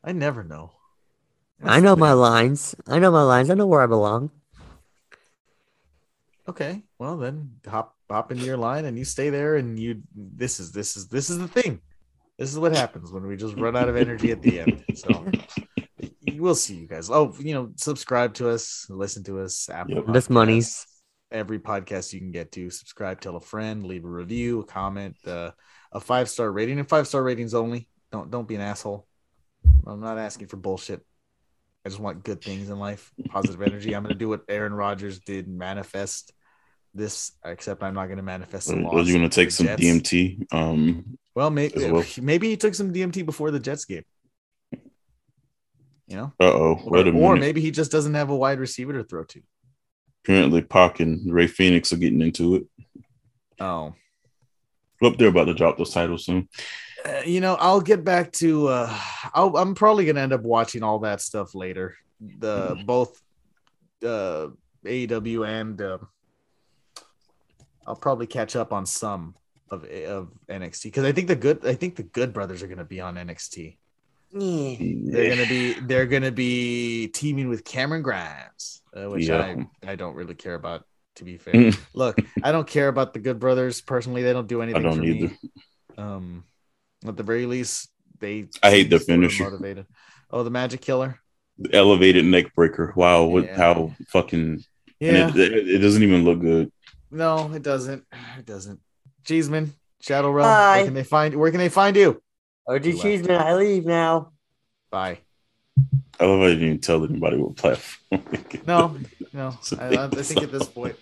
I 0.05 0.13
never 0.13 0.45
know. 0.45 0.73
I 1.65 1.81
know 1.81 1.97
my 1.97 2.13
lines. 2.13 2.75
I 2.87 2.99
know 2.99 3.11
my 3.11 3.23
lines. 3.23 3.49
I 3.49 3.55
know 3.55 3.67
where 3.67 3.81
I 3.81 3.87
belong. 3.87 4.31
Okay, 6.47 6.83
well 6.99 7.17
then 7.17 7.53
hop 7.67 7.97
hop 8.11 8.31
into 8.31 8.45
your 8.45 8.59
line 8.59 8.85
and 8.85 8.99
you 8.99 9.07
stay 9.07 9.31
there 9.31 9.57
and 9.57 9.79
you 9.79 10.03
this 10.15 10.61
is 10.61 10.73
this 10.73 10.99
is 10.99 11.09
this 11.09 11.31
is 11.31 11.39
the 11.39 11.49
thing. 11.49 11.81
This 12.39 12.53
is 12.53 12.59
what 12.59 12.77
happens 12.77 13.11
when 13.11 13.27
we 13.27 13.37
just 13.37 13.57
run 13.57 13.75
out 13.75 13.89
of 13.89 13.97
energy 13.97 14.31
at 14.33 14.43
the 14.43 14.61
end. 14.61 14.85
So 14.95 15.25
we'll 16.35 16.55
see 16.55 16.75
you 16.75 16.89
guys. 16.89 17.09
Oh, 17.09 17.35
you 17.39 17.55
know, 17.55 17.71
subscribe 17.77 18.35
to 18.35 18.51
us, 18.51 18.87
listen 18.91 19.25
to 19.25 19.41
us, 19.41 19.71
Apple 19.71 19.95
Yep. 19.95 20.05
This 20.09 20.27
Podcasts, 20.27 20.31
money's- 20.31 20.87
every 21.31 21.59
podcast 21.59 22.13
you 22.13 22.19
can 22.21 22.33
get 22.33 22.53
to. 22.53 22.69
Subscribe, 22.69 23.19
tell 23.21 23.37
a 23.37 23.41
friend, 23.41 23.87
leave 23.87 24.05
a 24.05 24.09
review, 24.09 24.61
a 24.61 24.65
comment, 24.67 25.17
uh, 25.27 25.53
a 25.93 26.01
five 26.01 26.29
star 26.29 26.51
rating, 26.51 26.79
and 26.79 26.89
five 26.89 27.07
star 27.07 27.23
ratings 27.23 27.55
only. 27.55 27.89
Don't 28.11 28.31
don't 28.31 28.49
be 28.49 28.55
an 28.55 28.61
asshole. 28.61 29.07
I'm 29.87 30.01
not 30.01 30.19
asking 30.19 30.49
for 30.49 30.57
bullshit. 30.57 31.01
I 31.85 31.89
just 31.89 32.01
want 32.01 32.23
good 32.25 32.43
things 32.43 32.71
in 32.71 32.79
life, 32.79 33.13
positive 33.29 33.61
energy. 33.63 33.95
I'm 33.95 34.03
gonna 34.03 34.15
do 34.15 34.29
what 34.29 34.43
Aaron 34.49 34.73
Rodgers 34.75 35.19
did, 35.21 35.49
manifest 35.49 36.33
this. 36.95 37.33
Except 37.45 37.83
I'm 37.83 37.95
not 37.95 38.07
gonna 38.09 38.23
manifest. 38.23 38.71
Or 38.71 38.77
loss 38.77 39.07
you 39.07 39.15
going 39.19 39.29
to 39.29 39.29
to 39.29 39.35
take 39.35 39.51
some 39.51 39.67
Jets. 39.67 39.83
DMT? 39.83 40.53
Um, 40.53 41.19
Well, 41.35 41.51
maybe 41.51 41.91
well? 41.91 42.05
maybe 42.21 42.49
he 42.49 42.57
took 42.57 42.75
some 42.75 42.93
DMT 42.93 43.25
before 43.27 43.51
the 43.51 43.59
Jets 43.61 43.85
game. 43.85 44.05
You 46.07 46.17
know, 46.17 46.33
Uh 46.39 46.53
oh. 46.53 46.81
Wait 46.85 47.07
a 47.07 47.11
or 47.11 47.13
minute. 47.15 47.41
maybe 47.41 47.61
he 47.61 47.71
just 47.71 47.91
doesn't 47.91 48.15
have 48.15 48.29
a 48.31 48.37
wide 48.37 48.59
receiver 48.61 48.93
to 48.93 49.05
throw 49.05 49.25
to. 49.25 49.41
Apparently, 50.25 50.61
Pac 50.63 51.01
and 51.01 51.33
Rey 51.33 51.47
Fénix 51.49 51.93
are 51.93 51.97
getting 51.97 52.21
into 52.21 52.57
it. 52.57 52.65
Oh, 53.59 53.95
Look, 55.03 55.19
they're 55.19 55.29
about 55.29 55.47
to 55.47 55.55
drop 55.55 55.77
those 55.77 55.93
titles 55.93 56.25
soon. 56.25 56.49
Uh, 57.05 57.23
you 57.27 57.41
know, 57.41 57.57
I'll 57.57 57.81
get 57.81 58.05
back 58.05 58.31
to. 58.35 58.69
uh 58.69 58.99
I'll, 59.35 59.57
I'm 59.57 59.75
probably 59.75 60.07
gonna 60.07 60.21
end 60.21 60.33
up 60.33 60.43
watching 60.43 60.83
all 60.85 61.01
that 61.01 61.21
stuff 61.21 61.55
later. 61.55 61.97
The 62.39 62.81
both 62.87 63.21
uh 64.05 64.49
AEW 64.87 65.47
and 65.47 65.81
uh, 65.83 65.99
I'll 67.87 67.97
probably 67.97 68.29
catch 68.29 68.55
up 68.55 68.73
on 68.73 68.87
some 68.87 69.35
of 69.71 69.85
of 69.85 70.31
NXT 70.49 70.85
because 70.85 71.05
I 71.05 71.11
think 71.13 71.27
the 71.27 71.35
good 71.37 71.67
I 71.67 71.75
think 71.75 71.97
the 71.97 72.05
Good 72.05 72.33
Brothers 72.33 72.63
are 72.63 72.69
gonna 72.69 72.85
be 72.85 73.01
on 73.01 73.17
NXT. 73.17 73.77
They're 75.11 75.29
gonna 75.35 75.49
be 75.49 75.73
they're 75.81 76.07
gonna 76.07 76.31
be 76.33 77.09
teaming 77.09 77.49
with 77.49 77.65
Cameron 77.65 78.03
Grimes, 78.03 78.83
uh, 78.97 79.11
which 79.11 79.29
Yeah. 79.29 79.57
I 79.85 79.91
I 79.93 79.97
don't 79.97 80.15
really 80.15 80.35
care 80.37 80.55
about. 80.55 80.85
To 81.17 81.25
be 81.25 81.37
fair, 81.37 81.53
Mm. 81.55 81.79
look, 81.95 82.19
I 82.43 82.53
don't 82.53 82.67
care 82.67 82.89
about 82.89 83.13
the 83.13 83.19
Good 83.21 83.39
Brothers 83.39 83.81
personally. 83.83 84.23
They 84.23 84.33
don't 84.33 84.47
do 84.49 84.61
I 84.61 84.65
anything 84.65 84.83
don't 84.83 84.97
for 84.99 85.05
either. 85.05 85.27
me. 85.29 85.39
Um, 85.99 86.45
at 87.07 87.17
the 87.17 87.23
very 87.23 87.45
least, 87.47 87.91
they. 88.19 88.49
I 88.63 88.71
hate 88.71 88.89
the 88.91 88.99
seem 88.99 89.07
sorta 89.07 89.21
finisher. 89.29 89.45
Motivated. 89.45 89.87
Oh, 90.31 90.43
the 90.43 90.51
Magic 90.51 90.81
Killer. 90.81 91.19
The 91.59 91.75
elevated 91.75 92.25
neck 92.25 92.55
breaker. 92.55 92.95
Wow, 92.97 93.25
what, 93.25 93.45
Yeah. 93.45 93.57
how 93.57 93.95
fucking. 94.09 94.65
Yeah, 95.01 95.27
And 95.29 95.37
it, 95.39 95.53
it, 95.53 95.69
it 95.69 95.79
doesn't 95.79 96.03
even 96.03 96.25
look 96.25 96.41
good. 96.41 96.73
no, 97.11 97.53
it 97.53 97.63
doesn't. 97.63 98.05
It 98.39 98.47
doesn't. 98.47 98.81
Cheeseman, 99.25 99.75
Shadow 100.01 100.31
Realm. 100.31 100.47
Bye. 100.49 100.77
Where 100.79 100.85
can 100.87 100.95
they 100.95 101.05
find? 101.05 101.35
Where 101.35 101.51
can 101.51 101.59
they 101.61 101.69
find 101.69 101.95
you? 101.97 102.23
OG 102.67 102.87
Left. 102.87 103.03
Cheeseman, 103.03 103.37
I 103.41 103.55
leave 103.55 103.85
now. 103.85 104.33
Bye. 104.91 105.19
I 106.21 106.25
love 106.25 106.41
how 106.41 106.47
you 106.47 106.55
didn't 106.55 106.65
even 106.69 106.81
tell 106.81 107.05
anybody 107.05 107.37
what 107.37 107.57
platform. 107.57 108.23
No, 108.67 108.97
no. 109.33 109.57
I, 109.79 109.97
I 109.97 110.09
think 110.09 110.43
at 110.43 110.53
this 110.53 110.67
point. 110.69 110.97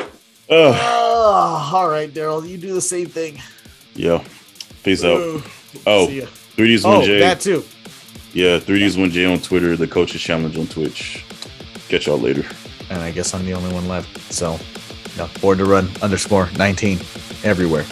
Ugh. 0.00 0.08
Oh, 0.48 1.70
all 1.74 1.88
right, 1.88 2.12
Daryl, 2.12 2.48
you 2.48 2.56
do 2.56 2.72
the 2.74 2.80
same 2.80 3.06
thing. 3.06 3.40
yeah. 3.94 4.22
Peace 4.84 5.02
out. 5.02 5.18
Ooh. 5.18 5.42
Oh, 5.86 6.06
See 6.06 6.20
3D's 6.20 6.84
Oh, 6.84 7.00
1J. 7.00 7.16
Oh, 7.16 7.18
that 7.20 7.40
too. 7.40 7.64
Yeah, 8.32 8.58
3D's 8.60 8.96
1J 8.96 9.32
on 9.32 9.40
Twitter. 9.40 9.76
The 9.76 9.86
Coaches 9.88 10.20
Challenge 10.20 10.56
on 10.56 10.66
Twitch. 10.68 11.24
Catch 11.88 12.06
y'all 12.06 12.18
later. 12.18 12.44
And 12.90 13.00
I 13.02 13.10
guess 13.10 13.34
I'm 13.34 13.44
the 13.44 13.52
only 13.54 13.72
one 13.74 13.88
left. 13.88 14.32
So, 14.32 14.58
no, 15.18 15.28
board 15.40 15.58
to 15.58 15.64
run 15.64 15.88
underscore 16.02 16.48
19 16.56 16.98
everywhere. 17.42 17.84